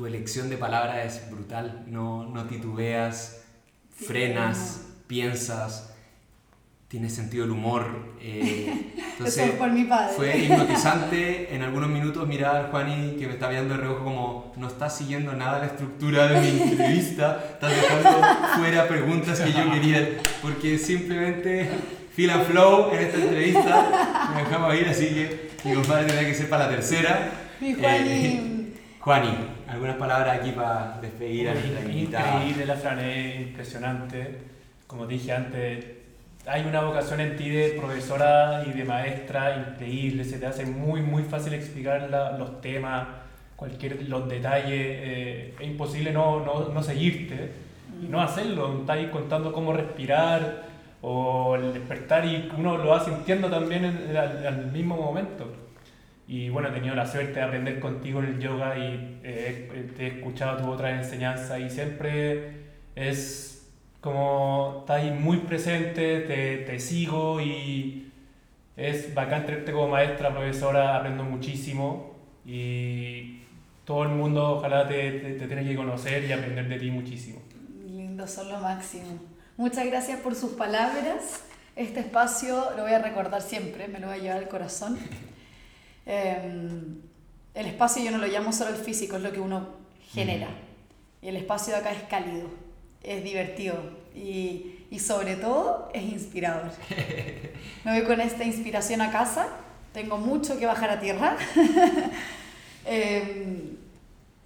Tu 0.01 0.07
elección 0.07 0.49
de 0.49 0.57
palabras 0.57 1.05
es 1.05 1.31
brutal, 1.31 1.85
no, 1.87 2.25
no 2.25 2.45
titubeas, 2.45 3.43
Sí, 3.99 4.07
frenas, 4.07 4.87
piensas, 5.07 5.95
tienes 6.89 7.15
sentido 7.15 7.43
del 7.45 7.53
humor. 7.53 8.15
eh, 8.19 8.93
Eso 8.97 9.05
entonces, 9.11 9.47
es 9.49 9.51
por 9.57 9.71
mi 9.71 9.85
padre. 9.85 10.15
fue 10.17 10.39
hipnotizante 10.39 11.55
en 11.55 11.61
algunos 11.61 11.91
minutos 11.91 12.27
mirar 12.27 12.57
al 12.57 12.71
Juani 12.71 13.17
que 13.19 13.27
me 13.27 13.35
está 13.35 13.51
viendo 13.51 13.75
de 13.75 13.81
reojo 13.83 14.03
como 14.03 14.55
no 14.57 14.69
está 14.69 14.89
siguiendo 14.89 15.35
nada 15.35 15.59
la 15.59 15.67
estructura 15.67 16.29
de 16.29 16.41
mi 16.41 16.63
entrevista, 16.63 17.45
estás 17.53 17.71
dejando 17.71 18.27
fuera 18.57 18.89
preguntas 18.89 19.39
que 19.39 19.53
yo 19.53 19.71
quería, 19.71 20.17
porque 20.41 20.79
simplemente 20.79 21.69
feel 22.17 22.31
and 22.31 22.47
flow 22.47 22.91
en 22.95 23.01
esta 23.01 23.19
entrevista 23.19 24.31
me 24.35 24.45
dejamos 24.45 24.75
ir, 24.77 24.89
así 24.89 25.09
que 25.09 25.51
mi 25.63 25.75
compadre 25.75 26.07
tendrá 26.07 26.25
que 26.25 26.35
ser 26.35 26.49
para 26.49 26.65
la 26.65 26.71
tercera. 26.71 27.33
Mi 27.61 27.75
Juani. 27.75 28.09
Eh, 28.11 28.47
Juani, 29.01 29.31
algunas 29.71 29.97
palabras 29.97 30.39
aquí 30.39 30.51
para 30.53 30.99
despedir 31.01 31.49
a 31.49 31.55
nuestra 31.55 31.81
invitada. 31.83 32.35
Increíble 32.37 32.67
la 32.67 32.75
Fran, 32.77 32.99
es 33.01 33.41
impresionante. 33.41 34.39
Como 34.87 35.07
dije 35.07 35.33
antes, 35.33 35.85
hay 36.47 36.63
una 36.67 36.81
vocación 36.83 37.21
en 37.21 37.37
ti 37.37 37.49
de 37.49 37.71
profesora 37.79 38.65
y 38.67 38.71
de 38.77 38.85
maestra 38.85 39.57
increíble. 39.73 40.25
Se 40.25 40.39
te 40.39 40.47
hace 40.47 40.67
muy, 40.67 41.01
muy 41.03 41.23
fácil 41.23 41.53
explicar 41.55 42.09
la- 42.11 42.37
los 42.37 42.61
temas, 42.61 43.07
cualquier, 43.57 44.09
los 44.09 44.29
detalles. 44.29 44.71
eh, 44.73 45.55
es 45.61 45.67
imposible 45.67 46.13
no, 46.13 46.45
no, 46.45 46.69
no 46.71 46.83
seguirte 46.83 47.51
y 48.03 48.07
no 48.09 48.21
hacerlo. 48.21 48.81
Estás 48.81 48.99
contando 49.13 49.53
cómo 49.53 49.73
respirar 49.73 50.69
o 51.03 51.55
el 51.57 51.73
despertar 51.73 52.25
y 52.27 52.51
uno 52.57 52.77
lo 52.79 52.89
va 52.89 53.05
sintiendo 53.05 53.49
también 53.49 53.85
en- 53.85 54.07
en- 54.11 54.17
al, 54.17 54.47
al 54.47 54.67
mismo 54.73 54.97
momento. 54.97 55.47
Y 56.31 56.49
bueno, 56.49 56.69
he 56.69 56.71
tenido 56.71 56.95
la 56.95 57.07
suerte 57.07 57.41
de 57.41 57.43
aprender 57.43 57.81
contigo 57.81 58.21
en 58.21 58.27
el 58.27 58.39
yoga 58.39 58.79
y 58.79 59.19
eh, 59.25 59.91
te 59.97 60.05
he 60.05 60.07
escuchado 60.19 60.63
tu 60.63 60.71
otra 60.71 60.97
enseñanza 60.97 61.59
y 61.59 61.69
siempre 61.69 62.53
es 62.95 63.69
como 64.01 64.77
estás 64.83 64.99
ahí 64.99 65.11
muy 65.11 65.39
presente, 65.39 66.21
te, 66.21 66.59
te 66.59 66.79
sigo 66.79 67.41
y 67.41 68.13
es 68.77 69.13
bacán 69.13 69.45
tenerte 69.45 69.73
como 69.73 69.89
maestra, 69.89 70.31
profesora, 70.31 70.99
aprendo 70.99 71.25
muchísimo 71.25 72.15
y 72.47 73.41
todo 73.85 74.05
el 74.05 74.11
mundo 74.11 74.53
ojalá 74.53 74.87
te, 74.87 75.11
te, 75.11 75.33
te 75.33 75.47
tiene 75.49 75.65
que 75.65 75.75
conocer 75.75 76.27
y 76.27 76.31
aprender 76.31 76.69
de 76.69 76.79
ti 76.79 76.93
muchísimo. 76.93 77.43
Lindo, 77.89 78.29
son 78.29 78.53
lo 78.53 78.61
máximo. 78.61 79.19
Muchas 79.57 79.85
gracias 79.85 80.21
por 80.21 80.37
sus 80.37 80.53
palabras. 80.53 81.43
Este 81.75 81.99
espacio 81.99 82.71
lo 82.77 82.85
voy 82.85 82.93
a 82.93 83.01
recordar 83.01 83.43
siempre, 83.43 83.89
me 83.89 83.99
lo 83.99 84.07
voy 84.07 84.19
a 84.19 84.23
llevar 84.23 84.39
al 84.39 84.49
corazón. 84.49 84.97
Eh, 86.07 86.73
el 87.55 87.67
espacio 87.67 88.03
yo 88.05 88.11
no 88.11 88.19
lo 88.19 88.27
llamo 88.27 88.53
solo 88.53 88.71
el 88.71 88.77
físico, 88.77 89.17
es 89.17 89.23
lo 89.23 89.33
que 89.33 89.41
uno 89.41 89.69
genera. 90.13 90.49
Y 91.23 91.29
el 91.29 91.37
espacio 91.37 91.75
de 91.75 91.81
acá 91.81 91.93
es 91.93 92.03
cálido, 92.05 92.49
es 93.03 93.23
divertido 93.25 93.77
y, 94.15 94.85
y 94.91 94.99
sobre 94.99 95.37
todo 95.37 95.91
es 95.93 96.03
inspirador. 96.03 96.71
Me 97.85 97.99
voy 97.99 98.07
con 98.07 98.21
esta 98.21 98.45
inspiración 98.45 99.01
a 99.03 99.11
casa, 99.11 99.49
tengo 99.93 100.17
mucho 100.19 100.59
que 100.59 100.67
bajar 100.67 100.91
a 100.91 101.01
tierra. 101.01 101.37
Eh, 102.87 103.77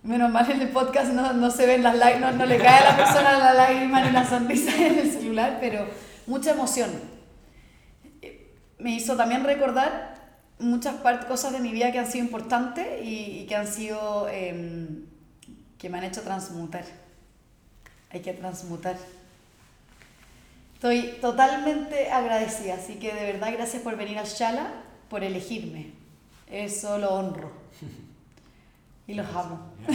Menos 0.02 0.30
mal 0.30 0.50
en 0.50 0.60
el 0.60 0.68
podcast 0.68 1.12
no, 1.12 1.32
no 1.32 1.50
se 1.50 1.66
ven 1.66 1.82
las 1.82 1.96
lágrimas, 1.96 2.32
no, 2.34 2.40
no 2.40 2.46
le 2.46 2.58
cae 2.58 2.78
a 2.78 2.90
la 2.90 2.96
persona 2.96 3.38
la 3.38 3.54
lágrima 3.54 4.02
ni 4.04 4.10
la 4.10 4.28
sonrisa 4.28 4.76
en 4.86 4.98
el 4.98 5.10
celular, 5.10 5.58
pero 5.60 5.86
mucha 6.26 6.50
emoción. 6.50 6.90
Eh, 8.20 8.50
Me 8.78 8.90
hizo 8.90 9.16
también 9.16 9.44
recordar 9.44 10.13
muchas 10.58 10.96
cosas 11.26 11.52
de 11.52 11.60
mi 11.60 11.72
vida 11.72 11.92
que 11.92 11.98
han 11.98 12.10
sido 12.10 12.24
importantes 12.24 12.86
y, 13.02 13.40
y 13.40 13.46
que 13.46 13.56
han 13.56 13.66
sido, 13.66 14.28
eh, 14.30 14.88
que 15.78 15.88
me 15.88 15.98
han 15.98 16.04
hecho 16.04 16.22
transmutar. 16.22 16.84
Hay 18.10 18.20
que 18.20 18.32
transmutar. 18.32 18.96
Estoy 20.74 21.14
totalmente 21.20 22.10
agradecida, 22.10 22.74
así 22.74 22.94
que 22.96 23.12
de 23.12 23.32
verdad 23.32 23.52
gracias 23.52 23.82
por 23.82 23.96
venir 23.96 24.18
al 24.18 24.26
Shala, 24.26 24.72
por 25.08 25.24
elegirme. 25.24 25.92
Eso 26.50 26.98
lo 26.98 27.14
honro. 27.14 27.50
Y 29.06 29.14
los 29.14 29.26
amo. 29.34 29.72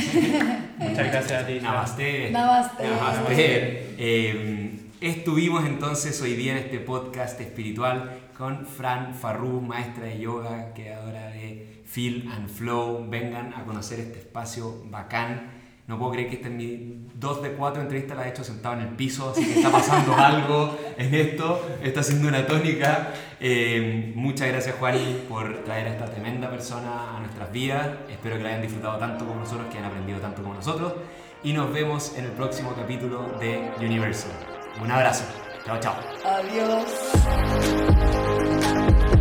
Muchas 0.77 1.07
gracias 1.07 1.43
a 1.43 1.47
ti. 1.47 1.59
Namaste. 1.61 2.31
Namaste. 2.31 2.87
Namaste. 2.87 3.95
Eh, 3.97 4.79
estuvimos 5.01 5.65
entonces 5.65 6.21
hoy 6.21 6.33
día 6.33 6.51
en 6.51 6.59
este 6.59 6.79
podcast 6.79 7.39
espiritual 7.41 8.11
con 8.39 8.65
Fran 8.65 9.13
Farrú, 9.13 9.59
maestra 9.59 10.05
de 10.05 10.17
yoga, 10.17 10.71
creadora 10.73 11.27
de 11.27 11.83
Feel 11.85 12.31
and 12.31 12.47
Flow. 12.47 13.05
Vengan 13.09 13.53
a 13.53 13.65
conocer 13.65 13.99
este 13.99 14.19
espacio 14.19 14.81
bacán. 14.85 15.51
No 15.87 15.99
puedo 15.99 16.13
creer 16.13 16.29
que 16.29 16.35
esta 16.37 16.47
es 16.47 16.53
mi 16.53 17.07
dos 17.15 17.43
de 17.43 17.51
cuatro 17.51 17.81
entrevistas 17.81 18.15
la 18.15 18.25
he 18.25 18.29
hecho 18.29 18.45
sentado 18.45 18.75
en 18.75 18.81
el 18.81 18.95
piso, 18.95 19.31
así 19.31 19.43
que 19.43 19.55
está 19.55 19.69
pasando 19.69 20.15
algo 20.17 20.77
en 20.97 21.13
esto, 21.13 21.67
está 21.83 22.01
siendo 22.01 22.29
una 22.29 22.47
tónica. 22.47 23.09
Eh, 23.41 24.13
muchas 24.15 24.47
gracias 24.47 24.75
Juani 24.77 25.25
por 25.27 25.65
traer 25.65 25.87
a 25.87 25.89
esta 25.89 26.05
tremenda 26.05 26.49
persona 26.49 27.17
a 27.17 27.19
nuestras 27.19 27.51
vidas. 27.51 27.89
Espero 28.09 28.37
que 28.37 28.43
la 28.43 28.49
hayan 28.49 28.61
disfrutado 28.61 28.97
tanto 28.99 29.25
como 29.25 29.41
nosotros, 29.41 29.67
que 29.69 29.79
hayan 29.79 29.91
aprendido 29.91 30.19
tanto 30.19 30.43
como 30.43 30.55
nosotros. 30.55 30.93
Y 31.43 31.51
nos 31.51 31.73
vemos 31.73 32.17
en 32.17 32.23
el 32.23 32.31
próximo 32.31 32.73
capítulo 32.73 33.37
de 33.37 33.69
Universal. 33.79 34.31
Un 34.81 34.91
abrazo. 34.91 35.25
Chao, 35.65 35.77
chao. 35.81 35.95
Adiós. 36.23 36.85
Bye. 38.79 39.18